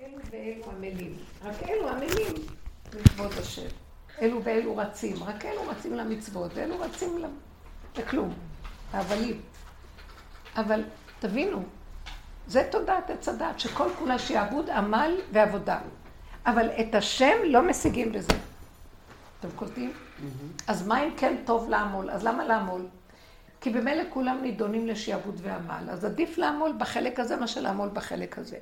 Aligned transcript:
אלו 0.00 0.18
ואלו 0.30 0.64
עמלים. 0.70 1.16
רק 1.42 1.62
אלו 1.68 1.88
עמלים 1.88 2.34
לכבוד 2.94 3.32
השם. 3.38 3.66
אלו 4.22 4.44
ואלו 4.44 4.76
רצים. 4.76 5.22
רק 5.22 5.44
אלו 5.44 5.68
רצים 5.68 5.94
למצוות, 5.94 6.50
ואלו 6.54 6.80
רצים 6.80 7.24
לכלום. 7.98 8.34
ההבלים. 8.92 9.40
אבל 10.56 10.84
תבינו, 11.18 11.62
זה 12.46 12.68
תודעת 12.70 13.10
עץ 13.10 13.28
הדת, 13.28 13.60
שכל 13.60 13.88
כולה 13.98 14.18
שיעבוד, 14.18 14.70
עמל 14.70 15.20
ועבודה. 15.32 15.78
אבל 16.46 16.68
את 16.80 16.94
השם 16.94 17.36
לא 17.44 17.62
משיגים 17.62 18.12
בזה. 18.12 18.32
אתם 19.40 19.48
קולטים? 19.56 19.92
אז 20.66 20.86
מה 20.86 21.04
אם 21.04 21.10
כן 21.16 21.36
טוב 21.44 21.68
לעמול? 21.68 22.10
אז 22.10 22.24
למה 22.24 22.44
לעמול? 22.44 22.86
כי 23.60 23.70
במילא 23.70 24.02
כולם 24.10 24.38
נידונים 24.42 24.86
לשעבוד 24.86 25.40
ועמל. 25.42 25.90
אז 25.90 26.04
עדיף 26.04 26.38
לעמול 26.38 26.72
בחלק 26.78 27.20
הזה 27.20 27.36
מאשר 27.36 27.60
לעמול 27.60 27.88
בחלק 27.92 28.38
הזה. 28.38 28.58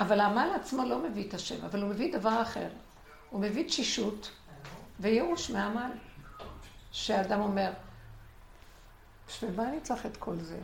אבל 0.00 0.20
העמל 0.20 0.50
עצמו 0.54 0.84
לא 0.84 0.98
מביא 0.98 1.28
את 1.28 1.34
השם, 1.34 1.64
אבל 1.64 1.82
הוא 1.82 1.90
מביא 1.90 2.12
דבר 2.12 2.42
אחר. 2.42 2.68
הוא 3.30 3.40
מביא 3.40 3.64
תשישות 3.64 4.30
וייאוש 5.00 5.50
מהעמל. 5.50 5.90
שאדם 6.92 7.40
אומר, 7.40 7.70
בשביל 9.28 9.50
מה 9.56 9.68
אני 9.68 9.80
צריך 9.80 10.06
את 10.06 10.16
כל 10.16 10.36
זה? 10.36 10.58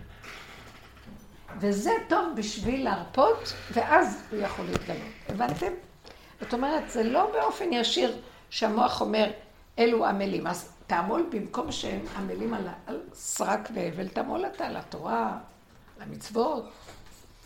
וזה 1.61 1.91
טוב 2.09 2.33
בשביל 2.37 2.85
להרפות, 2.85 3.53
ואז 3.73 4.23
הוא 4.31 4.41
יכול 4.41 4.65
להתגלות. 4.65 5.13
הבנתם? 5.29 5.73
זאת 6.41 6.55
אומרת, 6.55 6.91
זה 6.91 7.03
לא 7.03 7.31
באופן 7.33 7.73
ישיר 7.73 8.21
שהמוח 8.51 9.01
אומר, 9.01 9.31
אלו 9.79 10.07
עמלים. 10.07 10.47
אז 10.47 10.73
תעמול 10.87 11.27
במקום 11.31 11.73
שהם 11.73 12.01
עמלים 12.17 12.55
על, 12.55 12.69
על 12.87 13.01
סרק 13.13 13.69
והבל, 13.75 14.09
תעמול 14.09 14.47
אתה 14.47 14.67
על 14.67 14.77
התורה, 14.77 15.39
על 15.97 16.03
המצוות. 16.03 16.65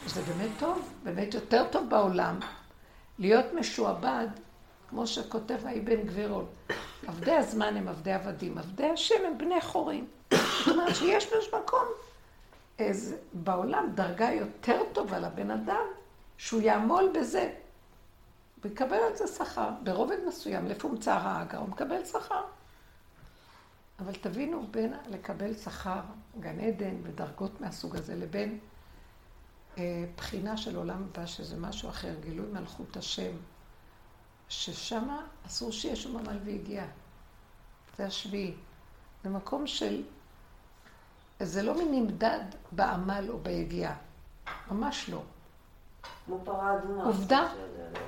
זה 0.07 0.23
באמת 0.23 0.51
טוב, 0.59 0.93
באמת 1.05 1.35
יותר 1.35 1.65
טוב 1.71 1.91
בעולם 1.91 2.39
להיות 3.19 3.47
משועבד, 3.55 4.29
כמו 4.89 5.07
שכותב 5.07 5.67
האבן 5.67 6.03
גבירול. 6.03 6.45
עבדי 7.07 7.33
הזמן 7.33 7.77
הם 7.77 7.89
עבדי 7.89 8.13
עבדים, 8.13 8.59
עבדי 8.59 8.91
השם 8.91 9.25
הם 9.27 9.39
בני 9.39 9.61
חורים. 9.61 10.07
זאת 10.31 10.69
אומרת 10.69 10.97
שיש 10.97 11.55
מקום, 11.55 11.85
איזה, 12.79 13.17
בעולם 13.33 13.91
דרגה 13.95 14.31
יותר 14.33 14.83
טובה 14.93 15.19
לבן 15.19 15.51
אדם, 15.51 15.85
שהוא 16.39 16.63
יעמול 16.63 17.13
בזה. 17.15 17.53
ויקבל 18.65 18.97
על 18.97 19.17
זה 19.17 19.27
שכר, 19.27 19.71
ברובד 19.83 20.17
מסוים, 20.29 20.67
לפומצה 20.67 21.15
האגה, 21.15 21.59
הוא 21.59 21.69
מקבל 21.69 22.05
שכר. 22.05 22.43
אבל 23.99 24.13
תבינו, 24.15 24.67
בין 24.71 24.95
לקבל 25.09 25.55
שכר, 25.55 26.01
גן 26.41 26.61
עדן 26.61 26.95
ודרגות 27.03 27.61
מהסוג 27.61 27.97
הזה, 27.97 28.17
לבין 28.17 28.59
בחינה 30.17 30.57
של 30.57 30.77
עולם 30.77 31.05
הבא, 31.11 31.27
שזה 31.27 31.57
משהו 31.57 31.89
אחר, 31.89 32.15
גילוי 32.21 32.47
מלכות 32.53 32.97
השם, 32.97 33.33
ששם 34.49 35.09
אסור 35.47 35.73
שיהיה 35.73 35.97
שום 35.97 36.17
עמל 36.17 36.39
והגיע. 36.45 36.85
זה 37.97 38.07
השביעי. 38.07 38.55
זה 39.25 39.31
מקום 39.31 39.67
של... 39.67 40.03
זה 41.41 41.63
לא 41.63 41.85
מנמדד 41.85 42.41
בעמל 42.73 43.27
או 43.29 43.39
ביגיעה. 43.39 43.95
ממש 44.71 45.09
לא. 45.09 45.23
כמו 46.27 46.39
פרה 46.45 46.77
אדומה. 46.79 47.05
עובדה, 47.05 47.49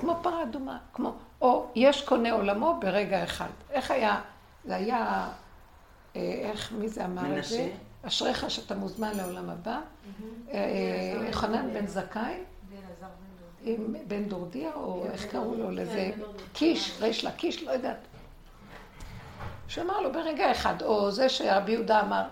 כמו 0.01 0.19
פרה 0.23 0.43
אדומה. 0.43 0.79
כמו, 0.95 1.15
או 1.41 1.71
יש 1.75 2.05
קונה 2.05 2.33
עולמו 2.33 2.77
ברגע 2.81 3.25
אחד. 3.25 3.49
איך 3.71 3.91
היה, 3.91 4.21
זה 4.65 4.77
היה, 4.77 5.29
אה, 6.17 6.21
איך, 6.21 6.73
מי 6.73 6.89
זה 6.89 7.05
אמר 7.05 7.39
את 7.39 7.45
זה? 7.45 7.73
אשריך 8.03 8.50
שאתה 8.50 8.75
מוזמן 8.75 9.17
לעולם 9.17 9.50
הבא. 9.50 9.81
יוחנן 11.27 11.75
בן 11.75 11.86
זכאי. 11.86 12.42
עם 13.64 13.94
בן 14.09 14.28
דורדיה, 14.28 14.75
או 14.75 15.06
איך 15.12 15.27
קראו 15.27 15.55
לו 15.55 15.70
לזה, 15.70 16.11
קיש, 16.53 16.98
ריש 17.00 17.25
לקיש, 17.25 17.62
לא 17.62 17.70
יודעת. 17.70 17.98
שאמר 19.69 20.00
לו 20.00 20.12
ברגע 20.12 20.53
אחד, 20.53 20.83
או 20.83 21.11
זה 21.11 21.28
שרבי 21.28 21.72
יהודה 21.72 22.00
אמר, 22.00 22.28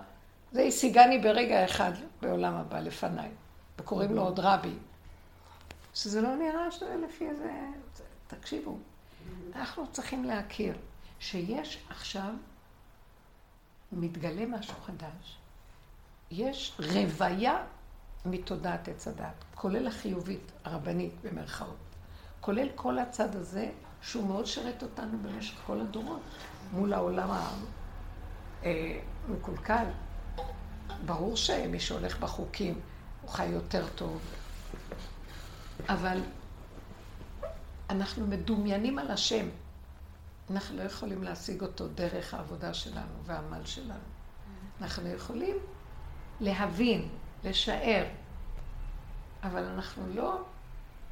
זה 0.52 0.62
השיגני 0.62 1.18
ברגע 1.18 1.64
אחד 1.64 1.92
בעולם 2.22 2.54
הבא 2.54 2.80
לפניי, 2.80 3.28
וקוראים 3.78 4.14
לו 4.14 4.22
עוד 4.22 4.40
רבי. 4.40 4.74
שזה 5.94 6.20
לא 6.20 6.36
נראה 6.36 6.70
שזה 6.70 6.96
לפי 7.06 7.28
איזה... 7.28 7.50
תקשיבו, 8.26 8.78
אנחנו 9.54 9.86
צריכים 9.92 10.24
להכיר 10.24 10.74
שיש 11.20 11.78
עכשיו, 11.90 12.32
מתגלה 13.92 14.46
משהו 14.46 14.74
חדש. 14.86 15.39
יש 16.30 16.80
רוויה 16.94 17.64
מתודעת 18.24 18.88
עץ 18.88 19.08
הדת, 19.08 19.44
כולל 19.54 19.86
החיובית, 19.86 20.52
הרבנית 20.64 21.12
במרכאות, 21.24 21.76
כולל 22.40 22.68
כל 22.74 22.98
הצד 22.98 23.36
הזה, 23.36 23.70
שהוא 24.02 24.26
מאוד 24.26 24.46
שרת 24.46 24.82
אותנו 24.82 25.18
במשך 25.22 25.54
כל 25.66 25.80
הדורות, 25.80 26.20
מול 26.72 26.92
העולם 26.92 27.30
המקולקל. 28.62 29.84
ברור 31.06 31.36
שמי 31.36 31.80
שהולך 31.80 32.18
בחוקים, 32.20 32.80
הוא 33.22 33.30
חי 33.30 33.46
יותר 33.46 33.86
טוב, 33.94 34.20
אבל 35.88 36.20
אנחנו 37.90 38.26
מדומיינים 38.26 38.98
על 38.98 39.10
השם. 39.10 39.48
אנחנו 40.50 40.76
לא 40.76 40.82
יכולים 40.82 41.22
להשיג 41.22 41.62
אותו 41.62 41.88
דרך 41.88 42.34
העבודה 42.34 42.74
שלנו 42.74 43.24
והעמל 43.24 43.64
שלנו. 43.64 44.08
אנחנו 44.80 45.08
יכולים 45.08 45.56
להבין, 46.40 47.08
לשער, 47.44 48.06
אבל 49.42 49.64
אנחנו 49.64 50.14
לא 50.14 50.42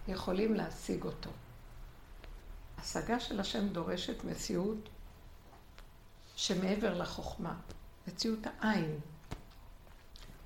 יכולים 0.09 0.55
להשיג 0.55 1.05
אותו. 1.05 1.31
השגה 2.79 3.21
של 3.21 3.41
השם 3.41 3.69
דורשת 3.69 4.25
מציאות 4.25 4.89
שמעבר 6.37 6.99
לחוכמה, 6.99 7.55
מציאות 8.09 8.39
העין. 8.61 9.01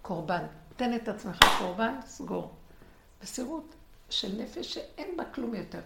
קורבן. 0.02 0.46
תן 0.76 0.94
את 0.94 1.08
עצמך 1.08 1.38
קורבן, 1.58 1.94
סגור. 2.06 2.54
מסירות 3.22 3.74
של 4.10 4.42
נפש 4.42 4.74
שאין 4.74 5.16
בה 5.16 5.24
כלום 5.24 5.54
יותר. 5.54 5.80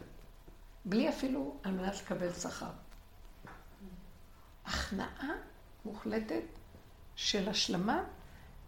בלי 0.84 1.08
אפילו 1.08 1.56
על 1.62 1.72
מנת 1.72 1.94
לקבל 1.94 2.32
שכר. 2.32 2.70
הכנעה 4.64 5.34
מוחלטת 5.84 6.44
של 7.16 7.48
השלמה 7.48 8.04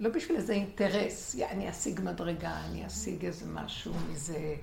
לא 0.00 0.10
בשביל 0.10 0.36
איזה 0.36 0.52
אינטרס, 0.52 1.36
אני 1.36 1.70
אשיג 1.70 2.00
מדרגה, 2.04 2.64
אני 2.64 2.86
אשיג 2.86 3.24
איזה 3.24 3.46
משהו 3.46 3.92
מזה, 4.10 4.56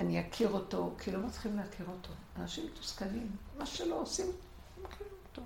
אני 0.00 0.20
אכיר 0.20 0.52
אותו, 0.52 0.94
כי 0.98 1.12
לא 1.12 1.18
מצליחים 1.18 1.56
להכיר 1.56 1.86
אותו. 1.86 2.10
אנשים 2.36 2.66
מתוסכלים, 2.66 3.30
מה 3.58 3.66
שלא 3.66 4.00
עושים, 4.00 4.26
מכירים 4.82 5.12
אותו. 5.28 5.42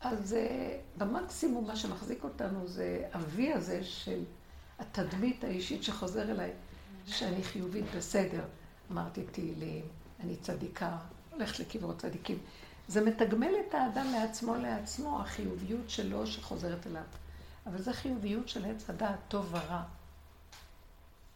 אז 0.00 0.34
אה, 0.34 0.78
במקסימום 0.98 1.66
מה 1.66 1.76
שמחזיק 1.76 2.24
אותנו 2.24 2.68
זה 2.68 3.08
אבי 3.14 3.52
הזה 3.52 3.84
של 3.84 4.24
התדמית 4.78 5.44
האישית 5.44 5.82
שחוזר 5.82 6.30
אליי, 6.30 6.50
שאני 7.06 7.42
חיובית 7.42 7.84
בסדר. 7.96 8.44
אמרתי 8.92 9.22
תהילים, 9.32 9.84
אני 10.20 10.36
צדיקה, 10.36 10.98
הולכת 11.30 11.60
לקברות 11.60 11.98
צדיקים. 11.98 12.38
זה 12.88 13.04
מתגמל 13.04 13.52
את 13.68 13.74
האדם 13.74 14.12
מעצמו 14.12 14.54
לעצמו, 14.54 15.20
החיוביות 15.20 15.90
שלו 15.90 16.26
שחוזרת 16.26 16.86
אליו. 16.86 17.02
אבל 17.66 17.82
זו 17.82 17.92
חיוביות 17.92 18.48
של 18.48 18.64
עץ 18.64 18.90
הדעת, 18.90 19.18
טוב 19.28 19.48
ורע. 19.54 19.82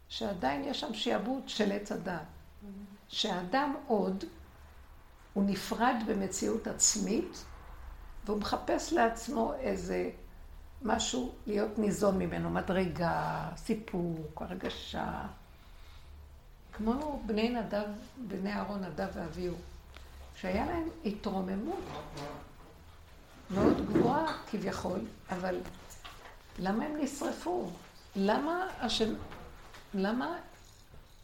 שעדיין 0.08 0.64
יש 0.64 0.80
שם 0.80 0.94
שיעבוד 0.94 1.48
של 1.48 1.72
עץ 1.72 1.92
הדעת. 1.92 2.22
שהאדם 3.08 3.74
עוד, 3.86 4.24
הוא 5.32 5.44
נפרד 5.44 5.96
במציאות 6.06 6.66
עצמית, 6.66 7.44
והוא 8.24 8.38
מחפש 8.38 8.92
לעצמו 8.92 9.54
איזה 9.54 10.10
משהו 10.82 11.32
להיות 11.46 11.78
ניזון 11.78 12.18
ממנו, 12.18 12.50
מדרגה, 12.50 13.48
סיפוק, 13.56 14.42
הרגשה. 14.42 15.26
כמו 16.72 17.22
בני 17.26 17.48
נדב, 17.48 17.86
בני 18.28 18.52
אהרון 18.52 18.84
נדב 18.84 19.08
ואביהו, 19.14 19.56
שהיה 20.36 20.66
להם 20.66 20.88
התרוממות 21.04 21.84
מאוד 23.50 23.86
גבוהה 23.86 24.38
כביכול, 24.50 25.00
אבל 25.30 25.60
למה 26.58 26.84
הם 26.84 26.96
נשרפו? 27.00 27.70
למה 28.16 28.66
השם... 28.80 29.14
למה 29.94 30.38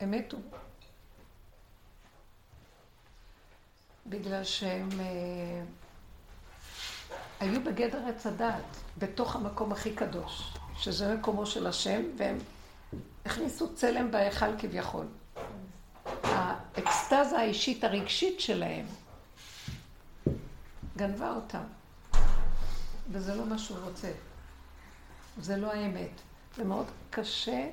הם 0.01 0.11
מתו? 0.11 0.37
בגלל 4.07 4.45
שהם 4.45 4.89
אה, 5.01 5.63
היו 7.41 7.65
בגדר 7.65 8.07
עץ 8.09 8.27
הדעת, 8.27 8.77
בתוך 8.99 9.37
המקום 9.37 9.73
הכי 9.73 9.95
קדוש, 9.95 10.55
שזה 10.77 11.15
מקומו 11.15 11.47
של 11.47 11.67
השם, 11.67 12.03
והם 12.17 12.39
הכניסו 13.25 13.75
צלם 13.75 14.11
בהיכל 14.11 14.59
כביכול. 14.59 15.07
האקסטזה 16.23 17.39
האישית 17.39 17.85
הרגשית 17.85 18.41
שלהם 18.41 18.87
גנבה 20.97 21.31
אותם, 21.31 21.63
וזה 23.11 23.35
לא 23.35 23.47
מה 23.47 23.59
שהוא 23.59 23.79
רוצה. 23.85 24.13
זה 25.41 25.57
לא 25.57 25.73
האמת. 25.73 26.11
זה 26.57 26.65
מאוד 26.65 26.87
קשה 27.11 27.71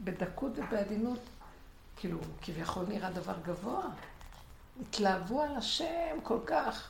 בדקות 0.00 0.52
ובעדינות 0.56 1.20
כאילו, 1.96 2.18
כביכול 2.42 2.84
נראה 2.88 3.10
דבר 3.10 3.34
גבוה. 3.42 3.84
התלהבו 4.80 5.42
על 5.42 5.56
השם 5.56 6.16
כל 6.22 6.38
כך. 6.46 6.88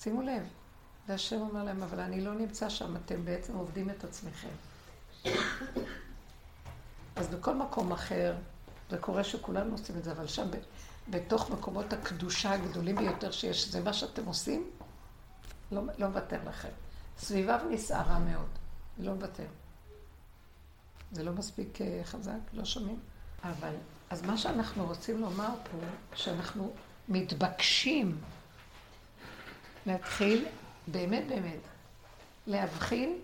שימו 0.00 0.22
לב, 0.22 0.42
והשם 1.08 1.40
אומר 1.40 1.64
להם, 1.64 1.82
אבל 1.82 2.00
אני 2.00 2.20
לא 2.20 2.34
נמצא 2.34 2.68
שם, 2.68 2.96
אתם 2.96 3.24
בעצם 3.24 3.56
עובדים 3.56 3.90
את 3.90 4.04
עצמכם. 4.04 4.48
אז 7.16 7.28
בכל 7.28 7.54
מקום 7.54 7.92
אחר, 7.92 8.36
זה 8.90 8.98
קורה 8.98 9.24
שכולנו 9.24 9.72
עושים 9.72 9.96
את 9.96 10.04
זה, 10.04 10.12
אבל 10.12 10.26
שם, 10.26 10.48
בתוך 11.10 11.50
מקומות 11.50 11.92
הקדושה 11.92 12.52
הגדולים 12.52 12.96
ביותר 12.96 13.30
שיש, 13.30 13.68
זה 13.68 13.82
מה 13.82 13.92
שאתם 13.92 14.26
עושים, 14.26 14.70
לא, 15.72 15.82
לא 15.98 16.08
מוותר 16.08 16.38
לכם. 16.48 16.68
סביביו 17.18 17.60
נסערה 17.70 18.18
מאוד, 18.18 18.48
לא 18.98 19.14
מוותר. 19.14 19.46
זה 21.12 21.22
לא 21.22 21.32
מספיק 21.32 21.80
אה, 21.80 22.00
חזק, 22.04 22.38
לא 22.52 22.64
שומעים? 22.64 23.00
אבל, 23.44 23.74
אז 24.10 24.22
מה 24.22 24.38
שאנחנו 24.38 24.86
רוצים 24.86 25.20
לומר 25.20 25.54
פה, 25.70 25.78
שאנחנו 26.14 26.72
מתבקשים 27.08 28.20
להתחיל, 29.86 30.46
באמת 30.86 31.24
באמת, 31.28 31.60
להבחין 32.46 33.20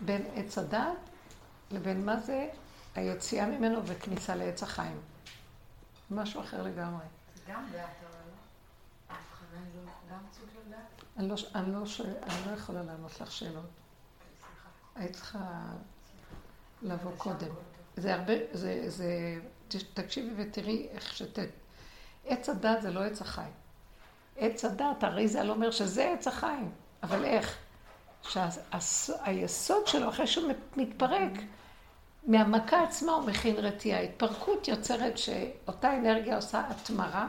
בין 0.00 0.26
עץ 0.34 0.58
הדת 0.58 0.80
לבין 1.70 2.04
מה 2.06 2.20
זה 2.20 2.48
היציאה 2.94 3.46
ממנו 3.46 3.86
וכניסה 3.86 4.34
לעץ 4.34 4.62
החיים. 4.62 5.00
משהו 6.10 6.40
אחר 6.40 6.62
לגמרי. 6.62 7.04
גם 7.48 7.66
דעת, 7.72 7.90
אבל 8.00 8.30
ההבחנה 9.08 9.60
היא 9.74 9.82
לא 9.84 9.92
גם 10.10 10.18
סוג? 10.32 10.55
אני 11.18 11.28
לא, 11.28 11.34
אני, 11.54 11.72
לא. 11.72 11.82
אני 12.22 12.36
לא 12.46 12.52
יכולה 12.52 12.82
לענות 12.82 13.20
לך 13.20 13.32
שאלות. 13.32 13.70
היית 14.94 15.12
צריכה 15.12 15.62
לבוא 16.82 17.12
קודם. 17.16 17.48
זה 17.96 18.14
הרבה, 18.14 18.32
זה, 18.52 18.90
זה, 18.90 19.38
תקשיבי 19.94 20.30
ותראי 20.36 20.88
איך 20.90 21.16
שת... 21.16 21.38
עץ 22.26 22.48
הדת 22.48 22.82
זה 22.82 22.90
לא 22.90 23.04
עץ 23.04 23.20
החיים. 23.20 23.52
עץ 24.36 24.64
הדת, 24.64 25.04
הרי 25.04 25.28
זה 25.28 25.42
לא 25.42 25.52
אומר 25.52 25.70
שזה 25.70 26.12
עץ 26.12 26.26
החיים, 26.26 26.70
אבל 27.02 27.24
איך? 27.24 27.58
שהיסוד 28.22 29.86
שלו, 29.86 30.08
אחרי 30.08 30.26
שהוא 30.26 30.52
מתפרק, 30.76 31.32
מהמכה 32.26 32.82
עצמה 32.82 33.12
הוא 33.12 33.26
מכין 33.26 33.56
רתיעה. 33.56 34.00
התפרקות 34.00 34.68
יוצרת 34.68 35.18
שאותה 35.18 35.96
אנרגיה 35.96 36.36
עושה 36.36 36.62
התמרה, 36.68 37.28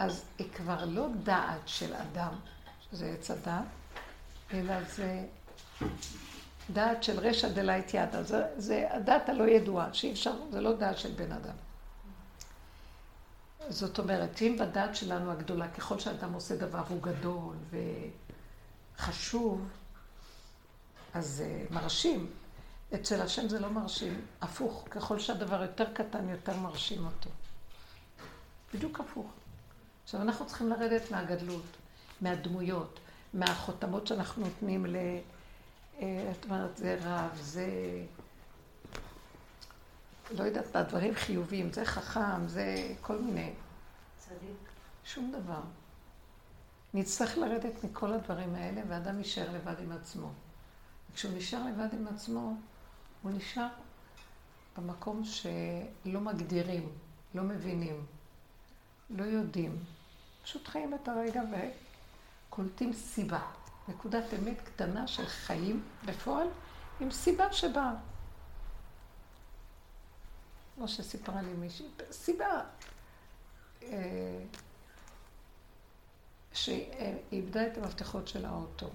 אז 0.00 0.24
היא 0.38 0.50
כבר 0.52 0.84
לא 0.84 1.06
דעת 1.22 1.60
של 1.68 1.94
אדם, 1.94 2.32
שזה 2.90 3.06
עץ 3.06 3.30
הדעת, 3.30 3.64
אלא 4.52 4.84
זה 4.84 5.26
דעת 6.70 7.02
של 7.02 7.20
רשע 7.20 7.48
דלית 7.48 7.94
ידה. 7.94 8.22
זה, 8.22 8.44
זה 8.56 8.88
הדעת 8.90 9.28
הלא 9.28 9.44
ידועה, 9.44 9.94
שאי 9.94 10.12
אפשר, 10.12 10.32
זה 10.50 10.60
לא 10.60 10.76
דעת 10.76 10.98
של 10.98 11.12
בן 11.12 11.32
אדם. 11.32 11.54
זאת 13.68 13.98
אומרת, 13.98 14.42
אם 14.42 14.56
בדעת 14.60 14.96
שלנו 14.96 15.32
הגדולה, 15.32 15.68
ככל 15.68 15.98
שאדם 15.98 16.32
עושה 16.32 16.56
דבר 16.56 16.82
הוא 16.88 17.02
גדול 17.02 17.56
וחשוב, 18.96 19.68
אז 21.14 21.26
זה 21.26 21.64
מרשים. 21.70 22.30
אצל 22.94 23.22
השם 23.22 23.48
זה 23.48 23.60
לא 23.60 23.70
מרשים, 23.70 24.20
הפוך, 24.40 24.84
ככל 24.90 25.18
שהדבר 25.18 25.62
יותר 25.62 25.92
קטן, 25.94 26.28
יותר 26.28 26.56
מרשים 26.56 27.06
אותו. 27.06 27.30
בדיוק 28.74 29.00
הפוך. 29.00 29.26
עכשיו, 30.10 30.22
אנחנו 30.22 30.46
צריכים 30.46 30.68
לרדת 30.68 31.10
מהגדלות, 31.10 31.76
מהדמויות, 32.20 33.00
מהחותמות 33.34 34.06
שאנחנו 34.06 34.44
נותנים 34.44 34.86
ל... 34.86 34.96
אה, 36.00 36.32
את 36.32 36.44
אומרת, 36.44 36.76
זה 36.76 36.98
רב, 37.02 37.38
זה... 37.40 37.66
לא 40.30 40.44
יודעת 40.44 40.76
מה, 40.76 40.82
דברים 40.82 41.14
חיוביים, 41.14 41.72
זה 41.72 41.84
חכם, 41.84 42.48
זה 42.48 42.94
כל 43.00 43.18
מיני. 43.18 43.52
צדיק. 44.16 44.68
שום 45.04 45.32
דבר. 45.32 45.60
נצטרך 46.94 47.38
לרדת 47.38 47.84
מכל 47.84 48.12
הדברים 48.12 48.54
האלה, 48.54 48.82
ואדם 48.88 49.18
יישאר 49.18 49.52
לבד 49.52 49.80
עם 49.80 49.92
עצמו. 49.92 50.28
וכשהוא 51.12 51.32
נשאר 51.36 51.64
לבד 51.66 51.88
עם 51.92 52.06
עצמו, 52.08 52.54
הוא 53.22 53.32
נשאר 53.32 53.68
במקום 54.78 55.22
שלא 55.24 56.20
מגדירים, 56.20 56.88
לא 57.34 57.42
מבינים, 57.42 58.06
לא 59.10 59.24
יודעים. 59.24 59.99
פשוט 60.50 60.68
חיים 60.68 60.94
את 60.94 61.08
הרגע 61.08 61.42
וקולטים 62.48 62.92
סיבה. 62.92 63.40
נקודת 63.88 64.24
אמת 64.38 64.60
קטנה 64.60 65.06
של 65.06 65.26
חיים 65.26 65.84
בפועל, 66.04 66.48
עם 67.00 67.10
סיבה 67.10 67.52
שבאה. 67.52 67.92
כמו 70.74 70.88
שסיפרה 70.88 71.42
לי 71.42 71.52
מישהי, 71.52 71.86
סיבה 72.10 72.60
אה, 73.82 74.44
שהיא 76.52 76.92
איבדה 77.32 77.66
את 77.66 77.78
המפתחות 77.78 78.28
של 78.28 78.44
האוטו. 78.44 78.88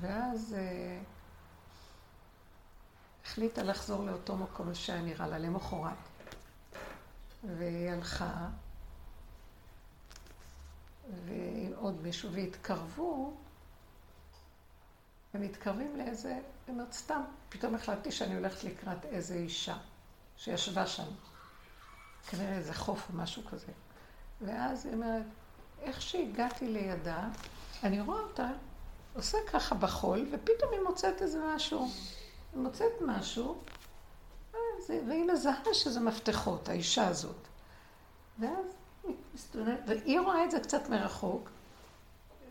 ואז 0.00 0.54
אה, 0.58 0.98
החליטה 3.24 3.62
לחזור 3.62 4.04
לאותו 4.04 4.36
מקום 4.36 4.74
שהיה 4.74 5.02
נראה 5.02 5.26
לה 5.26 5.38
למחרת. 5.38 5.92
והיא 7.58 7.90
הלכה, 7.90 8.48
ועם 11.26 11.72
עוד 11.76 12.02
מישהו, 12.02 12.32
והתקרבו, 12.32 13.34
ומתקרבים 15.34 15.96
לאיזה, 15.96 16.32
היא 16.32 16.42
אומרת, 16.68 16.92
סתם, 16.92 17.20
פתאום 17.48 17.74
החלטתי 17.74 18.12
שאני 18.12 18.34
הולכת 18.34 18.64
לקראת 18.64 19.04
איזה 19.04 19.34
אישה 19.34 19.76
שישבה 20.36 20.86
שם. 20.86 21.08
כנראה 22.28 22.56
איזה 22.56 22.74
חוף 22.74 23.10
או 23.10 23.16
משהו 23.16 23.42
כזה. 23.44 23.72
ואז 24.40 24.86
היא 24.86 24.94
אומרת, 24.94 25.26
איך 25.80 26.02
שהגעתי 26.02 26.68
לידה, 26.68 27.28
אני 27.82 28.00
רואה 28.00 28.20
אותה 28.20 28.48
עושה 29.14 29.38
ככה 29.52 29.74
בחול, 29.74 30.28
ופתאום 30.32 30.72
היא 30.72 30.80
מוצאת 30.80 31.22
איזה 31.22 31.38
משהו. 31.54 31.90
היא 32.52 32.60
מוצאת 32.60 32.92
משהו, 33.06 33.58
אה, 34.54 34.58
והיא 34.88 35.24
מזהה 35.24 35.74
שזה 35.74 36.00
מפתחות, 36.00 36.68
האישה 36.68 37.08
הזאת. 37.08 37.36
ואז 38.38 38.66
והיא 39.86 40.20
רואה 40.20 40.44
את 40.44 40.50
זה 40.50 40.60
קצת 40.60 40.88
מרחוק, 40.88 41.50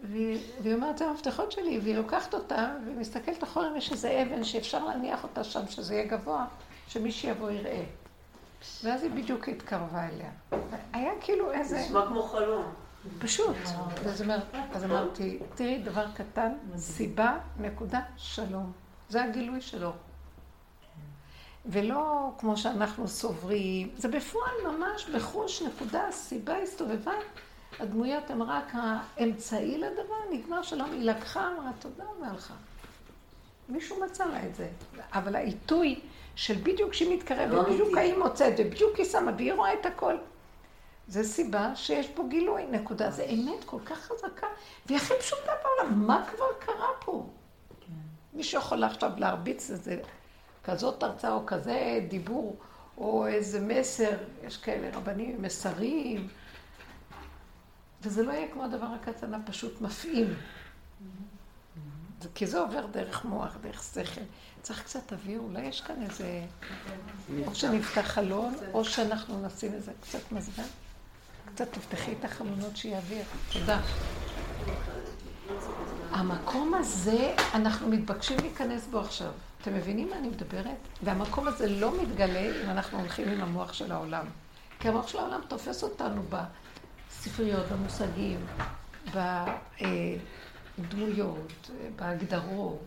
והיא, 0.04 0.40
והיא 0.62 0.76
אומרת, 0.76 0.98
זה 0.98 1.06
המפתחות 1.06 1.52
שלי, 1.52 1.80
והיא 1.84 1.96
לוקחת 1.96 2.34
אותה, 2.34 2.76
והיא 2.86 2.98
מסתכלת 2.98 3.44
אחורה 3.44 3.68
אם 3.68 3.76
יש 3.76 3.92
איזה 3.92 4.22
אבן 4.22 4.44
שאפשר 4.44 4.86
להניח 4.86 5.24
אותה 5.24 5.44
שם, 5.44 5.68
שזה 5.68 5.96
יהיה 5.96 6.08
גבוה, 6.08 6.46
שמי 6.88 7.12
שיבוא 7.12 7.52
יראה. 7.52 7.84
ואז 8.84 9.04
היא 9.04 9.12
בדיוק 9.12 9.50
התקרבה 9.50 10.08
אליה. 10.08 10.32
היה 10.94 11.12
כאילו 11.22 11.52
איזה... 11.52 11.80
נשמע 11.80 12.06
כמו 12.08 12.24
חלום. 12.24 12.64
פשוט. 13.20 13.56
אז 14.74 14.84
אמרתי, 14.84 15.40
תראי, 15.56 15.82
דבר 15.84 16.06
קטן, 16.14 16.54
סיבה, 16.78 17.38
נקודה, 17.60 18.02
שלום. 18.18 18.72
זה 19.10 19.24
הגילוי 19.24 19.62
שלו. 19.62 19.92
ולא 21.66 22.32
כמו 22.38 22.58
שאנחנו 22.58 23.08
סוברים, 23.08 23.90
זה 23.98 24.08
בפועל 24.08 24.56
ממש 24.68 25.10
בחוש 25.10 25.62
נקודה, 25.62 26.12
סיבה 26.12 26.58
הסתובבה, 26.58 27.14
הדמויות 27.80 28.30
הן 28.30 28.42
רק 28.42 28.72
האמצעי 28.74 29.78
לדבר, 29.78 30.16
נגמר 30.32 30.62
שלום, 30.62 30.92
היא 30.92 31.04
לקחה, 31.04 31.48
אמרה 31.48 31.72
תודה 31.80 32.04
והלכה. 32.22 32.54
מישהו 33.70 34.04
מצא 34.06 34.26
לה 34.26 34.46
את 34.46 34.56
זה. 34.56 34.70
אבל 35.14 35.36
העיתוי 35.36 36.00
של 36.36 36.56
בדיוק 36.64 36.92
כשהיא 36.92 37.18
מתקרבת, 37.18 37.52
לא 37.54 37.64
בדיוק 37.64 37.98
ההיא 37.98 38.18
מוצאת, 38.18 38.54
ובדיוק 38.58 38.98
היא 38.98 39.06
שמה, 39.06 39.32
והיא 39.38 39.54
רואה 39.54 39.74
את 39.74 39.86
הכל. 39.86 40.16
זה 41.08 41.24
סיבה 41.24 41.76
שיש 41.76 42.08
פה 42.08 42.24
גילוי, 42.30 42.66
נקודה. 42.72 43.12
זה 43.12 43.24
אמת 43.24 43.64
כל 43.66 43.80
כך 43.86 43.98
חזקה, 43.98 44.48
והיא 44.86 44.98
הכי 44.98 45.14
פשוטה 45.20 45.52
בעולם. 45.64 46.08
מה 46.08 46.26
כבר 46.32 46.46
קרה 46.60 46.88
פה? 47.00 47.26
כן. 47.80 47.94
מישהו 48.34 48.60
יכול 48.60 48.84
עכשיו 48.84 49.12
להרביץ 49.18 49.70
לזה 49.70 49.98
כזאת 50.64 51.04
הרצאה 51.04 51.32
או 51.32 51.46
כזה 51.46 52.00
דיבור, 52.08 52.58
או 52.98 53.28
איזה 53.28 53.60
מסר, 53.60 54.18
יש 54.44 54.58
כאלה 54.58 54.98
רבנים 54.98 55.42
מסרים, 55.42 56.28
וזה 58.02 58.24
לא 58.24 58.32
יהיה 58.32 58.52
כמו 58.52 58.64
הדבר 58.64 58.86
הקטן 58.86 59.34
הפשוט 59.34 59.82
מפעים. 59.82 60.34
כי 62.36 62.48
זה 62.48 62.60
עובר 62.60 62.86
דרך 62.86 63.26
מוח, 63.26 63.58
דרך 63.62 63.84
שכל. 63.84 64.22
צריך 64.62 64.84
קצת 64.84 65.14
אוויר, 65.14 65.40
אולי 65.40 65.62
יש 65.62 65.82
כאן 65.82 66.02
איזה... 66.02 66.46
או 67.48 67.56
שנפתח 67.56 68.02
חלון, 68.02 68.56
או 68.74 68.86
שאנחנו 68.86 69.46
נשים 69.46 69.74
איזה 69.74 69.92
קצת 70.02 70.32
מזגן. 70.32 70.64
קצת 71.54 71.74
תפתחי 71.74 72.14
את 72.20 72.26
החלונות 72.26 72.78
שיעביר. 72.78 73.24
תודה. 73.54 73.82
המקום 76.14 76.74
הזה, 76.74 77.36
אנחנו 77.54 77.88
מתבקשים 77.88 78.38
להיכנס 78.40 78.88
בו 78.88 79.00
עכשיו. 79.00 79.32
אתם 79.62 79.74
מבינים 79.74 80.10
מה 80.10 80.18
אני 80.18 80.28
מדברת? 80.28 80.78
והמקום 81.04 81.48
הזה 81.48 81.70
לא 81.70 82.02
מתגלה 82.02 82.64
אם 82.64 82.70
אנחנו 82.70 83.00
הולכים 83.00 83.28
עם 83.30 83.42
המוח 83.42 83.74
של 83.74 83.92
העולם. 83.92 84.26
כי 84.80 84.88
המוח 84.90 85.08
של 85.08 85.18
העולם 85.18 85.42
תופס 85.48 85.84
אותנו 85.84 86.24
בספריות, 86.30 87.66
במושגים, 87.66 88.46
בדמויות, 90.80 91.70
בהגדרות, 91.96 92.86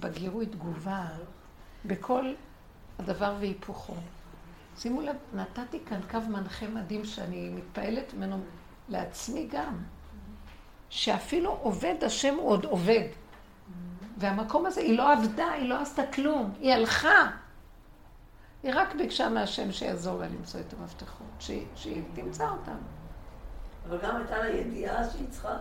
בגירוי 0.00 0.46
תגובה. 0.46 1.06
בכל 1.84 2.32
הדבר 2.98 3.34
והיפוכו. 3.40 3.94
שימו 4.78 5.00
לב, 5.00 5.16
נתתי 5.34 5.78
כאן 5.86 6.00
קו 6.10 6.20
מנחה 6.20 6.66
מדהים 6.68 7.04
שאני 7.04 7.48
מתפעלת 7.48 8.14
ממנו 8.14 8.40
לעצמי 8.88 9.48
גם. 9.50 9.82
שאפילו 10.88 11.50
עובד 11.50 11.94
השם 12.02 12.34
הוא 12.34 12.48
עוד 12.48 12.64
עובד. 12.64 13.08
והמקום 14.18 14.66
הזה, 14.66 14.80
היא 14.80 14.98
לא 14.98 15.12
עבדה, 15.12 15.50
היא 15.50 15.68
לא 15.68 15.80
עשתה 15.80 16.02
כלום, 16.06 16.52
היא 16.60 16.72
הלכה. 16.72 17.30
היא 18.62 18.72
רק 18.74 18.94
ביקשה 18.94 19.28
מהשם 19.28 19.72
שיעזור 19.72 20.18
לה 20.18 20.26
למצוא 20.26 20.60
את 20.60 20.74
המפתחות, 20.78 21.26
שהיא, 21.38 21.66
שהיא 21.74 22.02
תמצא 22.14 22.48
אותם. 22.48 22.76
אבל 23.88 23.98
גם 24.02 24.16
הייתה 24.16 24.38
לה 24.38 24.50
ידיעה 24.50 25.10
שהיא 25.10 25.28
צריכה... 25.30 25.56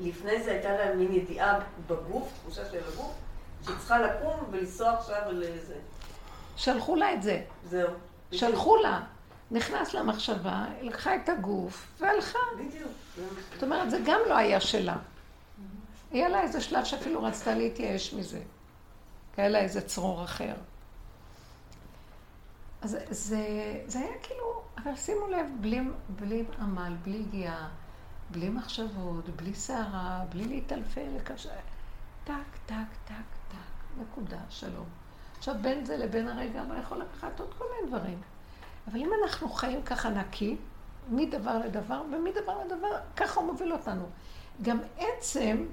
לפני 0.00 0.42
זה 0.42 0.50
הייתה 0.50 0.72
לה 0.72 0.94
מין 0.94 1.12
ידיעה 1.12 1.58
בגוף, 1.86 2.32
תחושה 2.42 2.64
של 2.70 2.78
הגוף, 2.92 3.14
שהיא 3.64 3.76
צריכה 3.78 4.00
לקום 4.00 4.40
ולנסוע 4.50 4.90
עכשיו 4.90 5.22
לזה. 5.30 5.76
שלחו 6.56 6.96
לה 6.96 7.14
את 7.14 7.22
זה. 7.22 7.42
זהו. 7.64 7.90
שלחו 8.32 8.76
לה. 8.76 9.00
נכנס 9.50 9.94
למחשבה, 9.94 10.66
לקחה 10.82 11.16
את 11.16 11.28
הגוף 11.28 11.86
והלכה. 12.00 12.38
בדיוק. 12.58 12.92
זאת 13.54 13.62
אומרת, 13.62 13.90
זה 13.90 13.98
גם 14.06 14.20
לא 14.28 14.36
היה 14.36 14.60
שלה. 14.60 14.96
היה 16.10 16.28
לה 16.28 16.42
איזה 16.42 16.60
שלב 16.60 16.84
שאפילו 16.84 17.22
רצתה 17.22 17.54
להתייאש 17.54 18.14
מזה. 18.14 18.40
היה 19.36 19.48
לה 19.48 19.58
איזה 19.58 19.80
צרור 19.80 20.24
אחר. 20.24 20.54
אז 22.82 22.96
זה, 23.10 23.44
זה 23.86 23.98
היה 23.98 24.18
כאילו, 24.22 24.62
אבל 24.76 24.96
שימו 24.96 25.26
לב, 25.26 25.46
בלי, 25.60 25.80
בלי 26.08 26.44
עמל, 26.60 26.92
בלי 27.02 27.24
הגיעה, 27.28 27.68
בלי 28.30 28.48
מחשבות, 28.48 29.28
בלי 29.28 29.54
סערה, 29.54 30.24
בלי 30.28 30.44
להתעלפל, 30.44 31.08
לקשר. 31.16 31.50
טק, 32.24 32.34
טק, 32.66 32.74
טק, 33.04 33.14
טק, 33.48 34.00
נקודה, 34.00 34.40
שלום. 34.48 34.86
עכשיו, 35.38 35.54
בין 35.62 35.84
זה 35.84 35.96
לבין 35.96 36.28
הרגע 36.28 36.62
מה 36.62 36.78
יכול 36.78 36.98
לקחת 36.98 37.40
עוד 37.40 37.54
כל 37.58 37.64
מיני 37.74 37.96
דברים. 37.96 38.20
אבל 38.90 39.00
אם 39.00 39.10
אנחנו 39.22 39.48
חיים 39.48 39.82
ככה 39.82 40.10
נקי, 40.10 40.56
מדבר 41.08 41.58
לדבר, 41.58 42.02
ומדבר 42.12 42.64
לדבר, 42.64 42.96
ככה 43.16 43.40
הוא 43.40 43.52
מוביל 43.52 43.72
אותנו. 43.72 44.06
גם 44.62 44.78
עצם, 44.98 45.66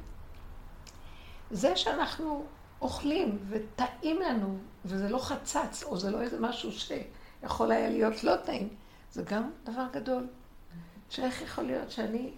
זה 1.52 1.76
שאנחנו 1.76 2.46
אוכלים 2.82 3.38
וטעים 3.50 4.22
לנו, 4.22 4.58
וזה 4.86 5.10
לא 5.10 5.18
חצץ, 5.18 5.84
או 5.84 5.98
זה 5.98 6.12
לא 6.12 6.22
איזה 6.22 6.40
משהו 6.40 6.72
שיכול 6.72 7.72
היה 7.72 7.90
להיות 7.90 8.24
לא 8.24 8.36
טעים, 8.36 8.70
זה 9.12 9.24
גם 9.24 9.52
דבר 9.64 9.86
גדול. 9.94 10.28
שאיך 11.10 11.42
יכול 11.42 11.64
להיות 11.64 11.92
שאני 11.92 12.32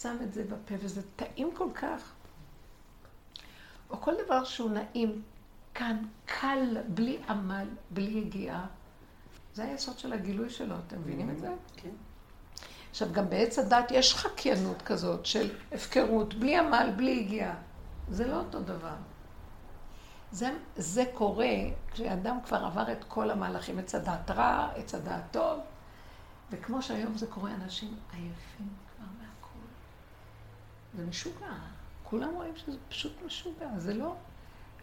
שם 0.00 0.16
את 0.22 0.32
זה 0.32 0.44
בפה 0.44 0.74
וזה 0.78 1.02
טעים 1.16 1.50
כל 1.54 1.68
כך? 1.74 2.12
או 3.90 4.00
כל 4.00 4.14
דבר 4.24 4.44
שהוא 4.44 4.70
נעים 4.70 5.22
כאן, 5.74 6.04
קל, 6.26 6.76
בלי 6.88 7.18
עמל, 7.28 7.66
בלי 7.90 8.10
יגיעה. 8.10 8.66
זה 9.54 9.64
היסוד 9.64 9.98
של 9.98 10.12
הגילוי 10.12 10.50
שלו, 10.50 10.74
אתם 10.86 11.00
מבינים 11.00 11.30
את 11.30 11.38
זה? 11.38 11.48
כן. 11.76 11.90
עכשיו, 12.90 13.12
גם 13.12 13.30
בעץ 13.30 13.58
הדת 13.58 13.90
יש 13.90 14.14
חקיינות 14.14 14.82
כזאת 14.82 15.26
של 15.26 15.50
הפקרות, 15.72 16.34
בלי 16.34 16.58
עמל, 16.58 16.90
בלי 16.96 17.10
יגיעה. 17.10 17.54
זה 18.08 18.28
לא 18.28 18.36
אותו 18.36 18.60
דבר. 18.60 18.94
זה, 20.32 20.50
זה 20.76 21.04
קורה 21.14 21.54
כשאדם 21.92 22.38
כבר 22.46 22.64
עבר 22.64 22.92
את 22.92 23.04
כל 23.08 23.30
המהלכים, 23.30 23.78
עץ 23.78 23.94
הדעת 23.94 24.30
רע, 24.30 24.68
עץ 24.74 24.94
הדעת 24.94 25.22
טוב, 25.30 25.60
וכמו 26.50 26.82
שהיום 26.82 27.18
זה 27.18 27.26
קורה, 27.26 27.54
אנשים 27.54 27.96
עייפים 28.12 28.68
כבר 28.96 29.06
מהכול. 29.18 29.62
זה 30.94 31.06
משוגע. 31.06 31.54
כולם 32.04 32.34
רואים 32.34 32.56
שזה 32.56 32.78
פשוט 32.88 33.12
משוגע. 33.26 33.68
זה 33.78 33.94
לא, 33.94 34.14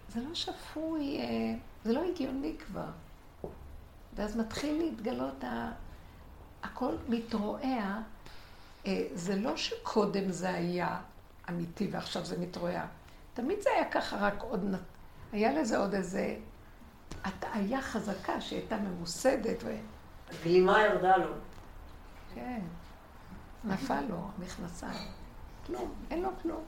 זה 0.10 0.22
לא 0.22 0.36
שפוי, 0.36 1.20
אה, 1.20 1.56
זה 1.84 1.94
לא 1.94 2.04
הגיוני 2.04 2.56
כבר. 2.68 2.90
ואז 4.14 4.38
מתחיל 4.38 4.78
להתגלות, 4.78 5.44
ה... 5.44 5.72
הכל 6.64 6.96
מתרועע. 7.10 8.02
אה, 8.86 9.08
זה 9.14 9.36
לא 9.36 9.58
שקודם 9.58 10.32
זה 10.32 10.50
היה 10.50 11.02
אמיתי 11.50 11.88
ועכשיו 11.92 12.26
זה 12.26 12.38
מתרועע. 12.38 12.86
תמיד 13.34 13.62
זה 13.62 13.70
היה 13.76 13.92
ככה, 13.92 14.18
רק 14.18 14.42
עוד... 14.42 14.76
היה 15.32 15.54
לזה 15.54 15.78
עוד 15.78 15.94
איזה 15.94 16.36
הטעיה 17.24 17.82
חזקה 17.82 18.42
שהייתה 18.42 18.78
ממוסדת. 18.78 19.64
ו... 19.64 19.76
הגלימה 20.32 20.82
ירדה 20.82 21.18
לו. 21.18 21.34
כן. 22.36 22.62
נפל 23.64 24.02
לו 24.02 24.30
המכנסיים. 24.38 25.08
כלום, 25.66 25.94
אין 26.12 26.22
לו 26.22 26.30
כלום. 26.42 26.64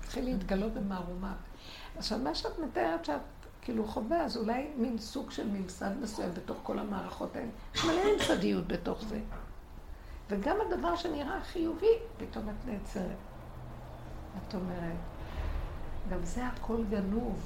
התחיל 0.00 0.24
להתגלות 0.24 0.74
במערומה. 0.74 1.34
עכשיו, 1.96 2.18
מה 2.18 2.34
שאת 2.34 2.58
מתארת 2.58 3.04
שאת 3.04 3.37
כאילו 3.68 3.86
חווה, 3.86 4.24
אז 4.24 4.36
אולי 4.36 4.66
מין 4.76 4.98
סוג 4.98 5.30
של 5.30 5.48
ממסד 5.48 5.90
מסוים 6.00 6.30
בתוך 6.34 6.58
כל 6.62 6.78
המערכות 6.78 7.36
האלה. 7.36 7.48
יש 7.74 7.84
מלא 7.84 8.00
ממסדיות 8.12 8.66
בתוך 8.66 9.02
זה. 9.04 9.20
וגם 10.28 10.56
הדבר 10.66 10.96
שנראה 10.96 11.40
חיובי, 11.40 11.86
פתאום 12.16 12.48
את 12.48 12.66
נעצרת. 12.66 13.16
את 14.38 14.54
אומרת, 14.54 14.96
גם 16.10 16.18
זה 16.24 16.46
הכל 16.46 16.84
גנוב. 16.90 17.40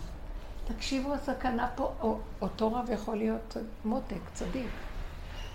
תקשיבו, 0.65 1.15
הסכנה 1.15 1.69
פה, 1.75 1.93
או, 2.01 2.19
אותו 2.41 2.75
רב 2.75 2.91
יכול 2.91 3.17
להיות 3.17 3.57
מותק, 3.85 4.21
צדיק. 4.33 4.71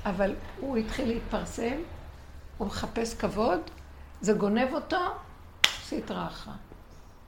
אבל 0.06 0.36
הוא 0.60 0.78
התחיל 0.78 1.08
להתפרסם, 1.08 1.78
הוא 2.58 2.68
מחפש 2.68 3.16
כבוד, 3.16 3.60
זה 4.22 4.34
גונב 4.34 4.74
אותו, 4.74 5.02
סטרא 5.68 6.28
אחרא. 6.28 6.54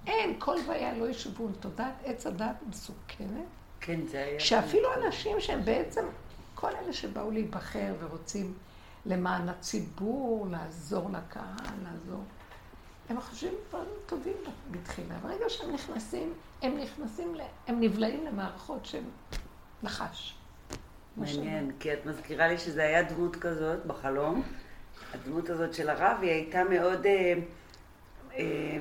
אין, 0.07 0.35
כל 0.39 0.55
ויה 0.67 0.93
לא 0.93 1.09
ישבון. 1.09 1.53
תודעת 1.59 1.93
עץ 2.03 2.27
הדת 2.27 2.55
מסוכנת. 2.69 3.45
כן, 3.79 3.99
זה 4.05 4.23
היה... 4.23 4.39
שאפילו 4.39 4.89
אנשים 4.93 5.39
שהם 5.39 5.65
בעצם, 5.65 6.05
כל 6.55 6.75
אלה 6.75 6.93
שבאו 6.93 7.31
להיבחר 7.31 7.93
ורוצים 7.99 8.53
למען 9.05 9.49
הציבור, 9.49 10.47
לעזור 10.51 11.09
לקהל, 11.09 11.75
לעזור, 11.83 12.23
הם 13.09 13.21
חושבים 13.21 13.53
דברים 13.69 13.85
טובים 14.05 14.33
בתחילה. 14.71 15.15
ברגע 15.21 15.45
שהם 15.49 15.73
נכנסים, 15.73 16.33
הם 16.61 16.77
נכנסים, 16.77 17.35
ל... 17.35 17.41
הם 17.67 17.79
נבלעים 17.79 18.25
למערכות 18.25 18.85
שהם 18.85 19.03
נחש. 19.83 20.35
מעניין, 21.17 21.71
כי 21.79 21.93
את 21.93 22.05
מזכירה 22.05 22.47
לי 22.47 22.57
שזה 22.57 22.83
היה 22.83 23.03
דמות 23.03 23.35
כזאת 23.35 23.85
בחלום. 23.85 24.43
הדמות 25.13 25.49
הזאת 25.49 25.73
של 25.73 25.89
הרב, 25.89 26.17
היא 26.21 26.31
הייתה 26.31 26.63
מאוד 26.63 27.05
אה, 27.05 27.33
אה, 28.33 28.77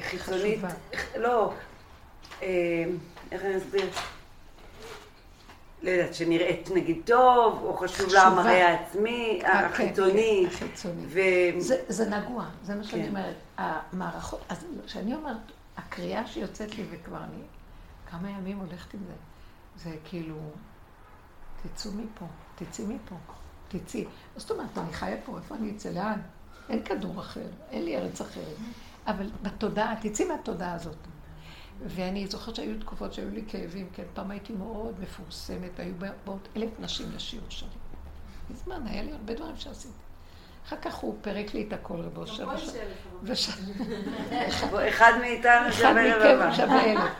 חיצונית. 0.00 0.60
לא, 1.16 1.52
אה, 2.42 2.84
איך 3.32 3.44
אני 3.44 3.56
אסביר? 3.56 3.90
לא 5.82 5.90
יודעת, 5.90 6.14
שנראית 6.14 6.70
נגיד 6.74 7.00
טוב, 7.04 7.62
או 7.62 7.76
חשוב 7.76 8.12
לה. 8.12 8.22
המראה 8.22 8.68
העצמי, 8.68 9.40
אה, 9.44 9.48
כן, 9.48 9.64
החיצוני. 9.64 10.46
כן, 10.50 10.54
החיצוני. 10.54 11.06
ו... 11.06 11.20
זה, 11.58 11.76
זה 11.88 12.10
נגוע, 12.10 12.44
זה 12.62 12.74
מה 12.74 12.84
שאני 12.84 13.02
כן. 13.02 13.08
אומרת. 13.08 13.34
המערכות, 13.58 14.40
אז 14.48 14.66
כשאני 14.86 15.14
אומרת, 15.14 15.36
הקריאה 15.76 16.26
שיוצאת 16.26 16.78
לי, 16.78 16.84
וכבר 16.90 17.16
אני 17.16 17.42
כמה 18.10 18.30
ימים 18.30 18.58
הולכת 18.58 18.94
עם 18.94 19.00
זה, 19.06 19.14
זה 19.90 19.96
כאילו, 20.04 20.36
תצאו 21.62 21.90
מפה, 21.92 22.26
תצאי 22.54 22.84
מפה, 22.84 23.14
תצאי. 23.68 24.04
זאת 24.36 24.50
אומרת, 24.50 24.78
אני 24.78 24.92
חיה 24.92 25.16
פה, 25.24 25.38
איפה 25.38 25.54
אני 25.54 25.72
אצא? 25.76 25.90
לאן? 25.90 26.20
אין 26.68 26.82
כדור 26.82 27.20
אחר, 27.20 27.46
אין 27.70 27.84
לי 27.84 27.96
ארץ 27.96 28.20
אחרת. 28.20 28.56
אבל 29.06 29.30
בתודעה, 29.42 29.94
תצאי 30.00 30.24
מהתודעה 30.24 30.74
הזאת. 30.74 30.96
ואני 31.86 32.26
זוכרת 32.26 32.54
שהיו 32.54 32.80
תקופות 32.80 33.12
שהיו 33.12 33.30
לי 33.30 33.42
כאבים, 33.48 33.88
כן, 33.92 34.02
פעם 34.14 34.30
הייתי 34.30 34.52
מאוד 34.52 34.94
מפורסמת, 35.00 35.70
והיו 35.76 35.94
באות 36.24 36.48
אלף 36.56 36.70
נשים 36.80 37.06
לשיעור 37.16 37.46
שלי. 37.48 37.68
מזמן, 38.50 38.86
היה 38.86 39.02
לי 39.02 39.12
הרבה 39.12 39.34
דברים 39.34 39.56
שעשיתי. 39.56 39.94
אחר 40.66 40.76
כך 40.76 40.94
הוא 40.94 41.14
פירק 41.22 41.54
לי 41.54 41.64
את 41.68 41.72
הכל, 41.72 42.00
רבו 42.00 42.26
שבע 42.26 42.56
פה 42.56 42.62
יש 42.62 42.66
שעות. 42.66 43.58
אלף. 44.32 44.74
אחד 44.94 45.12
מאיתנו 45.20 45.68
אחד 45.68 45.78
שווה 45.78 45.92
מכם. 46.18 46.56
שווה 46.56 46.84
אלף. 46.84 47.12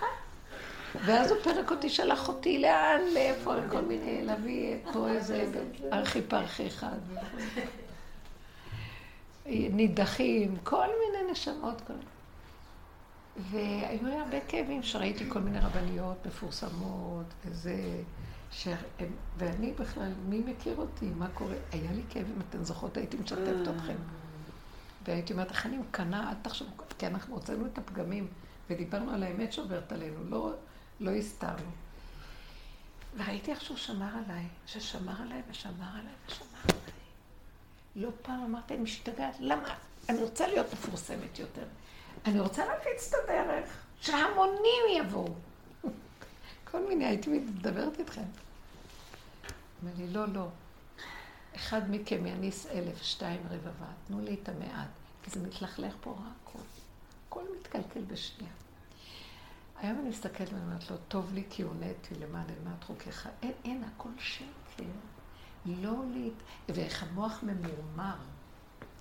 ואז 1.05 1.31
הוא 1.31 1.39
פירק 1.43 1.71
אותי, 1.71 1.89
שלח 1.89 2.29
אותי 2.29 2.59
לאן, 2.59 3.01
לאיפה, 3.15 3.57
לכל 3.57 3.81
מיני, 3.81 4.25
להביא 4.25 4.77
פה 4.93 5.09
איזה 5.09 5.45
ארכי 5.93 6.23
פרחי 6.23 6.67
אחד. 6.67 6.99
נידחים, 9.47 10.57
כל 10.63 10.87
מיני 10.87 11.33
נשמות. 11.33 11.81
כל... 11.81 11.93
והיו 13.51 14.07
לי 14.07 14.17
הרבה 14.17 14.41
כאבים 14.49 14.83
שראיתי 14.83 15.31
כל 15.31 15.41
מיני 15.41 15.59
רבניות 15.59 16.27
מפורסמות, 16.27 17.27
וזה... 17.47 18.03
שהם, 18.55 18.77
ואני 19.39 19.73
בכלל, 19.73 20.13
מי 20.29 20.39
מכיר 20.39 20.77
אותי? 20.77 21.07
מה 21.07 21.29
קורה? 21.35 21.55
היה 21.73 21.93
לי 21.93 22.03
כאבים, 22.11 22.39
אתן 22.49 22.65
זוכרות, 22.65 22.97
הייתי 22.97 23.17
משתפת 23.17 23.69
אתכם. 23.77 23.97
והייתי 25.07 25.33
אומרת, 25.33 25.51
איך 25.51 25.67
אני 25.67 25.79
מקנאה, 25.79 26.31
אל 26.31 26.35
תחשבו, 26.43 26.71
כי 26.99 27.07
אנחנו 27.07 27.35
הוצאנו 27.35 27.67
את 27.67 27.79
הפגמים, 27.79 28.27
ודיברנו 28.71 29.11
על 29.11 29.23
האמת 29.23 29.53
שעוברת 29.53 29.93
עלינו, 29.93 30.25
לא, 30.25 30.53
לא 31.01 31.11
הסתרנו. 31.11 31.71
וראיתי 33.17 33.51
איך 33.51 33.61
שהוא 33.61 33.77
שמר 33.77 34.11
עליי, 34.25 34.49
ששמר 34.67 35.23
עליי 35.23 35.43
ושמר 35.51 35.91
עליי 35.93 36.15
ושמר. 36.29 36.54
לא 37.97 38.11
פעם 38.23 38.45
אמרתי, 38.45 38.75
אני 38.75 38.83
משתגעת, 38.83 39.35
למה? 39.41 39.75
אני 40.09 40.23
רוצה 40.23 40.47
להיות 40.47 40.73
מפורסמת 40.73 41.39
יותר. 41.39 41.65
אני 42.27 42.41
רוצה 42.41 42.67
להפיץ 42.67 43.15
את 43.15 43.21
הדרך, 43.25 43.71
שהמונים 44.01 44.83
יבואו. 44.97 45.35
כל 46.71 46.87
מיני, 46.89 47.07
הייתי 47.07 47.31
מדברת 47.31 47.99
איתכם. 47.99 48.23
אומר 49.83 49.93
לי, 49.97 50.09
לא, 50.09 50.29
לא. 50.29 50.49
אחד 51.57 51.91
מכם 51.91 52.27
יניס 52.27 52.67
אלף, 52.67 53.03
שתיים 53.03 53.41
רבבה, 53.51 53.87
תנו 54.07 54.21
לי 54.21 54.37
את 54.43 54.49
המעט, 54.49 54.89
כי 55.23 55.31
זה 55.31 55.41
מתלכלך 55.41 55.95
פה 56.01 56.11
רע 56.11 56.31
הכל. 56.43 56.59
הכל 57.29 57.43
מתקלקל 57.59 58.01
בשנייה. 58.01 58.53
היום 59.83 59.99
אני 60.01 60.09
מסתכלת 60.09 60.53
ואני 60.53 60.63
אומרת 60.63 60.91
לו, 60.91 60.97
טוב 61.09 61.35
לי 61.35 61.45
כי 61.51 61.63
הונאתי 61.63 62.15
למען 62.15 62.45
אלמד 62.49 62.85
חוקיך. 62.85 63.29
אין, 63.43 63.53
אין, 63.65 63.85
הכל 63.85 64.09
שקר. 64.19 64.85
לא 65.67 65.95
להת... 66.15 66.33
ואיך 66.69 67.03
המוח 67.03 67.43
ממורמר. 67.43 68.17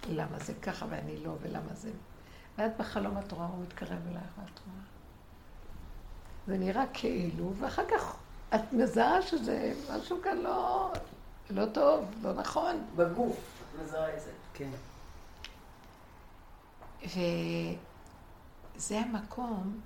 למה 0.10 0.40
זה 0.40 0.54
ככה 0.54 0.86
ואני 0.90 1.24
לא, 1.24 1.36
ולמה 1.42 1.74
זה... 1.74 1.92
ואז 2.58 2.72
בחלום 2.78 3.18
את 3.18 3.32
רואה, 3.32 3.46
הוא 3.46 3.64
מתקרב 3.64 4.00
אלייך 4.08 4.32
ואת 4.38 4.60
רואה. 4.68 4.84
זה 6.48 6.58
נראה 6.58 6.84
כאילו, 6.94 7.54
ואחר 7.60 7.84
כך 7.92 8.16
את 8.56 8.74
מזהה 8.74 9.22
שזה 9.22 9.74
משהו 9.96 10.18
כאן 10.24 10.38
לא, 10.38 10.92
לא 11.50 11.66
טוב, 11.66 12.06
לא 12.22 12.34
נכון. 12.34 12.86
בגוף, 12.96 13.64
מזהה 13.84 14.16
את 14.16 14.22
זה. 14.22 14.32
כן. 14.54 14.70
וזה 18.76 19.00
המקום 19.00 19.82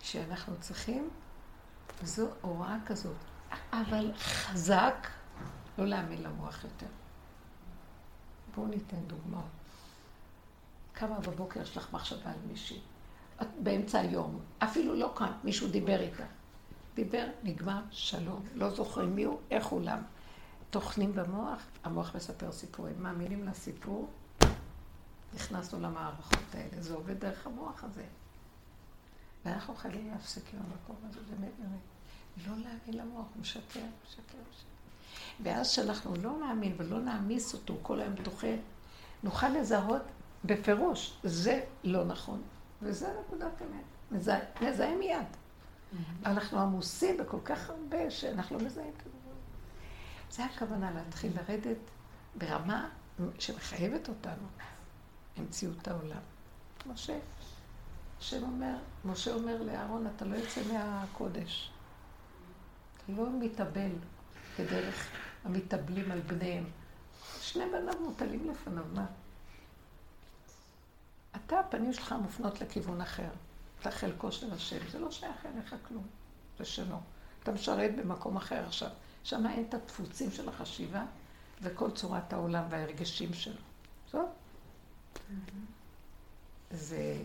שאנחנו 0.00 0.54
צריכים, 0.60 1.10
זו 2.02 2.26
הוראה 2.40 2.76
כזאת, 2.86 3.16
אבל 3.72 4.12
חזק, 4.18 5.08
לא 5.78 5.86
להאמין 5.86 6.22
למוח 6.22 6.64
יותר. 6.64 6.86
בואו 8.54 8.66
ניתן 8.66 9.00
דוגמאות. 9.06 9.44
קמה 10.92 11.20
בבוקר, 11.20 11.60
יש 11.62 11.76
לך 11.76 11.92
מחשבה 11.92 12.30
על 12.30 12.38
מישהי. 12.48 12.80
את 13.42 13.46
באמצע 13.62 13.98
היום, 14.00 14.40
אפילו 14.58 14.94
לא 14.94 15.14
כאן, 15.18 15.32
מישהו 15.44 15.68
דיבר 15.68 16.00
איתה. 16.00 16.24
דיבר, 16.94 17.26
נגמר, 17.42 17.80
שלום. 17.90 18.44
לא 18.54 18.70
זוכרים 18.70 19.16
מי 19.16 19.24
הוא, 19.24 19.38
איך 19.50 19.66
הוא, 19.66 19.80
למה. 19.80 20.02
טוחנים 20.70 21.14
במוח, 21.14 21.62
המוח 21.84 22.16
מספר 22.16 22.52
סיפורים. 22.52 23.02
מאמינים 23.02 23.48
לסיפור, 23.48 24.10
נכנסנו 25.34 25.80
למערכות 25.80 26.54
האלה. 26.54 26.82
זה 26.82 26.94
עובד 26.94 27.20
דרך 27.20 27.46
המוח 27.46 27.84
הזה. 27.84 28.04
ואנחנו 29.44 29.74
חייבים 29.74 30.10
להפסיק 30.10 30.44
עם 30.54 30.60
המקום 30.60 30.96
הזה, 31.08 31.20
באמת 31.30 31.52
באמת. 31.58 31.80
לא 32.46 32.56
להאמין 32.56 33.06
למוח, 33.06 33.26
משקר, 33.40 33.80
משקר, 34.06 34.38
משקר. 34.50 34.73
ואז 35.42 35.70
כשאנחנו 35.70 36.14
לא 36.22 36.32
נאמין 36.40 36.74
ולא 36.76 37.00
נעמיס 37.00 37.54
אותו 37.54 37.78
כל 37.82 38.00
היום 38.00 38.14
טוחן, 38.22 38.56
נוכל 39.22 39.48
לזהות 39.48 40.02
בפירוש, 40.44 41.18
זה 41.24 41.60
לא 41.84 42.04
נכון, 42.04 42.42
וזה 42.82 43.08
נקודת 43.20 43.62
אמת. 43.62 43.84
נזהה 44.60 44.96
מיד. 44.96 45.26
אנחנו 46.26 46.58
עמוסים 46.58 47.16
בכל 47.16 47.40
כך 47.44 47.70
הרבה 47.70 48.10
שאנחנו 48.10 48.58
לא 48.58 48.64
מזהים 48.66 48.88
הדבר. 48.88 49.34
זה 50.30 50.44
הכוונה 50.44 50.90
להתחיל 50.90 51.32
לרדת 51.36 51.78
ברמה 52.38 52.88
שמחייבת 53.38 54.08
אותנו 54.08 54.46
למציאות 55.38 55.88
העולם. 55.88 56.20
משה, 56.86 57.18
השם 58.18 58.42
אומר, 58.42 58.76
משה 59.04 59.34
אומר 59.34 59.62
לאהרון, 59.62 60.06
אתה 60.16 60.24
לא 60.24 60.36
יוצא 60.36 60.60
מהקודש. 60.72 61.70
אתה 62.96 63.12
לא 63.12 63.26
מתאבל 63.40 63.90
כדרך 64.56 65.08
המתאבלים 65.44 66.10
על 66.10 66.20
בניהם. 66.20 66.64
שני 67.40 67.64
בניו 67.72 68.00
מוטלים 68.00 68.50
לפניו, 68.50 68.84
מה? 68.92 69.06
אתה, 71.36 71.60
הפנים 71.60 71.92
שלך 71.92 72.14
מופנות 72.22 72.60
לכיוון 72.60 73.00
אחר. 73.00 73.28
אתה 73.80 73.90
חלקו 73.90 74.32
של 74.32 74.52
השם, 74.52 74.90
זה 74.90 74.98
לא 74.98 75.10
שייך 75.10 75.46
אליך 75.46 75.74
כלום, 75.88 76.06
זה 76.58 76.64
שלו. 76.64 76.96
אתה 77.42 77.52
משרת 77.52 77.96
במקום 77.96 78.36
אחר 78.36 78.66
עכשיו. 78.66 78.88
שם 79.24 79.46
אין 79.46 79.64
את 79.68 79.74
הדפוצים 79.74 80.30
של 80.30 80.48
החשיבה 80.48 81.04
וכל 81.62 81.90
צורת 81.90 82.32
העולם 82.32 82.64
וההרגשים 82.70 83.34
שלו. 83.34 83.60
טוב? 84.10 84.28
זה, 86.70 87.16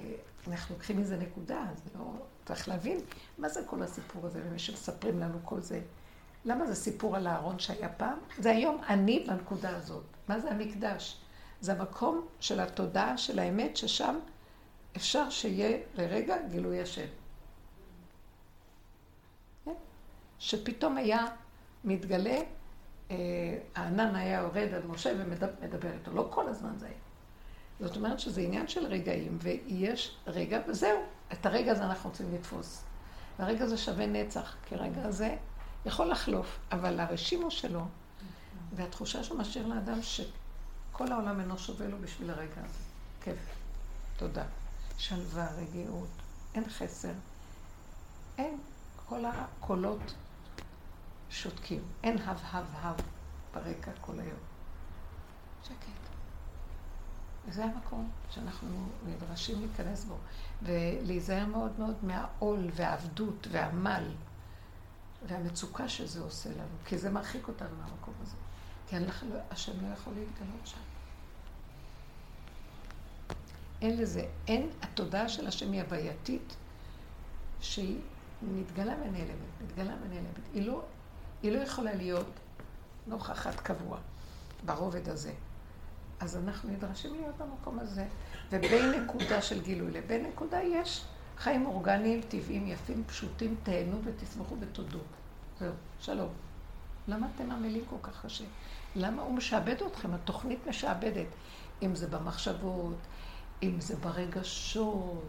אנחנו 0.48 0.76
לוקחים 0.76 1.02
מזה 1.02 1.18
נקודה, 1.18 1.66
זה 1.84 1.90
לא... 2.00 2.14
צריך 2.46 2.68
להבין 2.68 3.00
מה 3.38 3.50
זה 3.50 3.62
כל 3.66 3.84
הסיפור 3.84 4.26
הזה, 4.26 4.42
ומי 4.46 4.60
שמספרים 4.60 5.20
לנו 5.20 5.40
כל 5.44 5.62
זה. 5.62 5.82
למה 6.46 6.66
זה 6.66 6.76
סיפור 6.76 7.16
על 7.16 7.28
הארון 7.28 7.60
שהיה 7.60 7.90
פעם? 7.90 8.18
זה 8.38 8.52
היום 8.52 8.82
אני 8.90 9.26
בנקודה 9.28 9.76
הזאת. 9.76 10.04
מה 10.28 10.40
זה 10.40 10.52
המקדש? 10.52 11.22
זה 11.62 11.72
המקום 11.74 12.28
של 12.40 12.60
התודעה, 12.60 13.18
של 13.18 13.40
האמת, 13.40 13.78
ששם 13.78 14.20
אפשר 14.96 15.30
שיהיה 15.30 15.78
לרגע 15.96 16.38
גילוי 16.50 16.82
השם. 16.82 17.06
כן? 19.66 19.74
שפתאום 20.40 20.98
היה 20.98 21.26
מתגלה, 21.84 22.40
אה, 23.12 23.16
הענן 23.76 24.16
היה 24.16 24.40
יורד 24.40 24.74
על 24.74 24.84
משה 24.88 25.14
ומדבר 25.18 25.94
איתו. 25.94 26.12
לא 26.12 26.28
כל 26.30 26.48
הזמן 26.48 26.74
זה 26.78 26.86
היה. 26.86 26.96
זאת 27.80 27.96
אומרת 27.96 28.20
שזה 28.20 28.42
עניין 28.42 28.68
של 28.68 28.86
רגעים, 28.86 29.38
ויש 29.42 30.18
רגע, 30.28 30.62
וזהו. 30.68 31.00
את 31.34 31.46
הרגע 31.46 31.72
הזה 31.72 31.84
אנחנו 31.84 32.10
רוצים 32.10 32.34
לתפוס. 32.34 32.84
והרגע 33.40 33.64
הזה 33.64 33.78
שווה 33.78 34.06
נצח, 34.06 34.56
כי 34.66 34.76
הרגע 34.76 35.06
הזה 35.06 35.36
יכול 35.86 36.12
לחלוף, 36.12 36.60
אבל 36.72 37.00
הרשימו 37.00 37.52
שלו, 37.52 37.86
והתחושה 38.76 39.24
שהוא 39.24 39.40
משאיר 39.40 39.68
לאדם 39.68 40.02
שכל 40.02 41.12
העולם 41.12 41.40
אינו 41.40 41.58
שווה 41.58 41.88
לו 41.88 41.98
בשביל 42.02 42.30
הרגע 42.30 42.62
הזה. 42.66 42.84
כיף. 43.22 43.40
תודה. 44.18 44.44
שלווה, 44.98 45.48
רגיעות, 45.52 46.10
אין 46.56 46.70
חסר. 46.70 47.14
אין. 48.38 48.58
כל 49.06 49.24
הקולות 49.26 50.14
שותקים. 51.30 51.84
אין 52.04 52.18
הב 52.18 52.40
הב 52.44 52.66
הב 52.74 52.96
ברקע 53.54 53.92
כל 54.02 54.20
היום. 54.20 54.40
שקט. 55.64 56.00
וזה 57.48 57.66
המקום 57.66 58.10
שאנחנו 58.30 58.88
נדרשים 59.08 59.60
להיכנס 59.60 60.06
בו, 60.06 60.18
ולהיזהר 60.64 61.46
מאוד 61.46 61.72
מאוד 61.80 61.96
מהעול 62.04 62.70
והעבדות 62.76 63.48
והעמל 63.52 64.04
והמצוקה 65.28 65.90
שזה 65.90 66.22
עושה 66.22 66.50
לנו, 66.50 66.78
כי 66.86 66.98
זה 66.98 67.10
מרחיק 67.10 67.48
אותנו 67.48 67.76
מהמקום 67.78 68.14
הזה. 68.22 68.36
כי 68.88 68.98
אנחנו, 68.98 69.36
השם 69.52 69.88
לא 69.88 69.94
יכול 69.94 70.14
להתגלות 70.14 70.68
שם. 70.68 70.80
אין 73.82 73.98
לזה, 73.98 74.26
אין, 74.48 74.70
התודעה 74.82 75.30
של 75.30 75.48
השם 75.48 75.72
היא 75.72 75.82
הווייתית, 75.82 76.56
שהיא 77.62 78.00
מתגלה 78.42 78.94
ונעלמת, 78.94 79.62
מתגלה 79.64 79.94
ונעלמת. 80.02 80.48
היא 80.54 80.68
לא, 80.68 80.84
היא 81.44 81.52
לא 81.52 81.60
יכולה 81.60 81.94
להיות 81.94 82.28
נוכחת 83.08 83.60
קבוע 83.60 83.98
ברובד 84.66 85.10
הזה. 85.10 85.34
אז 86.20 86.38
אנחנו 86.38 86.70
נדרשים 86.70 87.14
להיות 87.14 87.36
במקום 87.38 87.80
הזה. 87.80 88.06
ובין 88.52 88.92
נקודה 88.92 89.42
של 89.42 89.62
גילוי 89.62 89.92
לבין 89.92 90.26
נקודה 90.26 90.62
יש 90.62 91.06
חיים 91.40 91.66
אורגניים, 91.66 92.22
טבעיים, 92.22 92.68
יפים, 92.68 93.04
פשוטים, 93.08 93.56
תהנו 93.64 94.02
ותשמחו 94.04 94.56
ותודו. 94.60 95.00
זהו, 95.60 95.74
שלום. 96.00 96.30
למה 97.08 97.28
אתם 97.36 97.52
עמלים 97.52 97.84
כל 97.90 97.96
כך 98.02 98.26
קשה? 98.26 98.44
למה 98.96 99.22
הוא 99.22 99.34
משעבד 99.34 99.82
אתכם? 99.88 100.14
התוכנית 100.14 100.68
משעבדת. 100.68 101.28
אם 101.82 101.96
זה 101.96 102.08
במחשבות, 102.08 102.98
אם 103.64 103.82
זה 103.82 103.96
ברגשות, 103.96 105.24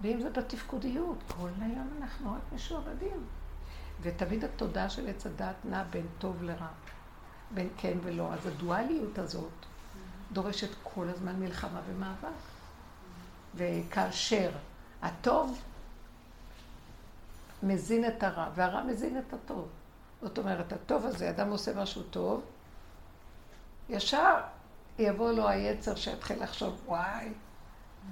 ואם 0.00 0.20
זה 0.22 0.30
בתפקודיות. 0.30 1.18
כל 1.36 1.48
היום 1.60 1.88
אנחנו 2.00 2.32
רק 2.32 2.52
משועבדים. 2.54 3.26
ותמיד 4.02 4.44
התודעה 4.44 4.90
של 4.90 5.08
עץ 5.08 5.26
הדת 5.26 5.56
נעה 5.64 5.84
בין 5.84 6.06
טוב 6.18 6.42
לרע, 6.42 6.68
בין 7.54 7.68
כן 7.76 7.98
ולא. 8.02 8.32
אז 8.32 8.46
הדואליות 8.46 9.18
הזאת 9.18 9.66
דורשת 10.32 10.70
כל 10.82 11.08
הזמן 11.08 11.36
מלחמה 11.36 11.80
ומאבק. 11.86 12.38
וכאשר 13.54 14.50
הטוב 15.02 15.62
מזין 17.62 18.06
את 18.06 18.22
הרע, 18.22 18.48
והרע 18.54 18.82
מזין 18.82 19.18
את 19.18 19.32
הטוב. 19.32 19.68
זאת 20.22 20.38
אומרת, 20.38 20.72
הטוב 20.72 21.06
הזה, 21.06 21.30
אדם 21.30 21.50
עושה 21.50 21.74
משהו 21.74 22.02
טוב, 22.02 22.42
ישר 23.88 24.34
יבוא 24.98 25.32
לו 25.32 25.48
היצר 25.48 25.94
שיתחיל 25.94 26.42
לחשוב, 26.42 26.80
וואי, 26.86 27.28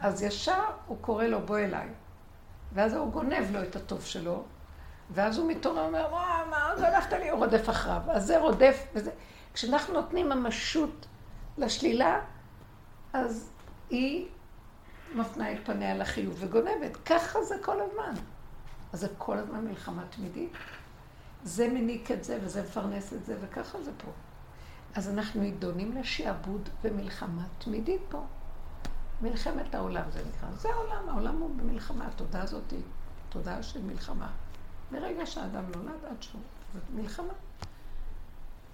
אז 0.00 0.22
ישר 0.22 0.64
הוא 0.86 0.96
קורא 1.00 1.24
לו, 1.24 1.40
בוא 1.40 1.58
אליי. 1.58 1.88
ואז 2.72 2.94
הוא 2.94 3.12
גונב 3.12 3.50
לו 3.50 3.62
את 3.62 3.76
הטוב 3.76 4.04
שלו, 4.04 4.42
ואז 5.10 5.38
הוא 5.38 5.50
מתעורר 5.50 5.82
ואומר, 5.82 6.06
וואי, 6.10 6.48
מה 6.50 6.74
גנבת 6.80 7.12
לי? 7.12 7.28
הוא 7.28 7.38
רודף 7.38 7.70
אחריו. 7.70 8.02
אז 8.08 8.26
זה 8.26 8.38
רודף 8.38 8.86
וזה. 8.94 9.10
כשאנחנו 9.54 9.94
נותנים 9.94 10.28
ממשות 10.28 11.06
לשלילה, 11.58 12.20
אז 13.12 13.50
היא 13.90 14.28
מפנה 15.14 15.52
את 15.52 15.58
פניה 15.64 15.96
לחיוב 15.96 16.36
וגונבת. 16.38 16.96
ככה 16.96 17.42
זה 17.42 17.54
כל 17.62 17.80
הזמן. 17.80 18.14
אז 18.92 19.00
זה 19.00 19.08
כל 19.18 19.38
הזמן 19.38 19.64
מלחמה 19.64 20.02
תמידית. 20.10 20.52
זה 21.44 21.68
מניק 21.68 22.10
את 22.10 22.24
זה 22.24 22.38
וזה 22.42 22.62
מפרנס 22.62 23.12
את 23.12 23.24
זה, 23.24 23.36
וככה 23.40 23.82
זה 23.82 23.90
פה. 23.96 24.10
אז 24.94 25.08
אנחנו 25.08 25.40
נידונים 25.40 25.92
לשעבוד 25.92 26.68
ומלחמה 26.82 27.42
תמידית 27.58 28.00
פה. 28.08 28.24
מלחמת 29.22 29.74
העולם 29.74 30.10
זה 30.10 30.22
נקרא. 30.28 30.50
זה 30.50 30.68
העולם, 30.68 31.08
העולם 31.08 31.36
הוא 31.36 31.56
במלחמה, 31.56 32.06
התודעה 32.06 32.42
הזאת 32.42 32.70
היא 32.70 32.82
תודעה 33.28 33.62
של 33.62 33.82
מלחמה. 33.82 34.30
מרגע 34.92 35.26
שהאדם 35.26 35.64
נולד 35.74 36.04
עד 36.10 36.22
שהוא, 36.22 36.40
זאת 36.74 36.82
מלחמה. 36.94 37.32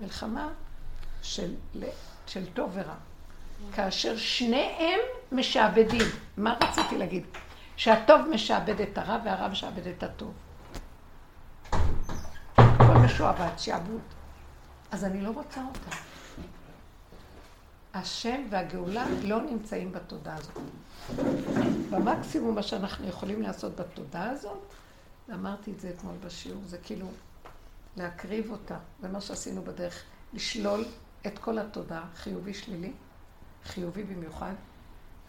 מלחמה 0.01 0.49
של, 1.23 1.55
של 2.27 2.53
טוב 2.53 2.71
ורע. 2.75 2.95
כאשר 3.75 4.17
שניהם 4.17 5.01
משעבדים. 5.33 6.07
מה 6.37 6.57
רציתי 6.63 6.99
להגיד? 6.99 7.25
שהטוב 7.77 8.21
משעבד 8.31 8.81
את 8.81 8.99
הרע 8.99 9.19
והרע 9.25 9.49
משעבד 9.49 9.87
את 9.87 10.03
הטוב. 10.03 10.33
הכל 12.57 12.99
משועבד, 13.05 13.59
שעבוד. 13.59 14.01
אז 14.91 15.05
אני 15.05 15.21
לא 15.21 15.31
רוצה 15.31 15.61
אותה. 15.69 15.97
השם 17.95 18.47
והגאולה 18.51 19.07
לא 19.23 19.43
נמצאים 19.43 19.93
בתודעה 19.93 20.37
הזאת. 20.37 20.59
במקסימום 21.91 22.55
מה 22.55 22.63
שאנחנו 22.63 23.09
יכולים 23.09 23.43
לעשות 23.43 23.77
בתודעה 23.77 24.31
הזאת, 24.31 24.59
ואמרתי 25.29 25.73
את 25.73 25.81
זה 25.81 25.89
אתמול 25.89 26.15
בשיעור, 26.27 26.63
זה 26.65 26.79
כאילו 26.79 27.07
להקריב 27.97 28.51
אותה. 28.51 28.77
זה 29.03 29.09
מה 29.09 29.21
שעשינו 29.21 29.63
בדרך, 29.63 30.03
לשלול 30.33 30.85
את 31.27 31.39
כל 31.39 31.59
התודעה, 31.59 32.05
חיובי 32.17 32.55
שלילי, 32.55 32.93
חיובי 33.65 34.03
במיוחד, 34.03 34.55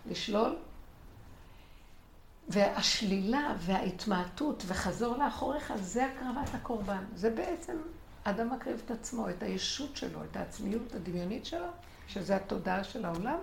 לשלול, 0.10 0.56
והשלילה 2.50 3.56
וההתמעטות 3.60 4.64
וחזור 4.68 5.18
לאחוריך, 5.18 5.74
זה 5.76 6.06
הקרבת 6.06 6.54
הקורבן. 6.54 7.04
זה 7.16 7.30
בעצם, 7.30 7.78
אדם 8.24 8.54
מקריב 8.54 8.82
את 8.86 8.92
עצמו, 8.92 9.30
את 9.30 9.44
הישות 9.44 9.98
שלו, 9.98 10.24
את 10.24 10.38
העצמיות 10.38 10.96
הדמיונית 10.96 11.46
שלו, 11.46 11.68
שזה 12.08 12.36
התודעה 12.36 12.84
של 12.84 13.06
העולם, 13.06 13.38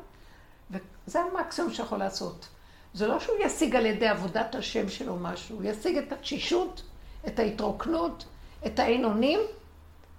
וזה 0.71 1.21
המקסימום 1.21 1.73
שיכול 1.73 1.99
לעשות. 1.99 2.49
זה 2.95 3.07
לא 3.07 3.21
שהוא 3.21 3.37
ישיג 3.41 3.77
על 3.77 3.87
ידי 3.87 4.09
עבודת 4.09 4.55
השם 4.55 4.89
שלו 4.89 5.17
משהו, 5.17 5.57
הוא 5.57 5.65
ישיג 5.65 5.97
את 5.97 6.13
התשישות, 6.13 6.83
את 7.27 7.39
ההתרוקנות, 7.39 8.25
את 8.67 8.79
האין 8.79 9.05
אונים, 9.05 9.41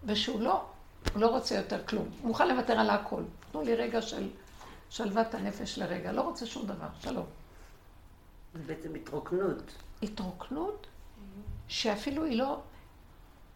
ושהוא 0.06 0.42
לא, 0.42 0.66
הוא 1.14 1.22
לא 1.22 1.28
רוצה 1.28 1.56
יותר 1.56 1.84
כלום. 1.86 2.06
הוא 2.22 2.28
מוכן 2.28 2.48
לוותר 2.48 2.74
על 2.80 2.90
הכל. 2.90 3.24
תנו 3.52 3.62
לי 3.62 3.76
רגע 3.76 4.02
של 4.02 4.30
שלוות 4.94 5.34
הנפש 5.34 5.78
לרגע, 5.78 6.12
לא 6.12 6.22
רוצה 6.22 6.46
שום 6.46 6.66
דבר, 6.66 6.88
שלום. 7.00 7.26
זה 8.54 8.64
בעצם 8.66 8.96
התרוקנות. 8.96 9.72
התרוקנות 10.04 10.88
שאפילו 11.68 12.24
היא 12.24 12.38
לא, 12.38 12.60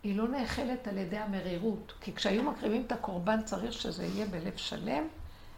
היא 0.04 0.17
לא 0.17 0.28
נאכלת 0.28 0.88
על 0.88 0.97
ידי 0.97 1.17
המרירות. 1.17 1.93
כי 2.02 2.15
כשהיו 2.15 2.43
מקריבים 2.43 2.84
את 2.88 2.91
הקורבן 2.91 3.43
צריך 3.43 3.73
שזה 3.73 4.06
יהיה 4.06 4.26
בלב 4.26 4.56
שלם, 4.56 5.04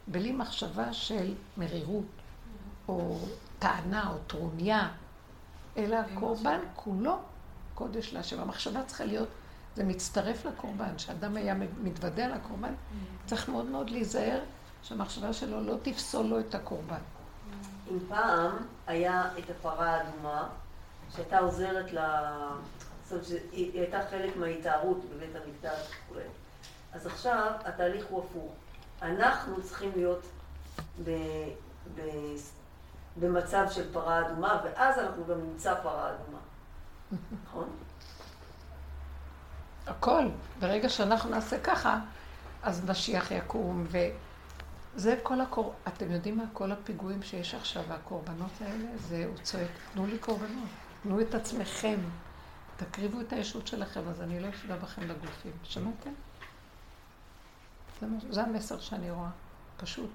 בלי 0.07 0.31
מחשבה 0.31 0.93
של 0.93 1.33
מרירות, 1.57 2.05
או 2.87 3.19
טענה, 3.59 4.09
או 4.09 4.17
טרוניה, 4.27 4.89
אלא 5.77 5.95
הקורבן 5.95 6.59
כולו 6.75 7.17
קודש 7.75 8.13
להשם. 8.13 8.39
המחשבה 8.39 8.83
צריכה 8.83 9.05
להיות, 9.05 9.29
זה 9.75 9.83
מצטרף 9.83 10.45
לקורבן. 10.45 10.95
כשאדם 10.97 11.37
היה 11.37 11.55
מתוודה 11.83 12.25
על 12.25 12.33
הקורבן, 12.33 12.73
צריך 13.25 13.49
מאוד 13.49 13.65
מאוד 13.65 13.89
להיזהר 13.89 14.39
שהמחשבה 14.83 15.33
שלו 15.33 15.61
לא 15.61 15.75
תפסול 15.81 16.25
לו 16.25 16.39
את 16.39 16.55
הקורבן. 16.55 17.01
אם 17.91 17.97
פעם 18.07 18.51
היה 18.87 19.23
את 19.39 19.49
הפרה 19.49 19.89
האדומה, 19.89 20.47
שהייתה 21.15 21.39
עוזרת 21.39 21.93
ל... 21.93 21.99
זאת 23.03 23.11
אומרת 23.11 23.25
שהיא 23.25 23.79
הייתה 23.79 23.99
חלק 24.09 24.37
מההתארות 24.37 24.97
בבית 25.05 25.35
המקדש 25.35 25.79
וכו'. 25.89 26.19
אז 26.93 27.07
עכשיו 27.07 27.51
התהליך 27.65 28.05
הוא 28.09 28.23
הפוך. 28.23 28.51
אנחנו 29.01 29.63
צריכים 29.63 29.91
להיות 29.95 30.25
ב... 31.03 31.09
ב... 31.95 32.01
במצב 33.19 33.65
של 33.71 33.93
פרה 33.93 34.19
אדומה, 34.19 34.61
ואז 34.63 34.99
אנחנו 34.99 35.25
גם 35.25 35.41
נמצא 35.41 35.75
פרה 35.83 36.09
אדומה. 36.09 36.39
נכון? 37.43 37.69
הכל. 39.87 40.23
ברגע 40.59 40.89
שאנחנו 40.89 41.29
נעשה 41.29 41.59
ככה, 41.59 41.99
אז 42.63 42.89
משיח 42.89 43.31
יקום, 43.31 43.85
וזה 44.95 45.19
כל 45.23 45.41
הקור... 45.41 45.73
אתם 45.87 46.11
יודעים 46.11 46.37
מה? 46.37 46.43
כל 46.53 46.71
הפיגועים 46.71 47.21
שיש 47.21 47.53
עכשיו, 47.55 47.83
והקורבנות 47.87 48.51
האלה, 48.61 48.97
זה, 48.97 49.25
הוא 49.25 49.37
צועק, 49.43 49.71
תנו 49.93 50.07
לי 50.07 50.17
קורבנות, 50.17 50.69
תנו 51.03 51.21
את 51.21 51.35
עצמכם, 51.35 51.99
תקריבו 52.77 53.21
את 53.21 53.33
הישות 53.33 53.67
שלכם, 53.67 54.01
אז 54.09 54.21
אני 54.21 54.39
לא 54.39 54.49
אפגע 54.49 54.75
בכם 54.75 55.07
בגופים. 55.07 55.51
שמעתם? 55.63 56.11
זה, 58.01 58.07
זה 58.29 58.43
המסר 58.43 58.79
שאני 58.79 59.11
רואה, 59.11 59.29
פשוט. 59.77 60.09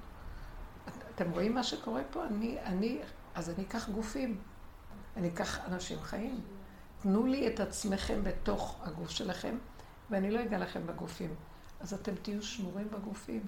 אתם 1.14 1.30
רואים 1.30 1.54
מה 1.54 1.62
שקורה 1.62 2.02
פה? 2.10 2.26
אני, 2.26 2.58
אני, 2.64 2.98
אז 3.34 3.50
אני 3.50 3.64
אקח 3.64 3.88
גופים, 3.88 4.38
אני 5.16 5.28
אקח 5.28 5.58
אנשים 5.68 5.98
חיים. 6.00 6.40
תנו 7.02 7.26
לי 7.26 7.48
את 7.48 7.60
עצמכם 7.60 8.24
בתוך 8.24 8.80
הגוף 8.82 9.10
שלכם, 9.10 9.56
ואני 10.10 10.30
לא 10.30 10.42
אגע 10.42 10.58
לכם 10.58 10.86
בגופים. 10.86 11.34
אז 11.80 11.94
אתם 11.94 12.14
תהיו 12.14 12.42
שמורים 12.42 12.88
בגופים. 12.90 13.42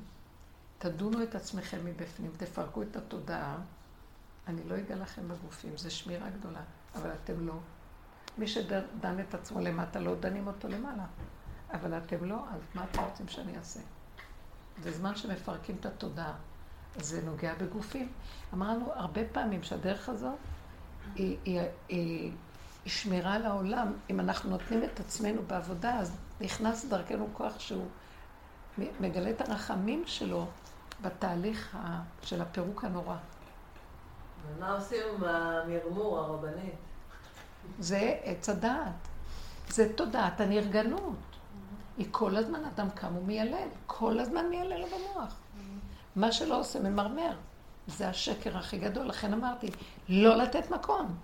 תדונו 0.78 1.22
את 1.22 1.34
עצמכם 1.34 1.78
מבפנים, 1.84 2.30
תפרקו 2.36 2.82
את 2.82 2.96
התודעה. 2.96 3.56
אני 4.46 4.64
לא 4.64 4.78
אגע 4.78 4.96
לכם 4.96 5.28
בגופים, 5.28 5.76
זו 5.76 5.90
שמירה 5.90 6.30
גדולה, 6.30 6.60
אבל 6.94 7.10
אתם 7.24 7.46
לא. 7.46 7.54
מי 8.38 8.48
שדן 8.48 9.20
את 9.28 9.34
עצמו 9.34 9.60
למטה, 9.60 10.00
לא 10.00 10.14
דנים 10.14 10.46
אותו 10.46 10.68
למעלה. 10.68 11.04
אבל 11.72 11.98
אתם 11.98 12.24
לא, 12.24 12.44
אז 12.54 12.60
מה 12.74 12.84
אתם 12.84 13.00
רוצים 13.00 13.28
שאני 13.28 13.56
אעשה? 13.56 13.80
זה 14.82 14.92
זמן 14.92 15.16
שמפרקים 15.16 15.76
את 15.80 15.86
התודעה. 15.86 16.34
זה 16.96 17.22
נוגע 17.22 17.54
בגופים. 17.54 18.12
אמרנו 18.54 18.92
הרבה 18.92 19.20
פעמים 19.32 19.62
שהדרך 19.62 20.08
הזאת 20.08 20.34
היא, 21.14 21.36
היא, 21.44 21.60
היא, 21.88 22.32
היא 22.84 22.92
שמירה 22.92 23.34
על 23.34 23.46
העולם. 23.46 23.92
אם 24.10 24.20
אנחנו 24.20 24.50
נותנים 24.50 24.84
את 24.84 25.00
עצמנו 25.00 25.42
בעבודה, 25.42 25.98
אז 25.98 26.16
נכנס 26.40 26.84
דרכנו 26.84 27.28
כוח 27.32 27.58
שהוא 27.58 27.86
מגלה 29.00 29.30
את 29.30 29.40
הרחמים 29.40 30.02
שלו 30.06 30.46
בתהליך 31.02 31.76
של 32.22 32.42
הפירוק 32.42 32.84
הנורא. 32.84 33.16
ומה 34.48 34.72
עושים 34.72 34.98
עם 35.14 35.24
המרמור 35.24 36.18
הרבנית? 36.18 36.74
זה 37.78 38.14
עץ 38.22 38.48
הדעת. 38.48 39.08
זה 39.68 39.92
תודעת 39.94 40.40
הנרגנות. 40.40 41.16
היא 41.98 42.06
כל 42.10 42.36
הזמן, 42.36 42.64
אדם 42.64 42.90
קם 42.90 43.16
ומיילל, 43.16 43.68
כל 43.86 44.18
הזמן 44.20 44.48
מיילל 44.48 44.80
לו 44.80 44.86
במוח. 44.86 45.36
מה 46.16 46.32
שלא 46.32 46.60
עושה 46.60 46.80
ממרמר. 46.80 47.36
זה 47.86 48.08
השקר 48.08 48.58
הכי 48.58 48.78
גדול, 48.78 49.06
לכן 49.06 49.32
אמרתי, 49.32 49.70
לא 50.08 50.36
לתת 50.36 50.70
מקום. 50.70 51.16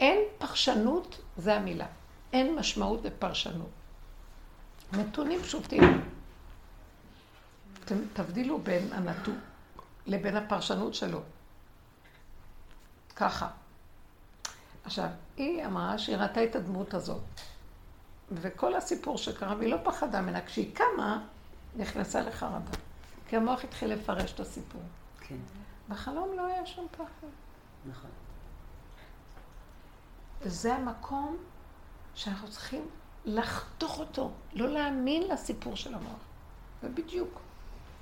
אין 0.00 0.18
פרשנות, 0.38 1.18
זה 1.36 1.54
המילה. 1.54 1.86
אין 2.32 2.54
משמעות 2.54 3.04
לפרשנות. 3.04 3.70
נתונים 4.92 5.42
פשוטים. 5.42 6.15
תבדילו 8.12 8.58
בין 8.58 8.92
הנתון 8.92 9.40
לבין 10.06 10.36
הפרשנות 10.36 10.94
שלו. 10.94 11.20
ככה. 13.16 13.48
עכשיו, 14.84 15.08
היא 15.36 15.66
אמרה 15.66 15.98
שהיא 15.98 16.16
ראתה 16.16 16.44
את 16.44 16.56
הדמות 16.56 16.94
הזאת. 16.94 17.22
וכל 18.32 18.74
הסיפור 18.74 19.18
שקרה, 19.18 19.54
והיא 19.58 19.70
לא 19.70 19.78
פחדה 19.84 20.20
ממנה. 20.20 20.40
כשהיא 20.40 20.74
קמה, 20.74 21.26
נכנסה 21.76 22.20
לחרדה. 22.20 22.70
כי 23.28 23.36
המוח 23.36 23.64
התחיל 23.64 23.92
לפרש 23.92 24.32
את 24.32 24.40
הסיפור. 24.40 24.82
כן. 25.20 25.36
בחלום 25.88 26.36
לא 26.36 26.46
היה 26.46 26.66
שום 26.66 26.86
פחד. 26.90 27.26
נכון. 27.86 28.10
זה 30.44 30.74
המקום 30.74 31.36
שאנחנו 32.14 32.50
צריכים 32.50 32.88
לחתוך 33.24 33.98
אותו, 33.98 34.30
לא 34.52 34.68
להאמין 34.68 35.22
לסיפור 35.28 35.76
של 35.76 35.94
המוח. 35.94 36.20
זה 36.82 36.88
בדיוק 36.88 37.40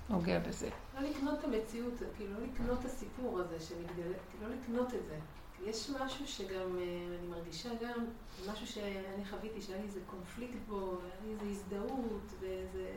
נוגע 0.08 0.38
בזה. 0.38 0.68
לא 0.94 1.08
לקנות 1.08 1.38
את 1.38 1.44
המציאות, 1.44 1.94
כאילו 2.16 2.40
לא 2.40 2.46
לקנות 2.46 2.80
את 2.80 2.84
הסיפור 2.84 3.40
הזה 3.40 3.60
שמתגלה, 3.60 4.16
כאילו 4.30 4.48
לא 4.48 4.54
לקנות 4.54 4.94
את 4.94 5.06
זה. 5.06 5.18
יש 5.64 5.90
משהו 5.90 6.26
שגם, 6.26 6.78
אה, 6.78 7.16
אני 7.18 7.26
מרגישה 7.30 7.68
גם, 7.82 8.04
משהו 8.52 8.66
שאני 8.66 9.24
חוויתי, 9.30 9.62
שהיה 9.62 9.78
לי 9.78 9.84
איזה 9.84 10.00
קונפליקט 10.06 10.58
בו, 10.68 10.98
היה 11.02 11.14
לי 11.24 11.32
איזה 11.32 11.44
הזדהות, 11.50 12.32
ואיזה... 12.40 12.96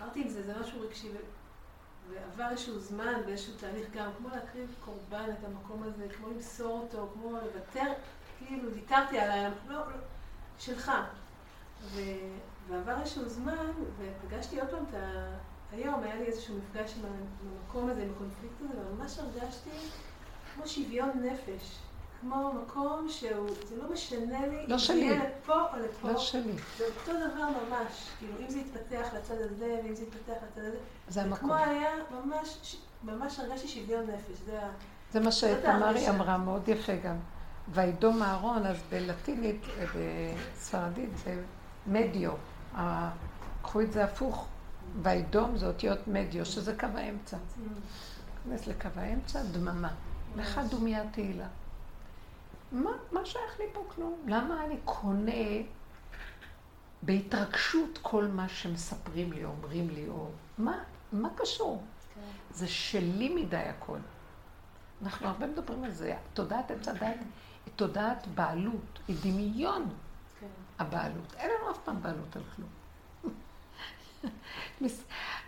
אמרתי 0.00 0.22
עם 0.22 0.28
זה, 0.28 0.42
זה 0.42 0.60
משהו 0.60 0.80
רגשי, 0.80 1.08
ועבר 2.10 2.50
איזשהו 2.50 2.78
זמן 2.78 3.20
ואיזשהו 3.26 3.52
תהליך 3.60 3.86
גם, 3.94 4.10
כמו 4.18 4.28
להקריב 4.28 4.74
קורבן 4.84 5.30
את 5.38 5.44
המקום 5.44 5.82
הזה, 5.82 6.06
כמו 6.16 6.28
למסור 6.30 6.80
אותו, 6.80 7.10
כמו 7.14 7.30
לוותר, 7.30 7.92
כאילו 8.38 8.72
ויתרתי 8.72 9.18
עליי, 9.18 9.50
לא, 9.68 9.74
לא, 9.74 9.96
שלך. 10.58 10.92
ו, 11.82 12.00
ועבר 12.68 13.00
איזשהו 13.00 13.28
זמן, 13.28 13.70
ופגשתי 13.98 14.60
עוד 14.60 14.70
פעם 14.70 14.84
את 14.90 14.94
ה... 14.94 15.36
היום 15.72 16.02
היה 16.02 16.14
לי 16.14 16.24
איזשהו 16.24 16.54
מפגש 16.58 16.94
עם 16.98 17.04
המקום 17.04 17.90
הזה, 17.90 18.02
עם 18.02 18.08
הקונפליקט 18.14 18.54
הזה, 18.60 18.74
וממש 18.90 19.18
הרגשתי 19.18 19.70
כמו 20.54 20.66
שוויון 20.66 21.10
נפש. 21.22 21.78
כמו 22.20 22.52
מקום 22.52 23.06
שהוא, 23.08 23.48
זה 23.68 23.76
לא 23.76 23.92
משנה 23.92 24.46
לי, 24.46 24.66
לא 24.66 24.78
שלי. 24.78 25.12
אם 25.12 25.18
זה 25.18 25.24
לפה 25.24 25.60
או 25.60 25.78
לפה. 25.78 26.08
לא 26.08 26.18
שלי. 26.18 26.52
זה 26.78 26.84
אותו 26.84 27.12
דבר 27.12 27.44
ממש. 27.48 28.08
כאילו, 28.18 28.32
אם 28.40 28.50
זה 28.50 28.58
יתפתח 28.58 29.14
לצד 29.16 29.34
הזה, 29.40 29.80
ואם 29.84 29.94
זה 29.94 30.02
יתפתח 30.02 30.32
לצד 30.32 30.60
הזה. 30.60 30.76
זה 31.08 31.22
המקום. 31.22 31.38
כמו 31.38 31.54
היה, 31.54 31.90
ממש, 32.24 32.76
ממש 33.02 33.38
הרגשתי 33.38 33.68
שוויון 33.68 34.06
נפש. 34.06 34.38
זה, 34.46 34.60
זה 35.12 35.20
מה 35.20 35.32
שתמרי 35.32 36.08
אמרה, 36.08 36.38
מאוד 36.38 36.68
יפה 36.68 36.96
גם. 36.96 37.16
וידום 37.68 38.22
אהרון, 38.22 38.66
אז 38.66 38.76
בלטינית, 38.90 39.62
בספרדית 40.56 41.10
זה 41.24 41.42
מדיו. 41.86 42.32
קחו 43.62 43.80
את 43.80 43.92
זה 43.92 44.04
הפוך, 44.04 44.46
וידום 45.02 45.56
זה 45.56 45.66
אותיות 45.66 46.08
מדיו, 46.08 46.46
שזה 46.46 46.76
קו 46.80 46.86
האמצע. 46.94 47.36
נכנס 48.46 48.66
לקו 48.66 48.88
האמצע, 48.96 49.42
דממה. 49.42 49.94
לך 50.36 50.60
דומיה 50.70 51.02
תהילה. 51.10 51.46
מה, 52.72 52.90
מה 53.12 53.24
שייך 53.24 53.58
לי 53.58 53.64
פה 53.72 53.84
כלום? 53.94 54.18
למה 54.26 54.64
אני 54.64 54.76
קונה 54.84 55.62
בהתרגשות 57.02 57.98
כל 58.02 58.26
מה 58.26 58.48
שמספרים 58.48 59.32
לי, 59.32 59.44
אומרים 59.44 59.90
לי, 59.90 60.08
או 60.08 60.28
מה, 60.58 60.78
מה 61.12 61.28
קשור? 61.36 61.82
כן. 62.14 62.20
זה 62.50 62.68
שלי 62.68 63.28
מדי 63.28 63.56
הכל. 63.56 63.98
אנחנו 65.02 65.28
הרבה 65.28 65.46
מדברים 65.46 65.84
על 65.84 65.90
זה. 65.90 66.16
תודעת 66.34 66.70
עץ 66.70 66.88
הדת 66.88 67.16
היא 67.66 67.72
תודעת 67.76 68.26
בעלות, 68.34 68.98
היא 69.08 69.16
דמיון 69.22 69.88
כן. 70.40 70.46
הבעלות. 70.78 71.34
אין 71.36 71.50
לנו 71.50 71.70
אף 71.70 71.78
פעם 71.84 72.02
בעלות 72.02 72.36
על 72.36 72.42
כלום. 72.56 72.68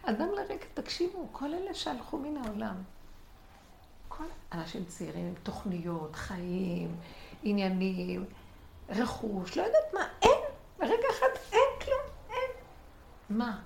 אדם 0.02 0.28
לרגע, 0.28 0.64
תקשיבו, 0.74 1.28
כל 1.32 1.54
אלה 1.54 1.74
שהלכו 1.74 2.18
מן 2.18 2.37
העולם, 2.37 2.74
כל 4.08 4.24
אנשים 4.52 4.84
צעירים 4.84 5.26
עם 5.26 5.34
תוכניות, 5.42 6.16
חיים, 6.16 6.96
עניינים, 7.42 8.24
רכוש, 8.88 9.56
לא 9.56 9.62
יודעת 9.62 9.94
מה, 9.94 10.00
אין, 10.22 10.40
ברגע 10.78 11.06
אחד 11.10 11.26
אין 11.52 11.80
כלום, 11.84 12.14
אין. 12.30 12.50
מה? 13.30 13.60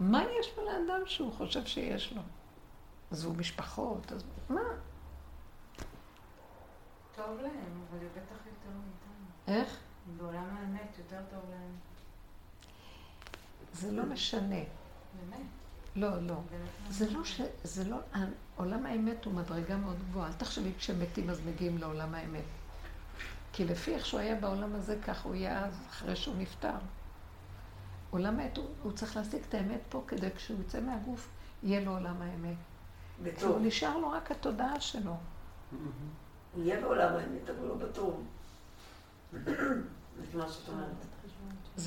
מה 0.00 0.22
יש 0.40 0.50
פה 0.50 0.62
לאדם 0.62 1.06
שהוא 1.06 1.32
חושב 1.32 1.66
שיש 1.66 2.12
לו? 2.12 2.22
עזבו 3.10 3.34
משפחות, 3.34 4.12
אז 4.12 4.24
מה? 4.48 4.60
טוב 7.14 7.40
להם, 7.40 7.84
אבל 7.90 7.98
זה 7.98 8.08
בטח 8.08 8.46
יותר 8.46 8.76
מאיתנו. 8.78 9.60
איך? 9.60 9.78
בעולם 10.16 10.56
האמת 10.56 10.98
יותר 10.98 11.20
טוב 11.30 11.50
להם. 11.50 11.76
זה 13.80 13.92
לא 13.92 14.06
משנה. 14.06 14.60
באמת? 15.20 15.46
לא, 15.96 16.22
לא. 16.22 16.40
זה 16.90 17.10
לא 17.10 17.24
ש... 17.24 17.40
זה 17.64 17.84
לא... 17.84 17.96
עולם 18.56 18.86
האמת 18.86 19.24
הוא 19.24 19.34
מדרגה 19.34 19.76
מאוד 19.76 19.96
גבוהה. 19.98 20.28
אל 20.28 20.32
תחשבי 20.32 20.72
כשמתים 20.78 21.30
אז 21.30 21.40
מגיעים 21.46 21.78
לעולם 21.78 22.14
האמת. 22.14 22.44
כי 23.52 23.64
לפי 23.64 23.94
איך 23.94 24.06
שהוא 24.06 24.20
היה 24.20 24.34
בעולם 24.34 24.74
הזה, 24.74 24.98
כך 25.02 25.24
הוא 25.24 25.34
יהיה 25.34 25.64
אז, 25.64 25.74
אחרי 25.90 26.16
שהוא 26.16 26.34
נפטר. 26.38 26.78
עולם 28.10 28.40
האמת, 28.40 28.56
הוא, 28.56 28.66
הוא 28.82 28.92
צריך 28.92 29.16
להשיג 29.16 29.42
את 29.48 29.54
האמת 29.54 29.80
פה, 29.88 30.04
כדי 30.06 30.30
כשהוא 30.36 30.60
יצא 30.60 30.80
מהגוף, 30.80 31.28
יהיה 31.62 31.84
לו 31.84 31.92
עולם 31.92 32.22
האמת. 32.22 32.56
בטוב. 33.22 33.50
הוא 33.50 33.66
נשאר 33.66 33.98
לו 33.98 34.10
רק 34.10 34.30
התודעה 34.30 34.80
שלו. 34.80 35.16
הוא 36.54 36.64
יהיה 36.64 36.80
בעולם 36.80 37.14
האמת, 37.14 37.50
אבל 37.50 37.68
לא 37.68 37.74
בטוב. 37.74 38.24
זה 40.32 40.38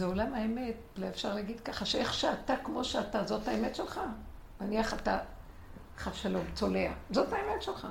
עולם 0.03 0.33
האמת, 0.33 0.75
אפשר 1.09 1.33
להגיד 1.33 1.59
ככה, 1.59 1.85
שאיך 1.85 2.13
שאתה 2.13 2.53
כמו 2.63 2.83
שאתה, 2.83 3.25
זאת 3.25 3.47
האמת 3.47 3.75
שלך. 3.75 3.99
נניח 4.61 4.93
אתה, 4.93 5.19
חב 5.97 6.13
שלום, 6.13 6.45
צולע, 6.53 6.91
זאת 7.11 7.33
האמת 7.33 7.61
שלך. 7.61 7.87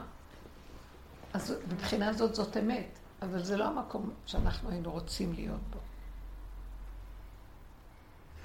אז 1.32 1.54
מבחינה 1.72 2.12
זאת 2.12 2.34
זאת 2.34 2.56
אמת, 2.56 2.98
אבל 3.22 3.42
זה 3.42 3.56
לא 3.56 3.64
המקום 3.64 4.10
שאנחנו 4.26 4.70
היינו 4.70 4.90
רוצים 4.90 5.32
להיות 5.32 5.60
בו. 5.70 5.78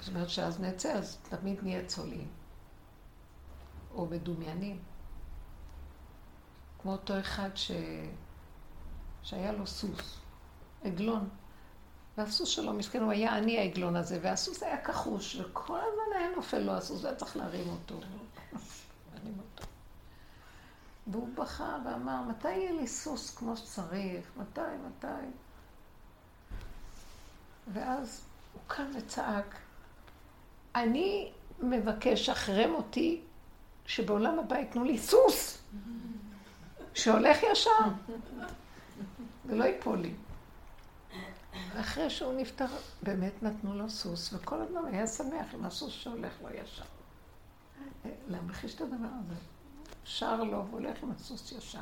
זאת 0.00 0.08
אומרת 0.14 0.30
שאז 0.30 0.60
נצא, 0.60 0.92
אז 0.92 1.18
תמיד 1.28 1.58
נהיה 1.62 1.86
צולעים. 1.86 2.28
או 3.94 4.06
מדומיינים. 4.06 4.78
כמו 6.82 6.92
אותו 6.92 7.20
אחד 7.20 7.50
ש... 7.54 7.70
שהיה 9.22 9.52
לו 9.52 9.66
סוס, 9.66 10.18
עגלון. 10.84 11.28
והסוס 12.18 12.48
שלו, 12.48 12.72
מסכן, 12.72 13.02
הוא 13.02 13.12
היה 13.12 13.36
עני 13.36 13.58
העגלון 13.58 13.96
הזה, 13.96 14.18
והסוס 14.22 14.62
היה 14.62 14.78
כחוש, 14.78 15.36
וכל 15.36 15.78
הזמן 15.78 16.16
היה 16.18 16.28
נופל 16.36 16.58
לו 16.58 16.72
הסוס, 16.72 17.04
והיה 17.04 17.16
צריך 17.16 17.36
להרים 17.36 17.68
אותו. 17.68 18.00
והוא 21.06 21.28
בכה 21.34 21.78
ואמר, 21.84 22.22
מתי 22.22 22.48
יהיה 22.50 22.72
לי 22.72 22.86
סוס 22.86 23.34
כמו 23.36 23.56
שצריך? 23.56 24.26
מתי, 24.36 24.60
מתי? 24.86 25.26
ואז 27.72 28.24
הוא 28.52 28.62
קם 28.66 28.86
וצעק, 28.98 29.56
אני 30.74 31.32
מבקש 31.60 32.28
אחרי 32.28 32.66
מותי 32.66 33.20
שבעולם 33.86 34.38
הבא 34.38 34.56
ייתנו 34.56 34.84
לי 34.84 34.98
סוס 34.98 35.58
שהולך 36.94 37.38
ישר 37.52 37.70
ולא 39.46 39.64
ייפול 39.64 39.98
לי. 39.98 40.14
ואחרי 41.74 42.10
שהוא 42.10 42.40
נפטר, 42.40 42.66
באמת 43.02 43.42
נתנו 43.42 43.74
לו 43.74 43.90
סוס, 43.90 44.32
וכל 44.32 44.62
הזמן 44.62 44.84
היה 44.92 45.06
שמח 45.06 45.54
עם 45.54 45.64
הסוס 45.64 45.92
שהולך 45.92 46.32
לו 46.42 46.48
ישר. 46.50 46.84
להמחיש 48.28 48.74
את 48.74 48.80
הדבר 48.80 49.08
הזה. 49.24 49.34
שר 50.04 50.44
לו 50.44 50.66
והולך 50.70 51.02
עם 51.02 51.10
הסוס 51.10 51.52
ישר. 51.52 51.80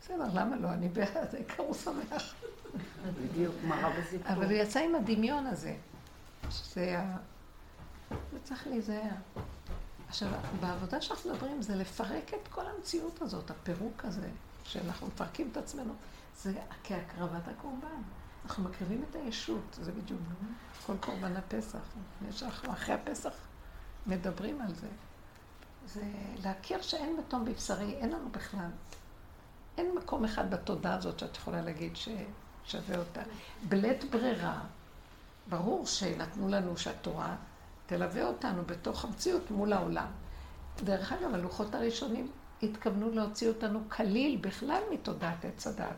בסדר, 0.00 0.24
למה 0.34 0.56
לא? 0.56 0.68
אני 0.68 0.88
בעד, 0.88 1.34
העיקר 1.34 1.62
הוא 1.62 1.74
שמח. 1.74 2.34
בדיוק, 3.22 3.54
מראה 3.64 4.00
בסיפור. 4.00 4.32
אבל 4.32 4.44
הוא 4.44 4.52
יצא 4.52 4.80
עם 4.80 4.94
הדמיון 4.94 5.46
הזה, 5.46 5.76
שזה 6.50 6.98
ה... 6.98 7.16
זה 8.10 8.38
צריך 8.44 8.66
להיזהר. 8.66 9.14
עכשיו, 10.08 10.28
בעבודה 10.60 11.00
שאנחנו 11.00 11.32
מדברים 11.32 11.62
זה 11.62 11.76
לפרק 11.76 12.34
את 12.34 12.48
כל 12.48 12.66
המציאות 12.66 13.22
הזאת, 13.22 13.50
הפירוק 13.50 14.04
הזה, 14.04 14.28
שאנחנו 14.64 15.06
מפרקים 15.06 15.48
את 15.52 15.56
עצמנו. 15.56 15.94
זה 16.36 16.52
כהקרבת 16.84 17.48
הקורבן. 17.48 18.02
אנחנו 18.46 18.64
מקריבים 18.64 19.04
את 19.10 19.16
הישות, 19.16 19.78
זה 19.82 19.92
בדיוק 19.92 20.20
כל 20.86 20.96
קורבן 21.00 21.36
הפסח. 21.36 21.78
אחרי 22.68 22.94
הפסח 22.94 23.32
מדברים 24.06 24.60
על 24.60 24.74
זה. 24.74 24.86
זה 25.86 26.02
להכיר 26.44 26.82
שאין 26.82 27.16
מתום 27.16 27.44
בבשרי, 27.44 27.94
אין 27.94 28.10
לנו 28.10 28.28
בכלל. 28.30 28.68
אין 29.78 29.94
מקום 29.94 30.24
אחד 30.24 30.50
בתודעה 30.50 30.94
הזאת 30.94 31.18
שאת 31.18 31.36
יכולה 31.36 31.62
להגיד 31.62 31.92
ששווה 31.96 32.98
אותה. 32.98 33.20
בלית 33.68 34.10
ברירה, 34.10 34.60
ברור 35.48 35.86
שנתנו 35.86 36.48
לנו 36.48 36.76
שהתורה 36.76 37.36
תלווה 37.86 38.24
אותנו 38.24 38.62
בתוך 38.66 39.04
המציאות 39.04 39.50
מול 39.50 39.72
העולם. 39.72 40.08
דרך 40.84 41.12
אגב, 41.12 41.34
הלוחות 41.34 41.74
הראשונים 41.74 42.30
התכוונו 42.62 43.10
להוציא 43.10 43.48
אותנו 43.48 43.80
כליל 43.88 44.38
בכלל 44.40 44.82
מתודעת 44.92 45.44
עץ 45.44 45.66
הדת. 45.66 45.96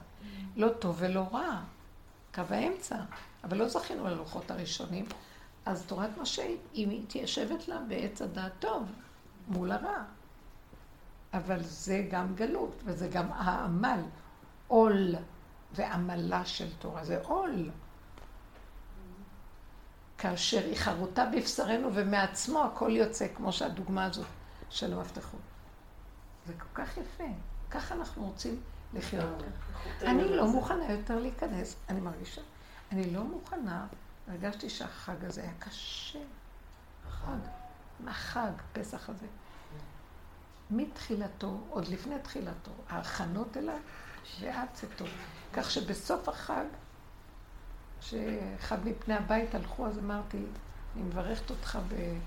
לא 0.57 0.69
טוב 0.69 0.97
ולא 0.99 1.27
רע, 1.33 1.63
קו 2.35 2.43
האמצע. 2.51 2.97
אבל 3.45 3.57
לא 3.57 3.69
זכינו 3.69 4.05
ללוחות 4.05 4.51
הראשונים. 4.51 5.05
אז 5.67 5.87
תורת 5.87 6.11
משה, 6.19 6.47
היא 6.73 6.89
מתיישבת 6.91 7.69
לה 7.69 7.81
בעץ 7.89 8.23
הדעת 8.23 8.53
טוב, 8.59 8.93
מול 9.49 9.73
הרע. 9.73 10.03
אבל 11.35 11.63
זה 11.63 12.07
גם 12.11 12.35
גלות, 12.35 12.83
וזה 12.85 13.09
גם 13.09 13.33
העמל, 13.33 14.01
עול 14.69 15.15
ועמלה 15.73 16.45
של 16.45 16.69
תורה, 16.79 17.05
זה 17.05 17.21
עול. 17.23 17.71
כאשר 20.19 20.65
היא 20.65 20.77
חרוטה 20.77 21.25
בבשרנו 21.27 21.95
ומעצמו 21.95 22.65
הכל 22.65 22.91
יוצא, 22.91 23.27
כמו 23.35 23.53
שהדוגמה 23.53 24.05
הזאת 24.05 24.27
של 24.71 24.93
המפתחות. 24.93 25.41
זה 26.47 26.53
כל 26.59 26.83
כך 26.83 26.97
יפה. 26.97 27.25
ככה 27.71 27.95
אנחנו 27.95 28.27
רוצים 28.27 28.61
לחיות. 28.95 29.43
אני 30.03 30.37
לא 30.37 30.47
מוכנה 30.47 30.93
יותר 30.93 31.19
להיכנס, 31.19 31.77
אני 31.89 32.01
מרגישה, 32.01 32.41
אני 32.93 33.11
לא 33.11 33.25
מוכנה, 33.25 33.87
הרגשתי 34.29 34.71
שהחג 34.71 35.25
הזה 35.25 35.43
היה 35.43 35.53
קשה. 35.59 36.19
חג, 37.11 37.39
החג, 38.07 38.51
פסח 38.73 39.09
הזה. 39.11 39.27
מתחילתו, 40.71 41.61
עוד 41.71 41.89
לפני 41.89 42.19
תחילתו, 42.23 42.71
ההכנות 42.89 43.57
אליו 43.57 43.79
ועד 44.41 44.69
צאתו. 44.75 45.05
כך 45.53 45.71
שבסוף 45.71 46.29
החג 46.29 46.65
שאחד 48.01 48.85
מפני 48.85 49.15
הבית 49.15 49.55
הלכו, 49.55 49.87
אז 49.87 49.99
אמרתי, 49.99 50.39
אני 50.97 51.03
מברכת 51.03 51.51
אותך 51.51 51.79
ב... 51.89 52.19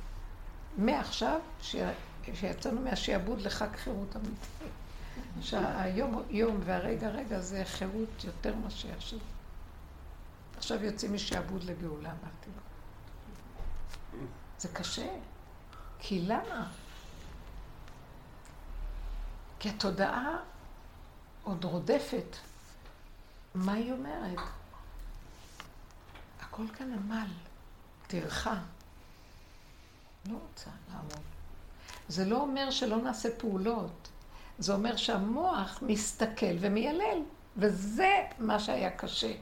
מעכשיו, 0.77 1.39
שיצאנו 1.61 2.81
מהשעבוד 2.81 3.41
לחג 3.41 3.75
חירות 3.75 4.15
אמיתי. 4.15 4.65
שהיום 5.41 6.23
יום 6.29 6.59
והרגע 6.65 7.09
רגע 7.09 7.39
זה 7.39 7.63
חירות 7.65 8.23
יותר 8.23 8.55
מאשר 8.55 8.93
עכשיו. 8.97 9.19
עכשיו 10.57 10.83
יוצאים 10.83 11.13
משעבוד 11.13 11.63
לגאולה, 11.63 12.09
אמרתי 12.09 12.49
לו. 12.55 12.61
זה 14.59 14.67
קשה. 14.67 15.07
כי 15.99 16.21
למה? 16.21 16.71
כי 19.59 19.69
התודעה 19.69 20.37
עוד 21.43 21.63
רודפת. 21.63 22.37
מה 23.55 23.73
היא 23.73 23.91
אומרת? 23.91 24.39
הכל 26.39 26.63
כאן 26.77 26.93
עמל, 26.93 27.27
טרחה. 28.07 28.59
לא 30.25 30.37
רוצה 30.47 30.69
לעמוד. 30.89 31.21
זה 32.07 32.25
לא 32.25 32.41
אומר 32.41 32.71
שלא 32.71 32.97
נעשה 32.97 33.29
פעולות, 33.37 34.09
זה 34.61 34.73
אומר 34.73 34.95
שהמוח 34.95 35.79
מסתכל 35.81 36.55
ומיילל. 36.59 37.21
וזה 37.57 38.15
מה 38.39 38.59
שהיה 38.59 38.89
קשה. 38.89 39.33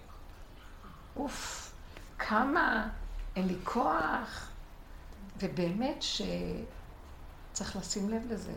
אוף, 1.15 1.71
כמה 2.19 2.89
אין 3.35 3.47
לי 3.47 3.55
כוח, 3.63 4.49
ובאמת 5.39 6.03
שצריך 7.51 7.75
לשים 7.75 8.09
לב 8.09 8.21
לזה. 8.29 8.53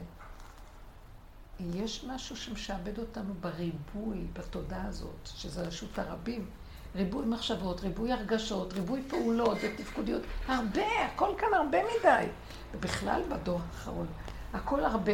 יש 1.60 2.04
משהו 2.04 2.36
שמשעבד 2.36 2.98
אותנו 2.98 3.34
בריבוי, 3.40 4.26
בתודעה 4.32 4.86
הזאת, 4.86 5.26
שזה 5.36 5.62
רשות 5.62 5.98
הרבים. 5.98 6.50
ריבוי 6.94 7.26
מחשבות, 7.26 7.80
ריבוי 7.80 8.12
הרגשות, 8.12 8.72
ריבוי 8.72 9.02
פעולות 9.08 9.58
ותפקודיות. 9.62 10.22
הרבה, 10.46 11.04
הכל 11.04 11.34
כאן 11.38 11.54
הרבה 11.54 11.78
מדי. 11.78 12.26
ובכלל 12.74 13.22
בדור 13.28 13.60
האחרון, 13.68 14.06
הכל 14.52 14.84
הרבה. 14.84 15.12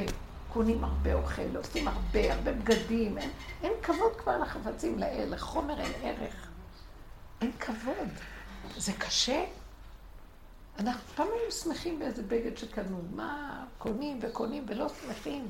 קונים 0.59 0.85
הרבה 0.85 1.15
אוכל, 1.15 1.57
עושים 1.57 1.89
הרבה, 1.89 2.35
הרבה 2.35 2.53
בגדים. 2.53 3.19
אין, 3.19 3.31
אין 3.63 3.73
כבוד 3.83 4.17
כבר 4.17 4.39
לחפצים, 4.39 4.97
לחומר 5.29 5.81
אין 5.81 5.93
ערך. 6.03 6.49
אין 7.41 7.53
כבוד. 7.61 8.09
זה 8.77 8.93
קשה. 8.99 9.45
אנחנו 10.79 11.01
פעם 11.15 11.27
היינו 11.37 11.53
שמחים 11.53 11.99
באיזה 11.99 12.23
בגד 12.23 12.57
שקנו. 12.57 13.01
מה, 13.15 13.65
קונים 13.79 14.19
וקונים 14.23 14.65
ולא 14.69 14.89
שמחים. 14.89 15.49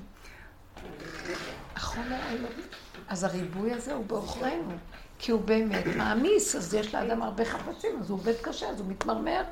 החומר 1.76 2.16
האלוהי. 2.22 2.62
אז 3.08 3.24
הריבוי 3.24 3.72
הזה 3.72 3.94
הוא 3.94 4.06
בעוכרינו, 4.06 4.72
כי 5.18 5.32
הוא 5.32 5.40
באמת 5.40 5.84
מעמיס, 5.96 6.56
אז 6.56 6.74
יש 6.74 6.94
לאדם 6.94 7.22
הרבה 7.22 7.44
חפצים, 7.44 8.00
אז 8.00 8.10
הוא 8.10 8.18
עובד 8.18 8.34
קשה, 8.42 8.68
אז 8.68 8.80
הוא 8.80 8.88
מתמרמר. 8.88 9.42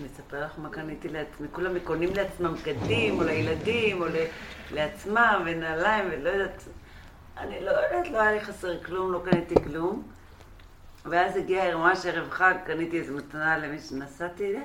אני 0.00 0.08
אספר 0.08 0.44
לך 0.44 0.52
מה 0.58 0.68
קניתי 0.70 1.08
לעצמי. 1.08 1.48
כולם 1.52 1.78
קונים 1.78 2.14
לעצמם 2.14 2.54
בגדים, 2.54 3.18
או 3.18 3.24
לילדים, 3.24 4.02
או 4.02 4.06
לעצמם, 4.70 5.42
ונעליים, 5.46 6.08
ולא 6.12 6.28
יודעת. 6.28 6.62
אני 7.38 7.64
לא 7.64 7.70
יודעת, 7.70 8.10
לא 8.12 8.20
היה 8.20 8.32
לי 8.32 8.40
חסר 8.40 8.84
כלום, 8.84 9.12
לא 9.12 9.22
קניתי 9.24 9.54
כלום. 9.64 10.02
ואז 11.04 11.36
הגיע 11.36 11.76
ממש 11.76 12.06
ערב 12.06 12.30
חג, 12.30 12.54
קניתי 12.66 12.98
איזו 12.98 13.14
מתנה 13.14 13.58
למי 13.58 13.78
שנסעתי 13.78 14.46
אליה. 14.46 14.62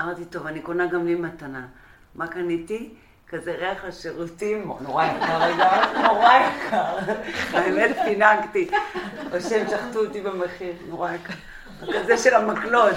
אמרתי, 0.00 0.24
טוב, 0.24 0.46
אני 0.46 0.60
קונה 0.60 0.86
גם 0.86 1.06
לי 1.06 1.14
מתנה. 1.14 1.66
מה 2.14 2.26
קניתי? 2.26 2.94
כזה 3.28 3.54
ריח 3.58 3.84
לשירותים, 3.84 4.72
נורא 4.80 5.04
יקר 5.04 5.42
רגע, 5.42 5.70
נורא 6.02 6.32
יקר. 6.34 6.98
האמת 7.52 7.96
פינקתי, 8.04 8.70
שהם 9.48 9.68
שחטו 9.68 10.04
אותי 10.04 10.20
במחיר, 10.20 10.72
נורא 10.88 11.12
יקר. 11.12 11.34
כזה 11.86 12.18
של 12.18 12.34
המקלות. 12.34 12.94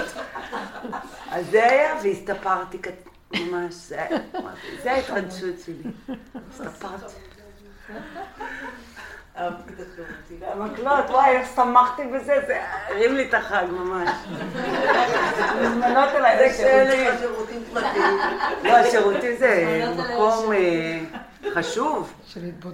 אז 1.31 1.45
זה 1.51 1.69
היה, 1.69 1.95
והסתפרתי 2.03 2.77
ממש, 3.33 3.73
זה 4.83 4.91
ההתרגשות 4.91 5.55
שלי. 5.65 6.15
הסתפרתי. 6.49 7.13
המקלות, 10.41 11.09
וואי, 11.09 11.29
איך 11.29 11.47
שמחתי 11.55 12.01
בזה, 12.07 12.35
זה 12.47 12.61
הרים 12.87 13.15
לי 13.15 13.29
את 13.29 13.33
החג 13.33 13.65
ממש. 13.71 14.09
מזמנות 15.61 16.09
אליי 16.09 16.53
שירותים 17.19 17.63
פרטיים. 17.73 18.17
לא, 18.63 18.71
השירותים 18.71 19.35
זה 19.39 19.83
מקום 19.97 20.53
אה, 20.53 20.99
חשוב. 21.53 22.13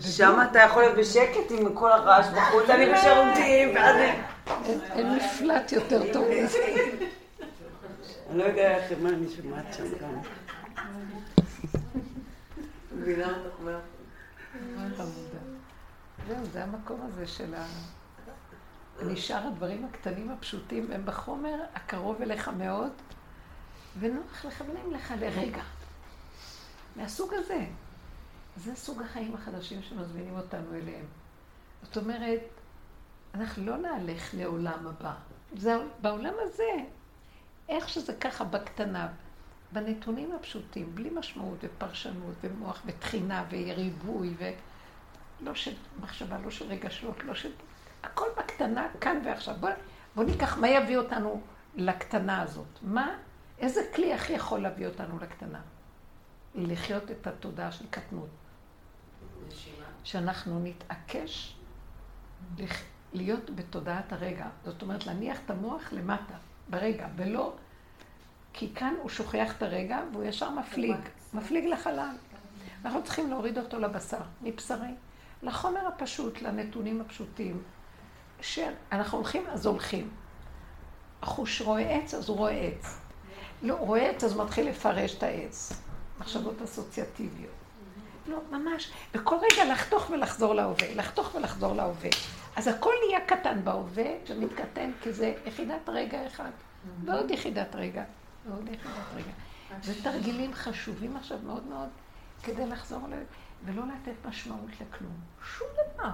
שם 0.01 0.39
אתה 0.51 0.60
יכול 0.60 0.82
להיות 0.82 0.97
בשקט 0.97 1.51
עם 1.51 1.73
כל 1.73 1.91
הרעש 1.91 2.25
בחוץ, 2.27 2.69
אני 2.69 2.93
בשירותים, 2.93 3.75
ואז... 3.75 3.95
אין 4.91 5.15
מפלט 5.15 5.71
יותר 5.71 6.13
טוב 6.13 6.25
מזה. 6.43 6.58
אני 8.30 8.38
לא 8.38 8.43
יודע 8.43 8.75
איך, 8.75 8.99
מה 9.01 9.10
אני 9.10 9.25
שומעת 9.36 9.73
שם 9.73 9.84
גם. 10.01 10.19
מבינה 12.91 13.27
אותך 13.27 13.60
מאה 13.63 13.80
זהו, 16.27 16.45
זה 16.53 16.63
המקום 16.63 17.01
הזה 17.08 17.27
של 17.27 17.53
ה... 17.53 17.65
נשאר 19.01 19.47
הדברים 19.47 19.86
הקטנים 19.86 20.30
הפשוטים, 20.30 20.91
הם 20.91 21.06
בחומר 21.06 21.56
הקרוב 21.75 22.21
אליך 22.21 22.47
מאוד, 22.47 22.91
ונוח 23.99 24.45
לך 24.45 24.63
ונעים 24.69 24.91
לך 24.91 25.13
לרגע. 25.19 25.62
מהסוג 26.95 27.34
הזה. 27.34 27.65
זה 28.58 28.76
סוג 28.76 29.02
החיים 29.02 29.36
החדשים 29.36 29.82
שמזמינים 29.82 30.36
אותנו 30.36 30.76
אליהם. 30.76 31.06
זאת 31.84 31.98
אומרת, 31.98 32.41
אנחנו 33.34 33.65
לא 33.65 33.78
נהלך 33.78 34.34
לעולם 34.34 34.88
הבא. 34.88 35.13
זה 35.58 35.78
בעולם 36.02 36.34
הזה, 36.39 36.72
איך 37.70 37.89
שזה 37.89 38.13
ככה 38.13 38.43
בקטנה, 38.43 39.08
בנתונים 39.72 40.32
הפשוטים, 40.32 40.96
בלי 40.96 41.10
משמעות 41.10 41.58
ופרשנות 41.63 42.36
ומוח 42.41 42.82
ותחינה 42.86 43.43
וריבוי 43.50 44.36
ו... 44.39 44.50
לא 45.41 45.56
של 45.56 45.74
מחשבה, 46.02 46.38
לא 46.38 46.52
של 46.52 46.65
רגשות, 46.65 47.24
לא 47.24 47.36
של... 47.36 47.52
הכל 48.04 48.28
בקטנה, 48.38 48.88
כאן 49.02 49.22
ועכשיו. 49.26 49.56
בוא, 49.60 49.70
בוא 50.15 50.24
ניקח 50.24 50.58
מה 50.58 50.70
יביא 50.70 50.98
אותנו 50.98 51.41
לקטנה 51.76 52.41
הזאת. 52.41 52.80
מה, 52.82 53.15
איזה 53.60 53.82
כלי 53.96 54.13
הכי 54.13 54.34
יכול 54.34 54.60
להביא 54.60 54.88
אותנו 54.88 55.20
לקטנה? 55.20 55.60
לחיות 56.56 57.12
את 57.12 57.28
התודעה 57.28 57.72
של 57.72 57.86
קטנות. 57.89 58.30
שאנחנו 60.08 60.60
נתעקש 60.60 61.56
להיות 63.13 63.56
בתודעת 63.56 64.13
הרגע. 64.13 64.46
זאת 64.65 64.82
אומרת, 64.82 65.06
להניח 65.06 65.38
את 65.46 65.52
המוח 65.52 65.82
למטה, 65.91 66.34
ברגע, 66.70 67.08
ולא... 67.15 67.54
כי 68.54 68.74
כאן 68.76 68.93
הוא 69.02 69.10
שוכח 69.10 69.58
את 69.58 69.63
הרגע 69.63 70.00
והוא 70.12 70.24
ישר 70.24 70.50
מפליג, 70.50 70.96
מפליג 71.34 71.65
לחלל. 71.65 72.15
אנחנו 72.86 73.04
צריכים 73.04 73.30
להוריד 73.30 73.58
אותו 73.58 73.80
לבשר, 73.80 74.22
מבשרי. 74.41 74.93
לחומר 75.43 75.88
הפשוט, 75.88 76.41
לנתונים 76.41 77.02
הפשוטים. 77.02 77.63
שאנחנו 78.41 79.17
הולכים, 79.17 79.48
אז 79.48 79.65
הולכים. 79.65 80.10
החוש 81.22 81.62
רואה 81.62 81.82
עץ, 81.82 82.13
אז 82.13 82.30
הוא 82.30 82.38
רואה 82.38 82.52
עץ. 82.52 83.00
לא, 83.62 83.76
רואה 83.76 84.10
עץ, 84.10 84.24
אז 84.24 84.34
הוא 84.34 84.43
מתחיל 84.43 84.70
לפרש 84.70 85.17
את 85.17 85.24
העץ. 85.24 85.82
מחשבות 86.20 86.62
אסוציאטיביות. 86.62 87.66
לא, 88.27 88.37
ממש. 88.51 88.91
בכל 89.13 89.35
רגע 89.35 89.73
לחתוך 89.73 90.09
ולחזור 90.09 90.53
להווה, 90.53 90.95
לחתוך 90.95 91.35
ולחזור 91.35 91.73
להווה. 91.73 92.09
אז 92.55 92.67
הכל 92.67 92.91
נהיה 93.07 93.25
קטן 93.25 93.63
בהווה, 93.63 94.05
ומתקטן, 94.29 94.91
כי 95.01 95.13
זה 95.13 95.33
יחידת 95.45 95.89
רגע 95.89 96.27
אחד. 96.27 96.51
ועוד 97.05 97.31
יחידת 97.31 97.75
רגע, 97.75 98.03
ועוד 98.47 98.67
יחידת 98.67 99.05
רגע. 99.15 99.31
זה 99.81 100.03
תרגילים 100.03 100.53
חשובים 100.53 101.17
עכשיו 101.17 101.37
מאוד 101.45 101.67
מאוד, 101.67 101.89
כדי 102.43 102.67
לחזור 102.67 103.07
ל... 103.09 103.13
ולא 103.65 103.83
לתת 103.87 104.25
משמעות 104.25 104.69
לכלום. 104.81 105.13
שום 105.57 105.67
דבר. 105.73 106.09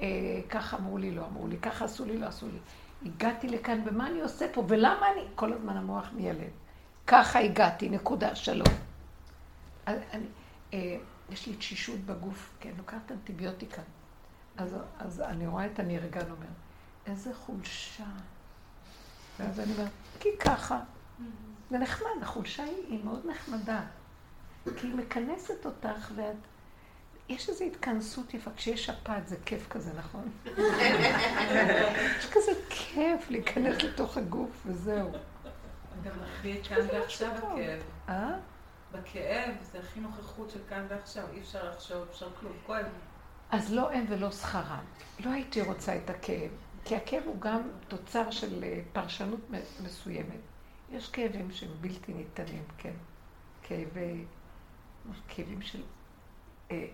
אה, 0.00 0.06
ככה 0.48 0.76
אמרו 0.76 0.98
לי, 0.98 1.10
לא 1.10 1.24
אמרו 1.26 1.48
לי, 1.48 1.58
ככה 1.58 1.84
עשו 1.84 2.04
לי, 2.04 2.18
לא 2.18 2.26
עשו 2.26 2.46
לי. 2.48 2.58
הגעתי 3.06 3.48
לכאן, 3.48 3.82
ומה 3.84 4.06
אני 4.06 4.20
עושה 4.20 4.46
פה, 4.52 4.64
ולמה 4.68 5.12
אני... 5.12 5.20
כל 5.34 5.52
הזמן 5.52 5.76
המוח 5.76 6.08
מיילד. 6.16 6.50
ככה 7.06 7.38
הגעתי, 7.38 7.88
נקודה, 7.88 8.34
שלום. 8.34 8.66
אני, 9.86 10.26
יש 11.30 11.46
לי 11.46 11.56
תשישות 11.56 12.00
בגוף, 12.00 12.50
כן, 12.60 12.72
לוקחת 12.78 13.12
אנטיביוטיקה. 13.12 13.82
אז, 14.56 14.76
אז 14.98 15.20
אני 15.20 15.46
רואה 15.46 15.66
את 15.66 15.78
הנרגן 15.78 16.30
אומר, 16.30 16.46
איזה 17.06 17.34
חולשה. 17.34 18.04
ואז 19.38 19.60
אני 19.60 19.72
אומרת, 19.72 19.90
כי 20.20 20.28
ככה. 20.40 20.80
זה 21.70 21.78
נחמד, 21.78 22.22
החולשה 22.22 22.64
היא, 22.64 22.84
היא 22.88 23.04
מאוד 23.04 23.26
נחמדה. 23.26 23.80
כי 24.64 24.86
היא 24.86 24.94
מכנסת 24.94 25.66
אותך 25.66 26.10
ואת... 26.14 26.36
יש 27.28 27.48
איזו 27.48 27.64
התכנסות 27.64 28.34
יפה, 28.34 28.50
כשיש 28.56 28.86
שפעת 28.86 29.28
זה 29.28 29.36
כיף 29.44 29.68
כזה, 29.68 29.90
נכון? 29.98 30.30
יש 32.18 32.30
כזה 32.30 32.52
כיף 32.68 33.30
להיכנס 33.30 33.82
לתוך 33.82 34.16
הגוף 34.16 34.62
וזהו. 34.66 35.10
גם 36.04 36.12
הכי 36.22 36.62
כאן 36.64 36.76
ועכשיו 36.92 37.30
הכאב. 37.32 37.80
אה? 38.08 38.38
בכאב 38.92 39.54
זה 39.62 39.78
הכי 39.78 40.00
נוכחות 40.00 40.50
של 40.50 40.60
כאן 40.68 40.86
ועכשיו, 40.88 41.24
אי 41.32 41.40
אפשר 41.40 41.70
לחשוב, 41.70 42.08
אפשר 42.10 42.28
כלום, 42.40 42.52
כואב. 42.66 42.86
אז 43.50 43.72
לא 43.72 43.90
הם 43.90 44.04
ולא 44.08 44.30
שכרם. 44.30 44.84
לא 45.24 45.30
הייתי 45.30 45.62
רוצה 45.62 45.96
את 45.96 46.10
הכאב, 46.10 46.50
כי 46.84 46.96
הכאב 46.96 47.22
הוא 47.26 47.40
גם 47.40 47.62
תוצר 47.88 48.30
של 48.30 48.64
אה, 48.64 48.80
פרשנות 48.92 49.40
מסוימת. 49.84 50.40
יש 50.92 51.10
כאבים 51.10 51.50
שהם 51.50 51.70
בלתי 51.80 52.14
ניתנים, 52.14 52.64
כן. 52.78 52.94
כאבי... 53.62 54.24
כאבים 55.28 55.62
של 55.62 55.82
אה, 56.70 56.86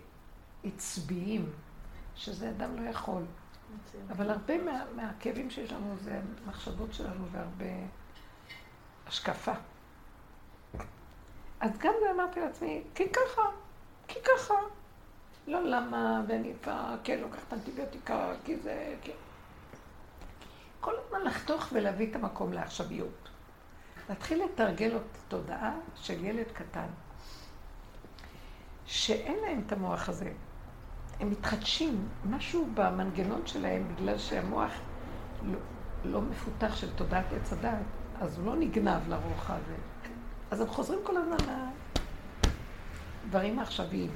עצביים, 0.65 1.53
שזה 2.15 2.51
אדם 2.51 2.77
לא 2.77 2.91
יכול. 2.91 3.23
אבל 4.11 4.31
הרבה 4.31 4.59
מה, 4.63 4.85
מהכאבים 4.97 5.51
שיש 5.51 5.73
לנו 5.73 5.97
זה 6.01 6.21
המחשבות 6.45 6.95
שלנו 6.95 7.29
והרבה 7.33 7.65
השקפה. 9.07 9.53
אז 11.61 11.79
גם 11.79 11.93
זה 12.01 12.11
אמרתי 12.11 12.41
לעצמי, 12.41 12.83
כי 12.95 13.05
ככה, 13.13 13.43
כי 14.09 14.19
ככה. 14.25 14.55
לא 15.47 15.63
למה, 15.63 16.23
ואני 16.29 16.53
כבר, 16.63 16.97
כן, 17.05 17.19
לוקחת 17.21 17.53
אנטיביוטיקה, 17.53 18.33
כי 18.45 18.57
זה, 18.57 18.95
כי... 19.03 19.13
כל 20.81 20.93
הזמן 20.99 21.23
לחתוך 21.25 21.69
ולהביא 21.73 22.11
את 22.11 22.17
המקום 22.17 22.53
לעכשוויות. 22.53 23.29
להתחיל 24.09 24.45
לתרגל 24.45 24.97
את 24.97 25.17
התודעה 25.27 25.73
של 25.95 26.25
ילד 26.25 26.47
קטן. 26.53 26.87
שאין 28.87 29.39
להם 29.43 29.63
את 29.67 29.73
המוח 29.73 30.09
הזה. 30.09 30.33
הם 31.21 31.31
מתחדשים, 31.31 32.09
משהו 32.25 32.69
במנגנון 32.75 33.47
שלהם, 33.47 33.89
בגלל 33.89 34.19
שהמוח 34.19 34.73
לא, 35.43 35.59
לא 36.05 36.21
מפותח 36.21 36.77
של 36.77 36.95
תודעת 36.95 37.33
עץ 37.33 37.53
הדת, 37.53 37.87
אז 38.21 38.39
הוא 38.39 38.47
לא 38.47 38.57
נגנב 38.57 39.09
לרוח 39.09 39.51
הזה. 39.51 39.77
אז 40.51 40.61
הם 40.61 40.67
חוזרים 40.69 40.99
כל 41.05 41.17
הזמן 41.17 41.37
לדברים 43.25 43.59
העכשוויים. 43.59 44.11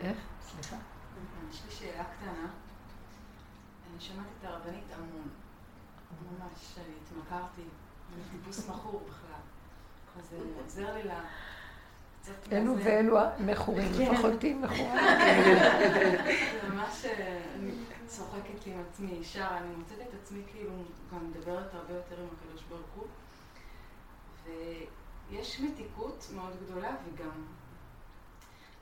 איך? 0.00 0.18
סליחה. 0.42 0.76
יש 1.50 1.62
לי 1.66 1.70
שאלה 1.70 2.04
קטנה. 2.04 2.48
אני 3.90 4.00
שמעתי 4.00 4.28
את 4.40 4.44
הרבנית 4.44 4.84
המון. 4.94 5.28
ממש, 6.22 6.78
התמכרתי. 7.02 7.62
אני 8.14 8.22
טיפוס 8.30 8.68
מכור 8.68 9.02
בכלל. 9.08 9.40
אז 10.18 10.28
זה 10.30 10.36
עוזר 10.64 10.94
לי 10.94 11.02
ל... 11.02 11.10
אלו 12.52 12.74
ואלו 12.84 13.18
המכורים, 13.18 13.92
לפחות 14.00 14.32
תהיי 14.40 14.54
מכורה. 14.54 15.00
זה 16.62 16.68
ממש, 16.68 17.04
אני 17.54 17.72
צוחקת 18.06 18.66
עם 18.66 18.80
עצמי, 18.88 19.24
שרה, 19.24 19.58
אני 19.58 19.74
מוצאת 19.74 20.00
את 20.00 20.14
עצמי 20.22 20.42
כאילו 20.52 20.70
גם 21.12 21.30
מדברת 21.30 21.74
הרבה 21.74 21.94
יותר 21.94 22.20
עם 22.20 22.26
הקדוש 22.38 22.62
ברוך 22.68 22.90
הוא. 22.96 23.06
ויש 24.44 25.60
מתיקות 25.60 26.26
מאוד 26.34 26.56
גדולה 26.64 26.96
וגם, 27.04 27.44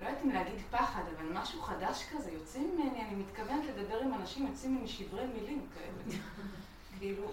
לא 0.00 0.06
יודעת 0.06 0.24
אם 0.24 0.30
להגיד 0.30 0.58
פחד, 0.70 1.02
אבל 1.16 1.32
משהו 1.32 1.62
חדש 1.62 2.04
כזה, 2.12 2.30
יוצאים 2.30 2.76
ממני, 2.76 3.04
אני 3.04 3.14
מתכוונת 3.14 3.64
לדבר 3.64 3.98
עם 3.98 4.14
אנשים, 4.14 4.46
יוצאים 4.46 4.74
ממני 4.74 4.88
שברי 4.88 5.26
מילים 5.26 5.66
כאלה. 5.74 6.18
כאילו... 6.98 7.32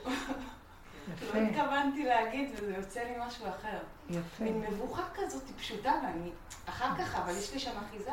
לא 1.33 1.39
התכוונתי 1.39 2.05
להגיד, 2.05 2.49
וזה 2.53 2.75
יוצא 2.77 2.99
לי 2.99 3.13
משהו 3.19 3.45
אחר. 3.49 3.79
יפה. 4.09 4.43
מין 4.43 4.61
מבוכה 4.61 5.03
כזאת 5.15 5.43
פשוטה, 5.57 5.93
ואני 6.03 6.31
אחר 6.65 6.97
כך, 6.97 7.15
אבל 7.15 7.33
יש 7.37 7.53
לי 7.53 7.59
שם 7.59 7.77
אחיזה. 7.77 8.11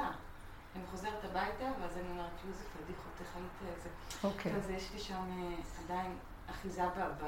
אני 0.77 0.85
חוזרת 0.91 1.25
הביתה, 1.25 1.65
ואז 1.81 1.97
אני 1.97 2.11
אומרת, 2.11 2.31
יואו, 2.45 2.55
זה 2.55 2.65
פדיחות, 2.85 3.13
איך 3.21 3.29
היית 3.37 3.77
איזה... 3.77 3.89
אוקיי. 4.25 4.53
אז 4.53 4.71
יש 4.71 4.89
לי 4.95 5.01
שם 5.01 5.15
אה, 5.15 5.55
עדיין 5.85 6.13
אחיזה 6.51 6.83
ב... 7.23 7.25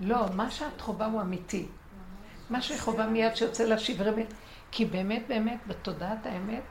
לא, 0.00 0.26
מה 0.34 0.50
שאת 0.50 0.80
חווה 0.80 1.06
הוא 1.06 1.20
אמיתי. 1.20 1.66
מה 2.50 2.62
שהיא 2.62 2.80
חווה 2.80 3.06
מיד 3.06 3.36
שיוצא 3.36 3.64
לה 3.64 3.78
שברי 3.78 4.26
כי 4.70 4.84
באמת, 4.84 5.22
באמת, 5.28 5.58
בתודעת 5.66 6.26
האמת, 6.26 6.62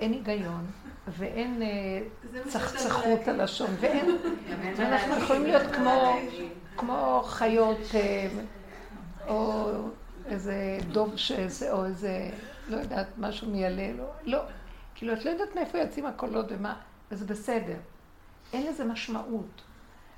אין 0.00 0.12
היגיון, 0.12 0.66
ואין 1.08 1.62
אה, 1.62 1.68
צחצחות 2.48 3.28
הלשון, 3.28 3.70
ואין, 3.80 4.18
ואנחנו 4.76 5.16
יכולים 5.16 5.42
להיות 5.42 5.74
כמו, 5.74 6.18
כמו 6.76 7.22
חיות, 7.26 7.78
אה, 7.94 8.28
או 9.28 9.70
איזה 10.26 10.78
דוב 10.92 11.16
שזה, 11.16 11.72
או 11.72 11.84
איזה, 11.84 12.30
לא 12.70 12.76
יודעת, 12.76 13.06
משהו 13.18 13.50
מיילל, 13.50 13.96
לא, 13.96 14.10
לא. 14.24 14.42
כאילו, 14.94 15.12
את 15.12 15.24
לא 15.24 15.30
יודעת 15.30 15.54
מאיפה 15.54 15.78
יוצאים 15.78 16.06
הקולות 16.06 16.46
ומה, 16.48 16.74
וזה 17.10 17.26
בסדר. 17.26 17.76
אין 18.52 18.66
לזה 18.66 18.84
משמעות. 18.84 19.62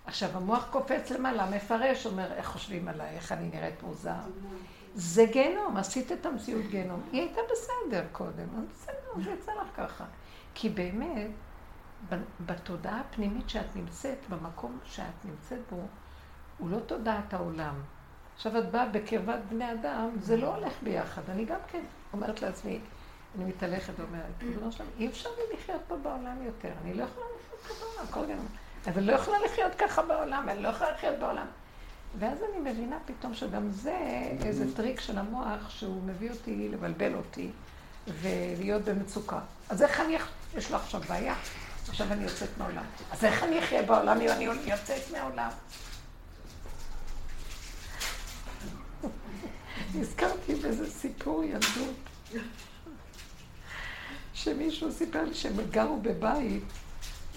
עכשיו, 0.07 0.31
המוח 0.35 0.69
קופץ 0.71 1.11
למעלה, 1.11 1.51
מפרש, 1.51 2.07
אומר, 2.07 2.33
איך 2.33 2.47
חושבים 2.47 2.89
עליי, 2.89 3.17
איך 3.17 3.33
אני 3.33 3.49
נראית 3.49 3.83
מוזר. 3.83 4.21
זה 4.95 5.25
גיהנום, 5.33 5.77
עשית 5.77 6.13
את 6.13 6.27
המציאות 6.27 6.65
גיהנום. 6.71 7.01
היא 7.13 7.21
הייתה 7.21 7.41
בסדר 7.53 8.05
קודם, 8.13 8.47
אז 8.59 8.65
בסדר, 8.73 9.25
זה 9.25 9.31
יצא 9.31 9.53
לך 9.53 9.69
ככה. 9.77 10.05
כי 10.55 10.69
באמת, 10.69 11.31
בתודעה 12.47 13.01
הפנימית 13.01 13.51
שאת 13.51 13.77
נמצאת, 13.77 14.19
במקום 14.29 14.79
שאת 14.85 15.25
נמצאת 15.25 15.59
בו, 15.71 15.81
הוא 16.59 16.71
לא 16.71 16.79
תודעת 16.87 17.35
העולם. 17.35 17.75
עכשיו 18.35 18.59
את 18.59 18.71
באה 18.71 18.87
בקרבת 18.87 19.39
בני 19.49 19.73
אדם, 19.73 20.09
זה 20.21 20.37
לא 20.37 20.55
הולך 20.55 20.73
ביחד. 20.83 21.23
אני 21.29 21.45
גם 21.45 21.59
כן 21.69 21.83
אומרת 22.13 22.43
לעצמי, 22.43 22.81
אני 23.37 23.45
מתהלכת 23.45 23.93
ואומרת, 23.99 24.59
אי 24.99 25.09
אפשר 25.09 25.31
לי 25.31 25.57
לחיות 25.57 25.81
פה 25.89 25.97
בעולם 25.97 26.43
יותר. 26.43 26.71
אני 26.85 26.95
לא 26.95 27.05
יכולה 27.05 27.27
לחיות 27.27 27.61
פה 27.69 27.75
בעולם, 27.85 28.07
כל 28.11 28.33
גם... 28.33 28.39
אבל 28.87 29.03
לא 29.03 29.13
יכולה 29.13 29.39
לחיות 29.45 29.75
ככה 29.75 30.03
בעולם, 30.03 30.49
אני 30.49 30.63
לא 30.63 30.69
יכולה 30.69 30.91
לחיות 30.91 31.19
בעולם. 31.19 31.47
ואז 32.19 32.39
אני 32.43 32.71
מבינה 32.71 32.97
פתאום 33.07 33.35
שגם 33.35 33.71
זה 33.71 33.97
איזה 34.45 34.77
טריק 34.77 35.01
של 35.01 35.19
המוח 35.19 35.71
שהוא 35.71 36.03
מביא 36.03 36.31
אותי 36.31 36.69
לבלבל 36.69 37.15
אותי 37.15 37.51
ולהיות 38.09 38.83
במצוקה. 38.83 39.41
אז 39.69 39.83
איך 39.83 40.01
אני, 40.01 40.17
יש 40.57 40.71
לו 40.71 40.77
עכשיו 40.77 41.01
בעיה, 41.09 41.35
עכשיו 41.89 42.13
אני 42.13 42.25
יוצאת 42.25 42.49
מהעולם. 42.59 42.85
אז 43.11 43.25
איך 43.25 43.43
אני 43.43 43.59
אחיה 43.59 43.83
בעולם 43.83 44.21
אם 44.21 44.29
אני 44.29 44.45
יוצאת 44.45 45.11
מהעולם? 45.13 45.51
נזכרתי 49.95 50.55
באיזה 50.55 50.91
סיפור 50.91 51.45
ילדות, 51.45 51.95
שמישהו 54.35 54.93
סיפר 54.93 55.25
לי 55.25 55.35
שהם 55.35 55.57
גרו 55.71 56.01
בבית 56.01 56.63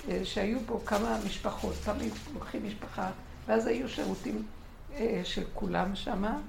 אה, 0.10 0.22
שהיו 0.24 0.60
בו 0.60 0.86
כמה 0.86 1.18
משפחות, 1.26 1.76
תמיד 1.84 2.14
לוקחים 2.34 2.68
משפחה, 2.68 3.12
ואז 3.45 3.68
היו 3.68 3.89
שירותים 3.89 4.45
אה, 4.95 5.22
של 5.24 5.43
כולם 5.53 5.95
שמה. 5.95 6.39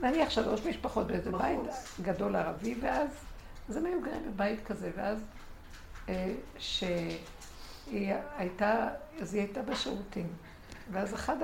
נניח 0.00 0.30
שלוש 0.30 0.60
משפחות 0.66 1.06
באיזה 1.06 1.30
בית 1.30 1.60
גדול 2.02 2.36
ערבי, 2.36 2.74
ואז, 2.80 3.08
אז 3.68 3.76
הם 3.76 3.86
היו 3.86 4.00
גרים 4.00 4.32
בבית 4.32 4.66
כזה, 4.66 4.90
ואז 4.96 5.18
אה, 6.08 6.32
שהיא 6.58 8.14
הייתה, 8.36 8.88
אז 9.20 9.34
היא 9.34 9.42
הייתה 9.42 9.62
בשירותים. 9.62 10.26
ואז 10.92 11.14
אחד 11.14 11.36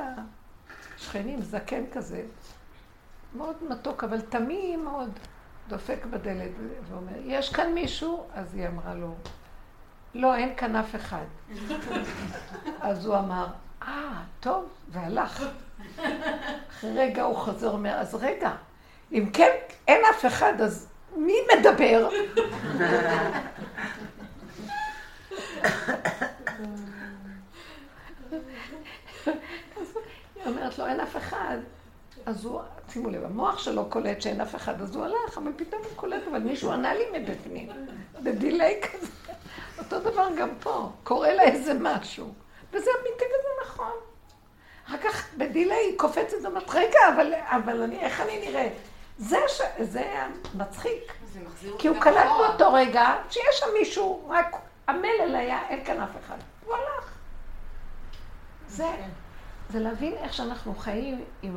השכנים, 0.96 1.42
זקן 1.42 1.82
כזה, 1.92 2.22
מאוד 3.34 3.56
מתוק, 3.68 4.04
אבל 4.04 4.20
תמים 4.20 4.84
מאוד, 4.84 5.10
דופק 5.68 6.04
בדלת 6.10 6.50
ואומר, 6.88 7.12
יש 7.24 7.52
כאן 7.52 7.74
מישהו? 7.74 8.26
אז 8.34 8.54
היא 8.54 8.68
אמרה 8.68 8.94
לו, 8.94 9.14
לא, 10.14 10.36
אין 10.36 10.56
כאן 10.56 10.76
אף 10.76 10.94
אחד. 10.94 11.24
אז 12.80 13.06
הוא 13.06 13.16
אמר, 13.18 13.46
אה, 13.82 14.22
טוב, 14.40 14.68
והלך. 14.88 15.44
אחרי 16.70 16.92
רגע 16.96 17.22
הוא 17.22 17.36
חוזר 17.36 17.68
ואומר, 17.68 17.94
אז 17.94 18.14
רגע, 18.14 18.52
אם 19.12 19.30
כן 19.32 19.50
אין 19.88 20.00
אף 20.10 20.26
אחד, 20.26 20.60
אז 20.60 20.88
מי 21.16 21.34
מדבר? 21.58 22.08
היא 30.34 30.46
אומרת 30.46 30.78
לו, 30.78 30.86
אין 30.86 31.00
אף 31.00 31.16
אחד. 31.16 31.58
אז 32.28 32.44
הוא, 32.44 32.60
שימו 32.88 33.10
לב, 33.10 33.24
המוח 33.24 33.58
שלו 33.58 33.84
קולט 33.90 34.20
שאין 34.20 34.40
אף 34.40 34.54
אחד, 34.54 34.82
אז 34.82 34.96
הוא 34.96 35.04
הלך, 35.04 35.38
אבל 35.38 35.52
פתאום 35.56 35.82
הוא 35.82 35.96
קולט, 35.96 36.22
אבל 36.30 36.38
מישהו 36.38 36.72
ענה 36.72 36.94
לי 36.94 37.04
מבפנים, 37.12 37.68
בדיליי 38.22 38.80
כזה. 38.82 39.06
אותו 39.78 40.00
דבר 40.00 40.28
גם 40.38 40.48
פה, 40.60 40.90
קורה 41.04 41.34
לה 41.34 41.42
איזה 41.42 41.72
משהו. 41.80 42.32
וזה 42.72 42.90
אמיתי 43.00 43.24
וזה 43.24 43.66
נכון. 43.66 43.92
אחר 44.86 44.98
כך 44.98 45.34
בדיליי 45.36 45.94
קופצת 45.96 46.36
ואומרת, 46.42 46.70
רגע, 46.74 46.98
אבל, 47.14 47.32
אבל 47.46 47.82
אני, 47.82 48.00
איך 48.00 48.20
אני 48.20 48.40
נראית? 48.40 48.72
זה, 49.18 49.38
ש... 49.48 49.60
זה 49.80 50.04
מצחיק. 50.54 51.12
זה 51.32 51.40
כי 51.78 51.88
הוא 51.88 51.96
קלט 52.00 52.28
באותו 52.38 52.72
רגע 52.72 53.16
שיש 53.30 53.58
שם 53.58 53.66
מישהו, 53.78 54.28
רק 54.28 54.56
המלל 54.86 55.34
היה, 55.34 55.68
אין 55.68 55.84
כאן 55.84 56.00
אף 56.00 56.10
אחד. 56.24 56.36
הוא 56.66 56.74
הלך. 56.74 57.12
זה, 58.68 58.84
כן. 58.96 59.08
זה 59.70 59.80
להבין 59.80 60.14
איך 60.14 60.32
שאנחנו 60.32 60.74
חיים 60.74 61.24
עם 61.42 61.56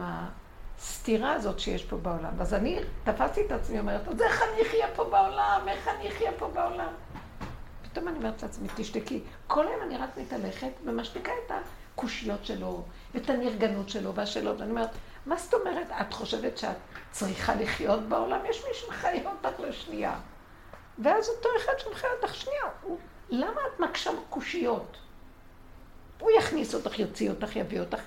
הסתירה 0.81 1.33
הזאת 1.33 1.59
שיש 1.59 1.85
פה 1.85 1.97
בעולם. 1.97 2.41
אז 2.41 2.53
אני 2.53 2.79
תפסתי 3.03 3.45
את 3.45 3.51
עצמי, 3.51 3.79
אומרת, 3.79 4.07
אז 4.07 4.21
איך 4.21 4.41
אני 4.41 4.61
אחיה 4.61 4.87
פה 4.95 5.03
בעולם? 5.03 5.61
איך 5.67 5.87
אני 5.87 6.07
אחיה 6.07 6.31
פה 6.39 6.47
בעולם? 6.47 6.93
פתאום 7.83 8.07
אני 8.07 8.17
אומרת 8.17 8.43
לעצמי, 8.43 8.67
תשתקי. 8.75 9.23
כל 9.47 9.67
היום 9.67 9.81
אני 9.81 9.97
רק 9.97 10.09
מתהלכת 10.17 10.71
ומשתיקה 10.85 11.31
את 11.45 11.51
הקושיות 11.95 12.45
שלו, 12.45 12.83
ואת 13.13 13.29
הנרגנות 13.29 13.89
שלו 13.89 14.15
והשאלות. 14.15 14.59
ואני 14.59 14.71
אומרת, 14.71 14.89
מה 15.25 15.35
זאת 15.37 15.53
אומרת? 15.53 15.87
את 16.01 16.13
חושבת 16.13 16.57
שאת 16.57 16.77
צריכה 17.11 17.55
לחיות 17.55 18.01
בעולם? 18.01 18.39
יש 18.49 18.65
מי 18.67 18.73
שמחיה 18.73 19.31
אותך 19.31 19.59
לשנייה. 19.59 20.19
ואז 20.99 21.29
אותו 21.29 21.49
אחד 21.57 21.73
שמחיה 21.77 22.09
אותך 22.21 22.35
שנייה, 22.35 22.63
הוא, 22.81 22.97
למה 23.29 23.61
את 23.73 23.79
מקשה 23.79 24.11
קושיות? 24.29 24.97
הוא 26.19 26.31
יכניס 26.37 26.75
אותך, 26.75 26.99
יוציא 26.99 27.29
אותך, 27.29 27.55
יביא 27.55 27.79
אותך, 27.79 28.01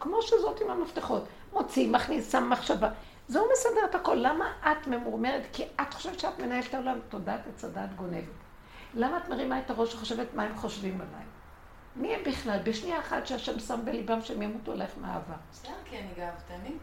כמו 0.00 0.22
שזאת 0.22 0.60
עם 0.60 0.70
המפתחות. 0.70 1.24
מוציא, 1.52 1.90
מכניס, 1.90 2.32
שם 2.32 2.50
מחשבה. 2.50 2.88
זה 3.28 3.38
הוא 3.38 3.48
מסדר 3.52 3.84
את 3.90 3.94
הכל. 3.94 4.14
למה 4.14 4.44
את 4.60 4.86
ממורמרת? 4.86 5.42
כי 5.52 5.64
את 5.80 5.94
חושבת 5.94 6.18
שאת 6.20 6.38
מנהלת 6.38 6.74
העולם. 6.74 6.98
תודעת 7.08 7.40
עץ 7.54 7.64
הדעת 7.64 7.96
גונבת. 7.96 8.24
למה 8.94 9.16
את 9.16 9.28
מרימה 9.28 9.58
את 9.58 9.70
הראש 9.70 9.94
וחושבת 9.94 10.26
מה 10.34 10.42
הם 10.42 10.56
חושבים 10.56 10.94
עליי? 10.94 11.24
מי 11.96 12.14
הם 12.14 12.20
בכלל? 12.26 12.58
בשנייה 12.64 13.00
אחת 13.00 13.26
שהשם 13.26 13.58
שם 13.58 13.80
בליבם 13.84 14.22
שהם 14.22 14.42
ימותו 14.42 14.74
לך 14.74 14.90
מאהבה. 15.00 15.34
בסדר, 15.52 15.72
כי 15.84 15.96
אני 15.96 16.08
גאוותנית. 16.16 16.78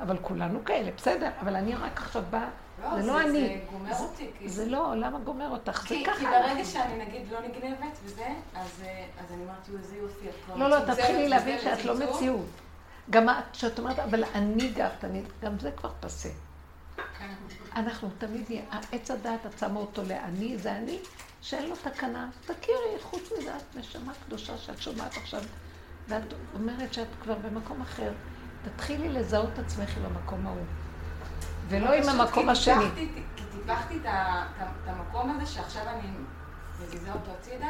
אבל 0.00 0.18
כולנו 0.22 0.64
כאלה, 0.64 0.90
בסדר. 0.96 1.30
אבל 1.40 1.56
אני 1.56 1.74
רק 1.74 1.98
עכשיו 2.00 2.22
באה, 2.30 2.48
לא, 2.82 3.00
זה 3.00 3.06
לא 3.06 3.20
אני. 3.20 3.48
זה 3.48 3.60
גומר 3.72 3.92
אותי. 3.98 4.48
זה 4.48 4.66
לא, 4.66 4.94
למה 4.96 5.18
גומר 5.18 5.50
אותך? 5.50 5.88
זה 5.88 5.96
ככה. 6.06 6.18
כי 6.18 6.24
ברגע 6.24 6.64
שאני 6.64 7.04
נגיד 7.04 7.32
לא 7.32 7.40
נגנבת 7.40 7.98
וזה, 8.04 8.26
אז 8.54 8.82
אני 9.30 9.42
אומרת, 9.42 9.68
איזה 9.78 9.96
יופי, 9.96 10.26
לא, 10.56 10.70
לא, 10.70 10.94
תתחילי 10.94 11.28
להבין 11.28 11.58
שאת 11.58 11.84
לא 11.84 11.94
מציאות. 11.94 12.46
גם 13.10 13.28
את, 13.28 13.54
שאת 13.54 13.78
אומרת, 13.78 13.98
אבל 13.98 14.24
אני 14.34 14.70
גאוותנית, 14.70 15.24
גם 15.42 15.58
זה 15.58 15.70
כבר 15.70 15.90
פסה. 16.00 16.28
אנחנו 17.76 18.08
תמיד 18.18 18.44
נהיה, 18.48 18.62
עץ 18.92 19.10
הדעת 19.10 19.46
את 19.46 19.58
שמה 19.58 19.80
אותו 19.80 20.02
לאני, 20.02 20.58
זה 20.58 20.72
אני, 20.76 20.98
שאין 21.42 21.68
לו 21.68 21.76
תקנה. 21.76 22.30
תכירי, 22.46 22.98
חוץ 23.02 23.32
מזה 23.38 23.56
את 23.56 23.76
נשמה 23.76 24.12
קדושה 24.26 24.58
שאת 24.58 24.82
שומעת 24.82 25.16
עכשיו, 25.16 25.42
ואת 26.08 26.34
אומרת 26.54 26.94
שאת 26.94 27.08
כבר 27.22 27.34
במקום 27.34 27.80
אחר. 27.80 28.12
תתחילי 28.64 29.08
לזהות 29.08 29.48
את 29.54 29.58
עצמך 29.58 29.96
עם 29.96 30.04
המקום 30.04 30.46
ההוא. 30.46 30.64
ולא 31.68 31.92
עם 31.92 32.08
המקום 32.08 32.48
השני. 32.48 32.84
כי 32.94 33.22
טיפחתי 33.52 33.96
את 33.96 34.86
המקום 34.86 35.30
הזה 35.30 35.46
שעכשיו 35.46 35.82
אני 35.88 36.08
מזיזה 36.82 37.12
אותו 37.12 37.30
הצידה, 37.38 37.68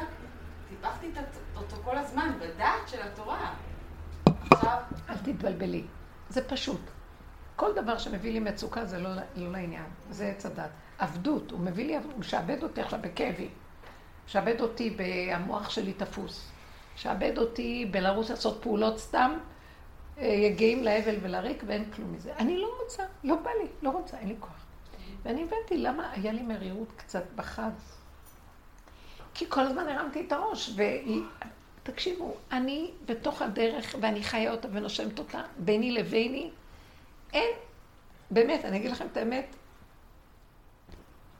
טיפחתי 0.68 1.10
אותו 1.56 1.76
כל 1.84 1.98
הזמן 1.98 2.32
בדעת 2.40 2.88
של 2.88 3.02
התורה. 3.02 3.50
עכשיו, 4.50 4.78
אל 5.08 5.16
תתבלבלי. 5.16 5.84
זה 6.28 6.48
פשוט. 6.48 6.80
כל 7.56 7.74
דבר 7.74 7.98
שמביא 7.98 8.32
לי 8.32 8.40
מצוקה 8.40 8.84
זה 8.84 8.98
לא, 8.98 9.14
לא 9.36 9.52
לעניין, 9.52 9.86
זה 10.10 10.26
עץ 10.26 10.46
הדת. 10.46 10.70
עבדות, 10.98 11.50
הוא 11.50 11.60
מביא 11.60 11.86
לי, 11.86 11.96
הוא 11.96 12.18
משעבד 12.18 12.62
אותי 12.62 12.80
עכשיו 12.80 12.98
בכאבים. 13.02 13.50
משעבד 14.26 14.60
אותי 14.60 14.96
במוח 14.96 15.70
שלי 15.70 15.92
תפוס. 15.92 16.50
משעבד 16.94 17.38
אותי 17.38 17.88
בלרוץ 17.90 18.30
לעשות 18.30 18.62
פעולות 18.62 18.98
סתם, 18.98 19.32
אה, 20.18 20.26
יגעים 20.26 20.84
להבל 20.84 21.14
ולריק 21.22 21.62
ואין 21.66 21.90
כלום 21.90 22.12
מזה. 22.12 22.32
אני 22.38 22.58
לא 22.58 22.68
רוצה, 22.82 23.02
לא 23.24 23.36
בא 23.36 23.50
לי, 23.62 23.68
לא 23.82 23.90
רוצה, 23.90 24.18
אין 24.18 24.28
לי 24.28 24.36
כוח. 24.40 24.66
ואני 25.22 25.42
הבנתי 25.42 25.78
למה 25.78 26.10
היה 26.10 26.32
לי 26.32 26.42
מרירות 26.42 26.92
קצת 26.96 27.24
בחג. 27.34 27.70
כי 29.34 29.44
כל 29.48 29.60
הזמן 29.60 29.88
הרמתי 29.88 30.24
את 30.26 30.32
הראש, 30.32 30.70
ותקשיבו, 31.88 32.34
אני 32.52 32.90
בתוך 33.06 33.42
הדרך, 33.42 33.94
ואני 34.00 34.22
חיה 34.22 34.52
אותה 34.52 34.68
ונושמת 34.72 35.18
אותה, 35.18 35.42
ביני 35.58 35.92
לביני, 35.92 36.50
אין, 37.32 37.50
באמת, 38.30 38.64
אני 38.64 38.76
אגיד 38.76 38.90
לכם 38.90 39.06
את 39.12 39.16
האמת, 39.16 39.56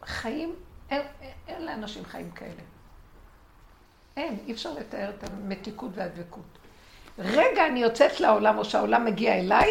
חיים, 0.05 0.55
אין, 0.91 1.03
אין, 1.21 1.33
אין 1.49 1.65
לאנשים 1.65 2.05
חיים 2.05 2.31
כאלה. 2.31 2.63
אין, 4.17 4.39
אי 4.47 4.53
אפשר 4.53 4.73
לתאר 4.73 5.11
את 5.11 5.25
המתיקות 5.25 5.91
והדבקות. 5.95 6.59
רגע 7.19 7.67
אני 7.67 7.81
יוצאת 7.81 8.21
לעולם, 8.21 8.59
או 8.59 8.65
שהעולם 8.65 9.05
מגיע 9.05 9.35
אליי, 9.35 9.71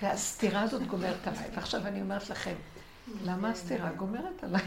והסתירה 0.00 0.62
הזאת 0.62 0.82
גומרת 0.82 1.26
עליי. 1.26 1.48
ועכשיו 1.54 1.86
אני 1.86 2.00
אומרת 2.00 2.30
לכם, 2.30 2.54
למה 3.24 3.50
הסתירה 3.50 3.92
גומרת 3.92 4.44
עליי? 4.44 4.62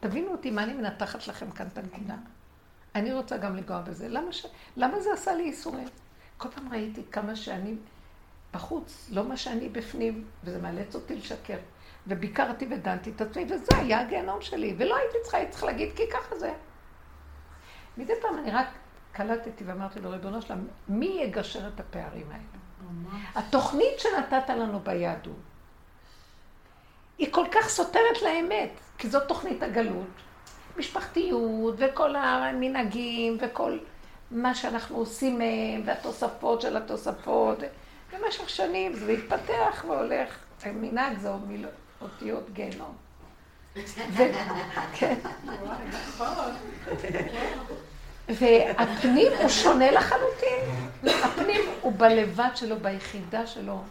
תבינו 0.00 0.32
אותי 0.32 0.50
מה 0.50 0.62
אני 0.62 0.72
מנתחת 0.72 1.28
לכם 1.28 1.50
כאן 1.50 1.66
את 1.66 1.78
הנקודה. 1.78 2.14
אני 2.94 3.12
רוצה 3.12 3.36
גם 3.36 3.56
לגוע 3.56 3.80
בזה. 3.80 4.08
למה, 4.08 4.32
ש... 4.32 4.46
למה 4.76 5.00
זה 5.00 5.12
עשה 5.12 5.34
לי 5.34 5.42
ייסורים? 5.42 5.88
כל 6.36 6.48
פעם 6.48 6.72
ראיתי 6.72 7.02
כמה 7.12 7.36
שאני 7.36 7.76
בחוץ, 8.52 9.08
לא 9.12 9.24
מה 9.24 9.36
שאני 9.36 9.68
בפנים, 9.68 10.24
וזה 10.44 10.62
מאלץ 10.62 10.94
אותי 10.94 11.16
לשקר. 11.16 11.58
וביקרתי 12.06 12.66
ודנתי 12.70 13.10
את 13.10 13.20
עצמי, 13.20 13.44
וזה 13.44 13.76
היה 13.76 14.00
הגיהנום 14.00 14.40
שלי. 14.40 14.74
ולא 14.78 14.96
הייתי 14.96 15.16
צריכה, 15.22 15.36
הייתי 15.36 15.52
צריכה 15.52 15.66
להגיד, 15.66 15.92
כי 15.96 16.02
ככה 16.12 16.38
זה. 16.38 16.52
מדי 17.98 18.12
פעם 18.22 18.38
אני 18.38 18.50
רק 18.50 18.66
קלטתי 19.12 19.64
ואמרתי 19.64 20.00
לו, 20.00 20.10
ריבונו 20.10 20.42
שלם, 20.42 20.66
מי 20.88 21.20
יגשר 21.22 21.68
את 21.68 21.80
הפערים 21.80 22.26
האלה? 22.30 22.62
התוכנית 23.34 23.98
שנתת 23.98 24.48
לנו 24.48 24.80
ביהדות, 24.80 25.36
היא 27.22 27.32
כל 27.32 27.44
כך 27.52 27.68
סותרת 27.68 28.22
לאמת, 28.22 28.70
כי 28.98 29.08
זאת 29.08 29.28
תוכנית 29.28 29.62
הגלות. 29.62 30.06
משפחתיות, 30.76 31.74
וכל 31.78 32.16
המנהגים, 32.16 33.38
וכל 33.40 33.78
מה 34.30 34.54
שאנחנו 34.54 34.96
עושים 34.96 35.38
מהם, 35.38 35.82
והתוספות 35.84 36.60
של 36.60 36.76
התוספות. 36.76 37.58
במשך 38.12 38.48
שנים 38.48 38.94
זה 38.94 39.12
מתפתח 39.12 39.84
והולך. 39.88 40.38
המנהג 40.62 41.18
זה 41.18 41.28
עוד 41.28 41.48
מיל... 41.48 41.66
אותיות 42.00 42.50
גיהנום. 42.52 42.94
כן. 44.94 45.14
והפנים 48.28 49.32
הוא 49.40 49.48
שונה 49.48 49.90
לחלוטין. 49.90 50.60
הפנים 51.04 51.60
הוא 51.80 51.92
בלבד 51.96 52.50
שלו, 52.54 52.76
ביחידה 52.76 53.46
שלו. 53.46 53.82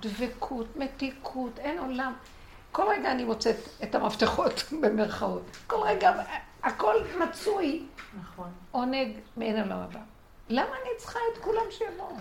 דבקות, 0.00 0.76
מתיקות, 0.76 1.58
אין 1.58 1.78
עולם. 1.78 2.12
כל 2.72 2.82
רגע 2.88 3.12
אני 3.12 3.24
מוצאת 3.24 3.56
את 3.82 3.94
המפתחות 3.94 4.64
במרכאות. 4.82 5.56
כל 5.66 5.80
רגע, 5.82 6.12
הכל 6.62 6.94
מצוי. 7.24 7.86
נכון. 8.20 8.52
עונג 8.70 9.16
מעין 9.36 9.60
עולם 9.60 9.78
הבא. 9.78 10.00
למה 10.48 10.70
אני 10.82 10.90
צריכה 10.98 11.18
את 11.32 11.38
כולם 11.38 11.62
שיבואו? 11.70 12.16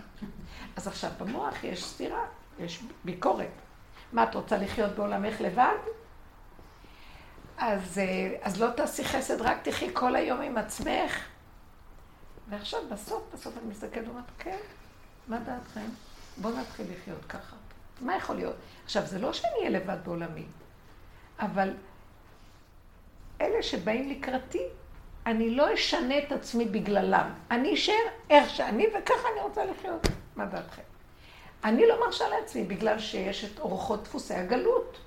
אז 0.76 0.88
עכשיו, 0.88 1.12
במוח 1.20 1.64
יש 1.64 1.86
סתירה, 1.86 2.26
יש 2.60 2.84
ביקורת. 3.06 3.52
מה, 4.14 4.24
את 4.24 4.36
רוצה 4.36 4.58
לחיות 4.58 4.92
בעולמך 4.92 5.42
לבד? 5.42 5.78
אז, 7.58 7.98
אה, 7.98 8.38
אז 8.42 8.62
לא 8.62 8.70
תעשי 8.70 9.04
חסד, 9.04 9.42
רק 9.42 9.58
תחי 9.64 9.90
כל 9.94 10.16
היום 10.16 10.42
עם 10.42 10.58
עצמך. 10.58 11.26
ועכשיו, 12.50 12.80
בסוף, 12.92 13.24
בסוף 13.34 13.58
אני 13.58 13.70
מסתכלת 13.70 14.08
ואומרת, 14.08 14.24
כן, 14.40 14.58
מה 15.28 15.40
דעתכם? 15.40 15.86
בואו 16.38 16.60
נתחיל 16.60 16.86
לחיות 16.92 17.26
ככה. 17.26 17.56
מה 18.02 18.16
יכול 18.16 18.36
להיות? 18.36 18.56
עכשיו, 18.86 19.06
זה 19.06 19.20
לא 19.20 19.34
שאני 19.34 19.54
אהיה 19.60 19.70
לבד 19.70 19.98
בעולמי, 20.04 20.46
אבל 21.40 21.74
אלה 23.42 23.64
שבאים 23.64 24.10
לקראתי, 24.10 24.64
אני 25.26 25.50
לא 25.56 25.74
אשנה 25.74 26.18
את 26.18 26.32
עצמי 26.32 26.66
בגללם. 26.66 27.34
אני 27.52 27.74
אשאר 27.74 27.94
איך 28.30 28.50
שאני, 28.50 28.88
וככה 28.88 29.28
אני 29.34 29.42
רוצה 29.42 29.66
לחיות. 29.66 30.08
מה 30.36 30.46
דעתכם? 30.46 30.82
אני 31.64 31.88
לא 31.88 32.06
מרשה 32.06 32.30
לעצמי, 32.30 32.64
בגלל 32.64 33.00
שיש 33.00 33.46
את 33.46 33.60
אורחות 33.60 34.04
דפוסי 34.04 34.34
הגלות, 34.34 34.98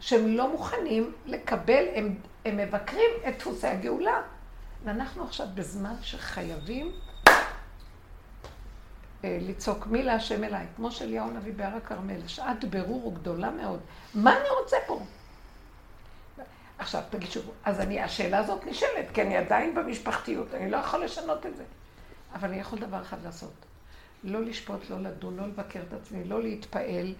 שהם 0.00 0.36
לא 0.36 0.50
מוכנים 0.50 1.12
לקבל, 1.26 1.84
הם, 1.94 2.14
הם 2.44 2.56
מבקרים 2.56 3.10
את 3.28 3.38
דפוסי 3.38 3.66
הגאולה. 3.66 4.22
ואנחנו 4.84 5.24
עכשיו 5.24 5.46
בזמן 5.54 5.94
שחייבים 6.02 6.92
לצעוק 9.24 9.86
מי 9.86 10.02
להשם 10.02 10.44
אליי, 10.44 10.66
כמו 10.76 10.90
שאליהו 10.90 11.28
הנביא 11.28 11.52
בהר 11.56 11.76
הכרמל, 11.76 12.26
שעת 12.26 12.64
ברור 12.64 13.14
גדולה 13.14 13.50
מאוד. 13.50 13.80
מה 14.14 14.36
אני 14.36 14.48
רוצה 14.60 14.76
פה? 14.86 15.00
עכשיו, 16.78 17.02
תגיד 17.10 17.30
שוב, 17.30 17.50
אז 17.64 17.80
אני, 17.80 18.00
השאלה 18.00 18.38
הזאת 18.38 18.66
נשאלת, 18.66 19.06
כי 19.14 19.22
אני 19.22 19.36
עדיין 19.36 19.74
במשפחתיות, 19.74 20.54
אני 20.54 20.70
לא 20.70 20.76
יכול 20.76 21.04
לשנות 21.04 21.46
את 21.46 21.56
זה. 21.56 21.64
אבל 22.34 22.48
אני 22.48 22.60
יכול 22.60 22.78
דבר 22.78 23.02
אחד 23.02 23.16
לעשות. 23.24 23.52
לא 24.24 24.42
לשפוט, 24.42 24.90
לא 24.90 25.00
לדון, 25.00 25.36
לא 25.36 25.46
לבקר 25.46 25.80
את 25.88 25.92
עצמי, 25.92 26.24
לא 26.24 26.42
להתפעל, 26.42 27.14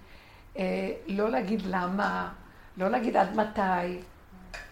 אה, 0.58 0.92
לא 1.06 1.30
להגיד 1.30 1.62
למה, 1.66 2.32
לא 2.76 2.88
להגיד 2.88 3.16
עד 3.16 3.36
מתי. 3.36 4.00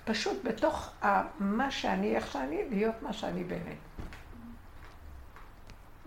פשוט 0.05 0.45
בתוך 0.45 0.91
מה 1.39 1.71
שאני, 1.71 2.17
איך 2.17 2.33
שאני, 2.33 2.59
להיות 2.71 3.03
מה 3.03 3.13
שאני 3.13 3.45
באמת. 3.45 3.77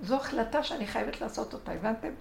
זו 0.03 0.15
החלטה 0.15 0.63
שאני 0.63 0.87
חייבת 0.87 1.21
לעשות 1.21 1.53
אותה, 1.53 1.71
הבנתם? 1.71 2.11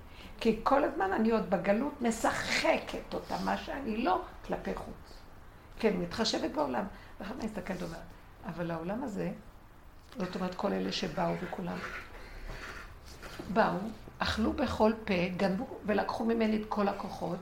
כי 0.41 0.61
כל 0.63 0.85
הזמן 0.85 1.13
אני 1.13 1.31
עוד 1.31 1.51
בגלות 1.51 2.03
משחקת 2.03 3.15
אותה, 3.15 3.37
מה 3.45 3.57
שאני 3.57 3.97
לא, 3.97 4.21
כלפי 4.47 4.75
חוץ. 4.75 5.13
כן, 5.79 5.97
מתחשבת 5.97 6.51
בעולם. 6.51 6.85
ואחר 7.21 7.35
כך 7.35 7.45
מסתכלת 7.45 7.83
ואומרת, 7.83 7.99
אבל 8.47 8.71
העולם 8.71 9.05
הזה, 9.05 9.31
זאת 10.19 10.35
אומרת 10.35 10.55
כל 10.55 10.73
אלה 10.73 10.93
שבאו 10.93 11.35
וכולם, 11.43 11.77
באו, 13.53 13.79
אכלו 14.19 14.53
בכל 14.53 14.93
פה, 15.05 15.15
גנבו 15.37 15.67
ולקחו 15.87 16.25
ממני 16.25 16.57
את 16.57 16.67
כל 16.69 16.89
הכוחות, 16.89 17.39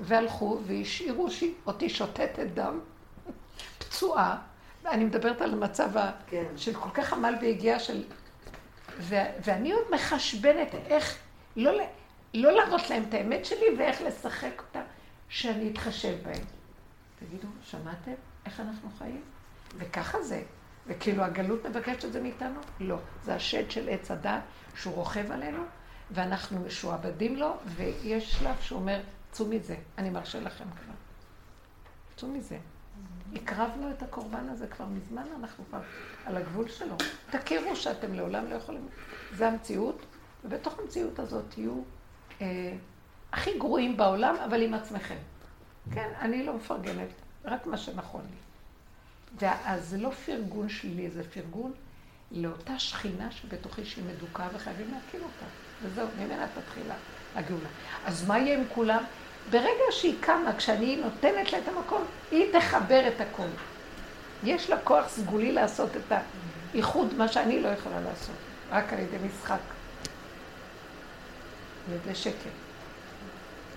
והלכו 0.00 0.58
והשאירו 0.66 1.28
אותי 1.66 1.88
שותתת 1.88 2.46
דם, 2.54 2.80
פצועה, 3.78 4.38
ואני 4.82 5.04
מדברת 5.04 5.40
על 5.40 5.52
המצב. 5.52 5.90
כן. 6.26 6.44
של 6.56 6.74
כל 6.74 6.90
כך 6.94 7.12
עמל 7.12 7.34
והגיעה 7.42 7.78
של... 7.78 8.04
ו... 8.98 9.14
ואני 9.44 9.72
עוד 9.72 9.84
מחשבנת 9.94 10.74
איך 10.74 11.18
לא. 11.56 11.72
לא 12.34 12.52
להראות 12.52 12.90
להם 12.90 13.02
את 13.08 13.14
האמת 13.14 13.44
שלי 13.44 13.66
ואיך 13.78 14.02
לשחק 14.02 14.52
אותה, 14.58 14.82
שאני 15.28 15.70
אתחשב 15.70 16.16
בהם. 16.22 16.44
תגידו, 17.18 17.48
שמעתם 17.62 18.12
איך 18.46 18.60
אנחנו 18.60 18.90
חיים? 18.98 19.22
וככה 19.78 20.22
זה. 20.22 20.42
וכאילו 20.86 21.22
הגלות 21.22 21.66
מבקשת 21.66 22.04
את 22.04 22.12
זה 22.12 22.20
מאיתנו? 22.20 22.60
לא. 22.80 22.96
זה 23.24 23.34
השד 23.34 23.70
של 23.70 23.88
עץ 23.88 24.10
הדת 24.10 24.42
שהוא 24.74 24.94
רוכב 24.94 25.32
עלינו, 25.32 25.62
ואנחנו 26.10 26.60
משועבדים 26.60 27.36
לו, 27.36 27.56
ויש 27.66 28.32
שלב 28.32 28.56
שהוא 28.60 28.80
אומר, 28.80 29.00
צאו 29.30 29.46
מזה, 29.46 29.76
אני 29.98 30.10
מרשה 30.10 30.40
לכם 30.40 30.64
כבר. 30.64 30.94
צאו 32.16 32.28
מזה. 32.28 32.58
הקרבנו 33.34 33.90
את 33.90 34.02
הקורבן 34.02 34.48
הזה 34.48 34.66
כבר 34.66 34.84
מזמן, 34.86 35.24
אנחנו 35.40 35.64
כבר 35.68 35.80
על 36.26 36.36
הגבול 36.36 36.68
שלו. 36.68 36.96
תכירו 37.30 37.76
שאתם 37.76 38.14
לעולם 38.14 38.50
לא 38.50 38.54
יכולים... 38.54 38.88
זה 39.36 39.48
המציאות, 39.48 40.02
ובתוך 40.44 40.78
המציאות 40.78 41.18
הזאת 41.18 41.44
תהיו 41.48 41.82
אה, 42.40 42.76
הכי 43.32 43.58
גרועים 43.58 43.96
בעולם, 43.96 44.34
אבל 44.44 44.62
עם 44.62 44.74
עצמכם. 44.74 45.16
כן, 45.94 46.08
אני 46.20 46.46
לא 46.46 46.56
מפרגנת, 46.56 47.08
רק 47.44 47.66
מה 47.66 47.76
שנכון 47.76 48.22
לי. 48.30 48.36
ואז 49.38 49.88
זה 49.88 49.98
לא 49.98 50.10
פרגון 50.10 50.68
שלילי, 50.68 51.10
זה 51.10 51.30
פרגון 51.30 51.72
לאותה 52.30 52.78
שכינה 52.78 53.30
שבתוכי 53.30 53.84
שהיא 53.84 54.04
מדוכאה 54.04 54.48
וחייבים 54.54 54.94
להכיר 54.94 55.20
אותה. 55.22 55.46
וזהו, 55.82 56.08
ממנה 56.18 56.46
תתחילה 56.54 56.94
הגאולה. 57.34 57.68
אז 58.04 58.28
מה 58.28 58.38
יהיה 58.38 58.58
עם 58.58 58.64
כולם? 58.74 59.04
ברגע 59.50 59.84
שהיא 59.90 60.14
קמה, 60.20 60.56
כשאני 60.56 60.96
נותנת 60.96 61.52
לה 61.52 61.58
את 61.58 61.68
המקום, 61.68 62.04
היא 62.30 62.52
תחבר 62.52 63.08
את 63.08 63.20
הכל. 63.20 63.48
יש 64.44 64.70
לה 64.70 64.76
כוח 64.84 65.08
סגולי 65.08 65.52
לעשות 65.52 65.90
את 65.96 66.12
האיחוד, 66.72 67.14
מה 67.14 67.28
שאני 67.28 67.62
לא 67.62 67.68
יכולה 67.68 68.00
לעשות, 68.00 68.34
רק 68.70 68.92
על 68.92 68.98
ידי 68.98 69.16
משחק. 69.26 69.58
על 71.88 71.94
ידי 71.94 72.14
שקר. 72.14 72.50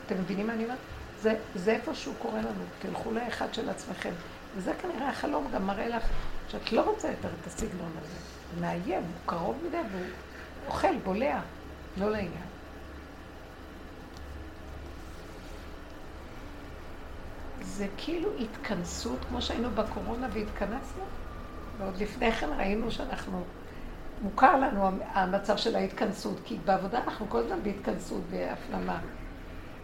אתם 0.06 0.16
מבינים 0.16 0.48
מה 0.48 0.54
אני 0.54 0.64
אומרת? 0.64 0.78
זה, 1.22 1.36
זה 1.56 1.72
איפה 1.72 1.96
שהוא 1.96 2.16
קורא 2.20 2.40
לנו, 2.40 2.64
תלכו 2.80 3.12
לאחד 3.12 3.54
של 3.54 3.70
עצמכם. 3.70 4.12
וזה 4.56 4.74
כנראה 4.82 5.10
החלום 5.10 5.48
גם 5.54 5.68
מראה 5.68 5.88
לך 5.88 6.04
שאת 6.50 6.72
לא 6.72 6.82
רוצה 6.82 7.08
יותר 7.08 7.30
את 7.42 7.48
הסגנון 7.48 7.92
הזה. 8.02 8.16
הוא 8.54 8.62
מאיים, 8.62 9.04
הוא 9.04 9.12
קרוב 9.26 9.56
מדי 9.68 9.78
והוא 9.92 10.06
אוכל, 10.68 10.98
בולע, 11.04 11.40
לא 11.98 12.12
לעניין. 12.12 12.55
זה 17.62 17.88
כאילו 17.98 18.30
התכנסות, 18.40 19.26
כמו 19.30 19.42
שהיינו 19.42 19.70
בקורונה 19.72 20.28
והתכנסנו, 20.34 21.04
ועוד 21.78 21.98
לפני 21.98 22.32
כן 22.32 22.50
ראינו 22.58 22.92
שאנחנו, 22.92 23.44
מוכר 24.22 24.60
לנו 24.60 24.90
המצב 25.14 25.58
של 25.58 25.76
ההתכנסות, 25.76 26.40
כי 26.46 26.58
בעבודה 26.66 27.04
אנחנו 27.04 27.30
כל 27.30 27.40
הזמן 27.40 27.64
בהתכנסות, 27.64 28.22
בהפנמה. 28.30 29.00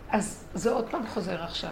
אז 0.10 0.46
זה 0.54 0.72
עוד 0.72 0.90
פעם 0.90 1.08
חוזר 1.08 1.44
עכשיו. 1.44 1.72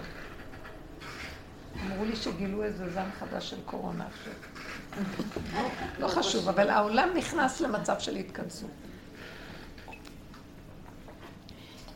אמרו 1.85 2.05
לי 2.05 2.15
שגילו 2.15 2.63
איזה 2.63 2.89
זן 2.89 3.09
חדש 3.19 3.49
של 3.49 3.61
קורונה 3.65 4.05
עכשיו. 4.07 4.33
לא 5.99 6.07
חשוב, 6.07 6.49
אבל 6.49 6.69
העולם 6.69 7.09
נכנס 7.17 7.61
למצב 7.61 7.99
של 7.99 8.15
התכנסות. 8.15 8.69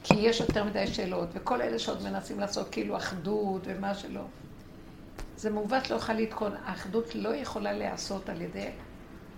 כי 0.03 0.13
יש 0.17 0.39
יותר 0.39 0.63
מדי 0.63 0.87
שאלות, 0.87 1.29
וכל 1.33 1.61
אלה 1.61 1.79
שעוד 1.79 2.03
מנסים 2.03 2.39
לעשות 2.39 2.69
כאילו 2.69 2.97
אחדות 2.97 3.61
ומה 3.65 3.95
שלא. 3.95 4.23
זה 5.37 5.49
מעוות 5.49 5.89
לא 5.89 5.95
יכול 5.95 6.15
לתקון. 6.15 6.55
האחדות 6.65 7.15
לא 7.15 7.35
יכולה 7.35 7.73
להיעשות 7.73 8.29
על 8.29 8.41
ידי 8.41 8.69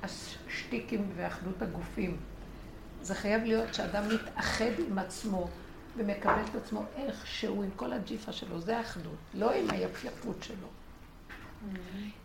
השטיקים 0.03 1.11
ואחדות 1.15 1.61
הגופים. 1.61 2.17
זה 3.01 3.15
חייב 3.15 3.43
להיות 3.43 3.73
שאדם 3.73 4.03
מתאחד 4.09 4.71
עם 4.87 4.99
עצמו 4.99 5.47
ומקבל 5.97 6.41
את 6.49 6.55
עצמו 6.55 6.83
איכשהו 6.95 7.63
עם 7.63 7.69
כל 7.75 7.93
הג'יפה 7.93 8.31
שלו. 8.31 8.61
זה 8.61 8.77
האחדות, 8.77 9.13
לא 9.33 9.51
עם 9.51 9.69
היפייפות 9.69 10.43
שלו. 10.43 10.67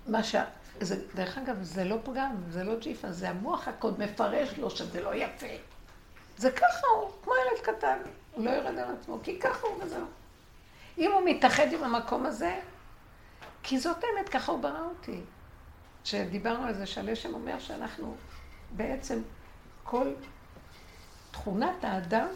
מה 0.06 0.22
ש... 0.22 0.34
זה, 0.80 1.02
דרך 1.14 1.38
אגב, 1.38 1.62
זה 1.62 1.84
לא 1.84 1.96
פגם, 2.04 2.36
זה 2.48 2.64
לא 2.64 2.78
ג'יפה, 2.78 3.12
זה 3.12 3.30
המוח 3.30 3.68
הקוד 3.68 4.00
מפרש 4.00 4.58
לו 4.58 4.70
שזה 4.70 5.02
לא 5.02 5.14
יפה. 5.14 5.46
זה 6.36 6.50
ככה 6.50 6.86
הוא, 6.96 7.10
כמו 7.22 7.32
ילד 7.32 7.76
קטן. 7.76 7.98
הוא 8.40 8.46
לא 8.46 8.50
יורד 8.50 8.78
על 8.78 8.94
עצמו, 9.00 9.18
כי 9.22 9.40
ככה 9.40 9.66
הוא 9.66 9.82
וזהו. 9.82 10.06
אם 10.98 11.12
הוא 11.12 11.22
מתאחד 11.24 11.72
עם 11.72 11.84
המקום 11.84 12.26
הזה, 12.26 12.60
כי 13.62 13.78
זאת 13.78 13.96
האמת, 14.04 14.28
ככה 14.28 14.52
הוא 14.52 14.60
ברא 14.60 14.80
אותי. 14.80 15.20
כשדיברנו 16.04 16.64
על 16.64 16.74
זה, 16.74 16.86
שהלשם 16.86 17.34
אומר 17.34 17.58
שאנחנו 17.58 18.16
בעצם, 18.70 19.22
כל 19.84 20.12
תכונת 21.30 21.84
האדם 21.84 22.26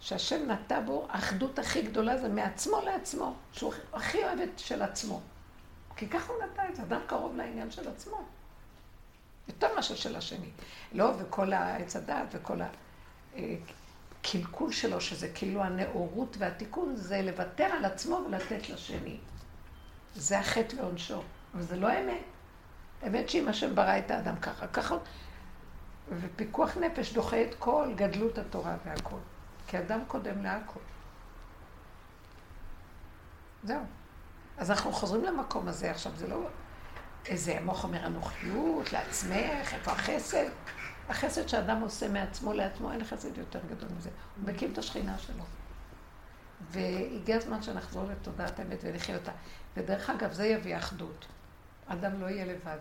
שהשם 0.00 0.50
נטע 0.50 0.80
בו, 0.80 1.06
האחדות 1.10 1.58
הכי 1.58 1.82
גדולה 1.82 2.16
זה 2.18 2.28
מעצמו 2.28 2.80
לעצמו, 2.84 3.34
שהוא 3.52 3.72
הכי 3.92 4.24
אוהב 4.24 4.40
את 4.40 4.58
של 4.58 4.82
עצמו. 4.82 5.20
כי 5.96 6.08
ככה 6.08 6.32
הוא 6.32 6.42
נטע 6.44 6.68
את 6.68 6.76
זה, 6.76 6.82
אדם 6.82 7.00
קרוב 7.06 7.36
לעניין 7.36 7.70
של 7.70 7.88
עצמו. 7.88 8.24
יותר 9.48 9.74
מאשר 9.74 9.94
של 9.94 10.16
השני. 10.16 10.50
לא, 10.92 11.12
וכל 11.18 11.52
העץ 11.52 11.96
הדעת 11.96 12.26
וכל 12.32 12.60
הקלקול 14.20 14.72
שלו, 14.72 15.00
שזה 15.00 15.28
כאילו 15.34 15.62
הנאורות 15.62 16.36
והתיקון, 16.38 16.96
זה 16.96 17.22
לוותר 17.22 17.64
על 17.64 17.84
עצמו 17.84 18.20
ולתת 18.26 18.68
לשני. 18.68 19.18
זה 20.14 20.38
החטא 20.38 20.76
ועונשו. 20.76 21.22
אבל 21.54 21.62
זה 21.62 21.76
לא 21.76 21.88
אמת. 21.92 22.22
אמת 23.06 23.30
שאם 23.30 23.48
השם 23.48 23.74
ברא 23.74 23.98
את 23.98 24.10
האדם 24.10 24.36
ככה, 24.36 24.66
ככה, 24.66 24.96
ופיקוח 26.08 26.76
נפש 26.76 27.12
דוחה 27.12 27.42
את 27.42 27.54
כל 27.58 27.92
גדלות 27.96 28.38
התורה 28.38 28.76
והכל. 28.84 29.16
כי 29.66 29.78
אדם 29.78 30.00
קודם 30.08 30.42
להכל. 30.42 30.80
זהו. 33.64 33.82
אז 34.58 34.70
אנחנו 34.70 34.92
חוזרים 34.92 35.24
למקום 35.24 35.68
הזה 35.68 35.90
עכשיו, 35.90 36.12
זה 36.16 36.26
לא 36.28 36.48
איזה 37.26 37.58
המוח 37.58 37.84
אומר 37.84 38.06
אנוכיות, 38.06 38.92
לעצמך, 38.92 39.74
איפה 39.74 39.92
החסד? 39.92 40.48
החסד 41.08 41.48
שאדם 41.48 41.80
עושה 41.80 42.08
מעצמו 42.08 42.52
לעצמו, 42.52 42.92
אין 42.92 43.04
חסד 43.04 43.38
יותר 43.38 43.60
גדול 43.70 43.88
מזה. 43.98 44.10
הוא 44.36 44.52
מקים 44.52 44.72
את 44.72 44.78
השכינה 44.78 45.18
שלו. 45.18 45.44
והגיע 46.70 47.36
הזמן 47.36 47.62
שנחזור 47.62 48.04
לתודעת 48.04 48.58
האמת 48.58 48.78
ונחיה 48.82 49.16
אותה. 49.16 49.32
ודרך 49.76 50.10
אגב, 50.10 50.32
זה 50.32 50.46
יביא 50.46 50.76
אחדות. 50.76 51.26
אדם 51.86 52.20
לא 52.20 52.26
יהיה 52.26 52.44
לבד. 52.44 52.78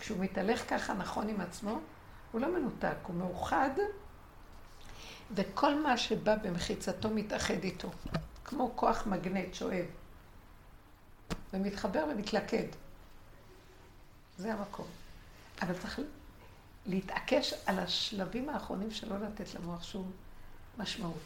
כשהוא 0.00 0.18
מתהלך 0.18 0.70
ככה 0.70 0.94
נכון 0.94 1.28
עם 1.28 1.40
עצמו, 1.40 1.80
הוא 2.32 2.40
לא 2.40 2.52
מנותק, 2.58 2.96
הוא 3.02 3.16
מאוחד, 3.16 3.70
וכל 5.34 5.82
מה 5.82 5.96
שבא 5.96 6.36
במחיצתו 6.36 7.10
מתאחד 7.10 7.64
איתו. 7.64 7.90
כמו 8.44 8.72
כוח 8.76 9.06
מגנט 9.06 9.54
שואב. 9.54 9.86
ומתחבר 11.52 12.04
ומתלכד. 12.12 12.66
זה 14.38 14.52
המקום. 14.52 14.86
אבל 15.62 15.78
צריך 15.78 15.98
להתעקש 16.86 17.54
על 17.66 17.78
השלבים 17.78 18.48
האחרונים 18.48 18.90
שלא 18.90 19.18
לתת 19.18 19.54
למוח 19.54 19.82
שום 19.82 20.10
משמעות. 20.78 21.22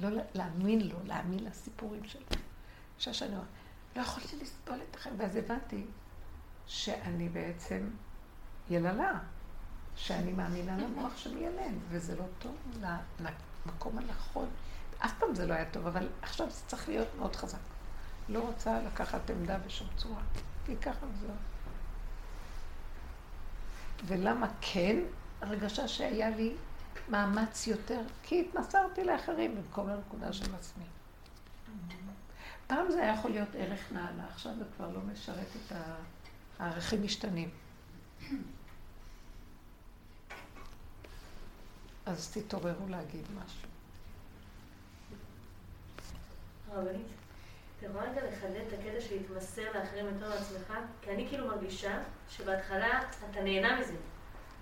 לא 0.00 0.08
להאמין 0.34 0.88
לו, 0.88 0.96
להאמין 1.04 1.44
לסיפורים 1.44 2.04
שלו. 2.04 2.22
שאני 2.98 3.32
אומרת, 3.32 3.46
לא 3.96 4.02
יכולתי 4.02 4.36
לסבול 4.36 4.78
את 4.90 4.96
החיים, 4.96 5.14
ואז 5.18 5.36
הבנתי 5.36 5.84
שאני 6.66 7.28
בעצם 7.28 7.90
יללה, 8.70 9.18
שאני 9.96 10.32
מאמינה 10.32 10.76
למוח 10.76 11.16
שמיילן, 11.16 11.78
וזה 11.88 12.16
לא 12.16 12.24
טוב 12.38 12.56
למקום 13.20 13.98
הנכון. 13.98 14.48
אף 14.98 15.12
פעם 15.18 15.34
זה 15.34 15.46
לא 15.46 15.54
היה 15.54 15.70
טוב, 15.70 15.86
אבל 15.86 16.08
עכשיו 16.22 16.50
זה 16.50 16.60
צריך 16.66 16.88
להיות 16.88 17.08
מאוד 17.18 17.36
חזק. 17.36 17.58
לא 18.28 18.40
רוצה 18.40 18.82
לקחת 18.82 19.30
עמדה 19.30 19.58
בשום 19.58 19.88
צורה, 19.96 20.22
כי 20.66 20.76
ככה 20.76 21.06
וזהו. 21.06 21.34
ולמה 24.06 24.46
כן? 24.60 24.96
הרגשה 25.40 25.88
שהיה 25.88 26.30
לי 26.30 26.54
מאמץ 27.08 27.66
יותר, 27.66 28.00
כי 28.22 28.40
התמסרתי 28.40 29.04
לאחרים 29.04 29.54
במקום 29.56 29.88
לנקודה 29.88 30.32
של 30.32 30.54
עצמי. 30.54 30.84
פעם 32.66 32.90
זה 32.90 33.02
היה 33.02 33.14
יכול 33.14 33.30
להיות 33.30 33.48
ערך 33.54 33.92
נעלה, 33.92 34.24
עכשיו 34.32 34.52
זה 34.58 34.64
כבר 34.76 34.90
לא 34.90 35.00
משרת 35.12 35.46
את 35.56 35.76
הערכים 36.58 37.02
משתנים. 37.02 37.50
אז 42.06 42.30
תתעוררו 42.32 42.88
להגיד 42.88 43.24
משהו. 43.44 43.68
רבנית, 46.72 47.06
אתה 47.84 47.92
יכולה 47.92 48.10
רגע 48.10 48.20
לחדד 48.30 48.60
את 48.68 48.72
הקטע 48.72 49.00
של 49.00 49.14
להתמסר 49.14 49.62
לאחרים 49.74 50.06
יותר 50.06 50.28
לעצמך? 50.28 50.72
כי 51.02 51.10
אני 51.10 51.28
כאילו 51.28 51.46
מרגישה 51.46 51.98
שבהתחלה 52.30 53.00
אתה 53.30 53.40
נהנה 53.42 53.80
מזה. 53.80 53.94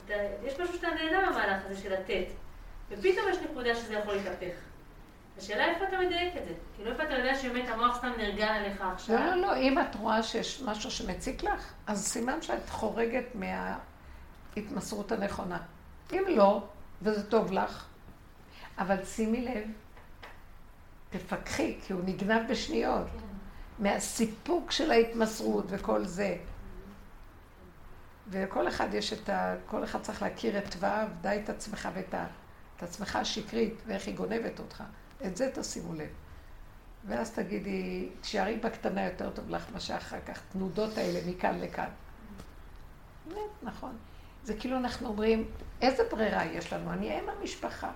אתה, 0.04 0.14
יש 0.44 0.60
משהו 0.60 0.74
שאתה 0.74 0.88
נהנה 0.88 1.30
במהלך 1.30 1.62
הזה 1.66 1.82
של 1.82 1.92
לתת, 1.92 2.24
ופתאום 2.90 3.28
יש 3.30 3.36
נקודה 3.50 3.74
שזה 3.74 3.94
יכול 3.94 4.14
להתהפך. 4.14 4.54
השאלה 5.38 5.64
איפה 5.64 5.84
אתה 5.88 5.98
מדייק 5.98 6.36
את 6.36 6.48
זה? 6.48 6.54
כאילו 6.74 6.90
איפה 6.90 7.02
אתה 7.02 7.14
יודע 7.14 7.34
שבאמת 7.34 7.68
המוח 7.68 7.98
סתם 7.98 8.12
נרגן 8.18 8.48
עליך 8.48 8.82
עכשיו? 8.92 9.16
לא, 9.16 9.26
לא, 9.26 9.36
לא. 9.36 9.56
אם 9.56 9.78
את 9.78 9.94
רואה 9.94 10.22
שיש 10.22 10.62
משהו 10.62 10.90
שמציק 10.90 11.42
לך, 11.42 11.72
אז 11.86 12.06
סימן 12.06 12.42
שאת 12.42 12.70
חורגת 12.70 13.26
מההתמסרות 13.34 15.12
הנכונה. 15.12 15.58
אם 16.12 16.24
לא, 16.28 16.62
וזה 17.02 17.30
טוב 17.30 17.52
לך, 17.52 17.84
אבל 18.78 19.04
שימי 19.04 19.40
לב, 19.40 19.64
תפקחי, 21.12 21.78
כי 21.86 21.92
הוא 21.92 22.02
נגנב 22.04 22.50
בשניות. 22.50 23.06
מהסיפוק 23.78 24.70
של 24.70 24.90
ההתמסרות 24.90 25.64
וכל 25.68 26.04
זה. 26.04 26.36
וכל 28.28 28.68
אחד 28.68 28.94
יש 28.94 29.12
את 29.12 29.28
ה... 29.28 29.54
כל 29.66 29.84
אחד 29.84 30.02
צריך 30.02 30.22
להכיר 30.22 30.58
את 30.58 30.70
תוואיו, 30.70 31.08
די 31.20 31.40
את 31.44 31.48
עצמך 31.48 31.88
ואת 31.94 32.14
ה... 32.14 32.26
את 32.76 32.82
עצמך 32.82 33.16
השקרית, 33.16 33.74
ואיך 33.86 34.06
היא 34.06 34.16
גונבת 34.16 34.58
אותך. 34.58 34.84
את 35.26 35.36
זה 35.36 35.50
תשימו 35.54 35.94
לב. 35.94 36.08
ואז 37.06 37.30
תגידי, 37.30 38.08
תשארי 38.20 38.56
בקטנה 38.56 39.04
יותר 39.04 39.30
טוב 39.30 39.50
לך 39.50 39.66
מאשר 39.72 39.96
אחר 39.96 40.20
כך, 40.26 40.42
תנודות 40.52 40.98
האלה 40.98 41.20
מכאן 41.26 41.60
לכאן. 41.60 41.88
נכון. 43.62 43.96
זה 44.44 44.56
כאילו 44.56 44.76
אנחנו 44.76 45.08
אומרים, 45.08 45.44
איזה 45.80 46.02
ברירה 46.10 46.44
יש 46.44 46.72
לנו? 46.72 46.92
אני 46.92 47.20
אם 47.20 47.24
המשפחה. 47.28 47.90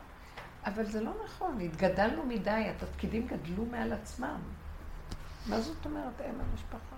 אבל 0.67 0.87
זה 0.87 1.01
לא 1.01 1.13
נכון, 1.25 1.61
התגדלנו 1.61 2.23
מדי, 2.27 2.51
התפקידים 2.51 3.27
גדלו 3.27 3.65
מעל 3.65 3.93
עצמם. 3.93 4.39
מה 5.47 5.61
זאת 5.61 5.85
אומרת 5.85 6.21
אם 6.21 6.41
המשפחה? 6.41 6.97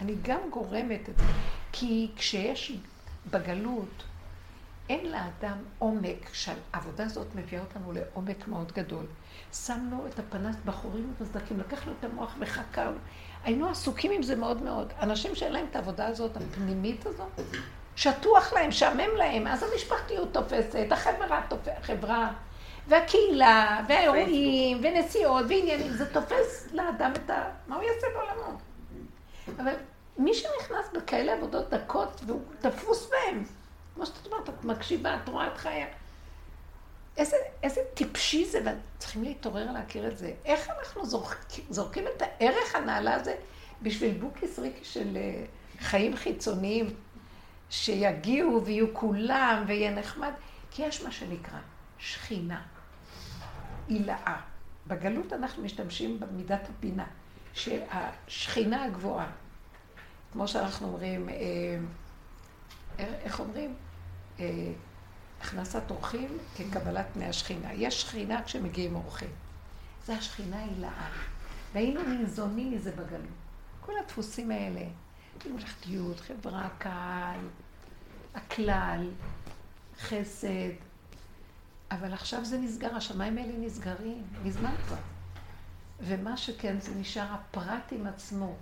אני 0.00 0.14
גם 0.22 0.40
גורמת 0.50 1.08
את 1.08 1.18
זה, 1.18 1.24
כי 1.72 2.10
כשיש 2.16 2.78
בגלות 3.30 4.04
אין 4.88 5.12
לאדם 5.12 5.56
עומק, 5.78 6.28
שהעבודה 6.32 7.04
הזאת 7.04 7.26
מביאה 7.34 7.62
אותנו 7.62 7.92
לעומק 7.92 8.48
מאוד 8.48 8.72
גדול. 8.72 9.06
שמנו 9.52 10.06
את 10.06 10.18
הפנס 10.18 10.56
בחורים 10.64 11.12
ובסדקים, 11.20 11.60
לקחנו 11.60 11.92
את 11.98 12.04
המוח 12.04 12.34
וחקרנו. 12.38 12.98
היינו 13.44 13.68
עסוקים 13.68 14.12
עם 14.12 14.22
זה 14.22 14.36
מאוד 14.36 14.62
מאוד. 14.62 14.92
אנשים 15.00 15.34
שאין 15.34 15.52
להם 15.52 15.66
את 15.70 15.76
העבודה 15.76 16.06
הזאת, 16.06 16.36
הפנימית 16.36 17.06
הזאת, 17.06 17.40
שטוח 17.96 18.52
להם, 18.52 18.72
שעמם 18.72 19.16
להם, 19.16 19.46
אז 19.46 19.62
המשפחתיות 19.62 20.32
תופסת, 20.32 20.86
החברה 20.90 21.40
תופסת, 21.48 21.72
החברה, 21.78 22.32
והקהילה, 22.90 23.84
והאירועים, 23.88 24.80
ונסיעות, 24.82 25.44
ועניינים, 25.48 25.92
זה 25.92 26.12
תופס 26.12 26.68
לאדם 26.72 27.12
את 27.12 27.30
ה... 27.30 27.50
מה 27.66 27.76
הוא 27.76 27.84
יעשה 27.84 28.06
בעולמו? 28.14 28.58
אבל 29.58 29.74
מי 30.18 30.34
שנכנס 30.34 30.86
בכאלה 30.92 31.32
עבודות 31.32 31.70
דקות, 31.70 32.20
והוא 32.26 32.40
תפוס 32.60 33.10
בהם, 33.10 33.44
כמו 33.94 34.06
שאת 34.06 34.26
אומרת, 34.26 34.48
את 34.48 34.64
מקשיבה, 34.64 35.16
את 35.16 35.28
רואה 35.28 35.46
את 35.46 35.58
חייה. 35.58 35.86
איזה, 37.16 37.36
איזה 37.62 37.80
טיפשי 37.94 38.44
זה, 38.44 38.60
וצריכים 38.96 39.24
להתעורר 39.24 39.72
להכיר 39.72 40.08
את 40.08 40.18
זה. 40.18 40.32
איך 40.44 40.70
אנחנו 40.70 41.06
זורק, 41.06 41.36
זורקים 41.70 42.04
את 42.16 42.22
הערך 42.22 42.74
הנעלה 42.74 43.14
הזה 43.14 43.34
בשביל 43.82 44.18
בוקיס 44.18 44.58
ריקי 44.58 44.84
של 44.84 45.16
אה, 45.16 45.44
חיים 45.78 46.16
חיצוניים, 46.16 46.94
שיגיעו 47.70 48.64
ויהיו 48.64 48.94
כולם 48.94 49.64
ויהיה 49.66 49.90
נחמד? 49.90 50.32
כי 50.70 50.82
יש 50.82 51.02
מה 51.02 51.12
שנקרא 51.12 51.58
שכינה, 51.98 52.62
הילאה. 53.90 54.40
בגלות 54.86 55.32
אנחנו 55.32 55.62
משתמשים 55.62 56.20
במידת 56.20 56.68
הבינה, 56.68 57.06
שהשכינה 57.52 58.84
הגבוהה, 58.84 59.30
כמו 60.32 60.48
שאנחנו 60.48 60.86
אומרים, 60.86 61.28
אה, 61.28 61.34
איך 62.98 63.40
אומרים? 63.40 63.74
אה, 64.40 64.72
הכנסת 65.40 65.90
אורחים 65.90 66.38
כקבלת 66.56 67.06
פני 67.12 67.26
השכינה. 67.26 67.72
יש 67.72 68.02
שכינה 68.02 68.42
כשמגיעים 68.42 68.94
אורחים. 68.94 69.30
זה 70.06 70.14
השכינה 70.14 70.62
הילאה. 70.62 71.08
והיינו 71.72 72.02
ניזונים 72.02 72.72
מזה 72.72 72.90
בגלות. 72.90 73.40
כל 73.80 73.92
הדפוסים 74.04 74.50
האלה, 74.50 74.84
מלכתיות, 75.54 76.20
חברה, 76.20 76.68
קהל, 76.78 77.40
הכלל, 78.34 79.10
חסד. 80.00 80.89
אבל 81.90 82.12
עכשיו 82.12 82.44
זה 82.44 82.58
נסגר, 82.58 82.96
השמיים 82.96 83.38
האלה 83.38 83.52
נסגרים, 83.58 84.26
מזמן 84.42 84.74
כבר. 84.86 84.96
ומה 86.00 86.36
שכן, 86.36 86.80
זה 86.80 86.94
נשאר 86.94 87.26
הפרט 87.30 87.92
עם 87.92 88.06
עצמו. 88.06 88.54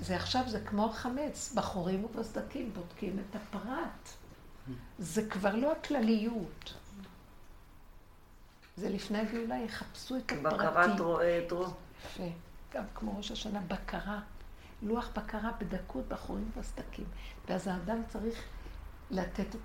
זה 0.00 0.16
עכשיו, 0.16 0.42
זה 0.46 0.60
כמו 0.60 0.86
החמץ, 0.86 1.52
בחורים 1.54 2.04
ובסדקים 2.04 2.72
בודקים 2.72 3.18
את 3.18 3.36
הפרט. 3.36 4.08
זה 4.98 5.28
כבר 5.28 5.54
לא 5.54 5.72
הכלליות. 5.72 6.74
זה 8.76 8.88
לפני 8.88 9.18
הגאולה, 9.18 9.56
יחפשו 9.58 10.16
את 10.16 10.32
הפרטים. 10.32 10.42
בקרת 10.42 11.00
רואה 11.00 11.44
דרו. 11.48 11.66
יפה. 12.04 12.22
גם 12.74 12.84
כמו 12.94 13.16
ראש 13.16 13.30
השנה, 13.30 13.60
בקרה. 13.68 14.20
לוח 14.82 15.08
בקרה 15.16 15.50
בדקות 15.60 16.08
בחורים 16.08 16.50
ובסדקים. 16.56 17.04
ואז 17.48 17.66
האדם 17.66 18.02
צריך 18.08 18.42
לתת, 19.10 19.56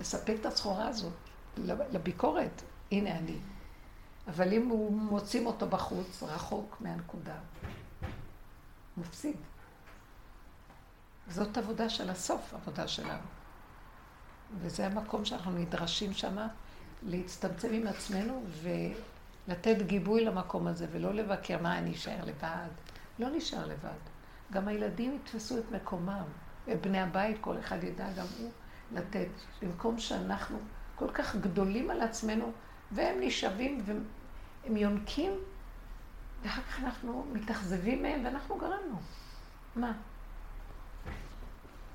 לספק 0.00 0.34
את 0.40 0.46
הסחורה 0.46 0.88
הזאת 0.88 1.12
לביקורת. 1.92 2.62
הנה 2.92 3.18
אני. 3.18 3.36
אבל 4.28 4.52
אם 4.52 4.68
הוא 4.68 4.92
מוצאים 4.92 5.46
אותו 5.46 5.66
בחוץ, 5.66 6.22
רחוק 6.22 6.76
מהנקודה, 6.80 7.36
מפסיד. 8.96 9.36
זאת 11.28 11.58
עבודה 11.58 11.88
של 11.88 12.10
הסוף, 12.10 12.54
עבודה 12.54 12.88
שלנו. 12.88 13.26
וזה 14.60 14.86
המקום 14.86 15.24
שאנחנו 15.24 15.52
נדרשים 15.52 16.12
שמה 16.12 16.48
להצטמצם 17.02 17.68
עם 17.72 17.86
עצמנו 17.86 18.44
ולתת 18.62 19.82
גיבוי 19.86 20.24
למקום 20.24 20.66
הזה, 20.66 20.86
ולא 20.92 21.14
לבקר 21.14 21.62
מה 21.62 21.78
אני 21.78 21.94
אשאר 21.94 22.24
לבד. 22.24 22.68
לא 23.18 23.28
נשאר 23.36 23.66
לבד. 23.66 23.98
גם 24.52 24.68
הילדים 24.68 25.14
יתפסו 25.16 25.58
את 25.58 25.64
מקומם, 25.70 26.24
ובני 26.66 27.00
הבית, 27.00 27.36
כל 27.40 27.58
אחד 27.58 27.84
ידע 27.84 28.12
גם 28.12 28.26
הוא 28.38 28.50
לתת. 28.92 29.28
במקום 29.62 29.98
שאנחנו 29.98 30.58
כל 30.96 31.10
כך 31.14 31.36
גדולים 31.36 31.90
על 31.90 32.00
עצמנו, 32.00 32.52
והם 32.92 33.16
נשאבים 33.20 33.84
והם 33.84 34.76
יונקים, 34.76 35.32
ואחר 36.42 36.62
כך 36.62 36.80
אנחנו 36.80 37.26
מתאכזבים 37.32 38.02
מהם 38.02 38.24
ואנחנו 38.24 38.58
גרמנו. 38.58 39.00
מה? 39.76 39.92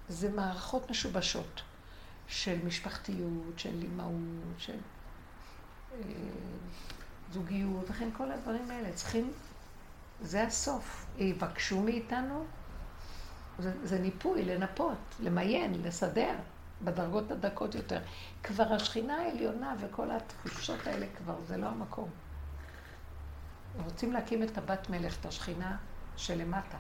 זה 0.08 0.32
מערכות 0.32 0.90
משובשות 0.90 1.62
של 2.28 2.66
משפחתיות, 2.66 3.60
של 3.60 3.82
אימהות, 3.82 4.58
של 4.58 4.78
אה, 5.94 6.00
זוגיות, 7.34 7.86
וכן 7.90 8.10
כל 8.18 8.32
הדברים 8.32 8.72
האלה. 8.72 8.94
צריכים, 8.94 9.32
זה 10.22 10.44
הסוף. 10.44 11.06
יבקשו 11.18 11.82
מאיתנו, 11.82 12.46
זה, 13.60 13.74
זה 13.84 14.00
ניפוי, 14.00 14.46
לנפות, 14.46 14.98
למיין, 15.20 15.82
לסדר, 15.84 16.36
בדרגות 16.84 17.32
הדקות 17.32 17.76
יותר. 17.76 18.00
כבר 18.44 18.74
השכינה 18.74 19.16
העליונה 19.18 19.76
וכל 19.80 20.12
התחושות 20.12 20.88
האלה 20.88 21.06
כבר, 21.18 21.36
זה 21.48 21.58
לא 21.58 21.68
המקום. 21.68 22.10
רוצים 23.84 24.14
להקים 24.14 24.44
את 24.44 24.58
הבת 24.58 24.90
מלך, 24.90 25.20
את 25.20 25.26
השכינה 25.26 25.78
שלמטה. 26.18 26.78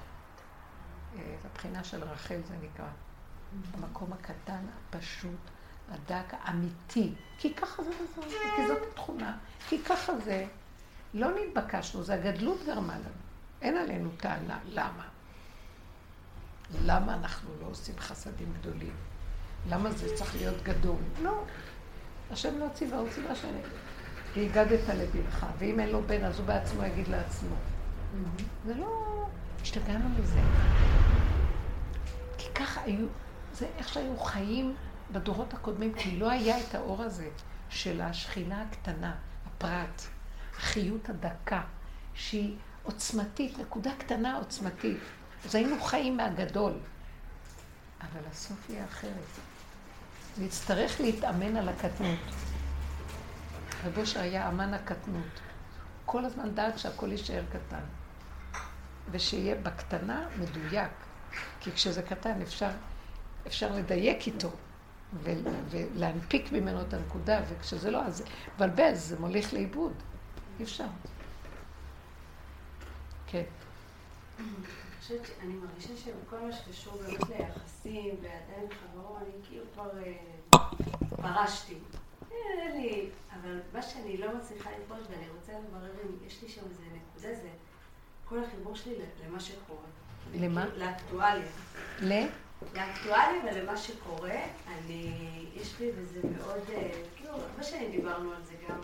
אה, 1.15 1.35
הבחינה 1.45 1.83
של 1.83 2.03
רחל 2.03 2.39
זה 2.47 2.55
נקרא. 2.61 2.85
המקום 3.73 4.13
הקטן, 4.13 4.65
הפשוט, 4.89 5.39
הדק, 5.91 6.25
האמיתי. 6.31 7.13
כי 7.37 7.53
ככה 7.53 7.83
זה 7.83 7.89
וזהו, 7.89 8.23
כי 8.55 8.67
זאת 8.67 8.77
התכונה. 8.91 9.37
כי 9.67 9.83
ככה 9.83 10.19
זה. 10.19 10.45
לא 11.13 11.27
נתבקשנו, 11.31 12.03
זה 12.03 12.13
הגדלות 12.13 12.59
גרמה 12.65 12.95
לנו. 12.95 13.09
אין 13.61 13.77
עלינו 13.77 14.09
טענה. 14.17 14.59
למה? 14.65 15.07
למה 16.85 17.13
אנחנו 17.13 17.49
לא 17.61 17.65
עושים 17.65 17.95
חסדים 17.99 18.53
גדולים? 18.59 19.08
למה 19.67 19.91
זה 19.91 20.15
צריך 20.15 20.35
להיות 20.35 20.63
גדול? 20.63 20.99
לא. 21.21 21.43
השם 22.31 22.59
לא 22.59 22.65
ציווה, 22.73 22.99
הוא 22.99 23.09
ציווה 23.09 23.35
שאני... 23.35 23.59
והגדת 24.35 24.89
לבנך, 24.89 25.45
ואם 25.57 25.79
אין 25.79 25.89
לו 25.89 26.01
בן, 26.01 26.23
אז 26.23 26.39
הוא 26.39 26.47
בעצמו 26.47 26.83
יגיד 26.83 27.07
לעצמו. 27.07 27.55
זה 28.65 28.73
לא... 28.73 29.25
השתגענו 29.61 30.09
מזה. 30.09 30.39
כי 32.37 32.47
ככה 32.55 32.81
היו... 32.81 33.07
זה 33.53 33.67
איך 33.77 33.89
שהיו 33.89 34.17
חיים 34.17 34.75
בדורות 35.11 35.53
הקודמים, 35.53 35.93
כי 35.93 36.17
לא 36.17 36.31
היה 36.31 36.59
את 36.59 36.75
האור 36.75 37.01
הזה 37.01 37.29
של 37.69 38.01
השכינה 38.01 38.61
הקטנה, 38.61 39.15
הפרט, 39.45 40.01
החיות 40.57 41.09
הדקה, 41.09 41.61
שהיא 42.13 42.55
עוצמתית, 42.83 43.59
נקודה 43.59 43.91
קטנה 43.97 44.37
עוצמתית. 44.37 44.99
אז 45.45 45.55
היינו 45.55 45.81
חיים 45.81 46.17
מהגדול. 46.17 46.73
אבל 48.01 48.21
הסוף 48.31 48.69
יהיה 48.69 48.85
אחרת. 48.85 49.39
נצטרך 50.37 51.01
להתאמן 51.01 51.57
על 51.57 51.69
הקטנות. 51.69 52.19
רב 53.85 53.97
אושר 53.97 54.19
היה 54.19 54.49
אמן 54.49 54.73
הקטנות. 54.73 55.39
כל 56.05 56.25
הזמן 56.25 56.55
דעת 56.55 56.79
שהכל 56.79 57.11
יישאר 57.11 57.43
קטן. 57.49 57.83
ושיהיה 59.11 59.55
בקטנה 59.55 60.27
מדויק. 60.39 60.91
כי 61.59 61.71
כשזה 61.71 62.01
קטן 62.01 62.41
אפשר 62.41 62.69
אפשר 63.47 63.75
לדייק 63.75 64.27
איתו 64.27 64.51
ולהנפיק 65.69 66.51
ממנו 66.51 66.81
את 66.81 66.93
הנקודה, 66.93 67.41
וכשזה 67.49 67.91
לא, 67.91 68.03
אז 68.05 68.23
מבלבל, 68.55 68.95
זה 68.95 69.19
מוליך 69.19 69.53
לאיבוד. 69.53 69.93
אי 70.59 70.63
אפשר. 70.63 70.85
כן. 73.27 73.43
אני 75.41 75.53
מרגישה 75.53 75.97
שבכל 75.97 76.39
מה 76.39 76.51
שקשור 76.51 76.93
באמת 76.97 77.29
ליחסים 77.29 78.15
ועדיין 78.21 78.67
חברו, 78.69 79.17
אני 79.17 79.45
כאילו 79.47 79.63
כבר 79.73 79.89
אה, 80.03 80.13
פרשתי. 81.09 81.75
אין 82.31 82.81
לי, 82.81 83.09
אבל 83.33 83.59
מה 83.73 83.81
שאני 83.81 84.17
לא 84.17 84.37
מצליחה 84.37 84.69
לפרוש 84.71 84.99
ואני 85.09 85.29
רוצה 85.29 85.51
לברר 85.51 85.91
אם 86.03 86.27
יש 86.27 86.41
לי 86.43 86.49
שם 86.49 86.61
איזה 86.69 86.83
נקודה, 86.83 87.35
זה 87.41 87.49
כל 88.25 88.43
החיבור 88.43 88.75
שלי 88.75 88.93
למה 89.27 89.39
שקורה. 89.39 89.87
למה? 90.35 90.65
לאקטואליה. 90.75 91.47
ל? 92.01 92.13
לאקטואליה 92.75 93.41
ולמה 93.45 93.77
שקורה, 93.77 94.41
אני, 94.67 95.13
יש 95.55 95.79
לי 95.79 95.91
בזה 95.91 96.19
מאוד, 96.37 96.61
אה, 96.69 96.91
כאילו, 97.15 97.31
הרבה 97.31 97.63
שנים 97.63 97.91
דיברנו 97.91 98.31
על 98.31 98.43
זה 98.43 98.53
גם. 98.69 98.79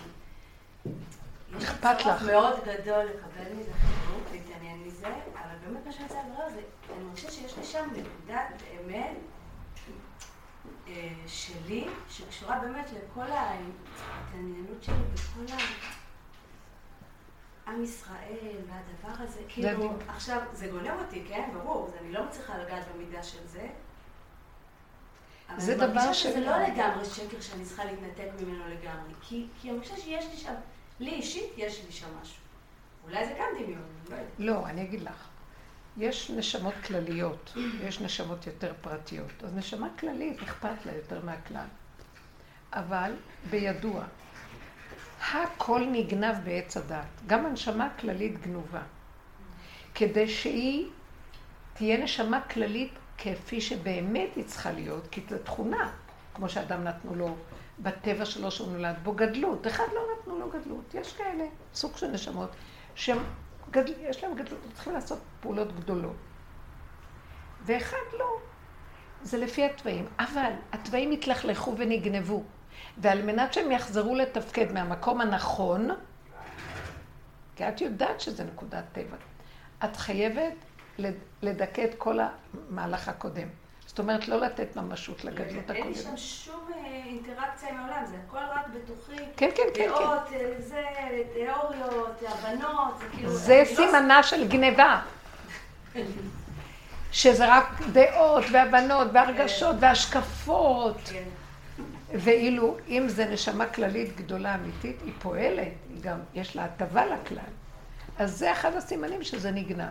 אכפת 1.57 2.05
לך. 2.05 2.21
מאוד 2.21 2.55
גדול 2.65 3.03
לקבל 3.05 3.53
מזה 3.53 3.71
חיבור, 3.73 4.19
להתעניין 4.31 4.83
מזה, 4.83 5.07
אבל 5.07 5.55
באמת 5.65 5.85
מה 5.85 5.91
שאני 5.91 6.03
רוצה 6.03 6.19
לדבר 6.27 6.49
זה, 6.49 6.61
אני 6.95 7.03
מרגישה 7.03 7.31
שיש 7.31 7.57
לי 7.57 7.63
שם 7.63 7.89
נקודת 7.91 8.63
אמת 8.85 9.17
אה, 10.87 11.09
שלי, 11.27 11.87
שקשורה 12.09 12.59
באמת 12.59 12.85
לכל 12.91 13.31
ההתעניינות 13.31 14.83
שלי 14.83 14.95
בכל 15.13 15.53
ה... 15.53 15.57
עם 17.67 17.83
ישראל 17.83 18.55
והדבר 18.67 19.23
הזה, 19.23 19.41
כאילו, 19.47 19.93
עכשיו, 20.07 20.41
זה 20.53 20.67
גונב 20.67 20.99
אותי, 21.05 21.23
כן? 21.27 21.49
ברור, 21.53 21.91
אני 22.01 22.11
לא 22.11 22.25
מצליחה 22.25 22.57
לגעת 22.57 22.83
במידה 22.95 23.23
של 23.23 23.47
זה. 23.47 23.67
אבל 25.49 25.59
זה 25.59 25.71
אני 25.71 25.77
דבר 25.81 25.87
מרגישה 25.93 26.13
ש- 26.13 26.23
שזה 26.23 26.39
לא 26.39 26.57
לגמרי 26.57 27.05
שקר 27.05 27.41
שאני 27.41 27.65
צריכה 27.65 27.85
להתנתק 27.85 28.27
ממנו 28.41 28.63
לגמרי. 28.69 29.13
כי, 29.21 29.47
כי 29.61 29.71
אני 29.71 29.79
חושבת 29.79 29.99
שיש 29.99 30.25
לי 30.31 30.37
שם, 30.37 30.53
לי 30.99 31.11
אישית 31.11 31.51
יש 31.57 31.85
לי 31.85 31.91
שם 31.91 32.07
משהו. 32.21 32.37
אולי 33.03 33.25
זה 33.25 33.33
גם 33.39 33.45
דמיון, 33.59 33.81
לא. 34.09 34.17
לא, 34.39 34.67
אני 34.67 34.83
אגיד 34.83 35.01
לך. 35.01 35.27
יש 35.97 36.29
נשמות 36.29 36.73
כלליות, 36.85 37.53
יש 37.83 38.01
נשמות 38.01 38.47
יותר 38.47 38.73
פרטיות. 38.81 39.43
אז 39.43 39.55
נשמה 39.55 39.87
כללית 39.99 40.41
אכפת 40.41 40.85
לה 40.85 40.95
יותר 40.95 41.25
מהכלל. 41.25 41.65
אבל 42.73 43.11
בידוע, 43.49 44.03
הכל 45.31 45.85
נגנב 45.91 46.35
בעץ 46.43 46.77
הדת. 46.77 47.05
גם 47.27 47.45
הנשמה 47.45 47.85
הכללית 47.85 48.41
גנובה. 48.41 48.81
כדי 49.95 50.27
שהיא 50.27 50.87
תהיה 51.73 51.97
נשמה 51.97 52.41
כללית 52.41 52.93
כפי 53.17 53.61
שבאמת 53.61 54.29
היא 54.35 54.43
צריכה 54.45 54.71
להיות, 54.71 55.07
כי 55.11 55.21
זו 55.29 55.37
תכונה, 55.43 55.91
כמו 56.33 56.49
שאדם 56.49 56.83
נתנו 56.83 57.15
לו 57.15 57.35
בטבע 57.79 58.25
שלו 58.25 58.51
שהוא 58.51 58.71
נולד 58.71 58.95
בו 59.03 59.13
גדלות. 59.13 59.67
אחד 59.67 59.83
לא 59.95 60.01
נתנו 60.21 60.39
לו 60.39 60.49
גדלות. 60.49 60.93
יש 60.93 61.13
כאלה, 61.13 61.43
סוג 61.73 61.97
של 61.97 62.07
נשמות, 62.07 62.49
שהם 62.95 63.17
גדל, 63.71 63.93
יש 63.99 64.23
להם 64.23 64.35
גדלות, 64.35 64.59
הם 64.65 64.71
צריכים 64.71 64.93
לעשות 64.93 65.19
פעולות 65.39 65.75
גדולות. 65.79 66.15
ואחד 67.61 67.97
לא. 68.19 68.37
זה 69.21 69.37
לפי 69.37 69.65
התוואים. 69.65 70.05
אבל 70.19 70.51
התוואים 70.71 71.11
התלכלכו 71.11 71.73
ונגנבו. 71.77 72.43
ועל 72.97 73.21
מנת 73.21 73.53
שהם 73.53 73.71
יחזרו 73.71 74.15
לתפקד 74.15 74.71
מהמקום 74.71 75.21
הנכון, 75.21 75.89
כי 77.55 77.67
את 77.67 77.81
יודעת 77.81 78.21
שזה 78.21 78.43
נקודת 78.43 78.83
טבע, 78.91 79.17
את 79.83 79.95
חייבת 79.95 80.53
לד- 80.97 81.13
לדכא 81.41 81.83
את 81.85 81.95
כל 81.97 82.19
המהלך 82.69 83.07
הקודם. 83.07 83.47
זאת 83.95 83.99
אומרת, 83.99 84.27
לא 84.27 84.39
לתת 84.39 84.75
ממשות 84.75 85.23
לגדלות 85.23 85.71
אין 85.71 85.87
לי. 85.87 85.95
שם 85.95 86.17
שום 86.17 86.69
אה, 86.75 87.01
אינטראקציה 87.05 87.69
עם 87.69 87.77
העולם, 87.79 88.05
זה 88.05 88.15
הכל 88.27 88.37
רק 88.37 88.65
בתוכי. 88.67 89.15
כן, 89.37 89.49
כן, 89.55 89.63
כן, 89.75 89.83
כן. 89.83 89.87
דעות, 89.87 90.33
אה, 90.33 90.53
זה, 90.59 90.83
תיאוריות, 91.33 92.23
הבנות, 92.27 92.99
זה 92.99 93.05
כאילו... 93.15 93.29
זה 93.29 93.63
לא- 93.69 93.75
סימנה 93.75 94.23
של 94.23 94.47
גניבה. 94.47 95.01
שזה 97.11 97.53
רק 97.57 97.81
דעות 97.91 98.43
והבנות 98.51 99.07
והרגשות 99.13 99.75
והשקפות. 99.79 100.97
כן. 101.05 101.23
ואילו 102.13 102.77
אם 102.87 103.05
זה 103.07 103.25
נשמה 103.25 103.65
כללית 103.65 104.15
גדולה 104.17 104.55
אמיתית, 104.55 105.01
היא 105.05 105.13
פועלת, 105.21 105.67
היא 105.89 106.01
גם, 106.01 106.17
יש 106.33 106.55
לה 106.55 106.65
הטבה 106.65 107.05
לכלל. 107.05 107.39
אז 108.19 108.37
זה 108.37 108.51
אחד 108.51 108.75
הסימנים 108.75 109.23
שזה 109.23 109.51
נגנב. 109.51 109.85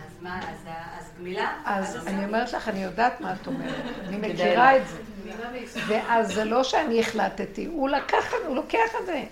אז 0.00 0.22
מה, 0.22 0.38
אז 0.38 0.68
אז 0.98 1.10
גמילה? 1.18 1.56
אז 1.64 2.08
אני? 2.08 2.24
אומרת 2.24 2.52
לך, 2.52 2.68
אני 2.68 2.82
יודעת 2.82 3.20
מה 3.20 3.34
את 3.42 3.46
אומרת, 3.46 3.74
אני 4.08 4.16
מכירה 4.32 4.76
את 4.76 4.82
זה. 4.88 5.02
ואז 5.86 6.34
זה 6.34 6.44
לא 6.44 6.64
שאני 6.64 7.00
החלטתי, 7.00 7.64
הוא 7.64 7.88
לקח, 7.88 8.32
הוא 8.46 8.56
לוקח 8.56 8.94
את 9.00 9.06
זה. 9.06 9.24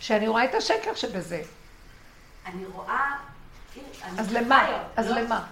שאני 0.00 0.28
רואה 0.28 0.44
את 0.44 0.54
השקר 0.54 0.94
שבזה. 0.94 1.42
אני 2.46 2.64
רואה... 2.64 3.16
אני 4.04 4.20
אז 4.20 4.32
למה? 4.32 4.84
אז 4.96 5.10
לא? 5.10 5.20
למה? 5.20 5.46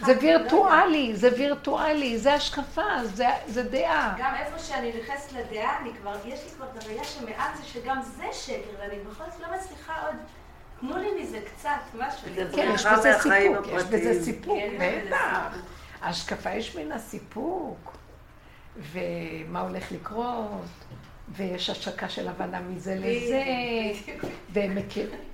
זה 0.00 0.14
לא 0.14 0.20
וירטואלי, 0.20 1.16
זה 1.16 1.30
וירטואלי, 1.36 2.18
זה 2.18 2.34
השקפה, 2.34 3.04
זה, 3.04 3.26
זה 3.46 3.62
דעה. 3.62 4.14
גם 4.18 4.34
איפה 4.34 4.58
שאני 4.58 4.92
נכנסת 5.00 5.32
לדעה, 5.32 5.78
אני 5.80 5.90
כבר, 6.00 6.16
יש 6.24 6.44
לי 6.44 6.50
כבר 6.56 6.66
את 6.76 6.84
הראייה 6.84 7.04
שמעט 7.04 7.56
זה 7.56 7.64
שגם 7.64 8.02
זה 8.02 8.24
שקר, 8.32 8.70
ואני 8.80 8.98
בכל 8.98 9.24
זאת 9.30 9.40
לא 9.40 9.46
מצליחה 9.56 10.06
עוד... 10.06 10.16
תנו 10.82 10.98
לי 10.98 11.22
מזה 11.22 11.38
קצת, 11.40 11.70
משהו. 11.98 12.28
כן, 12.54 12.70
יש 12.74 12.86
בזה 12.86 13.12
סיפוק, 13.22 13.66
יש. 13.66 13.82
בזה 13.82 14.24
סיפוק, 14.24 14.58
כן, 14.58 15.02
בטח. 15.06 15.52
סיפוק. 15.54 15.66
ההשקפה 16.02 16.50
יש 16.50 16.76
מן 16.76 16.92
הסיפוק, 16.92 17.96
ומה 18.92 19.60
הולך 19.60 19.92
לקרות, 19.92 20.60
ויש 21.28 21.70
השקה 21.70 22.08
של 22.08 22.28
הבנה 22.28 22.60
מזה 22.60 22.94
לזה, 22.98 23.42
והם 24.52 24.78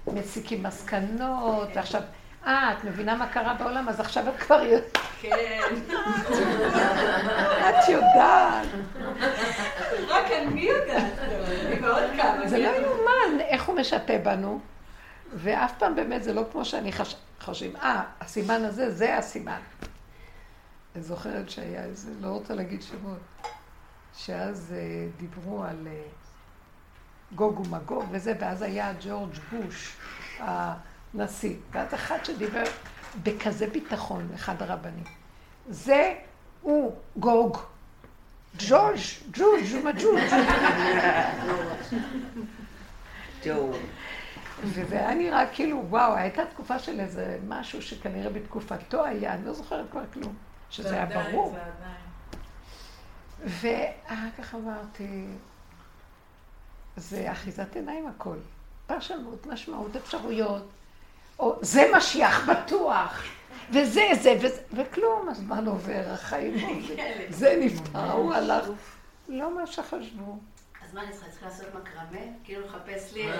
מסיקים 0.06 0.62
מסקנות, 0.62 1.68
ועכשיו, 1.74 2.02
אה, 2.46 2.72
את 2.78 2.84
מבינה 2.84 3.14
מה 3.14 3.26
קרה 3.28 3.54
בעולם, 3.54 3.88
אז 3.88 4.00
עכשיו 4.00 4.28
את 4.28 4.36
כבר 4.36 4.62
יודעת, 4.62 4.98
כן. 5.20 5.36
את 7.68 7.88
יודעת. 7.88 8.66
רק 10.08 10.24
אני 10.30 10.60
יודעת. 10.60 11.12
זה 12.44 12.58
לא 12.58 12.68
יאומן 12.68 13.40
איך 13.40 13.64
הוא 13.64 13.76
משתה 13.76 14.18
בנו, 14.22 14.60
ואף 15.34 15.72
פעם 15.78 15.94
באמת 15.94 16.22
זה 16.22 16.32
לא 16.32 16.44
כמו 16.52 16.64
שאני 16.64 16.92
חש... 16.92 17.16
חושבים, 17.40 17.76
אה, 17.76 18.02
הסימן 18.20 18.64
הזה, 18.64 18.90
זה 18.90 19.18
הסימן. 19.18 19.60
אני 20.94 21.02
זוכרת 21.02 21.50
שהיה 21.50 21.84
איזה, 21.84 22.10
לא 22.20 22.28
רוצה 22.28 22.54
להגיד 22.54 22.82
שמות, 22.82 23.18
שאז 24.16 24.74
אה, 24.76 25.06
דיברו 25.16 25.64
על 25.64 25.86
אה, 25.86 26.02
גוג 27.34 27.60
ומגוג 27.60 28.04
וזה, 28.10 28.32
ואז 28.40 28.62
היה 28.62 28.92
ג'ורג' 29.00 29.34
בוש, 29.52 29.96
הנשיא, 30.38 31.56
ואז 31.72 31.94
אחד 31.94 32.24
שדיבר 32.24 32.64
בכזה 33.22 33.66
ביטחון, 33.66 34.28
אחד 34.34 34.62
הרבנים. 34.62 35.04
זה 35.68 36.14
הוא 36.62 36.94
גוג. 37.16 37.58
ג'ורג', 38.58 38.98
ג'ורג', 39.32 39.72
הוא 39.72 39.84
מג'ורג'. 39.84 40.32
וזה 44.62 44.98
היה 44.98 45.14
נראה 45.14 45.46
כאילו, 45.46 45.84
וואו, 45.88 46.14
הייתה 46.14 46.46
תקופה 46.46 46.78
של 46.78 47.00
איזה 47.00 47.38
משהו 47.48 47.82
שכנראה 47.82 48.30
בתקופתו 48.30 49.04
היה, 49.04 49.34
אני 49.34 49.46
לא 49.46 49.52
זוכרת 49.52 49.90
כבר 49.90 50.02
כלום, 50.12 50.34
שזה 50.70 50.94
היה 50.94 51.06
ברור. 51.06 51.56
ואחר 53.44 54.28
כך 54.38 54.54
אמרתי, 54.54 55.24
זה 56.96 57.32
אחיזת 57.32 57.76
עיניים 57.76 58.06
הכל. 58.06 58.36
פרשנות, 58.86 59.46
משמעות, 59.46 59.96
אפשרויות. 59.96 60.68
או 61.38 61.58
זה 61.60 61.90
משיח 61.96 62.48
בטוח, 62.50 63.22
וזה, 63.70 64.02
זה, 64.22 64.34
וזה, 64.42 64.60
וכלום, 64.72 65.28
הזמן 65.28 65.66
עובר, 65.66 66.02
החיים 66.06 66.54
עוברים. 66.54 66.98
זה 67.38 67.58
נפטר, 67.60 68.12
הוא 68.12 68.34
הלך. 68.34 68.64
לא 69.28 69.56
מה 69.56 69.66
שחשבו. 69.66 70.38
אז 70.88 70.94
מה 70.94 71.02
אני 71.02 71.12
צריכה? 71.12 71.30
צריכה 71.30 71.46
לעשות 71.46 71.66
מקרמה? 71.74 72.24
כאילו 72.44 72.66
לחפש 72.66 73.12
לי 73.12 73.30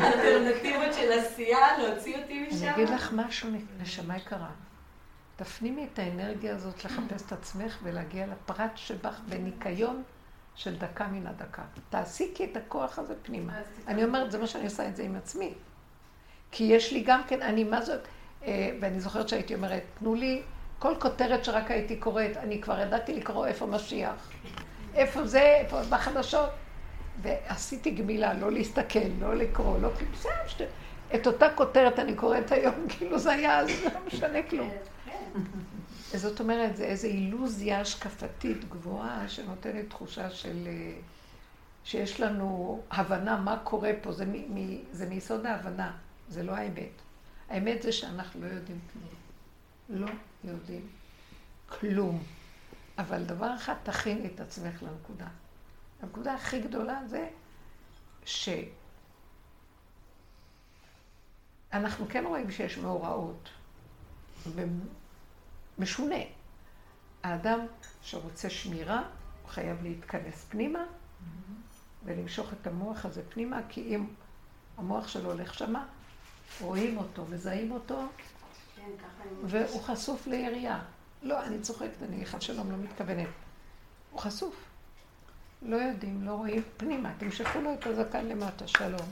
אלטרנטיבות 0.00 0.94
של 0.94 1.12
עשייה, 1.12 1.78
להוציא 1.78 2.16
אותי 2.22 2.46
משם? 2.46 2.64
אני 2.64 2.74
אגיד 2.74 2.88
לך 2.88 3.12
משהו, 3.12 3.48
נשמה 3.78 4.16
יקרה. 4.16 4.50
תפנימי 5.36 5.88
את 5.92 5.98
האנרגיה 5.98 6.54
הזאת 6.54 6.84
לחפש 6.84 7.22
את 7.26 7.32
עצמך 7.32 7.78
ולהגיע 7.82 8.26
לפרט 8.26 8.70
שבך 8.76 9.20
בניקיון 9.28 10.02
של 10.54 10.76
דקה 10.76 11.06
מן 11.06 11.26
הדקה. 11.26 11.62
תעסיקי 11.90 12.44
את 12.44 12.56
הכוח 12.56 12.98
הזה 12.98 13.14
פנימה. 13.22 13.52
אני 13.86 14.04
אומרת, 14.04 14.30
זה 14.30 14.38
מה 14.38 14.46
שאני 14.46 14.64
עושה 14.64 14.88
את 14.88 14.96
זה 14.96 15.02
עם 15.02 15.16
עצמי. 15.16 15.54
כי 16.50 16.64
יש 16.64 16.92
לי 16.92 17.02
גם 17.06 17.20
כן, 17.28 17.42
אני 17.42 17.64
מה 17.64 17.82
זאת, 17.82 18.00
אה, 18.44 18.70
ואני 18.80 19.00
זוכרת 19.00 19.28
שהייתי 19.28 19.54
אומרת, 19.54 19.82
תנו 19.98 20.14
לי 20.14 20.42
כל 20.78 20.94
כותרת 21.00 21.44
שרק 21.44 21.70
הייתי 21.70 21.96
קוראת, 21.96 22.36
אני 22.36 22.62
כבר 22.62 22.80
ידעתי 22.80 23.14
לקרוא 23.14 23.46
איפה 23.46 23.66
משיח. 23.66 24.30
איפה 24.94 25.26
זה, 25.26 25.42
איפה 25.42 25.80
בחדשות. 25.90 26.50
ועשיתי 27.22 27.90
גמילה, 27.90 28.34
לא 28.34 28.52
להסתכל, 28.52 29.08
לא 29.20 29.34
לקרוא, 29.34 29.78
לא 29.78 29.88
כלום. 29.98 30.12
בסדר, 30.12 30.32
שת... 30.46 30.60
את 31.14 31.26
אותה 31.26 31.46
כותרת 31.54 31.98
אני 31.98 32.14
קוראת 32.14 32.52
היום, 32.52 32.74
כאילו 32.90 33.18
זה 33.18 33.32
היה, 33.32 33.58
אז 33.58 33.68
לא 33.84 34.00
משנה 34.06 34.42
כלום. 34.42 34.70
כן. 35.04 36.18
זאת 36.18 36.40
אומרת, 36.40 36.76
זה 36.76 36.84
איזו 36.84 37.06
אילוזיה 37.06 37.80
השקפתית 37.80 38.68
גבוהה 38.68 39.28
שנותנת 39.28 39.90
תחושה 39.90 40.30
של... 40.30 40.66
אה, 40.66 40.92
שיש 41.84 42.20
לנו 42.20 42.80
הבנה 42.90 43.36
מה 43.36 43.58
קורה 43.64 43.90
פה, 44.02 44.12
זה, 44.12 44.26
מ, 44.26 44.54
מ, 44.54 44.78
זה 44.92 45.06
מיסוד 45.06 45.46
ההבנה, 45.46 45.92
זה 46.28 46.42
לא 46.42 46.52
האמת. 46.52 46.90
האמת 47.48 47.82
זה 47.82 47.92
שאנחנו 47.92 48.40
לא 48.40 48.46
יודעים 48.46 48.78
כלום. 48.92 50.00
לא 50.00 50.10
יודעים 50.44 50.86
כלום. 51.68 52.22
אבל 53.00 53.24
דבר 53.24 53.54
אחד, 53.54 53.74
תכיני 53.82 54.28
את 54.34 54.40
עצמך 54.40 54.82
לנקודה. 54.82 55.26
הנקודה 56.02 56.34
הכי 56.34 56.60
גדולה 56.60 57.00
זה 57.06 57.28
שאנחנו 58.24 58.70
כן 62.08 62.24
רואים 62.26 62.50
שיש 62.50 62.78
מאורעות. 62.78 63.48
ומשונה. 65.78 66.14
האדם 67.22 67.60
שרוצה 68.02 68.50
שמירה, 68.50 69.02
הוא 69.42 69.50
חייב 69.50 69.82
להתכנס 69.82 70.44
פנימה 70.48 70.84
ולמשוך 72.04 72.52
את 72.52 72.66
המוח 72.66 73.04
הזה 73.04 73.22
פנימה, 73.28 73.60
כי 73.68 73.80
אם 73.80 74.06
המוח 74.78 75.08
שלו 75.08 75.32
הולך 75.32 75.54
שמה, 75.54 75.86
רואים 76.60 76.98
אותו, 76.98 77.24
מזהים 77.30 77.72
אותו, 77.72 78.02
כן. 78.76 78.82
והוא 79.46 79.82
חשוף 79.82 80.26
לירייה. 80.26 80.80
לא, 81.22 81.44
אני 81.44 81.60
צוחקת, 81.60 82.02
אני 82.08 82.26
חד 82.26 82.42
שלום 82.42 82.70
לא 82.70 82.76
מתכוונת. 82.76 83.28
הוא 84.10 84.20
חשוף. 84.20 84.54
לא 85.62 85.76
יודעים, 85.76 86.22
לא 86.24 86.32
רואים 86.32 86.62
פנימה. 86.76 87.12
תמשכו 87.18 87.60
לו 87.60 87.74
את 87.74 87.86
הזקן 87.86 88.26
למטה, 88.26 88.66
שלום. 88.66 89.08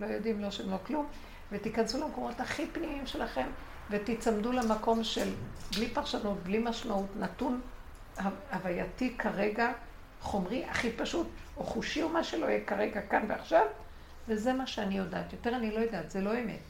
לא 0.00 0.06
יודעים, 0.06 0.40
לא 0.40 0.50
שם, 0.50 0.70
לא 0.70 0.76
כלום, 0.86 1.06
ותיכנסו 1.52 2.00
למקומות 2.00 2.40
הכי 2.40 2.66
פנימיים 2.66 3.06
שלכם, 3.06 3.46
ותיצמדו 3.90 4.52
למקום 4.52 5.04
של 5.04 5.28
בלי 5.76 5.88
פרשנות, 5.88 6.38
בלי 6.42 6.58
משמעות, 6.58 7.16
נתון 7.16 7.60
הווייתי 8.52 9.14
כרגע, 9.18 9.72
חומרי, 10.20 10.64
הכי 10.64 10.92
פשוט, 10.92 11.26
או 11.56 11.64
חושי 11.64 12.02
או 12.02 12.08
מה 12.08 12.24
שלא 12.24 12.46
יהיה 12.46 12.64
כרגע, 12.64 13.00
כאן 13.00 13.24
ועכשיו, 13.28 13.66
וזה 14.28 14.52
מה 14.52 14.66
שאני 14.66 14.98
יודעת. 14.98 15.32
יותר 15.32 15.56
אני 15.56 15.70
לא 15.70 15.80
יודעת, 15.80 16.10
זה 16.10 16.20
לא 16.20 16.38
אמת. 16.38 16.60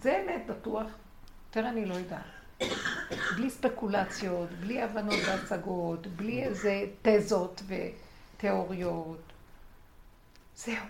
זה 0.00 0.22
אמת 0.24 0.46
בטוח, 0.46 0.86
יותר 1.48 1.68
אני 1.68 1.84
לא 1.86 1.94
יודעת. 1.94 2.41
בלי 3.36 3.50
ספקולציות, 3.50 4.50
בלי 4.50 4.82
הבנות 4.82 5.20
והצגות, 5.26 6.06
בלי 6.06 6.44
איזה 6.44 6.84
תזות 7.02 7.62
ותיאוריות. 8.36 9.32
זהו. 10.56 10.84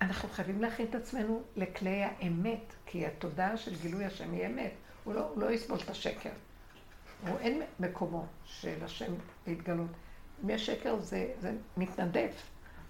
אנחנו 0.00 0.28
חייבים 0.28 0.62
להכין 0.62 0.86
את 0.86 0.94
עצמנו 0.94 1.42
לכלי 1.56 2.02
האמת, 2.02 2.74
כי 2.86 3.06
התודעה 3.06 3.56
של 3.56 3.74
גילוי 3.76 4.04
השם 4.04 4.32
היא 4.32 4.46
אמת. 4.46 4.72
הוא 5.04 5.14
לא, 5.14 5.28
הוא 5.28 5.42
לא 5.42 5.50
יסבול 5.50 5.78
את 5.84 5.90
השקר. 5.90 6.30
הוא 7.26 7.38
אין 7.38 7.62
מקומו 7.80 8.26
של 8.44 8.84
השם 8.84 9.14
להתגלות. 9.46 9.90
אם 10.44 10.50
יש 10.50 10.66
שקר 10.66 11.00
זה, 11.00 11.32
זה 11.40 11.52
מתנדף. 11.76 12.42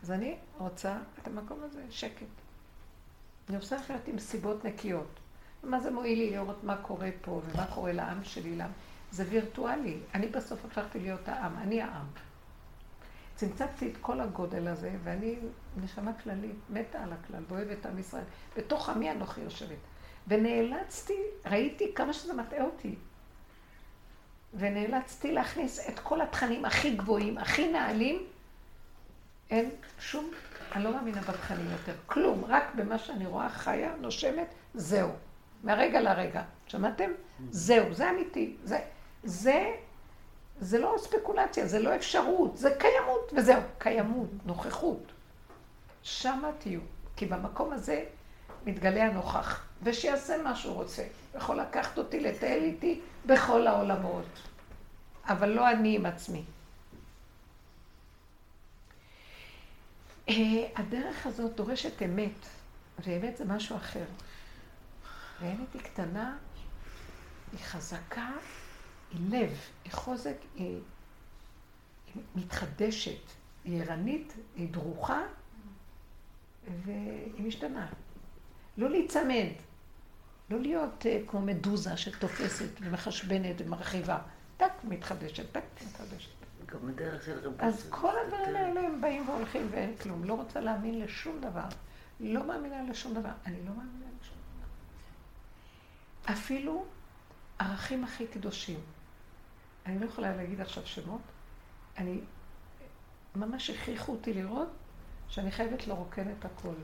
אז 0.03 0.11
אני 0.11 0.37
רוצה 0.59 0.99
את 1.23 1.27
המקום 1.27 1.61
הזה, 1.63 1.83
שקט. 1.91 2.27
אני 3.49 3.57
רוצה 3.57 3.77
לחיות 3.77 4.09
עם 4.09 4.19
סיבות 4.19 4.65
נקיות. 4.65 5.21
מה 5.67 5.81
זה 5.81 5.91
מועיל 5.91 6.19
לי 6.19 6.31
לראות 6.31 6.65
מה 6.65 6.77
קורה 6.77 7.11
פה 7.21 7.41
ומה 7.45 7.67
קורה 7.67 7.93
לעם 7.93 8.25
שלי? 8.25 8.59
זה 9.11 9.25
וירטואלי. 9.31 9.99
אני 10.15 10.27
בסוף 10.29 10.65
הפכתי 10.65 11.01
להיות 11.01 11.29
העם, 11.29 11.57
אני 11.59 11.83
העם. 11.83 12.07
צמצמתי 13.35 13.91
את 13.91 13.97
כל 14.01 14.21
הגודל 14.21 14.69
הזה, 14.69 14.91
ואני 15.05 15.37
נשמה 15.83 16.13
כללית, 16.13 16.57
מתה 16.71 17.03
על 17.03 17.13
הכלל, 17.13 17.43
ואוהבת 17.49 17.87
עם 17.87 17.99
ישראל. 17.99 18.25
בתוך 18.57 18.89
עמי 18.89 19.11
אנוכי 19.11 19.41
יושבת. 19.41 19.79
ונאלצתי, 20.29 21.19
ראיתי 21.47 21.95
כמה 21.95 22.13
שזה 22.13 22.35
מטעה 22.35 22.65
אותי. 22.65 22.95
ונאלצתי 24.55 25.33
להכניס 25.33 25.89
את 25.89 25.99
כל 25.99 26.21
התכנים 26.21 26.65
הכי 26.65 26.97
גבוהים, 26.97 27.39
הכי 27.39 27.73
נעלים. 27.73 28.23
אין 29.51 29.71
שום, 30.01 30.31
אני 30.73 30.85
לא 30.85 30.93
מאמינה 30.93 31.21
בתכנים 31.21 31.71
יותר. 31.71 31.95
כלום, 32.07 32.45
רק 32.49 32.75
במה 32.75 32.99
שאני 32.99 33.27
רואה 33.27 33.49
חיה, 33.49 33.95
נושמת, 34.01 34.55
זהו. 34.75 35.11
מהרגע 35.65 36.01
לרגע. 36.01 36.43
שמעתם? 36.67 37.11
זהו, 37.51 37.95
זה 37.95 38.11
אמיתי. 38.11 38.57
זה, 38.65 38.79
זה, 39.25 39.73
זה 40.61 40.79
לא 40.79 40.95
ספקולציה, 40.99 41.67
זה 41.67 41.79
לא 41.79 41.97
אפשרות, 41.97 42.59
זה 42.59 42.77
קיימות, 42.79 43.33
וזהו, 43.37 43.61
קיימות, 43.79 44.29
נוכחות. 44.45 45.13
שמה 46.03 46.51
תהיו. 46.59 46.81
כי 47.17 47.27
במקום 47.27 47.73
הזה 47.73 48.05
מתגלה 48.67 49.05
הנוכח, 49.05 49.67
ושיעשה 49.83 50.43
מה 50.43 50.57
שהוא 50.57 50.75
רוצה. 50.75 51.05
יכול 51.37 51.61
לקחת 51.61 51.99
אותי, 51.99 52.21
לטייל 52.21 52.63
איתי 52.63 53.01
בכל 53.27 53.67
העולמות. 53.67 54.27
אבל 55.29 55.49
לא 55.49 55.71
אני 55.71 55.97
עם 55.97 56.07
עצמי. 56.07 56.43
אה, 60.29 60.35
הדרך 60.77 61.27
הזאת 61.27 61.55
דורשת 61.55 62.03
אמת, 62.03 62.47
ואמת 63.07 63.37
זה 63.37 63.45
משהו 63.45 63.77
אחר. 63.77 64.05
והאמת 65.45 65.75
היא 65.75 65.83
קטנה, 65.83 66.37
היא 67.53 67.61
חזקה, 67.61 68.31
היא 69.11 69.21
לב, 69.31 69.51
היא 69.85 69.93
חוזק, 69.93 70.37
היא, 70.55 70.81
היא 72.15 72.23
מתחדשת, 72.35 73.21
היא 73.65 73.83
ערנית, 73.83 74.35
היא 74.57 74.69
דרוכה, 74.73 75.23
והיא 76.85 77.47
משתנה. 77.47 77.87
לא 78.79 78.91
להיצמד, 78.91 79.49
לא 80.51 80.61
להיות 80.61 81.03
uh, 81.03 81.31
כמו 81.31 81.41
מדוזה 81.41 81.97
שתופסת 81.97 82.71
ומחשבנת 82.81 83.57
ומרחיבה. 83.59 84.19
טק 84.57 84.73
מתחדשת, 84.85 85.53
טק 85.53 85.65
מתחדשת. 85.87 86.31
גם 86.67 86.89
הדרך 86.89 87.23
של 87.25 87.39
רבי... 87.39 87.65
אז 87.65 87.87
כל 87.91 88.13
הדברים 88.19 88.57
האלה 88.57 88.81
הם 88.81 89.01
באים 89.01 89.29
והולכים 89.29 89.69
ואין 89.71 89.97
כלום. 89.97 90.25
לא 90.25 90.35
רוצה 90.35 90.61
להאמין 90.61 91.01
לשום 91.01 91.41
דבר. 91.41 91.69
לא 92.21 92.47
מאמינה 92.47 92.83
לשום 92.91 93.15
דבר. 93.15 93.33
אני 93.47 93.57
לא 93.57 93.75
מאמינה 93.75 94.07
לשום 94.21 94.34
דבר. 94.34 94.34
אפילו 96.31 96.85
ערכים 97.59 98.05
הכי 98.05 98.27
קדושים. 98.27 98.81
אני 99.87 99.99
לא 99.99 100.07
יכולה 100.07 100.37
להגיד 100.37 100.61
עכשיו 100.61 100.87
שמות. 100.87 101.21
אני... 101.99 102.21
ממש 103.37 103.71
הכריחו 103.71 104.13
אותי 104.13 104.35
לראות 104.35 104.69
שאני 105.29 105.51
חייבת 105.51 105.87
לרוקן 105.87 106.31
את 106.39 106.45
הכל. 106.45 106.75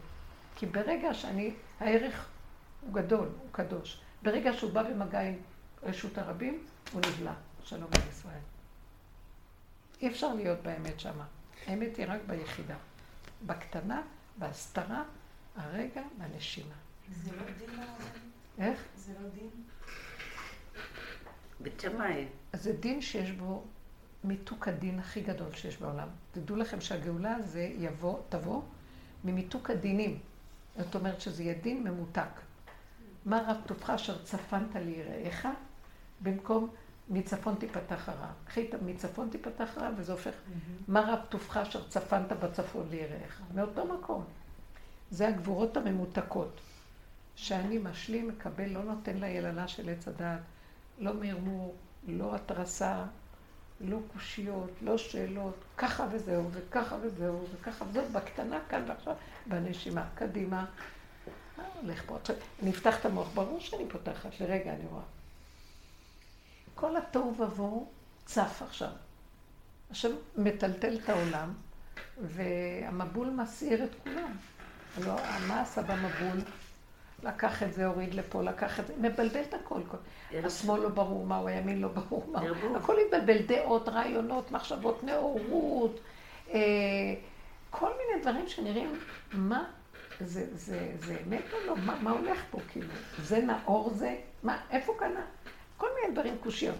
כי 0.56 0.66
ברגע 0.66 1.14
שאני... 1.14 1.54
הערך 1.80 2.28
הוא 2.80 2.94
גדול, 2.94 3.28
הוא 3.40 3.48
קדוש. 3.52 4.00
ברגע 4.22 4.52
שהוא 4.52 4.72
בא 4.72 4.82
במגע 4.82 5.20
עם 5.20 5.34
רשות 5.82 6.18
הרבים, 6.18 6.64
הוא 6.92 7.00
נבלע. 7.00 7.32
שלום 7.64 7.88
על 7.92 8.08
ישראל. 8.10 8.40
אי 10.02 10.08
אפשר 10.08 10.34
להיות 10.34 10.58
באמת 10.62 11.00
שמה. 11.00 11.26
האמת 11.66 11.96
היא 11.96 12.06
רק 12.08 12.20
ביחידה. 12.26 12.76
בקטנה, 13.46 14.02
בהסתרה, 14.38 15.02
הרגע 15.56 16.02
והנשימה. 16.18 16.74
זה 17.10 17.36
לא 17.36 17.42
דין 17.58 17.70
איך? 18.60 18.80
זה 18.96 19.12
לא 19.22 19.28
דין? 19.28 19.50
בית 21.60 21.80
שמאי. 21.80 22.26
זה 22.52 22.72
דין 22.72 23.00
שיש 23.00 23.30
בו 23.30 23.64
מיתוק 24.24 24.68
הדין 24.68 24.98
הכי 24.98 25.20
גדול 25.20 25.52
שיש 25.54 25.76
בעולם. 25.76 26.08
תדעו 26.32 26.56
לכם 26.56 26.80
שהגאולה 26.80 27.36
הזה 27.36 27.70
יבוא, 27.78 28.18
תבוא 28.28 28.62
ממיתוק 29.24 29.70
הדינים. 29.70 30.18
זאת 30.78 30.94
אומרת 30.94 31.20
שזה 31.20 31.42
יהיה 31.42 31.54
דין 31.54 31.84
ממותק. 31.84 32.40
מה 33.24 33.42
רב 33.46 33.56
טובך 33.66 33.90
אשר 33.90 34.24
צפנת 34.24 34.74
ליראיך, 34.74 35.48
במקום 36.20 36.70
מצפון 37.08 37.54
תיפתח 37.54 38.08
הרע. 38.08 38.30
קחי 38.44 38.68
את 38.68 38.74
מצפון 38.82 39.28
תיפתח 39.30 39.68
הרע, 39.76 39.90
וזה 39.96 40.12
הופך, 40.12 40.32
מה 40.88 41.00
רב 41.00 41.18
טובך 41.28 41.56
אשר 41.56 41.88
צפנת 41.88 42.32
בצפון 42.32 42.88
ליראיך. 42.90 43.42
מאותו 43.54 43.84
מקום. 43.86 44.24
זה 45.10 45.28
הגבורות 45.28 45.76
הממותקות. 45.76 46.60
שאני 47.40 47.78
משלים, 47.78 48.28
מקבל, 48.28 48.68
לא 48.68 48.82
נותן 48.82 49.16
ליללה 49.16 49.68
של 49.68 49.88
עץ 49.88 50.08
הדעת, 50.08 50.40
לא 50.98 51.14
מרמור, 51.14 51.74
לא 52.08 52.34
התרסה, 52.34 53.04
לא 53.80 53.98
קושיות, 54.12 54.70
לא 54.82 54.98
שאלות, 54.98 55.54
ככה 55.76 56.06
וזהו, 56.12 56.50
וככה 56.52 56.96
וזהו, 57.02 57.46
וככה 57.54 57.84
וזהו, 57.84 58.04
בקטנה 58.12 58.58
כאן 58.68 58.84
ועכשיו, 58.88 59.14
בנשימה, 59.46 60.04
קדימה. 60.14 60.66
מה 61.56 61.64
הולך 61.82 62.02
פה? 62.06 62.16
עכשיו, 62.16 62.36
אני 62.62 62.70
אפתח 62.70 63.00
את 63.00 63.06
המוח, 63.06 63.28
ברור 63.34 63.60
שאני 63.60 63.88
פותחת, 63.88 64.40
לרגע 64.40 64.72
אני 64.74 64.86
רואה. 64.90 65.02
כל 66.74 66.96
התוהו 66.96 67.34
ובוהו 67.38 67.88
צף 68.24 68.62
עכשיו. 68.66 68.90
השם 69.90 70.10
מטלטל 70.36 70.98
את 71.04 71.08
העולם, 71.08 71.52
והמבול 72.22 73.30
מסעיר 73.30 73.84
את 73.84 73.90
כולם. 74.02 74.32
הלוא 74.96 75.20
עשה 75.50 75.82
במבול? 75.82 76.40
לקח 77.22 77.62
את 77.62 77.72
זה, 77.72 77.86
הוריד 77.86 78.14
לפה, 78.14 78.42
לקח 78.42 78.80
את 78.80 78.86
זה, 78.86 78.94
מבלבל 78.98 79.42
את 79.48 79.54
הכל. 79.54 79.80
השמאל 80.32 80.80
לא 80.80 80.88
ברור 80.88 81.26
מהו, 81.26 81.48
הימין 81.48 81.80
לא 81.80 81.88
ברור 81.88 82.26
מהו. 82.32 82.76
הכל 82.76 82.96
מתבלבל, 83.06 83.42
דעות, 83.46 83.88
רעיונות, 83.88 84.50
מחשבות, 84.52 85.04
נאורות, 85.04 86.00
אה, 86.50 86.60
כל 87.70 87.90
מיני 87.90 88.22
דברים 88.22 88.48
שנראים, 88.48 88.98
מה, 89.32 89.64
זה, 90.20 90.46
זה, 90.56 90.92
זה 90.98 91.16
אמת 91.26 91.44
או 91.52 91.58
לא? 91.66 91.76
מה, 91.76 91.98
מה 92.02 92.10
הולך 92.10 92.42
פה, 92.50 92.58
כאילו? 92.68 92.88
זה 93.22 93.40
נאור 93.40 93.90
זה? 93.94 94.16
מה, 94.42 94.58
איפה 94.70 94.94
קנה? 94.98 95.24
כל 95.76 95.86
מיני 96.00 96.14
דברים 96.14 96.36
קושיות. 96.42 96.76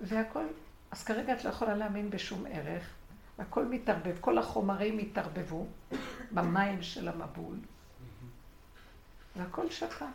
והכל, 0.00 0.44
אז 0.90 1.04
כרגע 1.04 1.32
את 1.32 1.44
לא 1.44 1.50
יכולה 1.50 1.74
להאמין 1.74 2.10
בשום 2.10 2.44
ערך, 2.50 2.90
והכל 3.38 3.64
מתערבב, 3.64 4.16
כל 4.20 4.38
החומרים 4.38 4.98
התערבבו 4.98 5.66
במים 6.30 6.82
של 6.82 7.08
המבול, 7.08 7.56
והכל 9.36 9.70
שקע. 9.70 10.06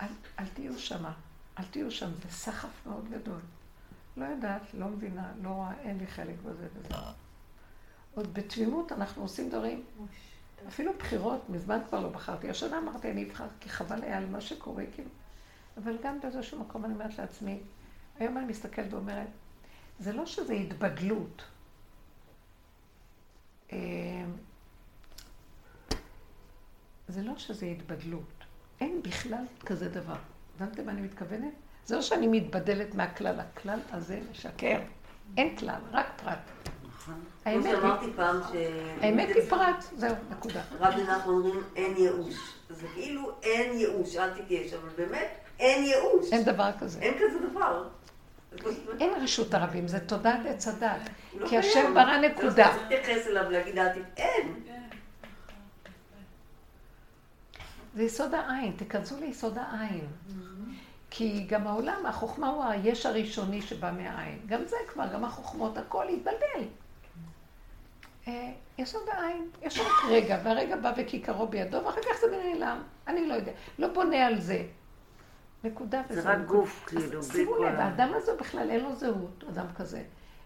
אל, 0.00 0.06
אל 0.38 0.44
תהיו 0.54 0.78
שמה, 0.78 1.12
אל 1.58 1.64
תהיו 1.64 1.90
שם, 1.90 2.10
זה 2.22 2.30
סחף 2.30 2.86
מאוד 2.86 3.08
גדול. 3.10 3.40
לא 4.16 4.24
יודעת, 4.24 4.62
לא 4.74 4.88
מבינה, 4.88 5.32
לא 5.42 5.48
רואה, 5.48 5.72
אין 5.80 5.98
לי 5.98 6.06
חלק 6.06 6.34
בזה 6.44 6.68
וזה. 6.74 6.94
עוד 8.14 8.34
בתמימות 8.34 8.92
אנחנו 8.92 9.22
עושים 9.22 9.50
דברים. 9.50 9.84
אפילו 10.68 10.92
בחירות, 10.98 11.48
מזמן 11.48 11.78
כבר 11.88 12.00
לא 12.00 12.08
בחרתי. 12.08 12.50
השנה 12.50 12.78
אמרתי, 12.78 13.10
אני 13.10 13.24
אבחר, 13.24 13.46
כי 13.60 13.68
חבל 13.68 14.02
היה 14.02 14.18
על 14.18 14.26
מה 14.26 14.40
שקורה, 14.40 14.84
כאילו. 14.94 15.10
אבל 15.76 15.96
גם 16.02 16.20
באיזשהו 16.20 16.60
מקום 16.60 16.84
אני 16.84 16.94
אומרת 16.94 17.18
לעצמי, 17.18 17.60
היום 18.18 18.38
אני 18.38 18.46
מסתכלת 18.46 18.92
ואומרת, 18.92 19.28
זה 19.98 20.12
לא 20.12 20.26
שזה 20.26 20.52
התבדלות. 20.52 21.42
זה 27.08 27.22
לא 27.22 27.32
שזה 27.36 27.66
התבדלות. 27.66 28.44
אין 28.80 29.02
בכלל 29.02 29.44
כזה 29.66 29.88
דבר. 29.88 30.16
הבנתם 30.56 30.86
מה 30.86 30.92
אני 30.92 31.00
מתכוונת? 31.00 31.52
זה 31.86 31.96
לא 31.96 32.02
שאני 32.02 32.26
מתבדלת 32.26 32.94
מהכלל, 32.94 33.40
הכלל 33.40 33.78
הזה 33.92 34.20
משקר. 34.30 34.78
אין 35.36 35.56
כלל, 35.56 35.80
רק 35.92 36.06
פרט. 36.24 36.38
נכון. 36.88 37.14
האמת 37.44 37.64
היא... 38.00 38.68
האמת 39.00 39.28
היא 39.28 39.42
פרט, 39.48 39.84
זהו, 39.96 40.14
נקודה. 40.30 40.60
רבי 40.80 41.02
נחמן 41.02 41.32
אומרים 41.32 41.62
אין 41.76 41.96
ייאוש. 41.96 42.34
זה 42.70 42.86
כאילו 42.94 43.32
אין 43.42 43.78
ייאוש, 43.78 44.16
אל 44.16 44.42
תתייאש, 44.42 44.72
אבל 44.72 44.88
באמת 44.96 45.28
אין 45.58 45.84
ייאוש. 45.84 46.32
אין 46.32 46.44
דבר 46.44 46.70
כזה. 46.80 47.00
אין 47.00 47.14
כזה 47.14 47.38
דבר. 47.48 47.88
אין 49.00 49.22
רשות 49.22 49.54
הרבים, 49.54 49.88
זה 49.88 50.00
תודעת 50.00 50.46
עץ 50.46 50.68
הדת. 50.68 51.00
לא 51.38 51.48
כי 51.48 51.58
השם. 51.58 51.94
ברא 51.94 52.02
אתה 52.02 52.28
נקודה. 52.28 52.72
צריך 52.74 52.90
להתייחס 52.90 53.26
אליו 53.26 53.44
ולהגיד 53.48 53.74
דעתי. 53.74 54.00
אין. 54.16 54.54
זה 57.98 58.04
יסוד 58.04 58.34
העין, 58.34 58.72
תיכנסו 58.76 59.20
ליסוד 59.20 59.58
העין. 59.58 60.06
כי 61.10 61.46
גם 61.48 61.66
העולם, 61.66 62.06
החוכמה 62.06 62.48
הוא 62.48 62.64
היש 62.64 63.06
הראשוני 63.06 63.62
שבא 63.62 63.90
מהעין. 63.90 64.38
גם 64.46 64.64
זה 64.66 64.76
כבר, 64.88 65.06
גם 65.12 65.24
החוכמות, 65.24 65.78
הכל 65.78 66.08
התבלבל. 66.08 66.68
אה, 68.28 68.52
יסוד 68.78 69.02
העין, 69.12 69.48
יש 69.62 69.78
רק 69.78 69.86
רגע, 70.10 70.40
והרגע 70.44 70.76
בא 70.76 70.92
וכיכרו 70.96 71.46
בידו, 71.46 71.84
ואחר 71.84 72.00
כך 72.00 72.20
זה 72.20 72.26
נעלם. 72.30 72.82
אני 73.06 73.28
לא 73.28 73.34
יודע. 73.34 73.52
לא 73.78 73.88
בונה 73.88 74.26
על 74.26 74.40
זה. 74.40 74.66
נקודה 75.64 76.02
וזה. 76.08 76.22
זה 76.22 76.32
רק. 76.32 76.38
גוף, 76.46 76.84
כאילו, 76.86 77.22
בלי 77.22 77.22
שימו 77.22 77.56
לב. 77.56 77.74
האדם 77.74 78.10
הזה 78.14 78.32
בכלל 78.40 78.70
אין 78.70 78.80
לו 78.80 78.94
זהות, 78.94 79.44
אדם 79.48 79.66
כזה. 79.76 80.02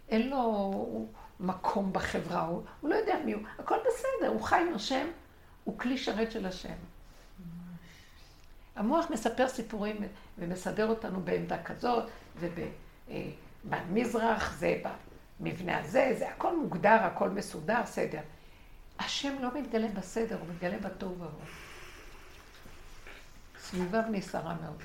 אין 0.09 0.30
לו 0.30 1.07
מקום 1.40 1.92
בחברה, 1.92 2.40
הוא, 2.40 2.62
הוא 2.80 2.90
לא 2.90 2.94
יודע 2.94 3.18
מי 3.24 3.32
הוא. 3.32 3.42
הכל 3.59 3.76
בסדר, 3.86 4.28
הוא 4.28 4.40
חי 4.40 4.64
עם 4.68 4.74
השם, 4.74 5.07
הוא 5.64 5.78
כלי 5.78 5.98
שרת 5.98 6.32
של 6.32 6.46
השם. 6.46 6.91
המוח 8.76 9.10
מספר 9.10 9.48
סיפורים 9.48 9.96
ומסדר 10.38 10.86
אותנו 10.86 11.20
בעמדה 11.20 11.62
כזאת, 11.62 12.04
ובמזרח 13.64 14.56
זה 14.58 14.80
במבנה 15.40 15.78
הזה, 15.78 16.14
זה 16.18 16.28
הכל 16.28 16.56
מוגדר, 16.56 16.98
הכל 17.02 17.30
מסודר, 17.30 17.86
סדר. 17.86 18.20
השם 18.98 19.34
לא 19.40 19.48
מתגלה 19.60 19.88
בסדר, 19.88 20.36
הוא 20.40 20.48
מתגלה 20.54 20.78
בתוהו 20.78 21.12
ובוהו. 21.12 21.30
סביביו 23.60 24.02
נסערה 24.10 24.54
מאוד. 24.62 24.82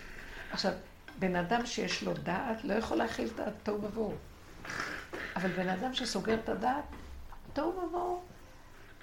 עכשיו, 0.52 0.72
בן 1.20 1.36
אדם 1.36 1.66
שיש 1.66 2.04
לו 2.04 2.14
דעת 2.14 2.64
לא 2.64 2.74
יכול 2.74 2.98
להכיל 2.98 3.30
את 3.36 3.40
התוהו 3.40 3.84
ובוהו. 3.84 4.16
אבל 5.36 5.50
בן 5.50 5.70
אדם 5.70 5.94
שסוגר 5.94 6.40
את 6.44 6.50
הדעת, 6.50 6.84
תוהו 7.54 7.84
ובוהו 7.84 8.22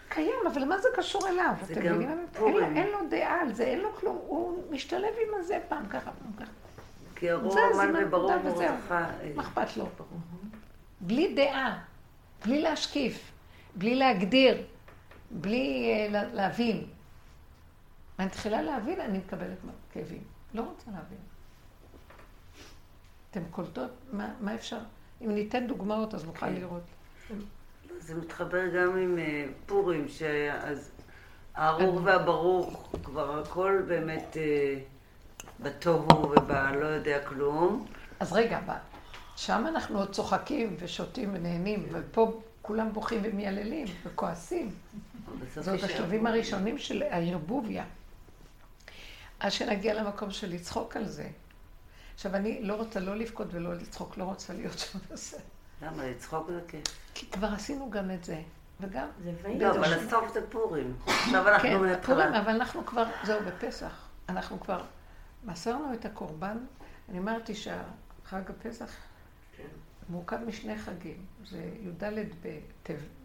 קיים, 0.08 0.34
אבל 0.52 0.64
מה 0.64 0.78
זה 0.78 0.88
קשור 0.96 1.28
אליו? 1.28 1.54
זה 1.62 1.72
אתם 1.72 1.82
גם 1.82 1.94
מבינים? 1.98 2.18
אין 2.34 2.54
לו-. 2.54 2.60
אין 2.76 2.86
לו 2.88 2.98
דעה 3.10 3.40
על 3.40 3.52
זה, 3.52 3.64
אין 3.64 3.78
לו 3.80 3.94
כלום, 3.94 4.16
הוא 4.26 4.72
משתלב 4.72 5.02
עם 5.28 5.40
הזה 5.40 5.58
פעם 5.68 5.86
ככה, 5.88 6.10
פעם 6.12 6.32
ככה. 6.36 6.52
כי 7.16 7.30
הרוב 7.30 7.56
אמן 7.58 8.04
וברור. 8.06 8.36
מרדכי. 8.36 8.64
אה, 8.90 9.06
מה 9.34 9.42
אכפת 9.42 9.76
לו? 9.76 9.88
בלי 11.00 11.34
דעה, 11.34 11.82
בלי 12.44 12.62
להשקיף, 12.62 13.30
בלי 13.74 13.94
להגדיר, 13.94 14.62
בלי 15.30 15.86
לה- 16.10 16.24
להבין. 16.32 16.86
אני 18.18 18.26
מתחילה 18.26 18.62
להבין, 18.62 19.00
אני 19.00 19.18
מקבלת 19.18 19.58
כאבים. 19.92 20.22
לא 20.54 20.62
רוצה 20.62 20.90
להבין. 20.90 21.18
אתם 23.30 23.40
קולטות? 23.50 23.90
מה, 24.12 24.28
מה 24.40 24.54
אפשר? 24.54 24.78
אם 25.22 25.30
ניתן 25.34 25.66
דוגמאות, 25.66 26.14
אז 26.14 26.24
נוכל 26.24 26.46
כן. 26.46 26.54
לראות. 26.54 26.82
זה 28.00 28.14
מתחבר 28.14 28.66
גם 28.68 28.96
עם 28.96 29.18
אה, 29.18 29.44
פורים, 29.66 30.08
שאז 30.08 30.90
הארור 31.54 32.00
והברוך, 32.04 32.94
כבר 33.04 33.38
הכל 33.38 33.82
באמת 33.86 34.36
אה, 34.36 34.78
בתוהו 35.60 36.30
ובלא 36.30 36.86
יודע 36.86 37.26
כלום. 37.26 37.86
אז 38.20 38.32
רגע, 38.32 38.60
שם 39.36 39.64
אנחנו 39.68 39.98
עוד 39.98 40.12
צוחקים 40.12 40.76
ושותים 40.78 41.30
ונהנים, 41.34 41.86
ופה 41.92 42.40
כולם 42.62 42.92
בוכים 42.92 43.20
ומייללים 43.24 43.86
וכועסים. 44.04 44.70
זה 45.54 45.70
עוד 45.70 45.84
השלבים. 45.84 46.26
הראשונים 46.26 46.78
של 46.78 47.02
הערבוביה. 47.02 47.84
עד 49.40 49.50
שנגיע 49.50 49.94
למקום 49.94 50.30
של 50.30 50.50
לצחוק 50.50 50.96
על 50.96 51.08
זה. 51.08 51.28
עכשיו, 52.14 52.34
אני 52.36 52.62
לא 52.62 52.74
רוצה 52.74 53.00
לא 53.00 53.16
לבכות 53.16 53.46
ולא 53.50 53.74
לצחוק, 53.74 54.18
לא 54.18 54.24
רוצה 54.24 54.52
להיות 54.52 54.78
שם 54.78 54.98
בזה. 55.10 55.38
למה? 55.84 56.06
לצחוק 56.06 56.50
זה 56.50 56.60
כיף. 56.68 56.82
כי 57.14 57.26
כבר 57.30 57.46
עשינו 57.46 57.90
גם 57.90 58.10
את 58.10 58.24
זה. 58.24 58.42
וגם... 58.80 59.06
זה 59.22 59.32
לא, 59.60 59.70
אבל 59.70 59.94
הסוף 59.94 60.32
זה 60.32 60.50
פורים. 60.50 60.96
עכשיו 61.06 61.48
אנחנו 61.48 61.68
כן, 61.68 61.80
מההתחלה. 61.80 62.16
פורים, 62.16 62.34
אבל 62.34 62.52
אנחנו 62.52 62.86
כבר, 62.86 63.04
זהו, 63.24 63.40
בפסח. 63.46 64.08
אנחנו 64.28 64.60
כבר 64.60 64.84
מסרנו 65.44 65.94
את 65.94 66.04
הקורבן. 66.04 66.58
אני 67.08 67.18
אמרתי 67.18 67.54
שהחג 67.54 68.50
הפסח 68.50 68.90
מורכב 70.08 70.36
משני 70.46 70.78
חגים. 70.78 71.26
זה 71.46 71.70
י"ד 71.80 72.04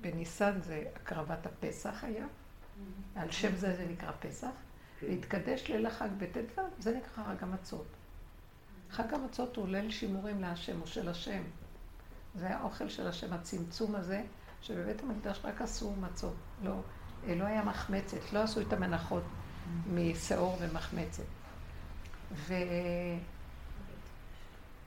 בניסן 0.01 0.61
זה 0.61 0.83
הקרבת 0.95 1.45
הפסח 1.45 2.03
היה. 2.03 2.25
על 3.15 3.31
שם 3.31 3.55
זה 3.55 3.75
זה 3.75 3.85
נקרא 3.89 4.11
פסח. 4.19 4.47
כן. 4.99 5.07
והתקדש 5.07 5.67
ליל 5.67 5.85
החג 5.85 6.09
בט"ו, 6.17 6.61
זה 6.79 6.97
נקרא 6.97 7.23
חג 7.23 7.43
המצות. 7.43 7.87
חג 8.91 9.13
המצות 9.13 9.55
הוא 9.55 9.67
ליל 9.67 9.91
שימורים 9.91 10.41
להשם, 10.41 10.79
הוא 10.79 10.87
של 10.87 11.09
השם. 11.09 11.41
זה 12.35 12.55
האוכל 12.55 12.89
של 12.89 13.07
השם, 13.07 13.33
הצמצום 13.33 13.95
הזה, 13.95 14.23
שבבית 14.61 15.03
המקדש 15.03 15.39
רק 15.43 15.61
עשו 15.61 15.93
מצות. 15.95 16.35
לא, 16.63 16.75
אה, 17.27 17.35
לא 17.35 17.43
היה 17.43 17.63
מחמצת, 17.63 18.33
לא 18.33 18.39
עשו 18.39 18.61
את 18.61 18.73
המנחות 18.73 19.23
משאור 19.93 20.57
ומחמצת. 20.61 21.23
ו... 22.33 22.53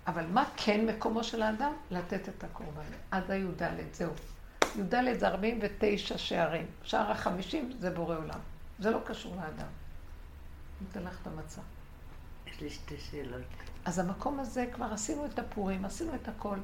אבל 0.07 0.26
מה 0.26 0.45
כן 0.57 0.86
מקומו 0.86 1.24
של 1.24 1.43
האדם? 1.43 1.72
לתת 1.90 2.28
את 2.28 2.45
הקורבן. 2.45 2.82
עד 3.11 3.30
הי"ד, 3.30 3.62
זהו. 3.93 4.12
י"ד 4.76 5.18
זה 5.18 5.28
49 5.28 6.18
שערים. 6.18 6.66
שער 6.82 7.11
החמישים 7.11 7.72
זה 7.78 7.90
בורא 7.90 8.16
עולם. 8.16 8.38
זה 8.78 8.90
לא 8.90 8.99
קשור 9.05 9.36
לאדם. 9.36 9.66
נותן 10.80 11.03
לך 11.03 11.18
את 11.22 11.26
המצה. 11.26 11.61
יש 12.47 12.61
לי 12.61 12.70
שתי 12.70 12.99
שאלות. 12.99 13.43
אז 13.84 13.99
המקום 13.99 14.40
הזה, 14.40 14.66
כבר 14.72 14.93
עשינו 14.93 15.26
את 15.26 15.38
הפורים, 15.38 15.84
עשינו 15.84 16.14
את 16.14 16.28
הכל. 16.28 16.59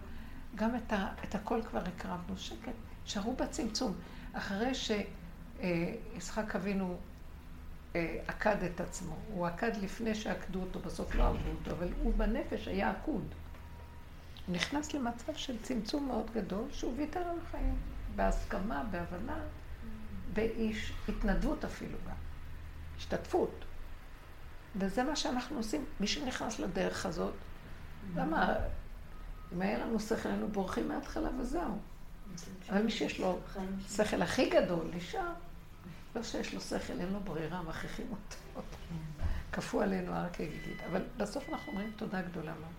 גם 0.55 0.77
את, 0.77 0.93
ה, 0.93 1.09
את 1.25 1.35
הכל 1.35 1.61
כבר 1.71 1.83
הקרבנו. 1.97 2.37
שקט, 2.37 2.73
שערו 3.05 3.37
בצמצום. 3.37 3.95
אחרי 4.33 4.73
שיצחק 4.75 6.57
אבינו 6.57 6.97
אה, 7.97 8.21
עקד 8.27 8.63
את 8.63 8.81
עצמו, 8.81 9.17
הוא 9.29 9.47
עקד 9.47 9.77
לפני 9.77 10.15
שעקדו 10.15 10.61
אותו, 10.61 10.81
בסוף 10.81 11.15
לא 11.15 11.29
עקדו 11.29 11.51
אותו, 11.59 11.71
אבל 11.71 11.89
הוא 12.03 12.15
בנפש 12.15 12.69
היה 12.69 12.91
עקוד. 12.91 13.25
הוא 14.47 14.55
נכנס 14.55 14.95
למצב 14.95 15.35
של 15.35 15.63
צמצום 15.63 16.07
מאוד 16.07 16.31
גדול, 16.35 16.69
שהוא 16.73 16.95
ויתר 16.97 17.21
על 17.21 17.37
החיים, 17.47 17.77
בהסכמה, 18.17 18.85
בהבנה, 18.91 19.39
באיש, 20.33 20.93
התנדבות 21.09 21.65
אפילו 21.65 21.99
גם, 22.07 22.15
השתתפות. 22.97 23.65
וזה 24.77 25.03
מה 25.03 25.17
שאנחנו 25.17 25.57
עושים. 25.57 25.85
מי 26.01 26.07
שנכנס 26.07 26.59
לדרך 26.59 27.07
הזאת, 27.07 27.35
למה? 28.17 28.55
אם 29.53 29.63
היה 29.63 29.79
לנו 29.79 30.01
שכל, 30.01 30.29
היינו 30.29 30.49
בורחים 30.49 30.89
מההתחלה 30.89 31.29
וזהו. 31.41 31.79
אבל 32.71 32.83
מי 32.83 32.91
שיש 32.91 33.21
לו 33.21 33.39
שכל 33.89 34.23
הכי 34.23 34.51
גדול, 34.51 34.91
נשאר. 34.95 35.33
לא 36.17 36.23
שיש 36.23 36.55
לו 36.55 36.61
שכל, 36.61 36.93
אין 37.01 37.13
לו 37.13 37.21
ברירה, 37.21 37.63
מכריחים 37.63 38.07
אותו. 38.11 38.63
כפו 39.53 39.81
עלינו 39.81 40.13
הר 40.13 40.29
כגיגית. 40.33 40.81
אבל 40.91 41.03
בסוף 41.17 41.49
אנחנו 41.49 41.73
אומרים 41.73 41.91
תודה 41.97 42.23
גדולה 42.23 42.53
מאוד. 42.53 42.73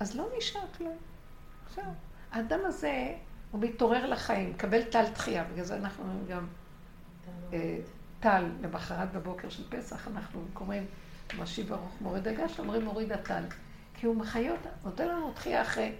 אז 0.00 0.16
לא 0.16 0.28
נשאר 0.38 0.64
כלום. 0.78 0.96
זהו. 1.74 1.84
האדם 2.32 2.60
הזה, 2.64 3.14
הוא 3.50 3.60
מתעורר 3.60 4.06
לחיים, 4.06 4.50
מקבל 4.50 4.82
טל 4.82 5.10
תחייה, 5.10 5.44
בגלל 5.44 5.64
זה 5.64 5.76
אנחנו 5.76 6.02
אומרים 6.02 6.26
גם 6.26 6.46
אה, 7.52 7.78
טל 8.20 8.44
למחרת 8.62 9.12
בבוקר 9.12 9.48
של 9.48 9.62
פסח, 9.68 10.08
אנחנו 10.08 10.44
קוראים 10.52 10.86
משיב 11.38 11.72
ארוך 11.72 11.96
מוריד 12.00 12.28
הגש, 12.28 12.58
אומרים 12.58 12.84
מוריד 12.84 13.12
הטל. 13.12 13.42
כי 14.00 14.06
הוא 14.06 14.16
מחיה 14.16 14.52
אותה, 14.52 14.68
נותן 14.84 15.08
לנו 15.08 15.32
תחייה 15.32 15.62
אחרי 15.62 15.92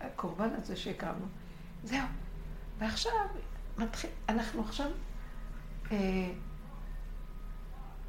הקורבן 0.00 0.50
הזה 0.54 0.76
שהקרבנו. 0.76 1.26
זהו. 1.84 2.06
ועכשיו, 2.78 3.12
מתחיל, 3.78 4.10
אנחנו 4.28 4.62
עכשיו 4.62 4.90
אה, 5.92 5.96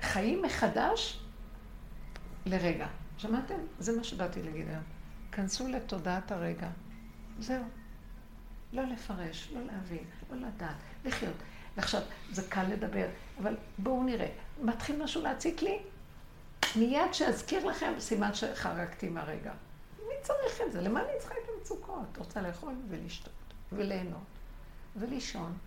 חיים 0.02 0.42
מחדש 0.42 1.20
לרגע. 2.46 2.88
שמעתם? 3.18 3.56
זה 3.80 3.98
מה 3.98 4.04
שבאתי 4.04 4.44
להגיד 4.44 4.68
היום. 4.68 4.84
כנסו 5.32 5.68
לתודעת 5.68 6.32
הרגע. 6.32 6.70
זהו. 7.40 7.64
לא 8.74 8.84
לפרש, 8.84 9.52
לא 9.54 9.62
להבין, 9.62 10.04
לא 10.32 10.48
לדעת, 10.48 10.76
לחיות. 11.06 11.36
ועכשיו, 11.78 12.02
זה 12.32 12.50
קל 12.50 12.64
לדבר, 12.64 13.08
אבל 13.42 13.58
בואו 13.78 14.04
נראה. 14.04 14.30
מתחיל 14.62 15.04
משהו 15.04 15.22
להציק 15.22 15.62
לי? 15.62 15.80
מיד 16.76 17.14
שאזכיר 17.14 17.66
לכם, 17.66 17.94
סימן 18.00 18.34
שחרגתי 18.34 19.10
מהרגע. 19.10 19.52
מי 20.08 20.14
צריך 20.22 20.62
את 20.68 20.72
זה? 20.72 20.82
למה 20.82 21.02
אני 21.02 21.12
צריכה 21.20 21.36
את 21.44 21.50
המצוקות? 21.58 22.18
רוצה 22.18 22.42
לאכול 22.42 22.74
ולשתות, 22.90 23.34
וליהנות, 23.72 24.22
ולישון. 24.96 25.58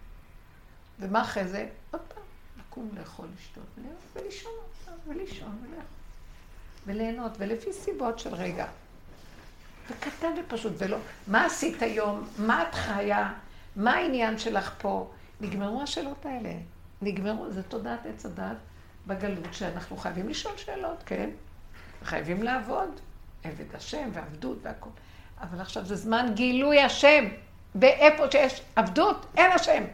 ומה 1.01 1.23
אחרי 1.23 1.49
זה? 1.49 1.69
עוד 1.91 2.01
פעם, 2.01 2.23
לקום, 2.59 2.91
לאכול, 2.99 3.29
לשתות, 3.37 3.65
ולישון 4.15 4.53
ולישון, 5.07 5.59
ולאכול. 5.63 5.85
וליהנות, 6.87 7.33
ולפי 7.39 7.73
סיבות 7.73 8.19
של 8.19 8.35
רגע. 8.35 8.67
וקטן 9.91 10.33
ופשוט, 10.41 10.73
ולא, 10.79 10.99
מה 11.27 11.45
עשית 11.45 11.83
היום? 11.83 12.29
מה 12.39 12.63
את 12.63 12.75
חיה? 12.75 13.33
מה 13.77 13.93
העניין 13.95 14.39
שלך 14.39 14.75
פה? 14.79 15.11
נגמרו 15.41 15.83
השאלות 15.83 16.27
האלה. 16.27 16.53
נגמרו, 17.03 17.51
זה 17.51 17.63
תודעת 17.63 18.07
עץ 18.07 18.27
הדת 18.27 18.57
בגלות 19.07 19.55
שאנחנו 19.55 19.97
חייבים 19.97 20.29
לשאול 20.29 20.57
שאלות, 20.57 21.03
כן? 21.07 21.31
חייבים 22.05 22.43
לעבוד, 22.43 23.01
עבד 23.45 23.75
השם 23.75 24.11
ועבדות 24.13 24.59
והכול. 24.63 24.93
אבל 25.41 25.61
עכשיו 25.61 25.85
זה 25.85 25.97
זמן 25.97 26.33
גילוי 26.35 26.81
השם. 26.81 27.25
באיפה 27.75 28.31
שיש 28.31 28.63
עבדות, 28.77 29.27
אין 29.37 29.53
השם. 29.53 29.85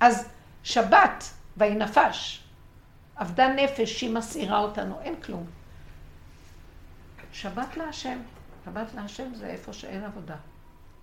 אז 0.00 0.28
שבת, 0.64 1.24
ויהי 1.56 1.74
נפש, 1.74 2.44
עבדה 3.16 3.48
נפש 3.48 3.98
שהיא 3.98 4.14
מסעירה 4.14 4.58
אותנו, 4.58 5.00
אין 5.00 5.20
כלום. 5.22 5.46
שבת 7.32 7.76
להשם. 7.76 8.18
שבת 8.64 8.94
להשם 8.94 9.34
זה 9.34 9.46
איפה 9.46 9.72
שאין 9.72 10.04
עבודה, 10.04 10.36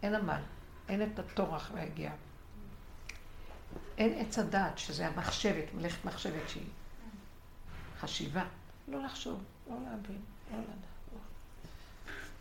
אין 0.04 0.16
עמל, 0.16 0.42
אין 0.90 1.02
את 1.02 1.20
הטורח 1.20 1.72
והגיעה. 1.74 2.14
אין 3.98 4.14
עץ 4.18 4.40
הדעת, 4.40 4.78
שזה 4.78 5.08
המחשבת, 5.08 5.74
מלאכת 5.74 6.06
מחשבת 6.06 6.50
שהיא 6.50 6.64
חשיבה. 8.04 8.44
לא 8.88 9.04
לחשוב, 9.04 9.44
לא 9.70 9.76
להבין, 9.76 10.18
לא 10.52 10.58
לדעת. 10.58 10.94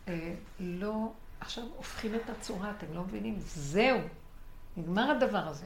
אה, 0.07 0.33
לא, 0.59 1.11
עכשיו 1.39 1.63
הופכים 1.77 2.15
את 2.15 2.29
הצורה, 2.29 2.71
אתם 2.77 2.93
לא 2.93 3.03
מבינים? 3.03 3.35
זהו, 3.39 3.99
נגמר 4.77 5.11
הדבר 5.11 5.47
הזה. 5.47 5.65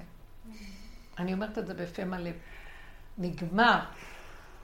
אני 1.19 1.33
אומרת 1.33 1.57
את 1.57 1.67
זה 1.67 1.73
בפה 1.73 2.05
מלא. 2.05 2.29
נגמר. 3.17 3.79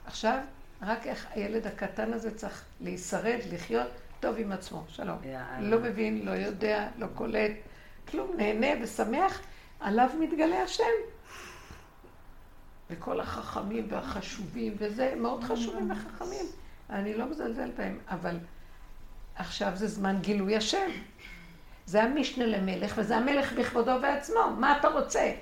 עכשיו, 0.06 0.38
רק 0.82 1.06
איך 1.06 1.26
הילד 1.30 1.66
הקטן 1.66 2.12
הזה 2.12 2.36
צריך 2.36 2.64
להישרד, 2.80 3.38
לחיות 3.52 3.88
טוב 4.20 4.36
עם 4.38 4.52
עצמו. 4.52 4.84
שלום. 4.88 5.18
לא 5.60 5.80
מבין, 5.80 6.26
לא 6.26 6.30
יודע, 6.30 6.88
לא 6.98 7.06
קולט, 7.14 7.52
כלום, 8.08 8.36
נהנה 8.36 8.82
ושמח, 8.82 9.40
עליו 9.80 10.10
מתגלה 10.20 10.62
השם. 10.62 11.13
וכל 12.90 13.20
החכמים 13.20 13.86
והחשובים, 13.90 14.74
וזה 14.78 15.14
מאוד 15.16 15.44
חשובים 15.44 15.90
וחכמים. 15.90 16.46
אני 16.90 17.14
לא 17.14 17.26
מזלזל 17.26 17.70
בהם, 17.70 17.98
אבל 18.08 18.36
עכשיו 19.36 19.72
זה 19.74 19.88
זמן 19.88 20.18
גילוי 20.20 20.56
השם. 20.56 20.90
זה 21.86 22.02
המשנה 22.02 22.46
למלך, 22.46 22.94
וזה 22.96 23.16
המלך 23.16 23.52
בכבודו 23.52 23.96
ועצמו. 24.02 24.50
מה 24.58 24.78
אתה 24.78 24.88
רוצה? 24.88 25.32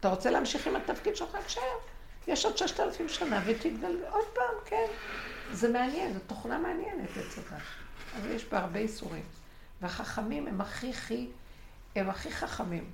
אתה 0.00 0.08
רוצה 0.08 0.30
להמשיך 0.30 0.66
עם 0.66 0.76
התפקיד 0.76 1.16
שלך? 1.16 1.36
תשאר. 1.46 1.62
יש 2.28 2.44
עוד 2.44 2.56
ששת 2.56 2.80
אלפים 2.80 3.08
שנה 3.08 3.42
ותתגל 3.46 3.96
עוד 4.10 4.24
פעם, 4.34 4.54
כן. 4.64 4.86
זה 5.52 5.72
מעניין, 5.72 6.12
זו 6.12 6.18
תוכנה 6.26 6.58
מעניינת 6.58 7.08
אצלך. 7.10 7.54
אבל 8.16 8.30
יש 8.30 8.44
בה 8.44 8.58
הרבה 8.58 8.78
איסורים. 8.78 9.22
והחכמים 9.80 10.46
הם 10.46 10.60
הכי 10.60 10.90
הכי, 10.90 11.26
הם 11.96 12.10
הכי 12.10 12.30
חכמים. 12.30 12.90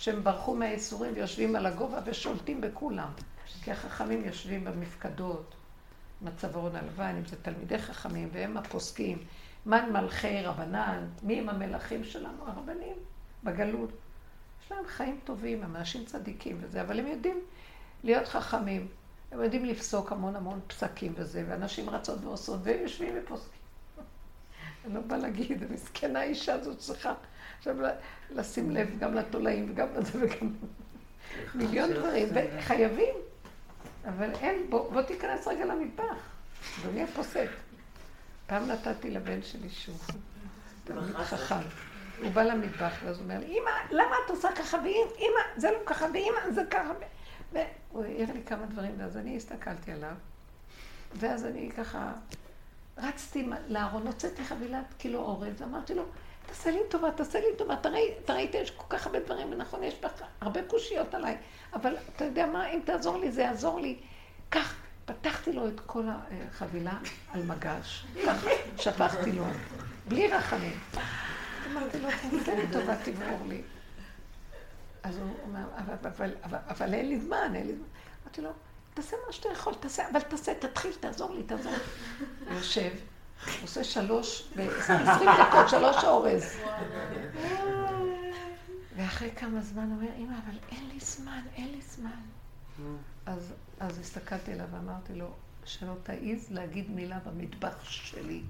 שהם 0.00 0.24
ברחו 0.24 0.54
מהאיסורים 0.54 1.12
ויושבים 1.14 1.56
על 1.56 1.66
הגובה 1.66 1.98
ושולטים 2.04 2.60
בכולם. 2.60 3.08
כי 3.62 3.70
החכמים 3.70 4.24
יושבים 4.24 4.64
במפקדות, 4.64 5.54
מצב 6.22 6.56
אורן 6.56 6.76
הלבן, 6.76 7.14
אם 7.18 7.24
זה 7.24 7.36
תלמידי 7.42 7.78
חכמים, 7.78 8.28
והם 8.32 8.56
הפוסקים. 8.56 9.18
מן 9.66 9.92
מלכי 9.92 10.42
רבנן, 10.42 11.06
מי 11.22 11.38
הם 11.38 11.48
המלכים 11.48 12.04
שלנו? 12.04 12.46
הרבנים, 12.46 12.94
בגלות. 13.44 13.90
יש 14.64 14.72
להם 14.72 14.84
חיים 14.86 15.20
טובים, 15.24 15.62
הם 15.62 15.76
אנשים 15.76 16.04
צדיקים 16.04 16.58
וזה, 16.60 16.82
אבל 16.82 16.98
הם 16.98 17.06
יודעים 17.06 17.40
להיות 18.04 18.28
חכמים. 18.28 18.88
הם 19.32 19.42
יודעים 19.42 19.64
לפסוק 19.64 20.12
המון 20.12 20.36
המון 20.36 20.60
פסקים 20.66 21.12
וזה, 21.16 21.44
ואנשים 21.48 21.90
רצות 21.90 22.24
ועושות, 22.24 22.60
והם 22.62 22.82
יושבים 22.82 23.14
ופוסקים. 23.22 23.60
אני 24.84 24.94
לא 24.94 25.00
באה 25.00 25.18
להגיד, 25.18 25.72
מסכנה 25.72 26.20
האישה 26.20 26.54
הזאת 26.54 26.78
צריכה 26.78 27.14
עכשיו 27.60 27.76
לשים 28.30 28.70
לב 28.70 28.98
גם 28.98 29.14
לתולעים 29.14 29.70
וגם 29.70 29.86
לזה 29.96 30.18
וגם 30.22 30.52
מיליון 31.54 31.92
דברים, 31.92 32.28
וחייבים. 32.34 33.14
אבל 34.08 34.30
אין, 34.34 34.70
בוא, 34.70 34.92
בוא 34.92 35.02
תיכנס 35.02 35.48
רגע 35.48 35.64
למטבח, 35.64 36.16
אדוני 36.80 37.02
הפוסק. 37.02 37.48
פעם 38.46 38.66
נתתי 38.66 39.10
לבן 39.10 39.42
שלי 39.42 39.70
שוב, 39.70 40.06
תלמיד 40.84 41.16
חכם. 41.16 41.68
הוא 42.22 42.30
בא 42.30 42.42
למטבח 42.42 42.92
ואז 43.04 43.16
הוא 43.16 43.24
אומר 43.24 43.38
לי, 43.38 43.46
אמא, 43.46 43.70
למה 43.90 44.16
את 44.24 44.30
עושה 44.30 44.48
ככה? 44.56 44.76
ואמא, 44.78 45.40
זה 45.56 45.70
לא 45.70 45.78
ככה, 45.86 46.04
ואמא, 46.04 46.50
זה 46.54 46.62
ככה. 46.70 46.92
והוא 47.52 48.04
העיר 48.04 48.32
לי 48.32 48.42
כמה 48.46 48.66
דברים, 48.66 48.94
ואז 48.98 49.16
אני 49.16 49.36
הסתכלתי 49.36 49.92
עליו, 49.92 50.14
ואז 51.14 51.44
אני 51.44 51.70
ככה 51.76 52.12
רצתי 52.98 53.48
לארון, 53.68 54.06
הוצאתי 54.06 54.44
חבילת 54.44 54.94
קילו 54.98 55.18
אורז, 55.18 55.62
ואמרתי 55.62 55.94
לו, 55.94 56.04
תעשה 56.50 56.70
לי 56.70 56.78
טובה, 56.88 57.10
תעשה 57.10 57.40
לי 57.40 57.46
טובה, 57.58 57.74
אתה 57.74 57.88
ראית, 58.32 58.54
יש 58.54 58.70
כל 58.70 58.84
כך 58.88 59.06
הרבה 59.06 59.20
דברים, 59.20 59.52
ונכון, 59.52 59.82
יש 59.82 59.94
בך 59.94 60.10
הרבה 60.40 60.62
קושיות 60.62 61.14
עליי, 61.14 61.36
אבל 61.72 61.96
אתה 62.16 62.24
יודע 62.24 62.46
מה, 62.46 62.70
אם 62.70 62.80
תעזור 62.84 63.18
לי, 63.18 63.32
זה 63.32 63.42
יעזור 63.42 63.80
לי. 63.80 63.96
כך, 64.50 64.74
פתחתי 65.04 65.52
לו 65.52 65.68
את 65.68 65.80
כל 65.86 66.04
החבילה 66.08 66.98
על 67.32 67.42
מגש, 67.42 68.06
כך 68.26 68.44
שפכתי 68.76 69.32
לו, 69.32 69.44
בלי 70.08 70.28
רחמים. 70.28 70.80
אמרתי 71.72 72.00
לו, 72.00 72.08
תעשה 72.30 72.54
לי 72.54 72.66
טובה, 72.72 72.96
תברור 73.04 73.46
לי. 73.48 73.62
אז 75.02 75.18
הוא 75.18 75.30
אומר, 75.42 75.64
אבל, 76.04 76.32
אבל, 76.68 76.94
אין 76.94 77.08
לי 77.08 77.20
זמן, 77.20 77.52
אין 77.54 77.66
לי 77.66 77.74
זמן. 77.74 77.86
אמרתי 78.22 78.40
לו, 78.42 78.50
תעשה 78.94 79.16
מה 79.26 79.32
שאתה 79.32 79.48
יכול, 79.48 79.74
תעשה, 79.74 80.08
אבל 80.12 80.20
תעשה, 80.20 80.54
תתחיל, 80.54 80.92
תעזור 81.00 81.34
לי, 81.34 81.42
תעזור 81.42 81.72
לי. 81.72 82.54
יושב, 82.56 82.90
עושה 83.62 83.84
שלוש, 83.84 84.48
ב-20 84.56 84.92
דקות, 85.24 85.68
שלוש 85.68 86.04
אורז. 86.04 86.56
ואחרי 88.96 89.30
כמה 89.36 89.60
זמן 89.60 89.84
הוא 89.84 89.92
אומר, 89.92 90.08
אמא, 90.18 90.34
אבל 90.46 90.58
אין 90.70 90.88
לי 90.92 91.00
זמן, 91.00 91.40
אין 91.56 91.68
לי 91.72 91.80
זמן. 91.80 92.20
אז, 93.26 93.52
אז 93.80 93.98
הסתכלתי 93.98 94.52
עליו 94.52 94.66
ואמרתי 94.72 95.14
לו, 95.14 95.30
שלא 95.64 95.92
תעיז 96.02 96.50
להגיד 96.50 96.90
מילה 96.90 97.18
במטבח 97.26 97.84
שלי. 97.84 98.42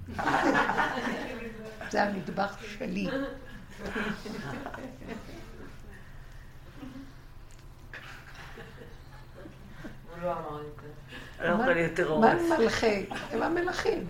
זה 1.89 2.03
המטבח 2.03 2.57
שלי. 2.77 3.07
לא 10.21 10.31
אמר 10.31 10.61
לי 10.61 10.67
לא 11.41 11.51
אוכל 11.51 11.77
יותר 11.77 12.09
אורז. 12.09 12.41
מה 12.49 12.57
מלכי? 12.57 13.05
הם 13.31 13.41
המלכים. 13.41 14.07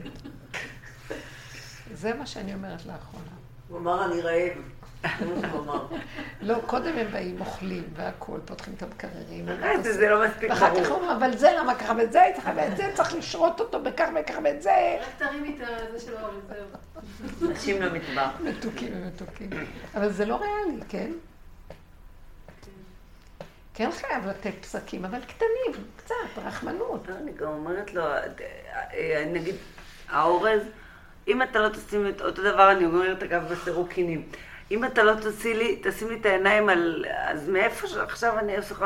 זה 2.01 2.13
מה 2.13 2.25
שאני 2.25 2.53
אומרת 2.53 2.85
לאחרונה. 2.85 3.31
הוא 3.69 3.77
אמר, 3.77 4.05
אני 4.05 4.21
רעב. 4.21 4.57
לא, 6.41 6.55
קודם 6.65 6.97
הם 6.97 7.11
באים, 7.11 7.39
אוכלים 7.39 7.83
והכול, 7.95 8.39
פותחים 8.45 8.73
את 8.77 8.83
המקררים. 8.83 9.45
זה 9.81 10.09
לא 10.09 10.25
מספיק 10.27 10.51
ברור. 10.51 10.63
ואחר 10.63 10.83
כך 10.83 10.91
אומרים, 10.91 11.09
אבל 11.09 11.37
זה 11.37 11.49
למה 11.59 11.75
ככה, 11.75 11.93
ואת 11.97 12.11
זה 12.11 12.21
צריך, 12.35 12.49
ואת 12.55 12.77
זה 12.77 12.91
צריך 12.95 13.15
לשרות 13.15 13.59
אותו 13.59 13.83
בכך 13.83 14.07
וכך, 14.21 14.35
ואת 14.43 14.61
זה... 14.61 14.97
רק 15.01 15.07
תרימי 15.17 15.49
את 15.49 15.57
זה 15.91 15.99
שלו, 15.99 16.17
וזהו. 16.47 17.51
נשים 17.51 17.81
למטבח. 17.81 18.29
מתוקים 18.39 18.93
ומתוקים. 18.93 19.49
אבל 19.95 20.11
זה 20.11 20.25
לא 20.25 20.35
ריאלי, 20.35 20.81
כן? 20.89 21.11
כן 23.73 23.89
חייב 23.91 24.27
לתת 24.27 24.53
פסקים, 24.61 25.05
אבל 25.05 25.19
קטנים, 25.21 25.85
קצת, 25.97 26.15
רחמנות. 26.37 27.09
אני 27.09 27.31
גם 27.31 27.47
אומרת 27.47 27.93
לו, 27.93 28.03
נגיד, 29.25 29.55
האורז, 30.09 30.61
אם 31.27 31.41
אתה 31.41 31.59
לא 31.59 31.69
תשים 31.69 32.07
את 32.07 32.21
אותו 32.21 32.41
דבר, 32.41 32.71
אני 32.71 32.85
אומרת 32.85 33.23
אגב 33.23 33.47
בסירוקינים, 33.51 34.23
אם 34.71 34.85
אתה 34.85 35.03
לא 35.03 35.13
תשים 35.13 35.57
לי, 35.57 35.79
תשים 35.83 36.09
לי 36.09 36.15
את 36.15 36.25
העיניים 36.25 36.69
על, 36.69 37.05
אז 37.27 37.49
מאיפה 37.49 37.87
שעכשיו 37.87 38.39
אני 38.39 38.55
אעשה 38.57 38.73
לך, 38.73 38.85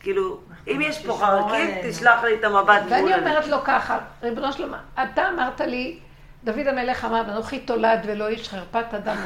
כאילו, 0.00 0.40
אם 0.66 0.80
יש 0.82 1.06
פה 1.06 1.18
חרקים, 1.20 1.70
תשלח 1.88 2.24
לי 2.24 2.34
את 2.34 2.44
המבט. 2.44 2.82
ואני 2.88 3.14
אומרת 3.14 3.46
לו 3.46 3.56
ככה, 3.64 3.98
ריבונו 4.22 4.52
שלמה, 4.52 4.80
אתה 5.02 5.28
אמרת 5.28 5.60
לי, 5.60 5.98
דוד 6.44 6.66
המלך 6.66 7.04
אמר, 7.04 7.22
ואנוכי 7.26 7.58
תולד 7.58 8.00
ולא 8.06 8.28
איש 8.28 8.48
חרפת 8.48 8.94
אדם. 8.94 9.16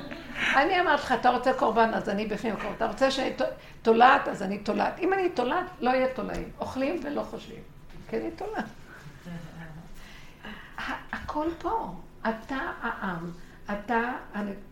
אני 0.56 0.80
אמרתי 0.80 1.02
לך, 1.02 1.12
אתה 1.12 1.30
רוצה 1.30 1.52
קורבן, 1.52 1.90
אז 1.94 2.08
אני 2.08 2.26
בפנים 2.26 2.54
הקורבן. 2.54 2.74
אתה 2.76 2.86
רוצה 2.86 3.10
שאני 3.10 3.32
תולעת, 3.82 4.28
אז 4.28 4.42
אני 4.42 4.58
תולעת. 4.58 4.98
אם 4.98 5.12
אני 5.12 5.28
תולעת, 5.28 5.66
לא 5.80 5.90
יהיה 5.90 6.06
תולעים. 6.14 6.48
אוכלים 6.60 7.00
ולא 7.02 7.22
חושבים. 7.22 7.62
כי 8.10 8.16
אני 8.16 8.30
תולעת. 8.30 8.64
הכל 11.12 11.48
פה. 11.58 11.88
אתה 12.22 12.58
העם. 12.82 13.30
אתה, 13.72 14.12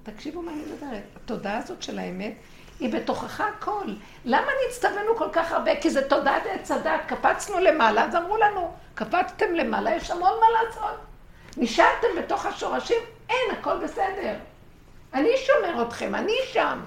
תקשיבו 0.03 0.43
מה 0.43 0.53
אני 0.53 0.61
מדברת. 0.61 1.03
התודעה 1.17 1.59
הזאת 1.59 1.83
של 1.83 1.99
האמת, 1.99 2.33
היא 2.81 2.93
בתוכך 2.93 3.41
הכל. 3.41 3.85
למה 4.25 4.47
נצטווינו 4.69 5.17
כל 5.17 5.29
כך 5.33 5.53
הרבה? 5.53 5.81
כי 5.81 5.91
זה 5.91 6.09
תודעת 6.09 6.43
עץ 6.47 6.71
הדת. 6.71 7.01
קפצנו 7.07 7.59
למעלה, 7.59 8.05
אז 8.05 8.17
אמרו 8.17 8.37
לנו, 8.37 8.73
קפצתם 8.95 9.55
למעלה, 9.55 9.97
יש 9.97 10.11
המון 10.11 10.33
מה 10.41 10.47
לעשות. 10.63 11.01
נשארתם 11.57 12.07
בתוך 12.19 12.47
השורשים, 12.47 13.01
אין, 13.29 13.59
הכל 13.59 13.77
בסדר. 13.85 14.35
אני 15.15 15.31
שומר 15.37 15.83
אתכם, 15.83 16.15
אני 16.15 16.33
שם. 16.53 16.81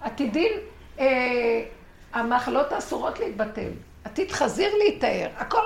עתידים, 0.00 0.52
אה, 0.98 1.64
המחלות 2.12 2.72
אסורות 2.72 3.20
להתבטל. 3.20 3.70
עתיד 4.04 4.32
חזיר 4.32 4.76
להיטהר. 4.78 5.28
הכל, 5.36 5.60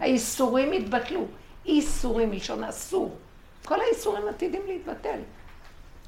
האיסורים 0.00 0.72
התבטלו. 0.72 1.26
איסורים 1.66 2.30
מלשון 2.30 2.64
אסור. 2.64 3.16
כל 3.64 3.80
האיסורים 3.80 4.28
עתידים 4.28 4.62
להתבטל. 4.66 5.18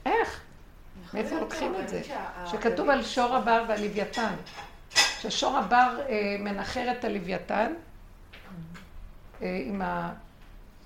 איך? 0.07 0.41
מאיפה 1.15 1.39
לוקחים 1.41 1.75
את 1.81 1.89
זה? 1.89 2.03
שכתוב 2.47 2.91
על 2.91 3.05
שור 3.05 3.37
הבר 3.37 3.65
והלוויתן. 3.69 4.35
ששור 5.21 5.57
הבר 5.57 6.01
אה, 6.09 6.37
מנחר 6.39 6.93
את 6.99 7.05
הלוויתן 7.05 7.73
אה, 9.43 9.63
עם 9.65 9.83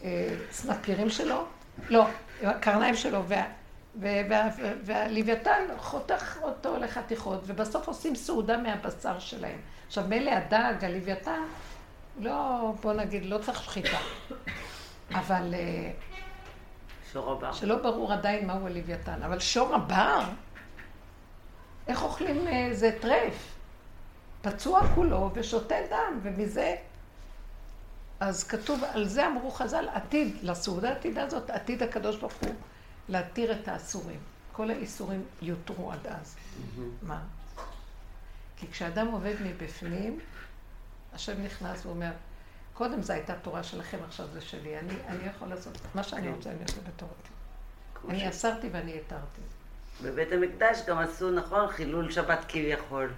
הסנפירים 0.04 1.10
שלו, 1.10 1.44
לא, 1.88 2.06
הקרניים 2.42 2.96
שלו, 2.96 3.24
וה, 3.28 3.44
וה, 4.00 4.48
והלוויתן 4.82 5.62
חותך 5.78 6.36
אותו 6.42 6.76
לחתיכות, 6.76 7.40
ובסוף 7.46 7.88
עושים 7.88 8.14
סעודה 8.14 8.56
מהבשר 8.56 9.18
שלהם. 9.18 9.58
עכשיו, 9.86 10.04
מילא 10.08 10.30
הדג, 10.30 10.84
הלוויתן, 10.84 11.42
לא, 12.20 12.72
בוא 12.80 12.92
נגיד, 12.92 13.24
לא 13.24 13.38
צריך 13.38 13.62
שחיטה. 13.62 13.98
אבל... 15.10 15.54
אה, 15.54 15.90
שור 17.12 17.32
הבר. 17.32 17.52
שלא 17.52 17.82
ברור 17.82 18.12
עדיין 18.12 18.46
מהו 18.46 18.66
הלוויתן. 18.66 19.22
אבל 19.22 19.38
שור 19.38 19.74
הבר, 19.74 20.24
איך 21.88 22.02
אוכלים 22.02 22.48
איזה 22.48 22.86
אה, 22.86 22.98
טרף? 23.00 23.54
פצוע 24.42 24.80
כולו 24.94 25.30
ושותה 25.34 25.74
דם, 25.90 26.20
ומזה... 26.22 26.74
אז 28.20 28.44
כתוב, 28.44 28.84
על 28.84 29.08
זה 29.08 29.26
אמרו 29.26 29.50
חז"ל, 29.50 29.88
עתיד, 29.92 30.36
לסעודה 30.42 30.88
העתידה 30.88 31.22
הזאת, 31.22 31.50
עתיד 31.50 31.82
הקדוש 31.82 32.16
ברוך 32.16 32.32
הוא 32.32 32.54
להתיר 33.08 33.52
את 33.52 33.68
האסורים. 33.68 34.20
כל 34.52 34.70
האיסורים 34.70 35.24
יותרו 35.42 35.92
עד 35.92 36.06
אז. 36.06 36.36
מה? 37.02 37.20
כי 38.56 38.66
כשאדם 38.70 39.06
עובד 39.06 39.34
מבפנים, 39.44 40.18
השם 41.14 41.42
נכנס 41.42 41.86
ואומר, 41.86 42.12
קודם 42.74 43.02
זו 43.02 43.12
הייתה 43.12 43.34
תורה 43.34 43.62
שלכם, 43.62 43.98
עכשיו 44.04 44.26
זה 44.26 44.40
שלי. 44.40 44.78
אני, 44.78 44.94
אני 45.06 45.24
יכול 45.24 45.48
לעשות 45.48 45.78
מה 45.94 46.02
שאני 46.02 46.28
רוצה, 46.28 46.50
אני 46.50 46.62
עושה 46.62 46.80
בתורתי. 46.80 47.28
אני 48.08 48.28
אסרתי 48.28 48.68
ואני 48.72 48.98
התרתי. 48.98 49.42
בבית 50.02 50.32
המקדש 50.32 50.78
גם 50.86 50.98
עשו, 50.98 51.30
נכון, 51.30 51.68
חילול 51.68 52.10
שבת 52.10 52.44
כביכול. 52.48 53.12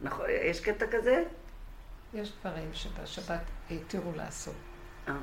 נכון, 0.00 0.26
יש 0.30 0.60
קטע 0.60 0.86
כזה? 0.90 1.24
יש 2.14 2.32
דברים 2.40 2.70
שבשבת 2.72 3.40
התירו 3.70 4.12
לעשות. 4.16 4.54
אה. 5.08 5.14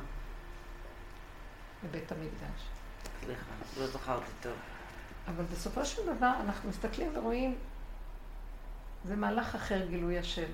בבית 1.83 2.11
המקדש. 2.11 2.61
סליחה, 3.23 3.51
לא 3.77 3.87
זכרתי 3.87 4.31
טוב. 4.41 4.53
אבל 5.27 5.43
בסופו 5.43 5.85
של 5.85 6.01
דבר 6.15 6.33
אנחנו 6.41 6.69
מסתכלים 6.69 7.17
ורואים, 7.17 7.55
זה 9.05 9.15
מהלך 9.15 9.55
אחר 9.55 9.85
גילוי 9.85 10.19
השם. 10.19 10.51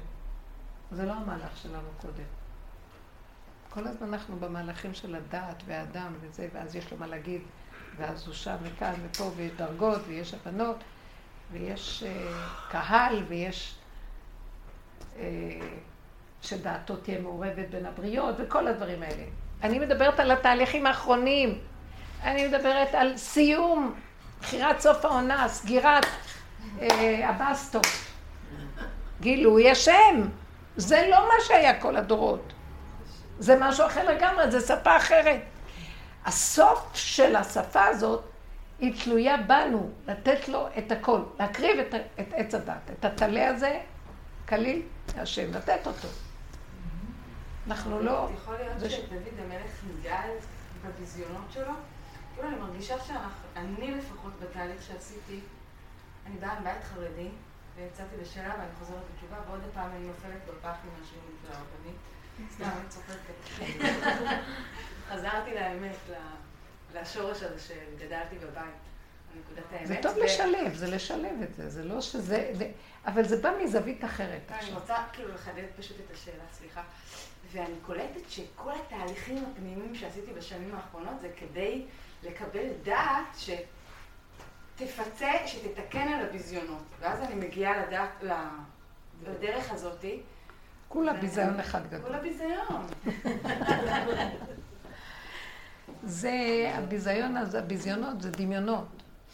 זה 0.92 1.06
לא 1.06 1.12
המהלך 1.12 1.58
שלנו 1.62 1.90
קודם. 2.02 2.24
כל 3.70 3.88
הזמן 3.88 4.14
אנחנו 4.14 4.40
במהלכים 4.40 4.94
של 4.94 5.16
הדעת 5.16 5.64
והאדם 5.66 6.14
וזה, 6.22 6.48
ואז 6.54 6.76
יש 6.76 6.92
לו 6.92 6.98
מה 6.98 7.08
להגיד, 7.08 7.42
ואז 7.98 8.28
הוא 8.28 8.34
שם 8.34 8.56
מכאן 8.64 8.94
ופה, 9.04 9.32
ויש 9.36 9.52
דרגות, 9.52 10.02
ויש 10.08 10.34
הבנות, 10.34 10.84
ויש 11.52 12.04
uh, 12.04 12.72
קהל, 12.72 13.24
ויש... 13.28 13.76
Uh, 15.16 15.20
שדעתו 16.42 16.96
תהיה 16.96 17.22
מעורבת 17.22 17.70
בין 17.72 17.86
הבריות, 17.86 18.36
וכל 18.40 18.68
הדברים 18.68 19.04
האלה. 19.04 19.24
אני 19.64 19.80
מדברת 19.80 20.20
על 20.20 20.32
התהליכים 20.32 20.86
האחרונים. 20.86 21.60
אני 22.24 22.48
מדברת 22.48 22.94
על 22.94 23.18
סיום, 23.18 23.94
בחירת 24.42 24.80
סוף 24.80 25.06
העונה, 25.06 25.48
סגירת 25.48 26.06
אה, 26.82 27.30
הבסטו. 27.30 27.80
גילוי 29.22 29.72
השם. 29.72 30.28
זה 30.78 31.08
לא 31.12 31.28
מה 31.28 31.44
שהיה 31.48 31.82
כל 31.82 31.96
הדורות. 31.96 32.54
זה 33.40 33.58
משהו 33.60 33.86
אחר 33.86 34.12
לגמרי, 34.12 34.52
זה 34.52 34.68
שפה 34.68 34.98
אחרת. 34.98 35.42
הסוף 36.26 36.90
של 36.94 37.36
השפה 37.36 37.86
הזאת 37.86 38.22
היא 38.80 39.04
תלויה 39.04 39.38
בנו, 39.38 39.90
לתת 40.08 40.50
לו 40.50 40.68
את 40.78 40.92
הכל, 40.92 41.22
להקריב 41.40 41.80
את, 41.80 41.94
את 42.20 42.34
עץ 42.34 42.56
הדת, 42.56 42.92
את 43.00 43.06
הטלה 43.06 43.48
הזה, 43.48 43.80
כליל 44.50 44.82
השם, 45.18 45.54
לתת 45.54 45.88
אותו. 45.88 46.08
אנחנו 47.68 48.02
לא... 48.02 48.30
יכול 48.42 48.56
להיות 48.56 48.92
שדוד 48.92 49.22
המלך 49.40 49.72
נגאל 50.00 50.30
בביזיונות 50.86 51.52
שלו? 51.54 51.74
כאילו 52.36 52.50
אני 52.50 52.58
מרגישה 52.58 52.96
שאני 53.00 53.92
לפחות 53.92 54.32
בתהליך 54.40 54.82
שעשיתי, 54.82 55.40
אני 56.28 56.36
באה 56.40 56.60
מבית 56.60 56.84
חרדי, 56.94 57.30
ויצאתי 57.78 58.16
בשאלה 58.22 58.56
ואני 58.60 58.72
חוזרת 58.80 59.04
בתשובה, 59.14 59.38
ועוד 59.48 59.62
פעם 59.74 59.92
אני 59.92 60.08
נופלת 60.08 60.46
בפח 60.48 60.76
עם 60.84 61.04
השיעורים 61.04 61.36
של 61.42 61.52
הרבנית. 61.52 61.98
סתם, 62.54 62.64
אני 62.64 62.90
צוחקת. 62.90 63.66
חזרתי 65.10 65.54
לאמת, 65.54 65.96
לשורש 66.94 67.44
הזה 67.44 67.60
שגדלתי 67.60 68.36
בבית. 68.38 68.88
זה 69.84 69.96
טוב 70.02 70.18
לשלב, 70.18 70.74
זה 70.74 70.88
לשלב 70.88 71.42
את 71.44 71.56
זה, 71.56 71.70
זה 71.70 71.84
לא 71.84 72.02
שזה... 72.02 72.52
אבל 73.06 73.24
זה 73.24 73.42
בא 73.42 73.52
מזווית 73.64 74.06
אחרת. 74.06 74.42
אני 74.52 74.74
רוצה 74.74 74.96
כאילו 75.14 75.34
לחדד 75.34 75.64
פשוט 75.78 75.98
את 76.06 76.16
השאלה, 76.16 76.44
סליחה. 76.54 76.82
ואני 77.52 77.76
קולטת 77.82 78.30
שכל 78.30 78.72
התהליכים 78.86 79.46
הפנימיים 79.52 79.96
שעשיתי 79.96 80.34
בשנים 80.34 80.76
האחרונות 80.76 81.20
זה 81.22 81.30
כדי 81.38 81.86
לקבל 82.24 82.68
דעת 82.84 83.36
שתפצה, 84.78 85.32
שתתקן 85.46 86.08
על 86.08 86.26
הביזיונות. 86.26 86.84
ואז 87.00 87.22
אני 87.22 87.36
מגיעה 87.36 87.88
לדעת, 87.88 88.24
לדרך 89.28 89.72
הזאתי. 89.72 90.20
כולה 90.88 91.14
ביזיון 91.14 91.60
אחד 91.60 91.88
גדול. 91.88 92.02
כולה 92.02 92.20
ביזיון. 92.20 92.88
זה, 96.04 96.32
הביזיון 96.74 97.38
הזה, 97.38 97.60
הביזיונות 97.60 98.22
זה 98.22 98.32
דמיונות 98.32 98.88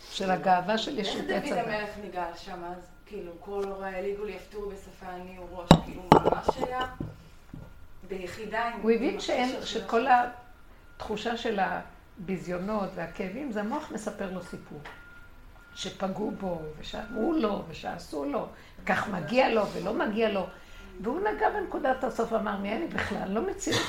של 0.09 0.31
הגאווה 0.31 0.77
של 0.77 0.99
ישות 0.99 1.23
עץ 1.23 1.29
איך 1.29 1.45
דוד 1.45 1.57
המלך 1.57 1.89
ניגל 2.01 2.31
שם 2.35 2.63
אז? 2.63 2.89
כאילו, 3.05 3.31
כל 3.39 3.63
הוריי 3.63 3.95
הליגו 3.95 4.25
לי 4.25 4.31
יפתור 4.31 4.71
בשפה 4.71 5.05
אני 5.09 5.39
וראש, 5.39 5.69
כאילו, 5.85 6.01
ממש 6.13 6.47
היה... 6.57 6.87
ביחידה. 8.07 8.71
הוא 8.81 8.91
הבין 8.91 9.17
שכל 9.63 10.05
התחושה 10.97 11.37
של 11.37 11.59
הביזיונות 11.59 12.89
והכאבים, 12.95 13.51
זה 13.51 13.59
המוח 13.59 13.91
מספר 13.91 14.31
לו 14.31 14.43
סיפור. 14.43 14.79
שפגעו 15.75 16.31
בו, 16.31 16.61
ושאמרו 16.79 17.33
לו, 17.33 17.61
ושעשו 17.69 18.25
לו, 18.25 18.47
כך 18.85 19.09
מגיע 19.09 19.49
לו 19.49 19.67
ולא 19.67 19.93
מגיע 19.93 20.29
לו. 20.29 20.45
והוא 21.01 21.19
נגע 21.19 21.49
בנקודת 21.49 22.03
הסוף 22.03 22.31
ואמר, 22.31 22.57
מי 22.57 22.73
אני 22.75 22.87
בכלל? 22.87 23.31
לא 23.31 23.41
מציאות 23.47 23.81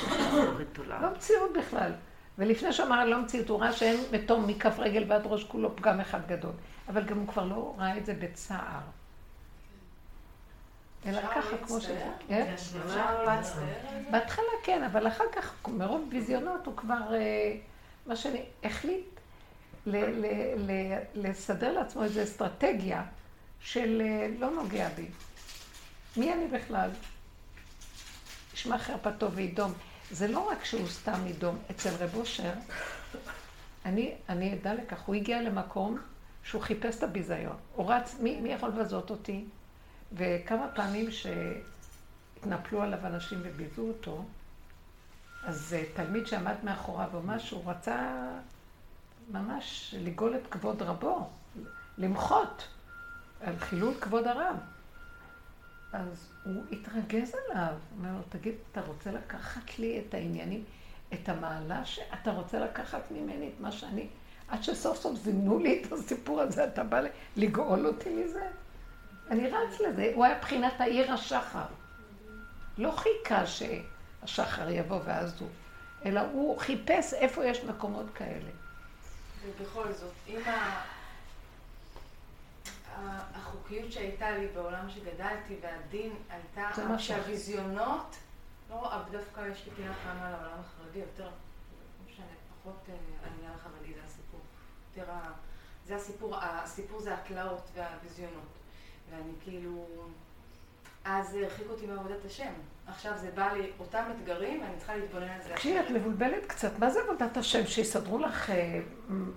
בכלל. 0.73 1.01
לא 1.01 1.11
מציאות 1.11 1.51
בכלל. 1.57 1.91
ולפני 2.37 2.73
שאמר 2.73 3.05
לא 3.05 3.21
מציאות, 3.21 3.49
הוא 3.49 3.59
ראה 3.61 3.73
שאין 3.73 3.97
מתום 4.11 4.47
מכף 4.47 4.79
רגל 4.79 5.05
ועד 5.07 5.21
ראש 5.25 5.43
כולו 5.43 5.75
פגם 5.75 5.99
אחד 5.99 6.19
גדול. 6.27 6.51
אבל 6.89 7.03
גם 7.03 7.19
הוא 7.19 7.27
כבר 7.27 7.45
לא 7.45 7.75
ראה 7.77 7.97
את 7.97 8.05
זה 8.05 8.13
בצער. 8.13 8.81
אלא 11.05 11.21
ככה, 11.21 11.57
כמו 11.65 11.81
שזה. 11.81 12.07
כן? 12.27 12.55
בהתחלה 14.11 14.45
כן, 14.63 14.83
אבל 14.83 15.07
אחר 15.07 15.23
כך, 15.35 15.53
מרוב 15.67 16.07
ביזיונות, 16.09 16.65
הוא 16.65 16.77
כבר, 16.77 17.13
אה, 17.15 17.55
מה 18.05 18.15
שאני, 18.15 18.41
החליט 18.63 19.14
לסדר 21.15 21.73
לעצמו 21.73 22.03
איזו 22.03 22.23
אסטרטגיה 22.23 23.03
של 23.59 24.01
אה, 24.05 24.27
לא 24.39 24.51
נוגע 24.51 24.89
בי. 24.89 25.05
מי 26.17 26.33
אני 26.33 26.47
בכלל? 26.47 26.89
ישמע 28.53 28.77
חרפתו 28.77 29.31
וידום. 29.31 29.73
זה 30.11 30.27
לא 30.27 30.49
רק 30.49 30.65
שהוא 30.65 30.87
סתם 30.87 31.27
ידום. 31.27 31.57
אצל 31.71 31.89
רב 31.99 32.15
אושר, 32.15 32.53
אני, 33.85 34.13
אני 34.29 34.51
עדה 34.51 34.73
לכך, 34.73 35.01
הוא 35.01 35.15
הגיע 35.15 35.41
למקום 35.41 35.97
שהוא 36.43 36.61
חיפש 36.61 36.97
את 36.97 37.03
הביזיון. 37.03 37.55
הוא 37.75 37.91
רץ, 37.93 38.15
מי, 38.19 38.41
מי 38.41 38.49
יכול 38.49 38.69
לבזות 38.69 39.09
אותי? 39.09 39.45
וכמה 40.13 40.67
פעמים 40.75 41.07
שהתנפלו 41.11 42.81
עליו 42.81 42.99
אנשים 43.05 43.39
וביזו 43.43 43.81
אותו, 43.81 44.25
אז 45.43 45.75
אה, 45.77 45.83
תלמיד 45.93 46.27
שעמד 46.27 46.55
מאחוריו 46.63 47.09
או 47.13 47.21
משהו, 47.21 47.63
רצה 47.65 48.27
ממש 49.31 49.95
לגאול 49.97 50.35
את 50.35 50.47
כבוד 50.51 50.81
רבו, 50.81 51.29
למחות 51.97 52.67
על 53.41 53.59
חילול 53.59 53.93
כבוד 54.01 54.27
הרב. 54.27 54.55
אז 55.93 56.29
הוא 56.43 56.63
התרגז 56.71 57.35
עליו, 57.35 57.73
אומר 57.97 58.13
לו, 58.13 58.21
תגיד, 58.29 58.55
אתה 58.71 58.81
רוצה 58.81 59.11
לקחת 59.11 59.79
לי 59.79 59.99
את 59.99 60.13
העניינים, 60.13 60.63
את 61.13 61.29
המעלה 61.29 61.85
שאתה 61.85 62.31
רוצה 62.31 62.59
לקחת 62.59 63.11
ממני 63.11 63.47
את 63.47 63.59
מה 63.59 63.71
שאני... 63.71 64.07
עד 64.47 64.63
שסוף 64.63 64.97
סוף 64.97 65.15
זימנו 65.19 65.59
לי 65.59 65.83
את 65.83 65.91
הסיפור 65.91 66.41
הזה, 66.41 66.63
אתה 66.63 66.83
בא 66.83 67.01
לגאול 67.35 67.87
אותי 67.87 68.09
מזה? 68.09 68.47
אני 69.31 69.49
רץ 69.49 69.79
לזה, 69.79 70.11
הוא 70.15 70.25
היה 70.25 70.39
בחינת 70.39 70.81
העיר 70.81 71.13
השחר. 71.13 71.65
לא 72.77 72.91
חיכה 72.91 73.43
שהשחר 73.45 74.69
יבוא 74.69 74.99
ואז 75.05 75.41
הוא, 75.41 75.49
אלא 76.05 76.21
הוא 76.31 76.59
חיפש 76.59 77.13
איפה 77.13 77.45
יש 77.45 77.63
מקומות 77.63 78.05
כאלה. 78.15 78.49
ובכל 79.47 79.93
זאת, 79.93 80.13
אם 80.27 80.41
החוקיות 83.33 83.91
שהייתה 83.91 84.37
לי 84.37 84.47
בעולם 84.47 84.89
שגדלתי, 84.89 85.55
והדין 85.61 86.15
הייתה, 86.29 86.69
שהוויזיונות, 86.99 88.15
לא 88.69 88.89
דווקא 89.11 89.47
יש 89.51 89.65
לי 89.65 89.71
פינה 89.75 89.93
חמה 89.93 90.31
לעולם 90.31 90.59
החרדי, 90.59 90.99
יותר, 90.99 91.23
לא 91.23 92.11
משנה, 92.11 92.25
פחות 92.61 92.79
אה, 92.89 92.95
העניין 93.23 93.51
החרדי 93.51 93.93
זה 93.93 93.99
הסיפור. 94.05 94.39
יותר, 94.93 95.31
זה 95.85 95.95
הסיפור, 95.95 96.35
הסיפור 96.41 97.01
זה 97.01 97.13
התלאות 97.13 97.69
והוויזיונות. 97.73 98.55
ואני 99.09 99.31
כאילו 99.43 99.85
אז 101.05 101.29
זה 101.29 101.39
הרחיק 101.39 101.67
אותי 101.69 101.85
מעבודת 101.85 102.25
השם. 102.25 102.53
עכשיו 102.87 103.11
זה 103.17 103.29
בא 103.35 103.53
לי 103.53 103.71
אותם 103.79 104.03
אתגרים, 104.15 104.61
ואני 104.61 104.77
צריכה 104.77 104.95
להתבונן 104.95 105.29
על 105.29 105.41
זה. 105.43 105.49
תקשיבי, 105.49 105.79
את 105.79 105.89
מבולבלת 105.89 106.45
קצת. 106.45 106.79
מה 106.79 106.89
זה 106.89 106.99
עבודת 107.01 107.37
השם? 107.37 107.67
שיסדרו 107.67 108.17
לך 108.17 108.49
אה, 108.49 108.81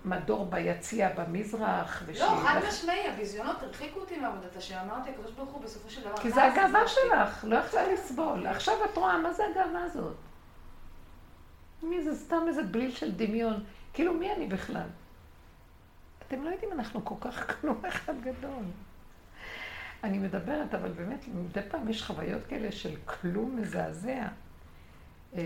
מדור 0.04 0.46
ביציע 0.46 1.08
במזרח? 1.14 2.02
לא, 2.18 2.40
חד 2.42 2.60
משמעי, 2.68 3.08
הביזיונות 3.08 3.62
הרחיקו 3.62 4.00
אותי 4.00 4.18
מעבודת 4.18 4.56
השם. 4.56 4.76
אמרתי, 4.84 5.10
הקדוש 5.10 5.32
ברוך 5.32 5.50
הוא 5.50 5.62
בסופו 5.62 5.90
של 5.90 6.00
דבר... 6.00 6.16
כי 6.16 6.30
זה 6.30 6.44
הגאווה 6.44 6.88
שלך, 6.88 7.44
לא 7.44 7.56
יכולה 7.56 7.92
לסבול. 7.92 8.46
עכשיו 8.46 8.74
את 8.84 8.96
רואה, 8.96 9.18
מה 9.18 9.32
זה 9.32 9.42
הגאווה 9.46 9.84
הזאת? 9.84 10.16
מי 11.82 12.02
זה 12.02 12.16
סתם 12.16 12.44
איזה 12.48 12.62
בליל 12.62 12.90
של 12.90 13.12
דמיון. 13.12 13.64
כאילו, 13.92 14.14
מי 14.14 14.32
אני 14.32 14.46
בכלל? 14.46 14.88
אתם 16.26 16.44
לא 16.44 16.50
יודעים, 16.50 16.72
אנחנו 16.72 17.04
כל 17.04 17.14
כך 17.20 17.60
כלום 17.60 17.82
אחד 17.88 18.20
גדול. 18.20 18.62
אני 20.04 20.18
מדברת, 20.18 20.74
אבל 20.74 20.92
באמת, 20.92 21.24
מדי 21.34 21.60
פעם 21.70 21.88
יש 21.88 22.02
חוויות 22.02 22.46
כאלה 22.48 22.72
של 22.72 22.96
כלום 23.04 23.56
מזעזע. 23.56 24.28
אה, 25.34 25.42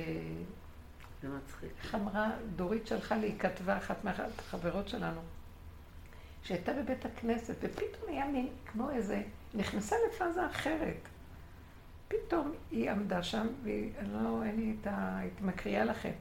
זה 1.22 1.28
מצחיק. 1.28 1.70
איך 1.82 1.94
אמרה, 1.94 2.30
דורית 2.56 2.86
שלחה 2.86 3.16
לי, 3.16 3.26
היא 3.26 3.38
כתבה, 3.38 3.76
אחת 3.76 4.04
מהחברות 4.04 4.88
שלנו, 4.88 5.20
שהייתה 6.42 6.72
בבית 6.72 7.04
הכנסת, 7.04 7.54
ופתאום 7.60 8.08
היה 8.08 8.26
מין, 8.26 8.48
כמו 8.66 8.90
איזה, 8.90 9.22
נכנסה 9.54 9.96
לפאזה 10.08 10.46
אחרת. 10.46 11.08
פתאום 12.08 12.52
היא 12.70 12.90
עמדה 12.90 13.22
שם, 13.22 13.46
והיא, 13.62 13.92
לא, 14.12 14.42
אין 14.44 14.56
לי 14.56 14.76
את 14.80 14.86
ה... 14.86 15.18
הייתי 15.18 15.44
מקריאה 15.44 15.84
לכם, 15.84 16.12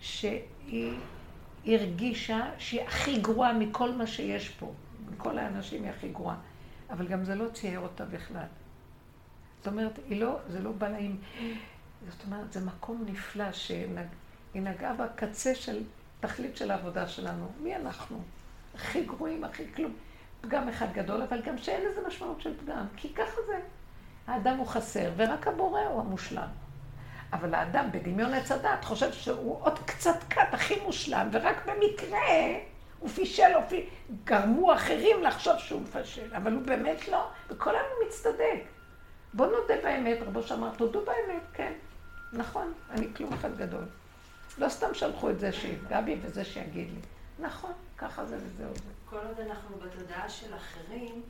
שהיא 0.00 0.98
הרגישה 1.66 2.50
שהיא 2.58 2.82
הכי 2.82 3.20
גרועה 3.20 3.52
מכל 3.52 3.92
מה 3.92 4.06
שיש 4.06 4.48
פה. 4.48 4.72
מכל 5.12 5.38
האנשים 5.38 5.82
היא 5.82 5.90
הכי 5.90 6.08
גרועה. 6.08 6.36
אבל 6.90 7.08
גם 7.08 7.24
זה 7.24 7.34
לא 7.34 7.48
צייר 7.48 7.80
אותה 7.80 8.04
בכלל. 8.04 8.46
זאת 9.58 9.66
אומרת, 9.66 9.98
היא 10.08 10.20
לא, 10.20 10.38
זה 10.48 10.60
לא 10.60 10.72
בא 10.72 10.88
לה 10.88 10.98
עם... 10.98 11.16
זאת 12.08 12.24
אומרת, 12.26 12.52
זה 12.52 12.60
מקום 12.60 13.04
נפלא 13.06 13.52
שהיא 13.52 13.86
נגעה 14.54 14.94
בקצה 14.94 15.54
של 15.54 15.82
תכלית 16.20 16.56
של 16.56 16.70
העבודה 16.70 17.08
שלנו. 17.08 17.48
מי 17.62 17.76
אנחנו? 17.76 18.22
הכי 18.74 19.04
גרועים, 19.04 19.44
הכי 19.44 19.72
כלום. 19.74 19.92
פגם 20.40 20.68
אחד 20.68 20.92
גדול, 20.92 21.22
אבל 21.22 21.42
גם 21.42 21.58
שאין 21.58 21.80
לזה 21.90 22.00
משמעות 22.06 22.40
של 22.40 22.56
פגם, 22.60 22.86
כי 22.96 23.14
ככה 23.14 23.36
זה. 23.46 23.60
האדם 24.26 24.56
הוא 24.56 24.66
חסר, 24.66 25.12
ורק 25.16 25.48
הבורא 25.48 25.80
הוא 25.80 26.00
המושלם. 26.00 26.48
אבל 27.32 27.54
האדם 27.54 27.88
בדמיון 27.92 28.34
עץ 28.34 28.52
הדת 28.52 28.84
חושב 28.84 29.12
שהוא 29.12 29.58
עוד 29.60 29.78
קצת 29.78 30.16
קט 30.28 30.48
הכי 30.54 30.74
מושלם, 30.84 31.28
ורק 31.32 31.66
במקרה 31.66 32.28
הוא 33.06 33.12
פישל 33.12 33.52
או 33.54 33.60
פי... 33.68 33.88
גרמו 34.24 34.74
אחרים 34.74 35.22
לחשוב 35.22 35.58
שהוא 35.58 35.82
מפשל, 35.82 36.34
אבל 36.34 36.52
הוא 36.52 36.62
באמת 36.62 37.08
לא, 37.08 37.28
וכל 37.48 37.70
היום 37.70 37.86
הוא 37.98 38.06
מצטדק. 38.06 38.62
בוא 39.34 39.46
נודה 39.46 39.74
באמת, 39.82 40.18
רבו 40.26 40.42
שאמר, 40.42 40.70
תודו 40.76 41.00
באמת, 41.04 41.42
כן. 41.52 41.72
נכון, 42.32 42.72
אני 42.90 43.06
כלום 43.16 43.32
אחד 43.32 43.56
גדול. 43.56 43.84
לא 44.58 44.68
סתם 44.68 44.94
שלחו 44.94 45.30
את 45.30 45.40
זה 45.40 45.52
שיפגע 45.52 46.00
בי 46.00 46.16
וזה 46.22 46.44
שיגיד 46.44 46.88
לי. 46.90 47.00
נכון, 47.38 47.72
ככה 47.98 48.24
זה 48.24 48.36
וזהו 48.36 48.74
זה. 48.74 48.90
כל 49.10 49.16
עוד 49.16 49.40
אנחנו 49.50 49.76
בתודעה 49.76 50.28
של 50.28 50.54
אחרים, 50.54 51.22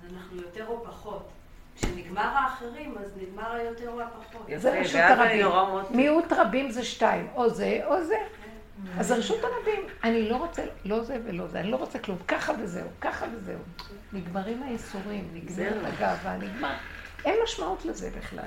אז 0.00 0.12
אנחנו 0.14 0.36
יותר 0.36 0.66
או 0.66 0.84
פחות. 0.84 1.28
כשנגמר 1.76 2.22
האחרים, 2.22 2.98
אז 2.98 3.10
נגמר 3.16 3.52
היותר 3.52 3.90
או 3.90 4.00
הפחות. 4.00 4.46
זה 4.56 4.72
אני 4.72 5.42
הרבים. 5.42 5.96
מיעוט 5.96 6.32
רבים 6.32 6.70
זה 6.70 6.84
שתיים, 6.84 7.28
או 7.34 7.50
זה 7.50 7.80
או 7.84 8.04
זה. 8.04 8.18
אז 8.98 9.06
זה 9.06 9.14
רשות 9.16 9.38
הרבים. 9.44 9.86
אני 10.04 10.28
לא 10.28 10.36
רוצה, 10.36 10.62
לא 10.84 11.02
זה 11.04 11.16
ולא 11.24 11.46
זה, 11.46 11.60
אני 11.60 11.70
לא 11.70 11.76
רוצה 11.76 11.98
כלום. 11.98 12.18
ככה 12.28 12.52
וזהו, 12.62 12.88
ככה 13.00 13.26
וזהו. 13.36 13.58
נגמרים 14.12 14.62
הייסורים, 14.62 15.30
נגמרת. 15.34 15.84
הגאווה, 15.94 16.36
נגמר. 16.36 16.74
אין 17.24 17.34
משמעות 17.44 17.84
לזה 17.84 18.10
בכלל. 18.18 18.44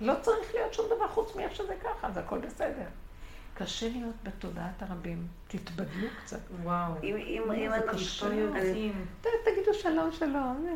לא 0.00 0.14
צריך 0.22 0.54
להיות 0.54 0.74
שום 0.74 0.86
דבר 0.96 1.08
חוץ 1.08 1.36
מאיך 1.36 1.54
שזה 1.56 1.74
ככה, 1.82 2.06
אז 2.08 2.16
הכל 2.16 2.38
בסדר. 2.38 2.86
קשה 3.54 3.88
להיות 3.88 4.14
בתודעת 4.22 4.82
הרבים. 4.82 5.26
תתבדלו 5.48 6.08
קצת. 6.24 6.38
וואו. 6.62 6.92
אם, 7.02 7.16
אם, 7.16 7.42
אם 7.52 7.70
זה 7.70 7.76
אני... 7.76 7.92
קשה. 7.92 8.26
אני- 8.26 8.92
ת- 9.20 9.26
תגידו 9.44 9.74
שלום, 9.74 10.12
שלום. 10.12 10.66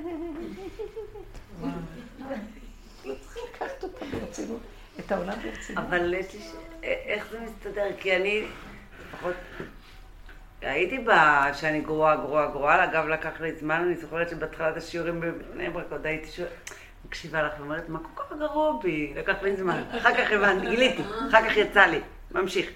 לא 3.05 3.15
צריכים 3.21 3.43
לקחת 3.55 3.83
אותה 3.85 4.05
ברצינות, 4.13 4.61
את 5.01 5.13
העולם 5.13 5.35
ברצינות. 5.43 5.85
אבל 5.85 6.15
ש- 6.31 6.37
איך 6.83 7.29
זה 7.31 7.41
מסתדר? 7.41 7.87
כי 8.01 8.17
אני, 8.17 8.45
לפחות, 9.09 9.35
הייתי 10.61 10.99
בה 10.99 11.49
שאני 11.55 11.81
גרועה, 11.81 12.17
גרועה, 12.17 12.47
גרועה, 12.47 12.85
אגב, 12.85 13.07
לקח 13.07 13.41
לי 13.41 13.53
זמן, 13.57 13.83
אני 13.87 13.97
זוכרת 13.97 14.29
שבהתחלת 14.29 14.77
השיעורים 14.77 15.21
בבני 15.21 15.71
ברק 15.71 15.87
עוד 15.91 16.07
הייתי 16.07 16.31
שואלת, 16.31 16.51
מקשיבה 17.07 17.43
לך 17.43 17.53
ואומרת, 17.59 17.89
מה 17.89 17.99
כל 17.99 18.23
כך 18.23 18.33
גרוע 18.39 18.81
בי? 18.83 19.13
לקח 19.17 19.43
לי 19.43 19.57
זמן. 19.57 19.83
אחר 19.99 20.15
כך 20.15 20.33
הבנתי, 20.33 20.67
גיליתי, 20.67 21.03
אחר 21.31 21.49
כך 21.49 21.57
יצא 21.57 21.87
לי, 21.87 22.01
ממשיך. 22.33 22.71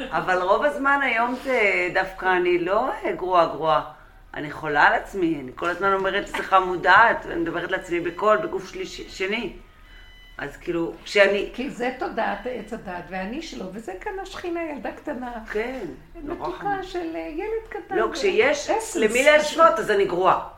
אבל 0.00 0.42
רוב 0.42 0.64
הזמן 0.64 1.00
היום 1.02 1.34
זה 1.44 1.88
דווקא 1.94 2.36
אני 2.36 2.58
לא 2.58 2.90
אה, 2.90 3.12
גרועה, 3.12 3.46
גרועה. 3.46 3.92
אני 4.34 4.50
חולה 4.50 4.82
על 4.82 4.94
עצמי, 4.94 5.40
אני 5.42 5.52
כל 5.54 5.68
הזמן 5.68 5.92
אומרת 5.92 6.28
שיחה 6.28 6.60
מודעת, 6.60 7.26
אני 7.26 7.40
מדברת 7.40 7.70
לעצמי 7.70 8.00
בקול, 8.00 8.36
בגוף 8.36 8.70
שלי 8.70 8.86
שני. 8.86 9.56
אז 10.38 10.56
כאילו, 10.56 10.92
כשאני... 11.04 11.50
כי 11.54 11.70
זה 11.70 11.94
תודעת 11.98 12.38
עץ 12.50 12.72
הדת, 12.72 13.04
ואני 13.08 13.42
שלו, 13.42 13.66
וזה 13.72 13.92
כאן 14.00 14.12
השכינה, 14.22 14.60
ילדה 14.62 14.92
קטנה. 14.92 15.32
כן, 15.52 15.86
נורא 16.14 16.36
חמור. 16.38 16.48
מתוקה 16.48 16.82
של 16.82 17.16
אה, 17.16 17.20
ילד 17.20 17.68
קטן. 17.68 17.96
לא, 17.96 18.08
כשיש 18.12 18.70
אסנס 18.70 18.96
למי 18.96 19.08
פשוט. 19.08 19.26
להשוות, 19.26 19.78
אז 19.78 19.90
אני 19.90 20.04
גרועה. 20.04 20.48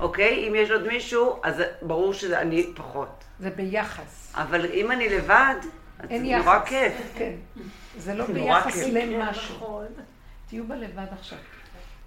אוקיי? 0.00 0.48
אם 0.48 0.54
יש 0.54 0.70
עוד 0.70 0.86
מישהו, 0.86 1.40
אז 1.42 1.62
ברור 1.82 2.12
שאני 2.12 2.66
פחות. 2.76 3.24
זה 3.38 3.50
ביחס. 3.50 4.32
אבל 4.34 4.66
אם 4.72 4.92
אני 4.92 5.08
לבד, 5.08 5.54
אז 5.98 6.10
אין 6.10 6.22
זה 6.22 6.26
יחס. 6.26 6.44
נורא 6.44 6.60
כיף. 6.64 6.92
כן. 7.18 7.34
זה 7.96 8.14
לא 8.14 8.26
ביחס. 8.26 8.82
למשהו. 8.82 9.82
תהיו 10.48 10.64
בלבד 10.64 11.06
עכשיו. 11.12 11.38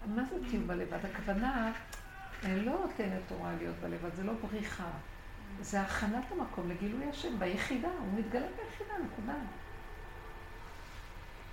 מה 0.06 0.24
זה 0.32 0.36
תהיו 0.50 0.62
בלבד? 0.68 0.98
הכוונה, 1.14 1.72
אני 2.44 2.66
לא 2.66 2.72
נותנת 2.72 3.22
תורה 3.28 3.52
להיות 3.60 3.76
בלבד, 3.82 4.16
זה 4.16 4.24
לא 4.24 4.34
בריחה. 4.42 4.90
זה 5.62 5.82
הכנת 5.82 6.24
המקום 6.32 6.70
לגילוי 6.70 7.06
השם 7.10 7.40
ביחידה, 7.40 7.88
הוא 7.88 8.20
מתגלה 8.20 8.48
ביחידה, 8.58 8.94
נקודה. 9.06 9.34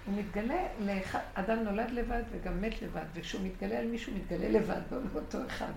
הוא 0.06 0.14
מתגלה, 0.18 0.66
לאח- 0.80 1.16
אדם 1.34 1.58
נולד 1.58 1.90
לבד 1.90 2.22
וגם 2.30 2.60
מת 2.60 2.82
לבד, 2.82 3.04
וכשהוא 3.14 3.42
מתגלה 3.46 3.78
על 3.78 3.86
מישהו, 3.86 4.12
מתגלה 4.16 4.48
לבד, 4.48 4.80
לא 4.92 4.98
לאותו 5.14 5.46
אחד. 5.46 5.72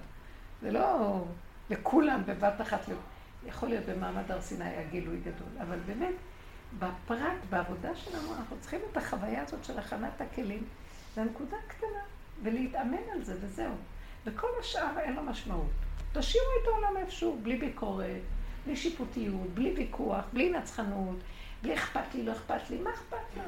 זה 0.61 0.71
לא 0.71 1.23
לכולם 1.69 2.21
בבת 2.25 2.61
אחת, 2.61 2.79
יכול 3.45 3.69
להיות 3.69 3.85
במעמד 3.85 4.31
הר 4.31 4.41
סיני 4.41 4.65
היה 4.65 4.83
גילוי 4.83 5.19
גדול, 5.19 5.61
אבל 5.61 5.79
באמת, 5.85 6.13
בפרט, 6.79 7.37
בעבודה 7.49 7.95
שלנו, 7.95 8.35
אנחנו 8.35 8.57
צריכים 8.61 8.79
את 8.91 8.97
החוויה 8.97 9.43
הזאת 9.43 9.63
של 9.65 9.79
הכנת 9.79 10.21
הכלים 10.21 10.63
לנקודה 11.17 11.57
קטנה, 11.67 12.01
ולהתאמן 12.43 12.97
על 13.13 13.23
זה 13.23 13.35
וזהו. 13.41 13.73
וכל 14.25 14.47
השאר 14.59 14.99
אין 14.99 15.13
לו 15.13 15.23
משמעות. 15.23 15.69
תשאירו 16.13 16.47
את 16.63 16.67
העולם 16.67 16.97
איפשהו, 16.97 17.39
בלי 17.43 17.57
ביקורת, 17.57 18.21
בלי 18.65 18.75
שיפוטיות, 18.75 19.49
בלי 19.53 19.73
ויכוח, 19.77 20.25
בלי 20.33 20.49
נצחנות, 20.49 21.15
בלי 21.61 21.73
אכפת 21.73 22.15
לי, 22.15 22.23
לא 22.23 22.31
אכפת 22.31 22.69
לי, 22.69 22.77
מה 22.77 22.89
אכפת 22.89 23.37
לך? 23.37 23.43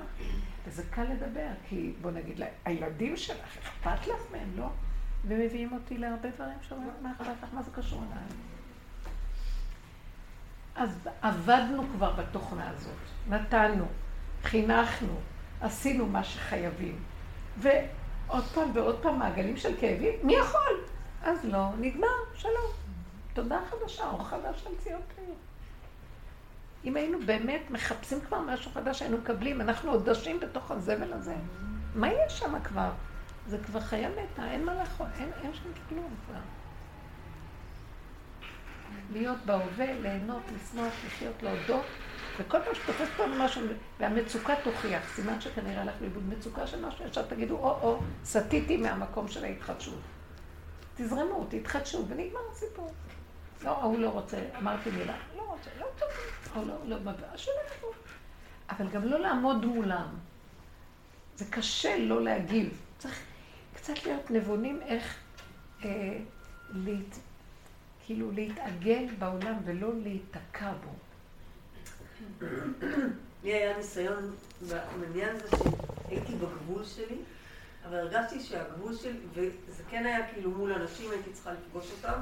וזה 0.68 0.84
קל 0.90 1.04
לדבר, 1.04 1.48
כי 1.70 1.94
בוא 2.02 2.12
נגיד 2.12 2.42
הילדים 2.66 3.18
שלך, 3.18 3.58
אכפת 3.64 4.08
לך 4.08 4.22
מהם, 4.32 4.50
לא? 4.56 4.68
ומביאים 5.28 5.74
אותי 5.74 5.98
להרבה 5.98 6.30
דברים 6.30 6.58
שאומרים, 6.68 6.92
מה 7.02 7.12
אכפת 7.12 7.44
לך, 7.44 7.50
מה 7.54 7.64
זה 7.64 7.72
קשור 7.76 8.04
אליי? 8.12 8.24
אז 10.76 11.10
עבדנו 11.22 11.84
כבר 11.96 12.12
בתוכנה 12.12 12.70
הזאת, 12.70 12.98
נתנו, 13.30 13.86
חינכנו, 14.44 15.20
עשינו 15.62 16.06
מה 16.06 16.24
שחייבים. 16.24 17.00
ועוד 17.58 18.44
פעם 18.54 18.72
ועוד 18.74 19.00
פעם 19.02 19.20
מעגלים 19.20 19.58
של 19.58 19.74
כאבים, 19.80 20.14
מי 20.24 20.34
יכול? 20.34 20.93
אז 21.24 21.46
לא, 21.46 21.70
נגמר, 21.80 22.08
שלום. 22.36 22.72
תודה 23.34 23.60
חדשה, 23.70 24.10
אור 24.10 24.24
חדש 24.24 24.68
על 24.68 24.74
ציון. 24.84 25.02
אם 26.86 26.96
היינו 26.96 27.20
באמת 27.26 27.62
מחפשים 27.70 28.22
כבר 28.22 28.40
משהו 28.40 28.72
חדש, 28.72 29.02
היינו 29.02 29.18
מקבלים, 29.18 29.62
אנחנו 29.62 29.92
עוד 29.92 30.10
דשים 30.10 30.40
בתוך 30.40 30.72
הזבל 30.72 31.14
הזה. 31.14 31.36
מה 31.96 32.08
יש 32.08 32.40
שם 32.40 32.60
כבר? 32.64 32.90
זה 33.48 33.58
כבר 33.66 33.80
חיה 33.80 34.10
מתה, 34.10 34.52
אין 34.52 34.66
מה 34.66 34.74
לאכול, 34.74 35.08
אין, 35.20 35.30
אין 35.44 35.54
שם 35.54 35.70
כלום 35.90 36.16
כבר. 36.26 36.40
להיות 39.12 39.38
בהווה, 39.46 39.94
ליהנות, 40.02 40.42
לשמוח, 40.56 40.94
לחיות, 41.06 41.44
להודות, 41.44 41.86
וכל 42.40 42.58
פעם 42.66 42.76
שתופס 42.76 43.08
אותנו 43.20 43.44
משהו, 43.44 43.62
והמצוקה 44.00 44.54
תוכיח, 44.64 45.16
סימן 45.16 45.42
שכנראה 45.42 45.82
הלך 45.82 45.94
לאיבוד 46.02 46.24
מצוקה 46.30 46.68
של 46.68 46.86
משהו, 46.86 47.06
ישר 47.06 47.22
תגידו, 47.22 47.58
או-או, 47.58 48.00
סטיתי 48.26 48.78
מהמקום 48.78 49.28
של 49.28 49.44
ההתחדשות. 49.44 50.00
תזרמו, 50.96 51.48
תתחדשו, 51.50 52.06
ונגמר 52.08 52.40
הסיפור. 52.52 52.94
לא, 53.64 53.70
ההוא 53.70 54.00
לא 54.00 54.10
רוצה, 54.10 54.38
אמרתי 54.58 54.90
מילה, 54.90 55.18
לא 55.38 55.42
רוצה, 55.42 55.70
לא 55.80 55.86
טוב, 56.00 56.10
או 56.56 56.66
לא, 56.66 56.76
לא, 56.86 57.12
שלא 57.36 57.54
יבוא. 57.78 57.94
אבל 58.70 58.88
גם 58.88 59.04
לא 59.04 59.20
לעמוד 59.20 59.66
מולם. 59.66 60.08
זה 61.36 61.46
קשה 61.50 61.98
לא 61.98 62.24
להגיב. 62.24 62.82
צריך 62.98 63.20
קצת 63.74 64.04
להיות 64.06 64.32
נבונים 64.32 64.82
איך 64.82 65.18
אה, 65.86 66.18
להת... 66.74 67.18
כאילו 68.06 68.32
להתעגל 68.32 69.06
בעולם 69.20 69.56
ולא 69.66 69.90
להיתקע 70.04 70.74
בו. 70.84 70.92
לי 73.44 73.54
היה 73.54 73.78
ניסיון 73.78 74.36
בעניין 74.70 75.36
הזה 75.36 75.48
שהייתי 75.58 76.36
בגבול 76.36 76.86
שלי, 76.86 77.18
אבל 77.90 77.98
הרגשתי 77.98 78.40
שהגבול 78.40 78.96
שלי, 78.96 79.20
וזה 79.34 79.84
כן 79.90 80.06
היה 80.06 80.28
כאילו 80.34 80.52
מול 80.52 80.74
אנשים, 80.74 81.12
הייתי 81.12 81.32
צריכה 81.32 81.52
לפגוש 81.54 81.92
אותם, 81.92 82.22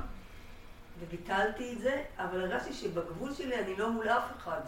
וביטלתי 1.00 1.74
את 1.74 1.82
זה, 1.82 2.04
אבל 2.18 2.42
הרגשתי 2.42 2.74
שבגבול 2.74 3.34
שלי 3.34 3.60
אני 3.60 3.76
לא 3.76 3.92
מול 3.92 4.10
אף 4.10 4.38
אחד. 4.38 4.62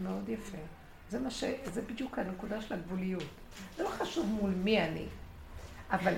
מאוד 0.00 0.28
יפה. 0.28 0.58
זה 1.08 1.18
מה 1.18 1.30
ש... 1.30 1.44
זה 1.64 1.82
בדיוק 1.82 2.18
הנקודה 2.18 2.60
של 2.60 2.74
הגבוליות. 2.74 3.24
זה 3.76 3.82
לא 3.82 3.88
חשוב 3.88 4.26
מול 4.26 4.50
מי 4.50 4.82
אני, 4.82 5.06
אבל 5.90 6.14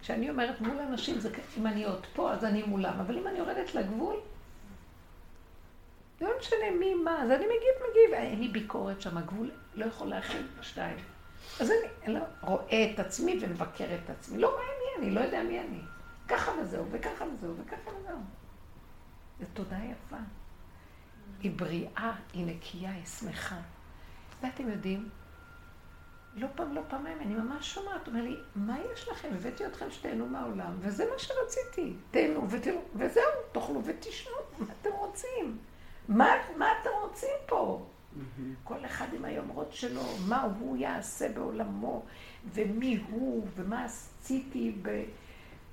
כשאני 0.00 0.30
אומרת 0.30 0.60
מול 0.60 0.78
אנשים, 0.78 1.20
זה... 1.20 1.30
אם 1.58 1.66
אני 1.66 1.84
עוד 1.84 2.06
פה, 2.12 2.32
אז 2.32 2.44
אני 2.44 2.62
מולם, 2.62 3.00
אבל 3.00 3.18
אם 3.18 3.26
אני 3.26 3.38
יורדת 3.38 3.74
לגבול, 3.74 4.16
לא 6.20 6.30
משנה 6.40 6.70
מי, 6.78 6.94
מה, 6.94 7.22
אז 7.22 7.30
אני 7.30 7.44
מגיב, 7.44 7.90
מגיב. 7.90 8.14
אין 8.14 8.40
לי 8.40 8.48
ביקורת 8.48 9.00
שם, 9.00 9.18
הגבול 9.18 9.50
לא 9.74 9.84
יכול 9.84 10.08
להכיל 10.08 10.46
שתיים. 10.62 10.96
אז 11.60 11.70
אני 11.70 12.14
לא, 12.14 12.20
רואה 12.40 12.90
את 12.94 12.98
עצמי 12.98 13.38
ומבקר 13.42 13.84
את 14.04 14.10
עצמי. 14.10 14.38
לא 14.38 14.48
רואה 14.48 14.64
מי 14.64 15.06
אני, 15.06 15.14
לא 15.14 15.20
יודע 15.20 15.42
מי 15.42 15.60
אני. 15.60 15.80
ככה 16.28 16.52
וזהו, 16.62 16.84
וככה 16.90 17.24
וזהו, 17.24 17.54
וככה 17.56 17.90
וזהו. 17.90 18.18
זו 19.40 19.46
תודה 19.52 19.76
יפה. 19.76 20.16
היא 21.40 21.52
בריאה, 21.56 22.12
היא 22.32 22.46
נקייה, 22.46 22.92
היא 22.92 23.04
שמחה. 23.06 23.60
ואתם 24.42 24.68
יודעים, 24.68 25.08
לא 26.34 26.46
פעם, 26.54 26.74
לא 26.74 26.80
פעמיים, 26.88 27.20
אני 27.20 27.34
ממש 27.34 27.74
שומעת, 27.74 28.08
אומר 28.08 28.22
לי, 28.22 28.36
מה 28.54 28.76
יש 28.92 29.08
לכם? 29.08 29.28
הבאתי 29.36 29.66
אתכם 29.66 29.90
שתהנו 29.90 30.26
מהעולם, 30.26 30.76
וזה 30.80 31.10
מה 31.12 31.18
שרציתי. 31.18 31.92
תהנו 32.10 32.50
ותהנו, 32.50 32.80
וזהו, 32.94 33.22
תאכלו 33.52 33.84
ותשנו, 33.84 34.34
מה 34.58 34.66
אתם 34.80 34.90
רוצים? 34.92 35.58
מה, 36.08 36.26
מה 36.56 36.68
אתם 36.80 36.90
רוצים 37.02 37.34
פה? 37.46 37.86
כל 38.64 38.84
אחד 38.86 39.06
עם 39.16 39.24
היומרות 39.24 39.72
שלו, 39.72 40.02
מה 40.28 40.42
הוא 40.42 40.76
יעשה 40.76 41.28
בעולמו, 41.28 42.02
ומי 42.54 43.00
הוא, 43.10 43.46
ומה 43.56 43.84
עשיתי, 43.84 44.72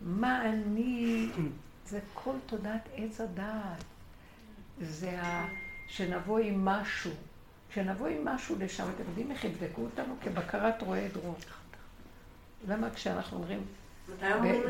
ומה 0.02 0.46
אני, 0.46 1.28
זה 1.86 2.00
כל 2.14 2.36
תודעת 2.46 2.90
עץ 2.96 3.22
הדעת. 3.22 3.84
זה 4.82 5.22
ה... 5.22 5.48
שנבוא 5.88 6.40
עם 6.40 6.66
משהו. 6.66 7.12
כשנבוא 7.70 8.08
עם 8.08 8.26
משהו 8.26 8.56
לשם, 8.60 8.84
אתם 8.96 9.04
יודעים 9.10 9.32
איך 9.32 9.46
יבדקו 9.46 9.82
אותנו? 9.82 10.16
כבקרת 10.24 10.82
רועה 10.82 11.08
דרום. 11.14 11.36
למה 12.68 12.90
כשאנחנו 12.90 13.38
אומרים, 13.38 13.66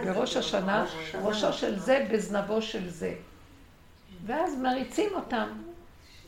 בראש 0.06 0.38
השנה, 0.38 0.86
ראשו 1.14 1.54
של 1.54 1.80
זה 1.80 2.08
בזנבו 2.12 2.62
של 2.62 2.90
זה. 2.90 3.16
ואז 4.26 4.56
מריצים 4.62 5.10
אותם. 5.16 5.50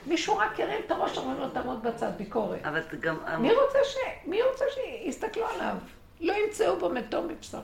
מישהו 0.06 0.38
רק 0.38 0.60
ירים 0.60 0.82
את 0.86 0.92
הראש, 0.92 1.18
אומרים 1.18 1.40
לו, 1.40 1.50
תעמוד 1.50 1.84
בצד, 1.84 2.12
ביקורת. 2.18 2.66
אבל 2.66 2.82
גם... 3.00 3.18
מי 3.40 3.52
רוצה, 3.52 3.80
ש... 3.84 3.96
מי 4.26 4.42
רוצה 4.42 4.66
שיסתכלו 4.74 5.46
עליו? 5.48 5.76
לא 6.22 6.34
ימצאו 6.34 6.80
בו 6.80 6.90
מתום 6.90 7.28
מבשרו. 7.28 7.62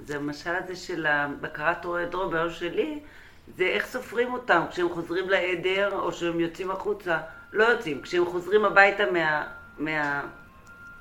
זה 0.00 0.16
המשל 0.16 0.54
הזה 0.54 0.76
של 0.76 1.06
הבקרת 1.06 1.84
רועה 1.84 2.04
דרום, 2.04 2.30
בראש 2.32 2.58
שלי, 2.58 3.00
זה 3.56 3.64
איך 3.64 3.86
סופרים 3.86 4.32
אותם, 4.32 4.62
כשהם 4.70 4.88
חוזרים 4.88 5.30
לעדר 5.30 5.92
או 5.92 6.12
שהם 6.12 6.40
יוצאים 6.40 6.70
החוצה. 6.70 7.18
לא 7.52 7.64
יוצאים. 7.64 8.02
כשהם 8.02 8.26
חוזרים 8.26 8.64
הביתה 8.64 9.10
מה... 9.10 9.46
מה... 9.78 10.22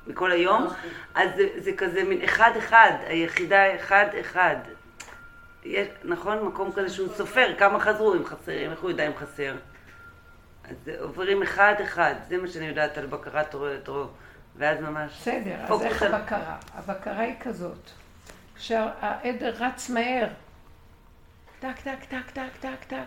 מכל 0.07 0.31
היום, 0.31 0.67
אז 1.15 1.29
זה, 1.35 1.47
זה 1.57 1.71
כזה 1.77 2.03
מין 2.03 2.21
אחד-אחד, 2.21 2.91
היחידה 3.07 3.75
אחד-אחד. 3.75 4.55
יש, 5.63 5.87
נכון? 6.03 6.45
מקום 6.45 6.71
כזה 6.71 6.89
שהוא 6.89 7.09
סופר 7.15 7.55
כמה 7.57 7.79
חזרו, 7.79 8.13
אם 8.13 8.25
חסרים, 8.25 8.71
איך 8.71 8.79
הוא 8.79 8.89
יודע 8.89 9.07
אם 9.07 9.11
חסר. 9.17 9.55
אז 10.71 10.91
עוברים 10.99 11.43
אחד-אחד, 11.43 12.13
זה 12.27 12.37
מה 12.37 12.47
שאני 12.47 12.65
יודעת 12.65 12.97
על 12.97 13.05
בקרת 13.05 13.55
רטרו, 13.55 14.05
ואז 14.55 14.81
ממש... 14.81 15.11
בסדר, 15.21 15.73
אז 15.73 15.81
איך 15.81 16.03
על... 16.03 16.13
הבקרה? 16.13 16.57
הבקרה 16.73 17.19
היא 17.19 17.35
כזאת, 17.39 17.89
כשהעדר 18.55 19.53
רץ 19.59 19.89
מהר, 19.89 20.27
טק, 21.59 21.79
טק, 21.83 22.03
טק, 22.09 22.31
טק, 22.33 22.57
טק, 22.59 22.83
טק, 22.87 23.05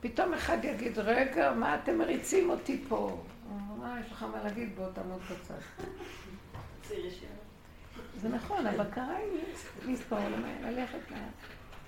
פתאום 0.00 0.34
אחד 0.34 0.64
יגיד, 0.64 0.98
רגע, 0.98 1.52
מה 1.52 1.74
אתם 1.74 1.98
מריצים 1.98 2.50
אותי 2.50 2.84
פה? 2.88 3.24
מה, 3.78 3.96
יש 4.06 4.12
לך 4.12 4.22
מה 4.22 4.42
להגיד? 4.44 4.76
בוא 4.76 4.86
תעמוד 4.94 5.20
בצד. 5.30 5.84
זה 8.20 8.28
נכון, 8.28 8.66
הבקרה 8.66 9.16
היא 9.16 9.40
לזכור, 9.92 10.18
ללכת 10.64 11.10
לאט. 11.10 11.18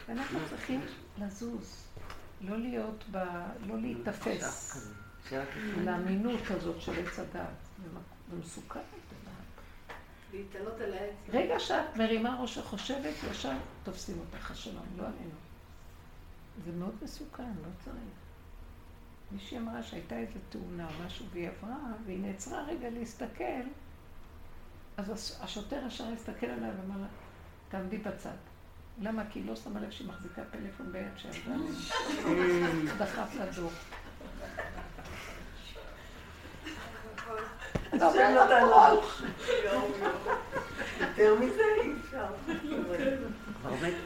ואנחנו 0.08 0.38
צריכים 0.48 0.80
לזוז, 1.18 1.85
לא 2.40 2.58
להיות 2.58 3.04
ב... 3.10 3.16
לא 3.66 3.80
להיתפס 3.80 4.76
לאמינות 5.84 6.40
הזאת 6.50 6.80
של 6.80 6.92
עץ 7.06 7.18
הדעת. 7.18 7.48
זה 8.30 8.36
מסוכן. 8.38 8.80
להתעלות 10.32 10.80
על 10.80 10.92
העץ. 10.94 11.14
רגע 11.28 11.60
שאת 11.60 11.96
מרימה 11.96 12.40
ראש 12.40 12.58
וחושבת, 12.58 13.14
ישר 13.30 13.56
תופסים 13.84 14.18
אותך 14.18 14.50
השלום, 14.50 14.86
לא 14.96 15.02
עלינו. 15.02 15.34
זה 16.64 16.72
מאוד 16.72 16.94
מסוכן, 17.02 17.42
לא 17.42 17.68
צריך. 17.84 17.96
מישהי 19.32 19.58
אמרה 19.58 19.82
שהייתה 19.82 20.18
איזו 20.18 20.38
תאונה 20.48 20.86
או 20.86 21.06
משהו, 21.06 21.26
והיא 21.32 21.48
עברה, 21.48 21.76
והיא 22.06 22.20
נעצרה 22.20 22.64
רגע 22.64 22.90
להסתכל, 22.90 23.62
אז 24.96 25.36
השוטר 25.40 25.82
ישר 25.86 26.04
הסתכל 26.12 26.46
עליה 26.46 26.70
ואמר 26.80 27.00
לה, 27.00 27.06
תעמדי 27.68 27.98
בצד. 27.98 28.36
למה? 29.02 29.22
כי 29.30 29.38
היא 29.38 29.46
לא 29.48 29.56
שמה 29.56 29.80
לב 29.80 29.90
שהיא 29.90 30.08
מחזיקה 30.08 30.42
פלאפון 30.50 30.92
ביד 30.92 31.06
שעבדה 31.16 31.54
דחף 32.98 33.34
לדור. 33.34 33.70
יותר 41.00 41.34
מזה 41.40 41.62
אי 41.82 41.92
אפשר. 42.00 42.26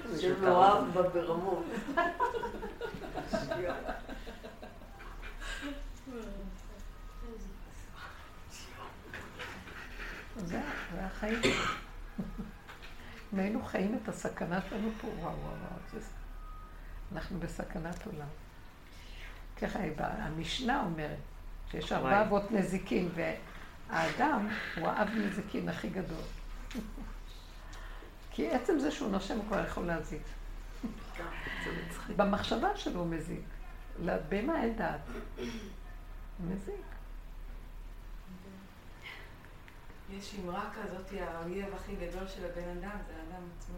זה 0.05 0.35
מאוהב 0.41 0.85
בה 0.95 1.03
ברמות. 1.03 1.65
זה 10.37 10.61
החיים. 11.01 11.41
אם 13.33 13.39
היינו 13.39 13.65
חיים 13.65 13.99
את 14.03 14.09
הסכנה 14.09 14.61
שלנו 14.69 14.89
פה, 15.01 15.07
וואו, 15.07 15.21
וואו, 15.21 15.35
וואו, 15.39 16.03
אנחנו 17.13 17.39
בסכנת 17.39 18.07
עולם. 18.07 18.29
ככה 19.57 19.79
המשנה 19.99 20.83
אומרת, 20.85 21.19
שיש 21.71 21.93
ארבע 21.93 22.23
אבות 22.23 22.53
נזיקין, 22.53 23.09
והאדם 23.15 24.49
הוא 24.77 24.89
האב 24.89 25.09
נזיקין 25.09 25.69
הכי 25.69 25.89
גדול. 25.89 26.23
כי 28.31 28.51
עצם 28.51 28.79
זה 28.79 28.91
שהוא 28.91 29.11
נושם 29.11 29.37
הוא 29.37 29.45
כבר 29.49 29.65
יכול 29.67 29.87
להזיק. 29.87 30.23
במחשבה 32.17 32.77
שלו 32.77 33.01
הוא 33.01 33.09
מזיק. 33.09 33.45
לבהמה 33.99 34.63
אין 34.63 34.77
דעת. 34.77 35.01
הוא 35.37 35.47
מזיק. 36.41 36.90
יש 40.19 40.35
אמרה 40.45 40.71
כזאת, 40.75 41.13
האויב 41.21 41.75
הכי 41.75 41.93
גדול 41.97 42.29
של 42.29 42.45
הבן 42.45 42.69
אדם, 42.69 42.99
זה 43.07 43.13
האדם 43.15 43.43
עצמו. 43.59 43.77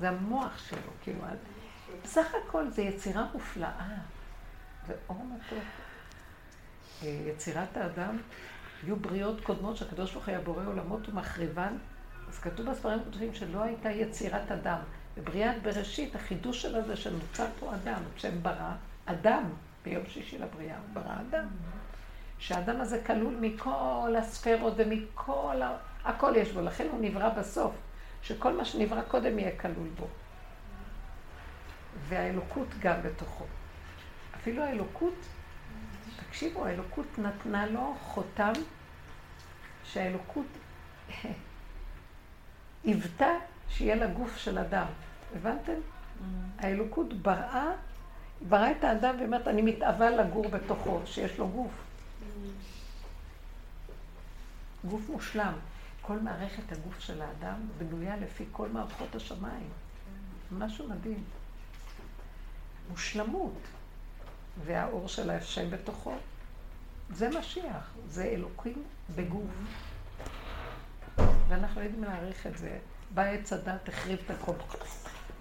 זה 0.00 0.08
המוח 0.08 0.58
שלו, 0.58 0.90
כאילו, 1.02 1.20
בסך 2.02 2.26
הכל 2.46 2.70
זה 2.70 2.82
יצירה 2.82 3.26
מופלאה. 3.32 3.88
זה 4.86 4.94
אור 5.08 5.24
מתוק. 5.24 5.64
אה, 7.02 7.08
יצירת 7.08 7.76
האדם, 7.76 8.18
היו 8.82 8.96
בריאות 8.96 9.40
קודמות 9.40 9.76
שהקדוש 9.76 10.12
ברוך 10.12 10.28
היה 10.28 10.40
בורא 10.40 10.64
עולמות 10.66 11.08
ומחריבן. 11.08 11.76
אז 12.28 12.38
כתוב 12.38 12.70
בספרים 12.70 12.98
קודמים 13.04 13.34
שלא 13.34 13.62
הייתה 13.62 13.90
יצירת 13.90 14.50
אדם. 14.50 14.78
בבריאת 15.16 15.62
בראשית, 15.62 16.14
החידוש 16.14 16.62
שלה 16.62 16.82
זה 16.82 16.96
שנוצר 16.96 17.46
פה 17.60 17.74
אדם. 17.74 18.02
כשהם 18.16 18.42
ברא 18.42 18.72
אדם, 19.04 19.44
ביום 19.84 20.02
שישי 20.08 20.38
לבריאה, 20.38 20.76
הוא 20.76 20.94
ברא 20.94 21.14
אדם. 21.28 21.46
שהאדם 22.38 22.80
הזה 22.80 23.02
כלול 23.06 23.34
מכל 23.40 24.14
הספרות 24.18 24.72
ומכל, 24.76 25.62
ה... 25.62 25.76
הכל 26.04 26.32
יש 26.36 26.52
בו, 26.52 26.60
לכן 26.60 26.86
הוא 26.90 27.00
נברא 27.00 27.28
בסוף, 27.28 27.74
שכל 28.22 28.52
מה 28.52 28.64
שנברא 28.64 29.02
קודם 29.02 29.38
יהיה 29.38 29.58
כלול 29.58 29.88
בו. 29.98 30.06
והאלוקות 32.08 32.68
גם 32.80 33.02
בתוכו. 33.02 33.44
אפילו 34.36 34.62
האלוקות, 34.62 35.14
תקשיבו, 36.28 36.66
האלוקות 36.66 37.18
נתנה 37.18 37.66
לו 37.66 37.94
חותם 38.00 38.52
שהאלוקות 39.84 40.46
היוותה 42.84 43.30
שיהיה 43.68 43.94
לה 43.94 44.06
גוף 44.06 44.36
של 44.36 44.58
אדם. 44.58 44.86
הבנתם? 45.36 45.72
Mm. 45.72 46.22
האלוקות 46.58 47.12
בראה, 47.12 47.66
בראה 48.48 48.70
את 48.70 48.84
האדם 48.84 49.16
ואומרת, 49.20 49.48
אני 49.48 49.62
מתאווה 49.62 50.10
לגור 50.10 50.48
בתוכו, 50.48 51.00
שיש 51.04 51.38
לו 51.38 51.48
גוף. 51.48 51.87
גוף 54.84 55.08
מושלם. 55.08 55.52
כל 56.02 56.18
מערכת 56.18 56.72
הגוף 56.72 57.00
של 57.00 57.22
האדם 57.22 57.68
בנויה 57.78 58.16
לפי 58.16 58.44
כל 58.52 58.68
מערכות 58.68 59.14
השמיים. 59.14 59.70
משהו 60.52 60.88
מדהים. 60.88 61.24
מושלמות, 62.90 63.58
והאור 64.64 65.08
של 65.08 65.30
ההפשם 65.30 65.70
בתוכו. 65.70 66.14
זה 67.10 67.28
משיח, 67.38 67.92
זה 68.08 68.24
אלוקים 68.24 68.82
בגוף. 69.14 69.50
ואנחנו 71.48 71.82
יודעים 71.82 72.04
להעריך 72.04 72.46
את 72.46 72.58
זה. 72.58 72.78
בא 73.14 73.22
עץ 73.22 73.52
הדת, 73.52 73.88
החריב 73.88 74.18
את 74.24 74.30
הכל. 74.30 74.52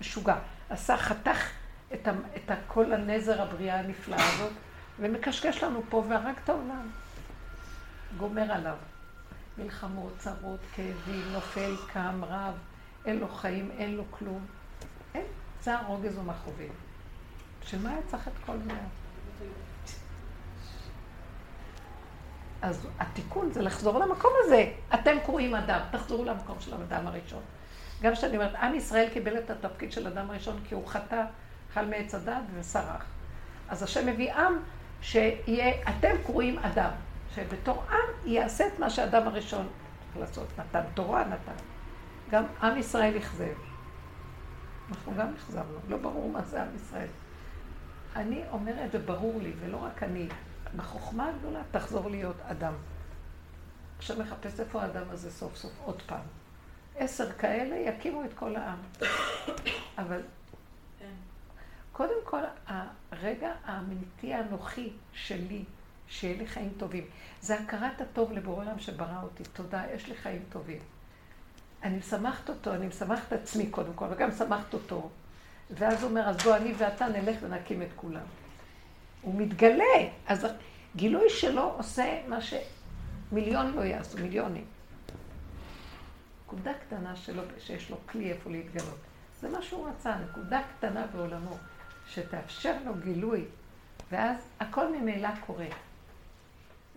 משוגע. 0.01 0.35
עשה, 0.69 0.97
חתך 0.97 1.49
את, 1.93 2.07
את 2.35 2.51
כל 2.67 2.93
הנזר 2.93 3.41
הבריאה 3.41 3.79
הנפלאה 3.79 4.33
הזאת, 4.33 4.53
ומקשקש 4.99 5.63
לנו 5.63 5.81
פה 5.89 6.03
והרג 6.09 6.35
את 6.43 6.49
העולם. 6.49 6.89
גומר 8.17 8.51
עליו. 8.51 8.75
מלחמות, 9.57 10.13
צרות, 10.17 10.59
כאבים, 10.75 11.23
נופל, 11.33 11.75
קם, 11.93 12.21
רב, 12.23 12.53
אין 13.05 13.19
לו 13.19 13.27
חיים, 13.27 13.71
אין 13.77 13.95
לו 13.95 14.03
כלום. 14.09 14.45
אין, 15.15 15.25
צער, 15.59 15.85
רוגז 15.85 16.17
ומכאובים. 16.17 16.71
בשביל 17.61 17.81
מה 17.81 17.89
היה 17.89 17.99
צריך 18.07 18.27
את 18.27 18.33
כל 18.45 18.57
זה? 18.65 18.73
אז 22.61 22.87
התיקון 22.99 23.51
זה 23.51 23.61
לחזור 23.61 23.99
למקום 23.99 24.31
הזה. 24.43 24.71
אתם 24.93 25.17
קרואים 25.25 25.55
אדם, 25.55 25.79
תחזרו 25.91 26.25
למקום 26.25 26.59
של 26.59 26.73
האדם 26.73 27.07
הראשון. 27.07 27.41
גם 28.01 28.13
כשאני 28.13 28.37
אומרת, 28.37 28.55
עם 28.55 28.75
ישראל 28.75 29.09
קיבל 29.13 29.37
את 29.37 29.49
התפקיד 29.49 29.91
של 29.91 30.07
אדם 30.07 30.29
הראשון 30.29 30.59
כי 30.67 30.75
הוא 30.75 30.87
חטא, 30.87 31.25
חל 31.73 31.85
מעץ 31.85 32.15
הדת 32.15 32.43
וסרח. 32.55 33.05
אז 33.69 33.83
השם 33.83 34.07
מביא 34.07 34.33
עם 34.33 34.53
שיהיה, 35.01 35.89
אתם 35.89 36.15
קרואים 36.25 36.59
אדם, 36.59 36.91
שבתור 37.35 37.83
עם 37.89 38.31
יעשה 38.31 38.67
את 38.67 38.79
מה 38.79 38.89
שהאדם 38.89 39.27
הראשון 39.27 39.67
צריך 39.99 40.17
לעשות. 40.17 40.47
נתן 40.59 40.81
תורה, 40.93 41.25
נתן. 41.25 41.63
גם 42.29 42.43
עם 42.61 42.77
ישראל 42.77 43.17
אכזב. 43.17 43.53
אנחנו 44.89 45.13
גם 45.17 45.27
אכזבנו, 45.35 45.79
לא 45.89 45.97
ברור 45.97 46.31
מה 46.31 46.41
זה 46.41 46.61
עם 46.61 46.75
ישראל. 46.75 47.07
אני 48.15 48.43
אומרת, 48.51 48.89
וברור 48.93 49.41
לי, 49.41 49.53
ולא 49.59 49.77
רק 49.77 50.03
אני, 50.03 50.27
בחוכמה 50.75 51.29
הגדולה 51.29 51.61
תחזור 51.71 52.09
להיות 52.09 52.35
אדם. 52.41 52.73
עכשיו 53.97 54.17
מחפש 54.19 54.59
איפה 54.59 54.81
האדם 54.81 55.09
הזה 55.09 55.31
סוף 55.31 55.55
סוף, 55.55 55.71
עוד 55.85 56.01
פעם. 56.01 56.21
עשר 56.95 57.31
כאלה 57.31 57.75
יקימו 57.75 58.25
את 58.25 58.33
כל 58.33 58.55
העם. 58.55 58.77
אבל 59.97 60.21
קודם 61.97 62.19
כל, 62.23 62.41
הרגע 63.11 63.53
האמיתי 63.65 64.33
האנוכי 64.33 64.89
שלי, 65.13 65.63
שיהיה 66.07 66.37
לי 66.37 66.47
חיים 66.47 66.73
טובים, 66.77 67.03
זה 67.41 67.59
הכרת 67.59 68.01
הטוב 68.01 68.31
לבורא 68.31 68.63
עולם 68.63 68.79
שברא 68.79 69.23
אותי. 69.23 69.43
תודה, 69.43 69.83
יש 69.95 70.07
לי 70.07 70.15
חיים 70.15 70.43
טובים. 70.49 70.79
אני 71.83 71.97
משמחת 71.97 72.49
אותו, 72.49 72.73
אני 72.73 72.87
משמחת 72.87 73.33
עצמי 73.33 73.67
קודם 73.67 73.93
כל, 73.93 74.05
וגם 74.09 74.29
משמחת 74.29 74.73
אותו. 74.73 75.09
ואז 75.71 76.03
הוא 76.03 76.09
אומר, 76.09 76.29
אז 76.29 76.37
בוא 76.43 76.55
אני 76.55 76.73
ואתה 76.77 77.07
נלך 77.07 77.37
ונקים 77.41 77.81
את 77.81 77.89
כולם. 77.95 78.25
הוא 79.21 79.35
מתגלה. 79.41 80.09
אז 80.27 80.47
גילוי 80.95 81.29
שלו 81.29 81.73
עושה 81.77 82.21
מה 82.27 82.37
שמיליון 82.41 83.73
לא 83.73 83.81
יעשו, 83.81 84.17
מיליונים. 84.17 84.65
נקודה 86.45 86.71
קטנה 86.73 87.15
שלו, 87.15 87.43
שיש 87.59 87.89
לו 87.89 87.97
כלי 88.05 88.31
איפה 88.31 88.49
להתגלות. 88.49 88.99
זה 89.41 89.49
מה 89.49 89.61
שהוא 89.61 89.89
רצה, 89.89 90.15
נקודה 90.15 90.61
קטנה 90.77 91.05
בעולמו, 91.07 91.57
שתאפשר 92.09 92.75
לו 92.85 92.93
גילוי, 93.03 93.45
ואז 94.11 94.37
הכל 94.59 94.97
ממילא 94.97 95.29
קורה. 95.45 95.67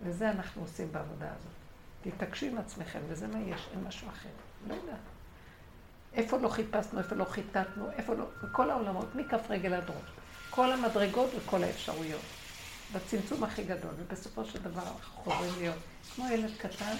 וזה 0.03 0.31
אנחנו 0.31 0.61
עושים 0.61 0.91
בעבודה 0.91 1.25
הזאת. 1.25 1.51
תתעקשו 2.01 2.45
עם 2.45 2.57
עצמכם, 2.57 2.99
וזה 3.07 3.27
מה 3.27 3.39
יש, 3.39 3.67
אין 3.71 3.83
משהו 3.83 4.07
אחר. 4.09 4.29
לא 4.67 4.73
יודעת. 4.73 4.99
איפה 6.13 6.37
לא 6.37 6.49
חיפשנו, 6.49 6.99
איפה 6.99 7.15
לא 7.15 7.25
חיטטנו, 7.25 7.91
איפה 7.91 8.13
לא... 8.13 8.25
בכל 8.43 8.69
העולמות, 8.69 9.15
מכף 9.15 9.41
רגל 9.49 9.73
עד 9.73 9.89
ראש. 9.89 10.11
כל 10.49 10.71
המדרגות 10.71 11.29
וכל 11.37 11.63
האפשרויות. 11.63 12.21
בצמצום 12.93 13.43
הכי 13.43 13.63
גדול, 13.63 13.91
ובסופו 13.97 14.45
של 14.45 14.61
דבר 14.61 14.81
אנחנו 14.81 15.23
חוזרים 15.23 15.53
להיות 15.59 15.77
כמו 16.15 16.25
ילד 16.29 16.51
קטן 16.57 16.95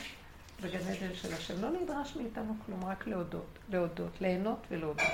בגן 0.62 0.80
עדן 0.80 1.14
של 1.14 1.34
השם. 1.34 1.62
לא 1.62 1.70
נדרש 1.82 2.16
מאיתנו 2.16 2.56
כלום, 2.66 2.86
רק 2.86 3.08
להודות, 3.08 3.60
להודות, 3.70 4.22
ליהנות 4.22 4.68
ולהודות. 4.72 5.08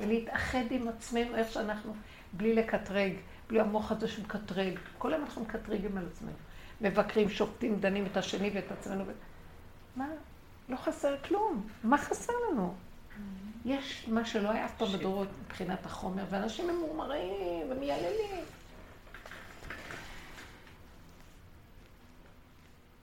ולהתאחד 0.00 0.64
עם 0.70 0.88
עצמנו 0.88 1.36
איך 1.36 1.52
שאנחנו, 1.52 1.94
בלי 2.32 2.54
לקטרג, 2.54 3.12
בלי 3.48 3.60
המוח 3.60 3.92
הזה 3.92 4.08
שמקטרג. 4.08 4.78
כל 4.98 5.12
היום 5.12 5.24
אנחנו 5.24 5.42
מקטרגים 5.42 5.98
על 5.98 6.06
עצמנו. 6.12 6.32
מבקרים, 6.80 7.28
שופטים, 7.30 7.80
דנים 7.80 8.06
את 8.06 8.16
השני 8.16 8.50
ואת 8.54 8.72
עצמנו. 8.72 9.06
ו... 9.06 9.12
מה? 9.96 10.08
לא 10.68 10.76
חסר 10.76 11.16
כלום. 11.28 11.66
מה 11.84 11.98
חסר 11.98 12.32
לנו? 12.50 12.74
יש 13.64 14.08
מה 14.08 14.24
שלא 14.24 14.50
היה 14.50 14.64
אף 14.64 14.76
פעם 14.76 14.88
בדורות 14.88 15.28
מבחינת 15.44 15.86
החומר, 15.86 16.24
ואנשים 16.30 16.68
ממורמרים 16.68 17.70
ומייללים. 17.70 18.44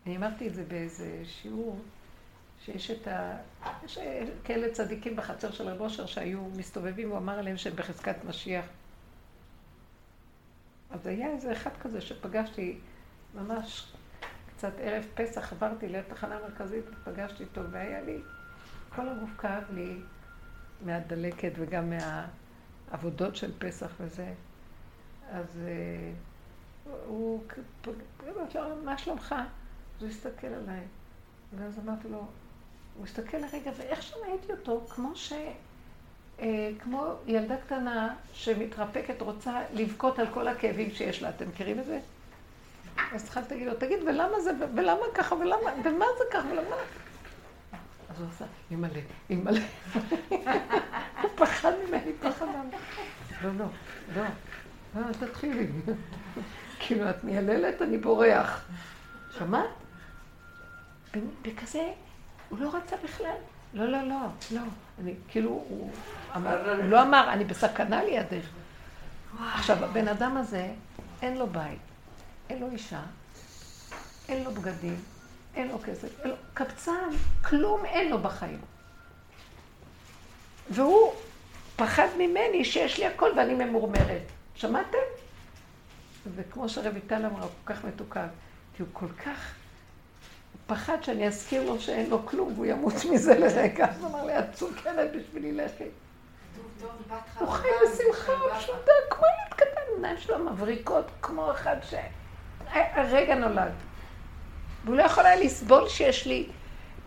אני 0.05 0.17
אמרתי 0.17 0.47
את 0.47 0.53
זה 0.53 0.63
באיזה 0.63 1.21
שיעור, 1.25 1.79
שיש 2.65 2.91
את 2.91 3.07
ה... 3.07 3.37
יש 3.85 3.99
כאלה 4.43 4.73
צדיקים 4.73 5.15
בחצר 5.15 5.51
של 5.51 5.69
רב 5.69 5.81
אושר 5.81 6.05
שהיו 6.05 6.39
מסתובבים, 6.55 7.09
הוא 7.09 7.17
אמר 7.17 7.39
עליהם 7.39 7.57
שהם 7.57 7.75
בחזקת 7.75 8.15
משיח. 8.25 8.65
אז 10.91 11.07
היה 11.07 11.27
איזה 11.27 11.51
אחד 11.51 11.69
כזה 11.81 12.01
שפגשתי 12.01 12.79
ממש 13.35 13.93
קצת 14.47 14.73
ערב 14.79 15.05
פסח, 15.15 15.53
עברתי 15.53 15.89
לתחנה 15.89 16.39
מרכזית 16.39 16.85
ופגשתי 16.89 17.43
אותו, 17.43 17.61
והיה 17.71 18.01
לי, 18.01 18.21
כל 18.89 19.09
הגוף 19.09 19.29
כאב 19.37 19.63
לי 19.73 19.99
מהדלקת 20.81 21.51
וגם 21.55 21.89
מהעבודות 21.89 23.35
של 23.35 23.59
פסח 23.59 23.91
וזה. 23.99 24.33
אז 25.31 25.59
uh, 25.65 26.89
הוא, 27.05 27.43
מה 28.83 28.97
שלומך? 28.97 29.35
אז 29.97 30.03
הוא 30.03 30.09
הסתכל 30.09 30.47
עליי, 30.47 30.83
ואז 31.57 31.79
אמרתי 31.79 32.09
לו, 32.09 32.25
הוא 32.97 33.05
הסתכל 33.05 33.37
לרגע, 33.37 33.71
ואיך 33.77 34.03
שראיתי 34.03 34.51
אותו, 34.51 34.85
כמו 34.89 35.15
ש... 35.15 35.33
אה, 36.39 36.69
כמו 36.79 37.13
ילדה 37.27 37.57
קטנה 37.57 38.15
שמתרפקת, 38.33 39.21
רוצה 39.21 39.61
לבכות 39.73 40.19
על 40.19 40.27
כל 40.33 40.47
הכאבים 40.47 40.91
שיש 40.91 41.21
לה. 41.21 41.29
אתם 41.29 41.49
מכירים 41.49 41.79
את 41.79 41.85
זה? 41.85 41.99
אז 43.13 43.23
התחלתי 43.23 43.53
להגיד 43.53 43.67
לו, 43.67 43.73
תגיד, 43.73 43.99
ולמה 44.03 44.39
זה, 44.39 44.51
ולמה 44.75 45.05
ככה, 45.13 45.35
ולמה, 45.35 45.69
ומה 45.83 46.05
זה 46.17 46.23
ככה, 46.31 46.47
ולמה... 46.51 46.75
אז 48.09 48.19
הוא 48.19 48.27
עשה, 48.35 48.45
אימא'לה, 48.71 48.99
אימא'לה. 49.29 49.61
הוא 51.21 51.31
פחד 51.35 51.71
ממני, 51.87 52.11
פחד 52.19 52.45
ממני. 52.45 52.75
לא, 53.43 53.49
לא, 53.57 53.65
לא, 54.15 54.23
לא, 54.95 55.13
תתחילי. 55.13 55.67
כאילו, 56.79 57.09
את 57.09 57.23
מייללת, 57.23 57.81
אני 57.81 57.97
בורח. 57.97 58.67
שמעת? 59.37 59.69
בכזה, 61.41 61.91
הוא 62.49 62.59
לא 62.59 62.75
רצה 62.75 62.95
בכלל. 63.03 63.37
לא, 63.73 63.85
לא, 63.85 64.01
לא, 64.01 64.19
לא. 64.51 64.61
אני, 65.01 65.13
כאילו, 65.27 65.49
הוא 65.49 65.91
אמר, 66.35 66.75
הוא 66.75 66.89
לא 66.89 67.01
אמר, 67.01 67.29
אני 67.33 67.43
בסכנה 67.43 68.03
לידך. 68.03 68.45
עכשיו, 69.53 69.85
הבן 69.85 70.07
אדם 70.07 70.37
הזה, 70.37 70.73
אין 71.21 71.37
לו 71.37 71.47
בית, 71.47 71.79
אין 72.49 72.59
לו 72.59 72.71
אישה, 72.71 73.01
אין 74.29 74.43
לו 74.43 74.51
בגדים, 74.51 74.95
אין 75.55 75.67
לו 75.67 75.79
כסף, 75.85 76.19
אין 76.19 76.29
לו... 76.29 76.35
קבצן, 76.53 77.09
כלום 77.45 77.85
אין 77.85 78.11
לו 78.11 78.17
בחיים. 78.17 78.61
והוא 80.69 81.13
פחד 81.75 82.07
ממני 82.17 82.65
שיש 82.65 82.99
לי 82.99 83.05
הכל 83.05 83.31
ואני 83.37 83.53
ממורמרת. 83.53 84.21
שמעתם? 84.55 84.97
וכמו 86.35 86.69
שרויטל 86.69 87.25
אמרה, 87.25 87.41
הוא 87.41 87.49
כל 87.65 87.73
כך 87.73 87.85
מתוקן, 87.85 88.27
כי 88.75 88.81
הוא 88.83 88.89
כל 88.93 89.09
כך 89.25 89.53
פחד 90.67 90.97
שאני 91.03 91.27
אזכיר 91.27 91.63
לו 91.63 91.79
שאין 91.79 92.09
לו 92.09 92.25
כלום 92.25 92.53
והוא 92.53 92.65
ימות 92.65 92.93
מזה 93.11 93.39
לרגע. 93.39 93.85
אז 93.89 94.01
הוא 94.01 94.09
אמר 94.09 94.25
לי, 94.25 94.39
את 94.39 94.55
סוכרת 94.55 95.11
בשבילי 95.15 95.51
לכי. 95.51 95.83
הוא 97.39 97.49
חי 97.49 97.67
בשמחה 97.83 98.31
פשוטה, 98.57 98.91
כמו 99.09 99.25
ילד 99.25 99.53
קטן, 99.53 99.81
עיניים 99.95 100.17
שלו 100.17 100.39
מבריקות, 100.39 101.05
כמו 101.21 101.51
אחד 101.51 101.75
שהרגע 101.89 103.35
נולד. 103.35 103.71
והוא 104.85 104.95
לא 104.95 105.03
יכול 105.03 105.25
היה 105.25 105.35
לסבול 105.35 105.89
שיש 105.89 106.27
לי 106.27 106.49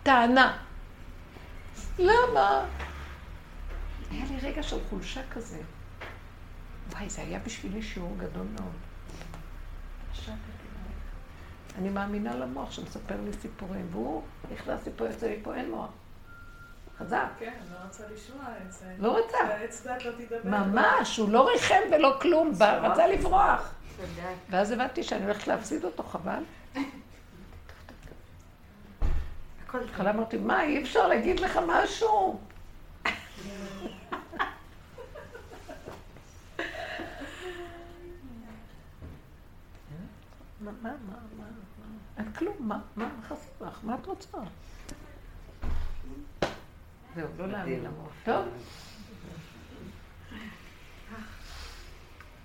טענה. 0.02 0.58
למה? 1.98 2.64
היה 4.10 4.24
לי 4.30 4.36
רגע 4.42 4.62
של 4.62 4.76
חולשה 4.90 5.20
כזה. 5.30 5.58
וואי, 6.92 7.10
זה 7.10 7.22
היה 7.22 7.38
בשבילי 7.38 7.82
שיעור 7.82 8.16
גדול 8.18 8.46
מאוד. 8.54 8.72
אני 11.78 11.88
מאמינה 11.88 12.34
למוח 12.34 12.70
שמספר 12.70 13.14
לי 13.24 13.32
סיפורים, 13.32 13.88
והוא 13.90 14.22
נכנס 14.52 14.86
לי 14.86 14.92
פה, 14.96 15.06
יוצא 15.06 15.26
לי 15.26 15.38
פה, 15.42 15.54
אין 15.54 15.70
מוח. 15.70 15.90
חזק. 16.98 17.26
כן, 17.38 17.52
לא 17.72 17.76
רצה 17.86 18.02
לשמוע 18.14 18.44
את 18.66 18.72
זה. 18.72 18.94
לא 18.98 19.18
רצה. 19.18 19.38
שהעץ 19.38 19.86
לא 19.86 19.92
תדבר. 20.18 20.38
ממש, 20.44 21.16
הוא 21.16 21.30
לא 21.30 21.48
ריחם 21.48 21.80
ולא 21.92 22.18
כלום, 22.20 22.52
רצה 22.82 23.06
לברוח. 23.06 23.74
ואז 24.50 24.70
הבנתי 24.70 25.02
שאני 25.02 25.24
הולכת 25.24 25.46
להפסיד 25.46 25.84
אותו, 25.84 26.02
חבל. 26.02 26.42
בהתחלה 29.72 30.10
אמרתי, 30.10 30.36
מה, 30.36 30.62
אי 30.62 30.82
אפשר 30.82 31.08
להגיד 31.08 31.40
לך 31.40 31.58
משהו? 31.66 32.40
מה, 40.60 40.70
מה? 40.82 40.90
אין 42.18 42.32
כלום, 42.32 42.56
מה, 42.60 42.78
מה 42.96 43.08
חסר 43.28 43.66
לך? 43.66 43.78
מה 43.82 43.94
את 43.94 44.06
רוצה? 44.06 44.38
זהו, 47.14 47.28
לא 47.38 47.48
להאמין 47.48 47.84
למוח. 47.84 48.12
טוב? 48.24 48.44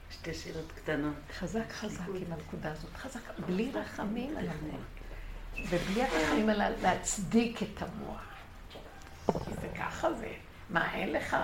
שתי 0.10 0.34
שאלות 0.34 0.72
קטנות. 0.72 1.14
חזק 1.38 1.72
חזק 1.72 2.04
עם 2.08 2.34
הנקודה 2.34 2.72
הזאת, 2.72 2.95
חזק, 2.95 3.20
בלי 3.48 3.72
רחמים 3.72 4.38
על 4.38 4.48
המוח. 4.48 4.82
ובלי 5.70 6.04
הרחמים 6.04 6.50
על 6.50 6.62
להצדיק 6.82 7.64
את 7.64 7.82
המוח. 7.82 8.24
כי 9.26 9.54
זה 9.62 9.68
ככה 9.80 10.14
זה. 10.14 10.34
מה, 10.70 10.94
אין 10.94 11.14
לך? 11.14 11.38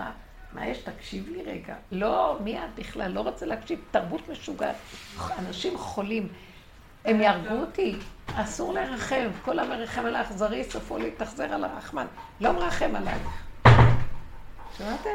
מה 0.54 0.68
יש? 0.68 0.78
תקשיב 0.78 1.30
לי 1.30 1.44
רגע. 1.44 1.76
לא, 1.92 2.38
מי 2.44 2.60
את 2.60 2.70
בכלל? 2.76 3.12
לא 3.12 3.22
רוצה 3.22 3.46
להקשיב. 3.46 3.82
תרבות 3.92 4.30
משוגעת. 4.30 4.76
אנשים 5.40 5.78
חולים. 5.78 6.28
הם 7.06 7.22
יהרגו 7.22 7.56
אותי. 7.62 8.00
אסור 8.36 8.74
לרחם. 8.74 9.30
כל 9.46 9.60
המרחם 9.60 10.06
על 10.06 10.16
האכזרי, 10.16 10.64
סופו 10.64 10.98
להתאכזר 10.98 11.54
על 11.54 11.64
הרחמן. 11.64 12.06
לא 12.42 12.52
מרחם 12.52 12.96
עלייך. 12.96 13.28
שמעתם? 14.78 15.10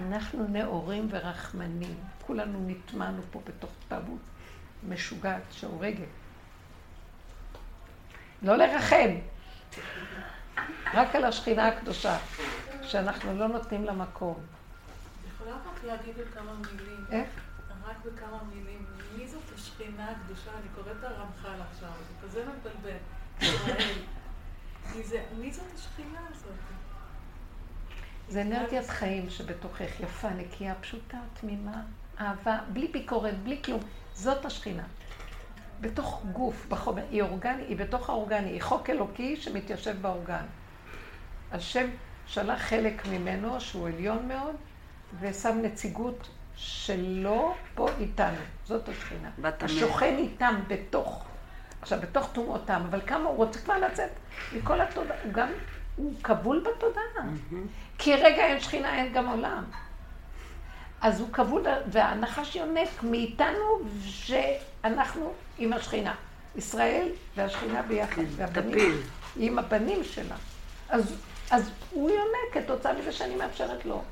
אנחנו 0.00 0.46
נאורים 0.48 1.08
ורחמנים. 1.10 1.94
כולנו 2.26 2.66
נטמענו 2.66 3.22
פה 3.30 3.40
בתוך 3.44 3.70
תרבות 3.88 4.20
משוגעת 4.88 5.42
שהורגת. 5.50 6.08
לא 8.42 8.56
לרחם, 8.56 9.10
רק 10.94 11.14
על 11.14 11.24
השכינה 11.24 11.68
הקדושה, 11.68 12.18
שאנחנו 12.82 13.38
לא 13.38 13.48
נותנים 13.48 13.84
לה 13.84 13.92
מקום. 13.92 14.34
יכולה 15.34 15.50
רק 15.50 15.84
להגיד 15.84 16.14
בכמה 16.18 16.52
מילים. 16.54 17.04
איך? 17.10 17.28
רק 17.84 17.96
בכמה 18.04 18.38
מילים. 18.54 18.71
השכינה 19.92 20.10
הקדושה? 20.10 20.50
אני 20.50 20.68
קוראת 20.74 20.96
את 20.98 21.04
הרמח"ל 21.04 21.62
עכשיו, 21.70 21.88
זה 22.08 22.26
כזה 22.26 22.44
מבלבל. 22.44 22.96
מי 25.38 25.52
זאת 25.52 25.64
השכינה 25.74 26.20
הזאת? 26.30 26.52
זה 28.28 28.42
אנרגיית 28.42 28.88
חיים 28.88 29.30
שבתוכך, 29.30 30.00
יפה, 30.00 30.30
נקייה, 30.30 30.74
פשוטה, 30.74 31.18
תמימה, 31.40 31.82
אהבה, 32.20 32.58
בלי 32.72 32.88
ביקורת, 32.88 33.38
בלי 33.38 33.62
כלום. 33.64 33.80
זאת 34.14 34.44
השכינה. 34.44 34.84
בתוך 35.80 36.24
גוף, 36.32 36.66
בחומר, 36.68 37.04
היא 37.10 37.22
אורגני, 37.22 37.62
היא 37.62 37.76
בתוך 37.76 38.10
האורגני, 38.10 38.50
היא 38.50 38.62
חוק 38.62 38.90
אלוקי 38.90 39.36
שמתיישב 39.36 40.02
באורגן. 40.02 40.44
השם 41.52 41.86
שלח 42.26 42.62
חלק 42.62 43.06
ממנו, 43.06 43.60
שהוא 43.60 43.88
עליון 43.88 44.28
מאוד, 44.28 44.56
ושם 45.20 45.58
נציגות 45.62 46.28
שלו 46.56 47.54
פה 47.74 47.88
איתנו. 48.00 48.36
זאת 48.64 48.88
השכינה. 48.88 49.28
השוכן 49.60 50.16
איתם 50.18 50.54
בתוך, 50.68 51.24
עכשיו, 51.82 51.98
בתוך 52.00 52.28
טומאותם, 52.32 52.82
אבל 52.90 53.00
כמה 53.06 53.28
הוא 53.28 53.36
רוצה 53.36 53.60
כבר 53.60 53.78
לצאת 53.78 54.10
מכל 54.52 54.80
התודעה, 54.80 55.16
הוא 55.24 55.32
גם, 55.32 55.48
הוא 55.96 56.14
כבול 56.22 56.60
בתודעה. 56.60 57.24
כי 57.98 58.14
רגע 58.14 58.46
אין 58.46 58.60
שכינה, 58.60 58.96
אין 58.96 59.12
גם 59.12 59.28
עולם. 59.28 59.64
אז 61.00 61.20
הוא 61.20 61.28
כבול, 61.32 61.64
והנחש 61.90 62.56
יונק 62.56 63.02
מאיתנו, 63.02 63.80
שאנחנו 64.04 65.32
עם 65.58 65.72
השכינה. 65.72 66.14
ישראל 66.56 67.08
והשכינה 67.36 67.82
ביחד, 67.82 68.22
והבנים, 68.36 69.02
עם 69.36 69.58
הבנים 69.58 70.04
שלה. 70.04 70.36
אז, 70.88 71.14
אז 71.50 71.70
הוא 71.90 72.10
יונק 72.10 72.64
כתוצאה 72.64 72.92
מזה 72.92 73.12
שאני 73.12 73.36
מאפשרת 73.36 73.84
לו. 73.84 74.02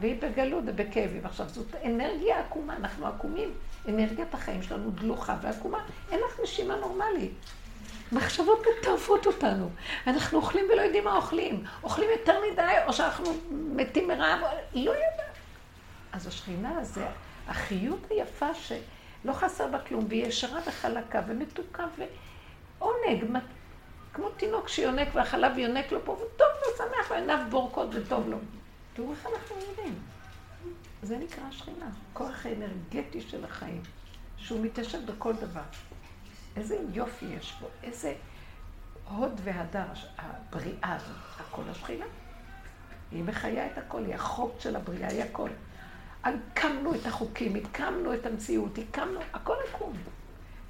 והיא 0.00 0.22
בגלות 0.22 0.64
ובכאבים. 0.66 1.26
עכשיו, 1.26 1.48
זאת 1.48 1.74
אנרגיה 1.84 2.40
עקומה, 2.40 2.76
אנחנו 2.76 3.06
עקומים. 3.06 3.54
אנרגיית 3.88 4.34
החיים 4.34 4.62
שלנו 4.62 4.90
דלוחה 4.90 5.36
ועקומה. 5.42 5.78
אין 6.10 6.20
לך 6.20 6.40
נשימה 6.42 6.76
נורמלית. 6.76 7.32
מחשבות 8.12 8.58
מטרפות 8.78 9.26
אותנו. 9.26 9.70
אנחנו 10.06 10.38
אוכלים 10.38 10.64
ולא 10.72 10.82
יודעים 10.82 11.04
מה 11.04 11.16
אוכלים. 11.16 11.64
אוכלים 11.82 12.08
יותר 12.18 12.38
מדי, 12.52 12.74
או 12.86 12.92
שאנחנו 12.92 13.26
מתים 13.50 14.08
מרעב, 14.08 14.40
לא 14.74 14.90
יודעת. 14.90 15.34
אז 16.12 16.26
השכינה 16.26 16.84
זה 16.84 17.06
החיות 17.48 18.00
היפה 18.10 18.54
שלא 18.54 19.32
חסר 19.32 19.66
בה 19.66 19.78
כלום, 19.78 20.04
והיא 20.08 20.26
ישרה 20.26 20.60
וחלקה 20.66 21.22
ומתוקה 21.26 21.84
ועונג, 22.78 23.24
כמו 24.12 24.28
תינוק 24.28 24.68
שיונק 24.68 25.08
והחלב 25.12 25.58
יונק 25.58 25.92
לו 25.92 26.04
פה, 26.04 26.12
וטוב 26.12 26.46
לו, 26.66 26.76
שמח, 26.76 27.10
ועיניו 27.10 27.38
בורקות 27.50 27.88
וטוב 27.92 28.28
לו. 28.28 28.36
תראו 28.94 29.12
איך 29.12 29.26
אנחנו 29.26 29.56
יודעים. 29.68 29.98
זה 31.02 31.18
נקרא 31.18 31.50
שכינה, 31.50 31.90
כוח 32.12 32.46
האנרגטי 32.46 33.20
של 33.20 33.44
החיים, 33.44 33.82
שהוא 34.36 34.64
מתיישב 34.64 35.10
בכל 35.10 35.32
דבר. 35.32 35.62
איזה 36.56 36.78
יופי 36.92 37.26
יש 37.26 37.56
פה, 37.60 37.66
איזה 37.82 38.14
הוד 39.08 39.40
והדר, 39.44 39.86
הבריאה 40.18 40.94
הזאת, 40.94 41.40
הכל 41.40 41.62
השכינה. 41.68 42.04
היא 43.10 43.24
מחיה 43.24 43.66
את 43.66 43.78
הכל, 43.78 44.04
היא 44.04 44.14
החוק 44.14 44.54
של 44.58 44.76
הבריאה, 44.76 45.08
היא 45.08 45.22
הכל. 45.22 45.50
הקמנו 46.24 46.94
את 46.94 47.06
החוקים, 47.06 47.56
הקמנו 47.56 48.14
את 48.14 48.26
המציאות, 48.26 48.78
הקמנו, 48.78 49.20
הכל 49.32 49.56
עקום. 49.68 49.92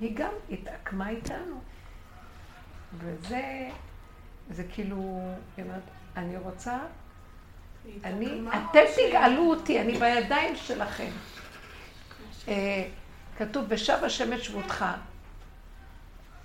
היא 0.00 0.16
גם 0.16 0.32
התעקמה 0.50 1.08
איתנו. 1.08 1.60
וזה, 2.98 3.70
זה 4.50 4.64
כאילו, 4.64 5.20
אני 6.16 6.36
רוצה, 6.36 6.78
אני, 8.04 8.40
אתם 8.48 8.80
תגאלו 8.96 9.50
אותי, 9.50 9.80
אני 9.80 9.92
בידיים 9.92 10.56
שלכם. 10.56 11.10
אה, 12.48 12.84
כתוב, 13.38 13.64
בשב 13.68 13.98
השם 14.04 14.32
את 14.32 14.42
שבותך. 14.42 14.84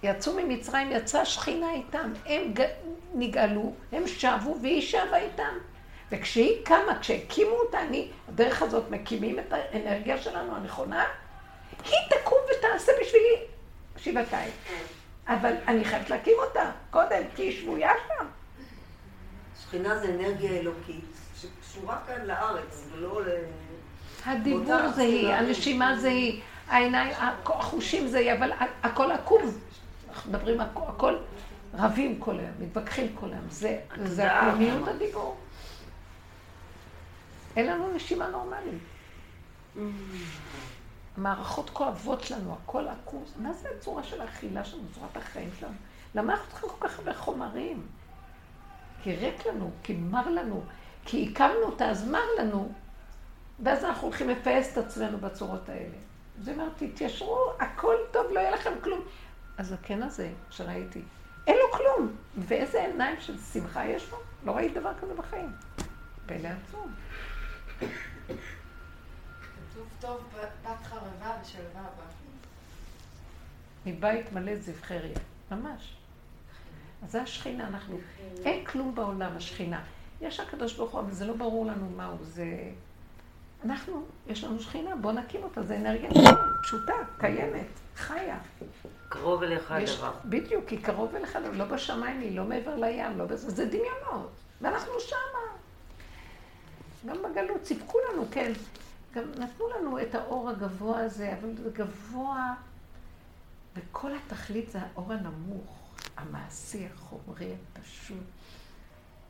יצאו 0.03 0.33
ממצרים, 0.35 0.91
יצאה 0.91 1.25
שכינה 1.25 1.73
איתם. 1.73 2.13
הם 2.25 2.53
נגאלו, 3.13 3.73
הם 3.91 4.07
שבו, 4.07 4.57
והיא 4.61 4.81
שבה 4.81 5.17
איתם. 5.17 5.53
וכשהיא 6.11 6.65
קמה, 6.65 6.99
כשהקימו 7.01 7.51
אותה, 7.51 7.81
אני, 7.81 8.11
הדרך 8.29 8.61
הזאת 8.61 8.89
מקימים 8.89 9.39
את 9.39 9.53
האנרגיה 9.53 10.17
שלנו 10.17 10.55
הנכונה, 10.55 11.05
היא 11.85 11.99
תקום 12.09 12.37
ותעשה 12.51 12.91
בשבילי 13.01 13.35
שבעתיים. 13.97 14.51
אבל 15.27 15.53
אני 15.67 15.85
חייבת 15.85 16.09
להקים 16.09 16.33
אותה 16.47 16.71
קודם, 16.91 17.21
כי 17.35 17.41
היא 17.41 17.61
שבויה 17.61 17.91
שם. 18.07 18.25
שכינה 19.63 19.99
זה 19.99 20.07
אנרגיה 20.09 20.51
אלוקית, 20.51 21.08
שקשורה 21.69 21.97
כאן 22.07 22.25
לארץ, 22.25 22.87
ולא 22.91 23.21
ל... 23.25 23.27
הדיבור 24.25 24.91
זה 24.95 25.01
היא, 25.01 25.27
הנשימה 25.27 25.97
זה 25.99 26.07
היא, 26.07 26.41
העיניים, 26.67 27.13
החושים 27.45 28.07
זה 28.07 28.17
היא, 28.17 28.33
אבל 28.33 28.51
הכל 28.83 29.11
עקום. 29.11 29.41
אנחנו 30.09 30.31
מדברים, 30.31 30.59
הכל 30.61 31.15
רבים 31.73 32.19
כל 32.19 32.39
היום, 32.39 32.51
מתווכחים 32.59 33.15
כל 33.19 33.25
היום. 33.25 33.45
זה 34.05 34.31
הקומיות 34.31 34.87
הדיבור. 34.87 35.37
אין 37.55 37.67
לנו 37.67 37.93
נשימה 37.93 38.27
נורמלית. 38.27 38.83
המערכות 41.17 41.69
כואבות 41.69 42.31
לנו, 42.31 42.57
הכל 42.63 42.87
עקום. 42.87 43.23
מה 43.37 43.53
זה 43.53 43.69
הצורה 43.77 44.03
של 44.03 44.21
האכילה 44.21 44.65
שלנו, 44.65 44.83
צורת 44.95 45.17
החיים 45.17 45.49
שלנו? 45.59 45.73
למה 46.15 46.33
אנחנו 46.33 46.49
צריכים 46.49 46.69
כל 46.69 46.87
כך 46.87 46.99
הרבה 46.99 47.13
חומרים? 47.13 47.81
כי 49.03 49.15
ריק 49.15 49.45
לנו, 49.45 49.71
כי 49.83 49.93
מר 49.93 50.29
לנו, 50.29 50.63
כי 51.11 51.29
הקמנו 51.31 51.63
אותה, 51.63 51.89
אז 51.89 52.07
מר 52.07 52.25
לנו, 52.39 52.71
ואז 53.63 53.83
אנחנו 53.83 54.07
הולכים 54.07 54.29
לפייס 54.29 54.73
את 54.73 54.77
עצמנו 54.77 55.17
בצורות 55.17 55.69
האלה. 55.69 55.97
זה 56.41 56.51
אומר, 56.51 56.69
תתיישרו, 56.77 57.51
הכל 57.59 57.95
טוב, 58.11 58.25
לא 58.31 58.39
יהיה 58.39 58.51
לכם 58.51 58.71
כלום. 58.83 59.01
הזקן 59.57 60.03
הזה 60.03 60.31
שראיתי, 60.49 61.01
אין 61.47 61.57
לו 61.57 61.77
כלום. 61.77 62.15
ואיזה 62.37 62.85
עיניים 62.85 63.15
של 63.19 63.37
שמחה 63.53 63.85
יש 63.85 64.11
לו? 64.11 64.17
לא 64.45 64.51
ראיתי 64.51 64.79
דבר 64.79 64.91
כזה 65.01 65.13
בחיים. 65.13 65.51
פלא 66.25 66.47
עצום. 66.47 66.93
כתוב 67.79 69.87
טוב 69.99 70.23
בת 70.63 70.83
חרבה 70.83 71.37
ושלווה 71.41 71.81
בה. 71.81 72.03
מבית 73.85 74.33
מלא 74.33 74.55
זבחריה, 74.55 75.17
ממש. 75.51 75.95
אז 77.03 77.11
זה 77.11 77.21
השכינה, 77.21 77.67
אנחנו, 77.67 77.99
אין 78.45 78.65
כלום 78.65 78.95
בעולם, 78.95 79.37
השכינה. 79.37 79.81
יש 80.21 80.39
הקדוש 80.39 80.73
ברוך 80.73 80.91
הוא, 80.91 80.99
אבל 80.99 81.11
זה 81.11 81.25
לא 81.25 81.33
ברור 81.33 81.65
לנו 81.65 81.89
מהו, 81.97 82.17
זה... 82.21 82.45
אנחנו, 83.65 84.05
יש 84.27 84.43
לנו 84.43 84.59
שכינה, 84.59 84.95
בואו 84.95 85.13
נקים 85.13 85.43
אותה, 85.43 85.63
זה 85.63 85.77
אנרגיה 85.77 86.09
פשוטה, 86.63 86.93
קיימת, 87.17 87.67
חיה. 87.95 88.39
קרוב 89.09 89.43
אליך 89.43 89.71
הדבר. 89.71 90.11
בדיוק, 90.25 90.69
היא 90.69 90.83
קרוב 90.83 91.15
אליך, 91.15 91.37
לא 91.53 91.65
בשמיים, 91.65 92.19
היא 92.19 92.37
לא 92.37 92.45
מעבר 92.45 92.75
לים, 92.75 93.17
לא 93.17 93.25
בזה, 93.25 93.49
זה 93.49 93.65
דמיונות, 93.65 94.31
ואנחנו 94.61 94.91
שמה. 94.99 95.39
גם 97.05 97.15
בגלות 97.23 97.65
סיפקו 97.65 97.97
לנו, 98.11 98.25
כן. 98.31 98.51
גם 99.13 99.23
נתנו 99.37 99.65
לנו 99.69 100.01
את 100.01 100.15
האור 100.15 100.49
הגבוה 100.49 100.99
הזה, 100.99 101.33
אבל 101.39 101.55
זה 101.63 101.69
גבוה, 101.73 102.53
וכל 103.75 104.11
התכלית 104.15 104.71
זה 104.71 104.79
האור 104.79 105.13
הנמוך, 105.13 105.79
המעשי, 106.17 106.87
החומרי, 106.93 107.53
הפשוט. 107.73 108.17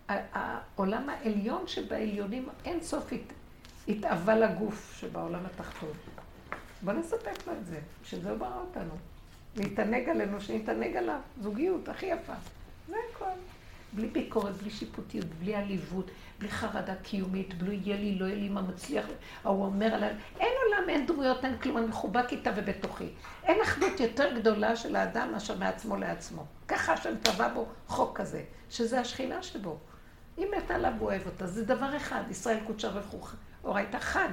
העולם 0.10 1.10
העליון 1.10 1.68
שבעליונים 1.68 2.50
אין 2.66 2.82
סוף 2.82 3.14
התאווה 3.88 4.36
לגוף 4.36 4.96
שבעולם 5.00 5.46
התחתון. 5.46 5.94
בוא 6.82 6.94
נספק 6.94 7.48
לו 7.48 7.54
את 7.54 7.66
זה, 7.66 7.80
שזה 8.04 8.36
ברא 8.36 8.60
אותנו. 8.60 8.94
להתענג 9.56 10.10
עלינו, 10.10 10.42
שנתענג 10.42 10.96
עליו. 10.96 11.20
זוגיות 11.42 11.90
הכי 11.90 12.06
יפה. 12.06 12.34
זה 12.88 12.96
הכל. 13.12 13.26
בלי 13.94 14.08
ביקורת, 14.08 14.54
בלי 14.54 14.70
שיפוטיות, 14.70 15.26
בלי 15.26 15.56
עליבות, 15.56 16.12
בלי 16.40 16.50
חרדה 16.50 16.96
קיומית, 16.96 17.58
בלי 17.58 17.80
יהיה 17.84 17.98
לי, 17.98 18.20
לא 18.20 18.26
יהיה 18.26 18.36
לי 18.36 18.50
מה 18.50 18.62
מצליח. 18.62 19.06
ההוא 19.44 19.66
אומר 19.66 19.94
עליי, 19.94 20.14
אין 20.40 20.52
עולם, 20.66 20.90
אין 20.90 21.06
דמויות, 21.06 21.46
אין 21.46 21.58
כלום, 21.58 21.78
אני 21.78 21.86
מחובק 21.86 22.32
איתה 22.32 22.52
ובתוכי. 22.56 23.08
אין 23.44 23.62
אחדות 23.62 24.00
יותר 24.00 24.36
גדולה 24.36 24.76
של 24.76 24.96
האדם 24.96 25.32
מאשר 25.32 25.58
מעצמו 25.58 25.96
לעצמו. 25.96 26.46
ככה 26.68 26.94
השם 26.94 27.16
טבע 27.24 27.48
בו 27.54 27.66
חוק 27.88 28.18
כזה, 28.18 28.44
שזה 28.70 29.00
השכינה 29.00 29.44
שבו. 29.44 29.78
אם 30.40 30.48
מת 30.58 30.72
עליו, 30.72 30.94
הוא 31.00 31.10
אוהב 31.10 31.26
אותה. 31.26 31.48
זה 31.48 31.66
דבר 31.66 31.98
אחד, 31.98 32.24
ישראל 32.30 32.58
קודשה 32.68 32.90
ברכוך. 32.90 33.34
אורייתא 33.64 34.00
חד. 34.00 34.30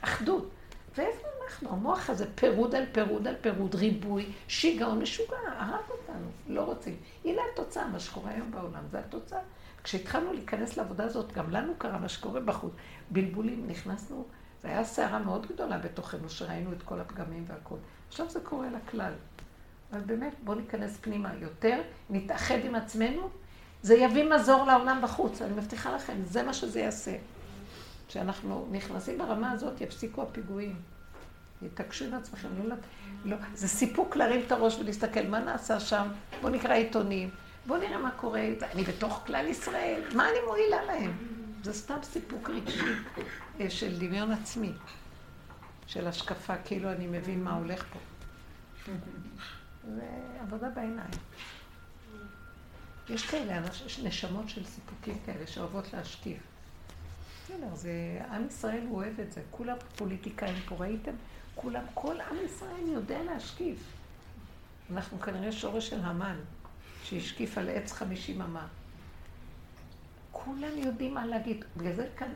אחדות. 0.00 0.50
ואיפה 0.96 1.26
אנחנו? 1.44 1.70
המוח 1.70 2.10
הזה 2.10 2.26
פירוד 2.34 2.74
על 2.74 2.84
פירוד 2.92 3.26
על 3.26 3.34
פירוד, 3.40 3.74
ריבוי, 3.74 4.32
שיגעון 4.48 4.98
משוגע, 4.98 5.36
הרג 5.56 5.90
אותנו, 5.90 6.30
לא 6.48 6.60
רוצים. 6.60 6.96
הנה 7.24 7.42
התוצאה, 7.52 7.88
מה 7.88 8.00
שקורה 8.00 8.30
היום 8.30 8.50
בעולם, 8.50 8.82
זה 8.90 8.98
התוצאה. 8.98 9.40
כשהתחלנו 9.84 10.32
להיכנס 10.32 10.76
לעבודה 10.76 11.04
הזאת, 11.04 11.32
גם 11.32 11.50
לנו 11.50 11.72
קרה 11.78 11.98
מה 11.98 12.08
שקורה 12.08 12.40
בחוץ. 12.40 12.72
בלבולים, 13.10 13.64
נכנסנו, 13.66 14.24
זו 14.62 14.68
הייתה 14.68 14.84
סערה 14.84 15.18
מאוד 15.18 15.46
גדולה 15.46 15.78
בתוכנו, 15.78 16.30
שראינו 16.30 16.72
את 16.72 16.82
כל 16.82 17.00
הפגמים 17.00 17.44
והכול. 17.48 17.78
עכשיו 18.08 18.30
זה 18.30 18.40
קורה 18.40 18.66
לכלל. 18.70 19.12
אבל 19.92 20.00
באמת, 20.00 20.34
בואו 20.44 20.58
ניכנס 20.58 20.98
פנימה 21.00 21.34
יותר, 21.34 21.80
נתאחד 22.10 22.58
עם 22.64 22.74
עצמנו, 22.74 23.30
זה 23.82 23.94
יביא 23.94 24.24
מזור 24.34 24.64
לעולם 24.64 25.00
בחוץ, 25.02 25.42
אני 25.42 25.52
מבטיחה 25.52 25.94
לכם, 25.94 26.16
זה 26.24 26.42
מה 26.42 26.54
שזה 26.54 26.80
יעשה. 26.80 27.16
כשאנחנו 28.08 28.68
נכנסים 28.70 29.18
ברמה 29.18 29.50
הזאת, 29.50 29.80
יפסיקו 29.80 30.22
הפיגועים. 30.22 30.76
יתעקשו 31.62 32.04
עם 32.04 32.14
עצמכם, 32.14 32.48
לא, 32.64 32.76
לא, 33.24 33.36
זה 33.54 33.68
סיפוק 33.68 34.16
להרים 34.16 34.40
את 34.46 34.52
הראש 34.52 34.78
ולהסתכל 34.78 35.26
מה 35.26 35.40
נעשה 35.40 35.80
שם, 35.80 36.08
בואו 36.40 36.52
נקרא 36.52 36.74
עיתונים, 36.74 37.30
בואו 37.66 37.80
נראה 37.80 37.98
מה 37.98 38.10
קורה, 38.10 38.48
אני 38.72 38.84
בתוך 38.84 39.22
כלל 39.26 39.46
ישראל, 39.46 40.02
מה 40.14 40.28
אני 40.28 40.38
מועילה 40.46 40.84
להם? 40.84 41.12
זה 41.62 41.72
סתם 41.72 41.98
סיפוק 42.02 42.50
רגשי 42.50 42.92
אה, 43.60 43.70
של 43.70 43.98
דמיון 43.98 44.32
עצמי, 44.32 44.72
של 45.86 46.06
השקפה, 46.06 46.56
כאילו 46.56 46.92
אני 46.92 47.06
מבין 47.06 47.44
מה 47.44 47.54
הולך 47.54 47.84
פה. 47.92 47.98
זה 49.94 50.06
עבודה 50.40 50.68
בעיניים. 50.68 51.10
יש 53.10 53.26
כאלה 53.26 53.60
נשמות 54.02 54.48
של 54.48 54.64
סיפוקים 54.64 55.18
כאלה 55.26 55.46
שאוהבות 55.46 55.92
להשקיף. 55.92 56.38
בסדר, 57.44 57.74
זה, 57.74 58.20
עם 58.30 58.46
ישראל 58.46 58.86
אוהב 58.90 59.20
את 59.20 59.32
זה. 59.32 59.40
כולם 59.50 59.76
פוליטיקאים 59.96 60.56
פה, 60.68 60.76
ראיתם? 60.78 61.12
כולם, 61.54 61.84
כל 61.94 62.20
עם 62.20 62.36
ישראל 62.44 62.88
יודע 62.88 63.22
להשקיף. 63.22 63.78
אנחנו 64.92 65.20
כנראה 65.20 65.52
שורש 65.52 65.88
של 65.88 66.00
המן, 66.00 66.36
שהשקיף 67.04 67.58
על 67.58 67.68
עץ 67.68 67.92
חמישים 67.92 68.42
אמה. 68.42 68.66
כולם 70.32 70.78
יודעים 70.78 71.14
מה 71.14 71.26
להגיד. 71.26 71.64
בגלל 71.76 71.92
זה 71.94 72.08
כאן 72.16 72.32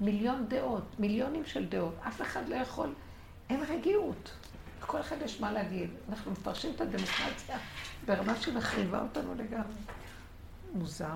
מיליון 0.00 0.46
דעות, 0.48 0.84
מיליונים 0.98 1.44
של 1.46 1.66
דעות. 1.66 1.94
אף 2.08 2.22
אחד 2.22 2.48
לא 2.48 2.56
יכול, 2.56 2.94
אין 3.50 3.60
רגיעות. 3.68 4.30
לכל 4.82 5.00
אחד 5.00 5.16
יש 5.24 5.40
מה 5.40 5.52
להגיד. 5.52 5.90
אנחנו 6.08 6.30
מפרשים 6.30 6.72
את 6.74 6.80
הדמוקרטיה 6.80 7.58
ברמה 8.06 8.36
שמחריבה 8.36 9.02
אותנו 9.02 9.34
לגמרי. 9.34 9.74
מוזר. 10.74 11.14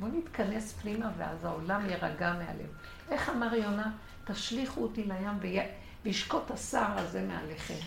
בואו 0.00 0.10
נתכנס 0.10 0.72
פנימה 0.72 1.10
ואז 1.18 1.44
העולם 1.44 1.86
יירגע 1.86 2.32
מעליהם. 2.32 2.70
איך 3.10 3.28
אמר 3.28 3.54
יונה? 3.54 3.92
תשליכו 4.24 4.82
אותי 4.82 5.04
לים 5.04 5.66
וישקוט 6.04 6.50
הסער 6.50 6.98
הזה 6.98 7.22
מעליכם. 7.22 7.78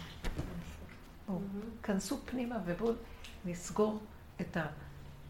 בואו, 1.27 1.39
כנסו 1.84 2.19
פנימה 2.26 2.55
ובואו 2.65 2.93
נסגור 3.45 3.99
את 4.41 4.57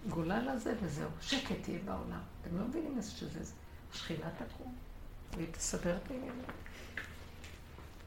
הגולל 0.05 0.49
הזה 0.49 0.73
וזהו. 0.81 1.09
שקט 1.21 1.67
יהיה 1.67 1.79
בעולם. 1.85 2.19
אתם 2.41 2.57
לא 2.57 2.65
מבינים 2.67 2.97
איזה 2.97 3.11
שזה, 3.11 3.53
שכינה 3.93 4.29
תקום 4.37 4.75
והיא 5.35 5.47
תסדר 5.51 5.97
את 5.97 6.11
העניינים. 6.11 6.45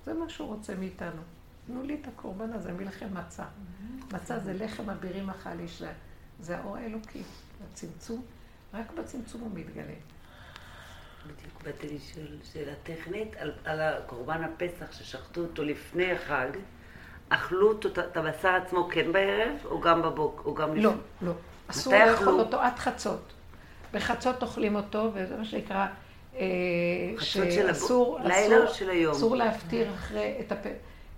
זה 0.05 0.15
מה 0.15 0.29
שהוא 0.29 0.49
רוצה 0.49 0.75
מאיתנו. 0.75 1.23
תנו 1.67 1.83
לי 1.83 1.99
את 2.03 2.09
הקורבן 2.09 2.53
הזה, 2.53 2.73
לכם 2.81 3.15
מצה. 3.15 3.45
מצה 4.13 4.39
זה 4.39 4.53
לחם 4.53 4.91
אבירים 4.91 5.31
אכל 5.31 5.59
איש 5.59 5.83
זה 6.41 6.59
האור 6.59 6.77
האלוקי, 6.77 7.23
הצמצום. 7.73 8.23
רק 8.75 8.93
בצמצום 8.93 9.41
הוא 9.41 9.51
מתגלה. 9.55 9.95
בדיוק 11.27 11.63
באתי 11.63 11.87
לשאול 11.95 12.27
שאלה 12.53 12.73
טכנית 12.83 13.37
על, 13.37 13.53
על 13.65 13.81
קורבן 14.07 14.45
הפסח 14.45 14.93
ששחטו 14.93 15.41
אותו 15.41 15.65
לפני 15.65 16.13
החג. 16.13 16.49
אכלו 17.29 17.69
אותו, 17.69 17.89
את 17.89 18.17
הבשר 18.17 18.49
עצמו 18.49 18.89
כן 18.93 19.13
בערב, 19.13 19.57
או 19.65 19.81
גם 19.81 20.03
בבוק, 20.03 20.43
או 20.45 20.55
גם? 20.55 20.77
לא, 20.77 20.93
לא. 21.23 21.33
אסור 21.67 21.95
לאכול 21.95 22.41
אותו 22.41 22.61
עד 22.61 22.79
חצות. 22.79 23.33
בחצות 23.93 24.43
אוכלים 24.43 24.77
אותו, 24.77 25.11
וזה 25.15 25.37
מה 25.37 25.45
שנקרא, 25.45 25.87
אה, 26.37 26.41
שאסור, 27.19 28.19
לילה 28.25 28.57
או 28.57 28.75
של 28.75 28.91
היום? 28.91 29.15
אסור 29.15 29.37
להפטיר 29.37 29.95
אחרי 29.95 30.37
את 30.41 30.53
הפסח. 30.53 30.71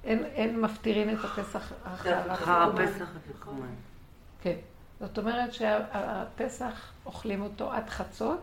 אין, 0.04 0.24
אין 0.24 0.60
מפטירין 0.60 1.10
את 1.10 1.24
הפסח 1.24 1.72
אחר 1.84 2.18
הפסח, 2.52 3.04
כן. 4.42 4.56
זאת 5.02 5.18
אומרת 5.18 5.52
שהפסח 5.52 6.92
אוכלים 7.06 7.42
אותו 7.42 7.72
עד 7.72 7.90
חצות, 7.90 8.40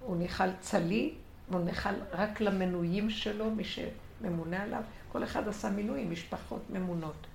הוא 0.00 0.16
נאכל 0.16 0.44
צלי, 0.60 1.14
הוא 1.50 1.60
נאכל 1.60 1.90
רק 2.12 2.40
למנויים 2.40 3.10
שלו, 3.10 3.50
מי 3.50 3.64
שממונה 3.64 4.62
עליו. 4.62 4.82
כל 5.12 5.24
אחד 5.24 5.48
עשה 5.48 5.70
מינויים, 5.70 6.10
משפחות 6.10 6.60
ממונות. 6.70 7.26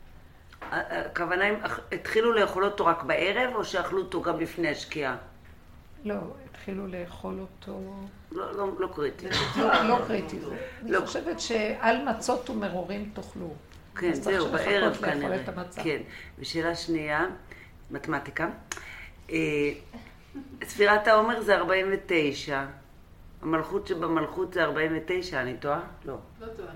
הכוונה 0.71 1.45
הם 1.45 1.55
התחילו 1.91 2.33
לאכול 2.33 2.65
אותו 2.65 2.85
רק 2.85 3.03
בערב, 3.03 3.55
או 3.55 3.65
שאכלו 3.65 4.01
אותו 4.01 4.21
גם 4.21 4.39
לפני 4.39 4.69
השקיעה? 4.69 5.17
לא, 6.03 6.15
התחילו 6.49 6.88
לאכול 6.88 7.39
אותו... 7.39 7.93
לא, 8.31 8.57
לא, 8.57 8.79
לא 8.79 8.89
קריטי. 8.95 9.25
לא, 9.57 9.83
לא 9.83 9.99
קריטי. 10.07 10.39
אני 10.81 10.91
לא. 10.91 11.05
חושבת 11.05 11.39
שעל 11.39 12.09
מצות 12.09 12.49
ומרורים 12.49 13.11
תאכלו. 13.13 13.53
כן, 13.95 14.13
זהו, 14.13 14.51
בערב 14.51 14.95
כנראה. 14.95 15.43
כן. 15.83 16.01
ושאלה 16.39 16.75
שנייה, 16.75 17.25
מתמטיקה. 17.91 18.49
אה, 19.31 19.38
ספירת 20.63 21.07
העומר 21.07 21.41
זה 21.41 21.55
49. 21.55 22.65
המלכות 23.41 23.88
שבמלכות 23.88 24.53
זה 24.53 24.63
49, 24.63 25.41
אני 25.41 25.53
טועה? 25.57 25.80
לא. 26.05 26.15
לא 26.41 26.47
טועה. 26.47 26.69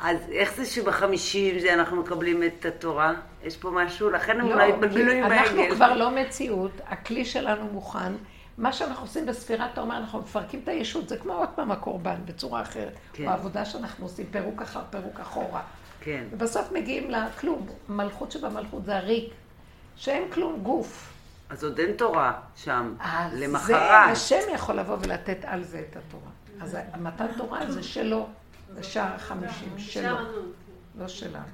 אז 0.00 0.16
איך 0.32 0.54
זה 0.56 0.66
שבחמישים 0.66 1.58
זה 1.58 1.74
אנחנו 1.74 1.96
מקבלים 1.96 2.42
את 2.42 2.64
התורה? 2.64 3.12
יש 3.44 3.56
פה 3.56 3.70
משהו? 3.70 4.10
לכן 4.10 4.40
הם 4.40 4.46
אולי 4.46 4.72
התבלבלו 4.72 5.12
עם 5.12 5.24
העגל. 5.24 5.34
אנחנו 5.34 5.76
כבר 5.76 5.96
לא 5.96 6.10
מציאות, 6.10 6.70
הכלי 6.86 7.24
שלנו 7.24 7.64
מוכן. 7.72 8.12
מה 8.58 8.72
שאנחנו 8.72 9.04
עושים 9.04 9.26
בספירת 9.26 9.78
העומר, 9.78 9.96
אנחנו 9.96 10.18
מפרקים 10.18 10.60
את 10.62 10.68
הישות, 10.68 11.08
זה 11.08 11.16
כמו 11.16 11.32
עוד 11.32 11.48
פעם 11.54 11.70
הקורבן, 11.70 12.16
בצורה 12.24 12.62
אחרת. 12.62 12.92
כן. 13.12 13.28
העבודה 13.28 13.64
שאנחנו 13.64 14.04
עושים, 14.06 14.26
פירוק 14.30 14.62
אחר 14.62 14.80
פירוק 14.90 15.20
אחורה. 15.20 15.62
כן. 16.00 16.24
ובסוף 16.30 16.72
מגיעים 16.72 17.10
לכלום. 17.10 17.66
מלכות 17.88 18.32
שבמלכות 18.32 18.84
זה 18.84 18.96
הריק, 18.96 19.32
שאין 19.96 20.30
כלום 20.32 20.60
גוף. 20.62 21.10
אז 21.50 21.64
עוד 21.64 21.78
אין 21.78 21.92
תורה 21.92 22.40
שם, 22.56 22.94
למחרת. 23.32 23.66
זה 23.66 23.96
השם 23.96 24.54
יכול 24.54 24.74
לבוא 24.74 24.96
ולתת 25.00 25.38
על 25.44 25.64
זה 25.64 25.82
את 25.90 25.96
התורה. 25.96 26.30
אז 26.60 26.78
המתן 26.92 27.26
תורה 27.36 27.70
זה 27.70 27.82
שלו, 27.82 28.28
זה 28.74 28.82
שער 28.82 29.14
החמישים, 29.14 29.74
שלו, 29.78 30.16
לא 30.98 31.08
שלנו. 31.08 31.44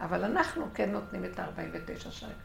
אבל 0.00 0.24
אנחנו 0.24 0.66
כן 0.74 0.90
נותנים 0.90 1.24
את 1.24 1.38
ה-49 1.38 2.10
שערים. 2.10 2.36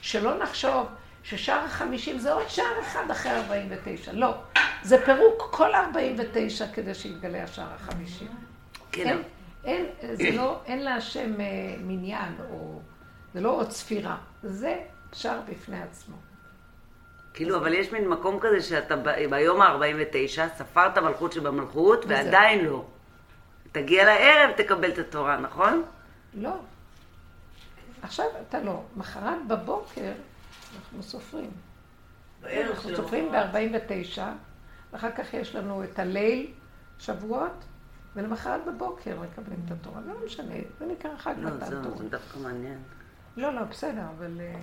שלא 0.00 0.38
נחשוב 0.38 0.86
ששער 1.22 1.64
החמישים 1.64 2.18
זה 2.18 2.32
עוד 2.32 2.48
שער 2.48 2.80
אחד 2.80 3.10
אחרי 3.10 3.32
49. 3.32 4.12
לא, 4.12 4.34
זה 4.82 5.04
פירוק 5.04 5.48
כל 5.50 5.74
49 5.74 6.66
כדי 6.72 6.94
שיתגלה 6.94 7.42
השער 7.42 7.74
החמישים. 7.74 8.28
כן. 8.92 9.18
אין, 9.64 9.86
אין, 10.00 10.16
זה 10.16 10.30
לא, 10.36 10.60
אין 10.66 10.84
להשם 10.84 11.40
אה, 11.40 11.46
מניין, 11.78 12.32
או 12.50 12.80
זה 13.34 13.40
לא 13.40 13.50
עוד 13.50 13.70
ספירה. 13.70 14.16
זה 14.42 14.80
שער 15.12 15.40
בפני 15.50 15.82
עצמו. 15.82 16.16
כאילו, 17.34 17.56
אבל 17.56 17.74
יש 17.74 17.92
מין 17.92 18.08
מקום 18.08 18.38
כזה 18.40 18.62
שאתה 18.62 18.96
ביום 19.30 19.62
ה-49 19.62 20.58
ספרת 20.58 20.98
מלכות 20.98 21.32
שבמלכות, 21.32 22.04
ועדיין 22.08 22.64
לא. 22.64 22.84
תגיע 23.72 24.04
לערב, 24.04 24.56
תקבל 24.56 24.90
את 24.90 24.98
התורה, 24.98 25.36
נכון? 25.36 25.82
לא. 26.34 26.56
עכשיו 28.02 28.26
אתה 28.48 28.60
לא. 28.62 28.82
מחרת 28.96 29.46
בבוקר 29.48 30.12
אנחנו 30.76 31.02
סופרים. 31.02 31.50
אנחנו 32.44 32.96
סופרים 32.96 33.32
ב-49, 33.32 34.20
ואחר 34.92 35.10
כך 35.10 35.34
יש 35.34 35.54
לנו 35.54 35.84
את 35.84 35.98
הליל, 35.98 36.50
שבועות, 36.98 37.64
ולמחרת 38.16 38.60
בבוקר 38.64 39.20
מקבלים 39.20 39.58
את 39.66 39.70
התורה. 39.70 40.00
לא 40.06 40.14
משנה, 40.26 40.54
זה 40.78 40.86
נקרא 40.86 41.10
חג 41.18 41.34
מתן 41.38 41.58
תורה. 41.58 41.82
לא, 41.82 41.96
זה 41.96 42.08
דווקא 42.08 42.38
מעניין. 42.38 42.78
לא, 43.38 43.54
לא, 43.54 43.62
בסדר, 43.62 44.02
אבל... 44.18 44.40
אה, 44.40 44.54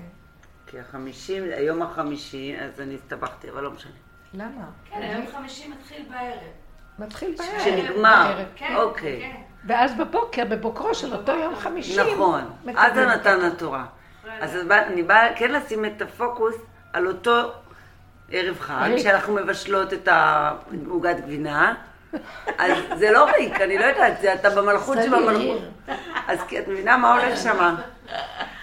כי 0.68 0.80
החמישים, 0.80 1.44
היום 1.44 1.82
החמישי, 1.82 2.56
אז 2.60 2.82
אני 2.82 2.96
הסתבכתי, 2.96 3.50
אבל 3.50 3.64
לא 3.64 3.72
משנה. 3.72 3.92
למה? 4.34 4.66
כן, 4.86 5.02
היום 5.02 5.28
חמישי 5.28 5.68
מתחיל 5.68 6.06
בערב. 6.10 6.40
מתחיל 7.00 7.36
בערב. 7.38 7.60
שנגמר. 7.64 8.34
בערב. 8.34 8.48
כן, 8.56 8.76
אוקיי. 8.76 9.22
כן. 9.22 9.42
ואז 9.68 9.98
בבוקר, 9.98 10.46
בבוקרו 10.46 10.96
של 10.96 11.14
אותו 11.14 11.32
יום 11.32 11.56
חמישי. 11.56 12.14
נכון, 12.14 12.42
אז 12.78 12.94
זה 12.96 13.06
נתן 13.06 13.42
התורה. 13.42 13.86
אז 14.40 14.58
אני 14.72 15.04
באה 15.04 15.36
כן 15.36 15.52
לשים 15.52 15.86
את 15.86 16.02
הפוקוס 16.02 16.56
על 16.94 17.08
אותו 17.08 17.52
ערב 18.32 18.60
חג. 18.60 18.90
שאנחנו 18.98 19.34
מבשלות 19.34 19.94
את 19.94 20.08
העוגת 20.08 21.20
גבינה. 21.20 21.74
אז 22.58 22.72
זה 22.96 23.12
לא 23.12 23.26
ריק, 23.26 23.62
אני 23.62 23.78
לא 23.78 23.86
יודעת, 23.86 24.22
זה 24.22 24.34
אתה 24.34 24.50
במלכות 24.50 24.98
שבמלכות. 25.06 25.62
אז 26.28 26.40
כי 26.48 26.60
את 26.60 26.68
מבינה 26.68 26.98
מה 26.98 27.14
הולך 27.20 27.40
שם? 27.44 27.76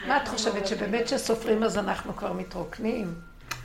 מה 0.07 0.17
את 0.17 0.29
חושבת, 0.29 0.67
שבאמת 0.67 1.05
כשסופרים 1.05 1.63
אז 1.63 1.79
אנחנו 1.79 2.17
כבר 2.17 2.33
מתרוקנים? 2.33 3.15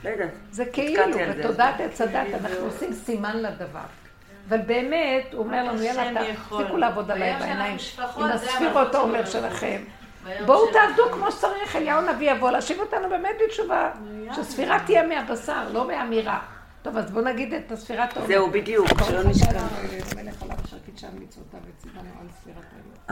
לא 0.04 0.10
יודעת. 0.10 0.28
זה 0.50 0.64
כאילו. 0.64 1.02
בתודעת 1.38 1.80
עץ 1.80 2.00
הדת 2.00 2.26
אנחנו 2.34 2.64
עושים 2.64 2.92
סימן 2.92 3.36
לדבר. 3.36 3.80
אבל 4.48 4.58
באמת, 4.58 5.32
הוא 5.32 5.44
אומר 5.44 5.64
לנו, 5.64 5.82
יאללה. 5.82 6.20
תפסיקו 6.34 6.76
לעבוד 6.76 7.10
עליי 7.10 7.36
בעיניים. 7.38 7.76
עם 8.16 8.24
הספירות 8.24 8.94
העומר. 8.94 9.24
שלכם. 9.24 9.80
בואו 10.46 10.72
תעבדו. 10.72 11.12
כמו 11.12 11.32
שצריך, 11.32 11.76
אליהו 11.76 11.98
הנביא 11.98 12.30
יבוא 12.30 12.50
להשיב 12.50 12.80
אותנו 12.80 13.08
באמת 13.08 13.36
בתשובה. 13.44 13.90
שספירה 14.36 14.78
תהיה 14.86 15.06
מהבשר, 15.06 15.72
לא 15.72 15.86
מהאמירה. 15.86 16.38
טוב, 16.88 16.96
אז 16.96 17.10
בואו 17.10 17.24
נגיד 17.24 17.54
את 17.54 17.72
הספירת 17.72 18.16
העומר. 18.16 18.28
זהו, 18.28 18.50
בדיוק, 18.50 18.88
שלא 19.06 19.22
נשכח. 19.22 19.62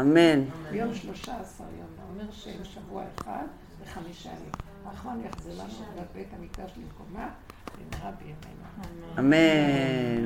אמן. 0.01 0.45
ביום 0.71 0.95
שלושה 0.95 1.41
עשר 1.41 1.65
יום, 1.79 1.87
זה 1.97 2.03
אומר 2.11 2.33
שהם 2.33 2.65
שבוע 2.65 3.05
אחד 3.19 3.47
וחמישה 3.83 4.29
ימים. 4.29 5.25
יחזיר 5.27 5.53
לנו 5.53 6.03
את 6.03 6.07
בית 6.15 6.29
המקדש 6.39 6.73
למקומה, 6.77 7.29
במהרה 7.79 8.11
בימינו. 8.11 8.65
אמן. 9.19 10.25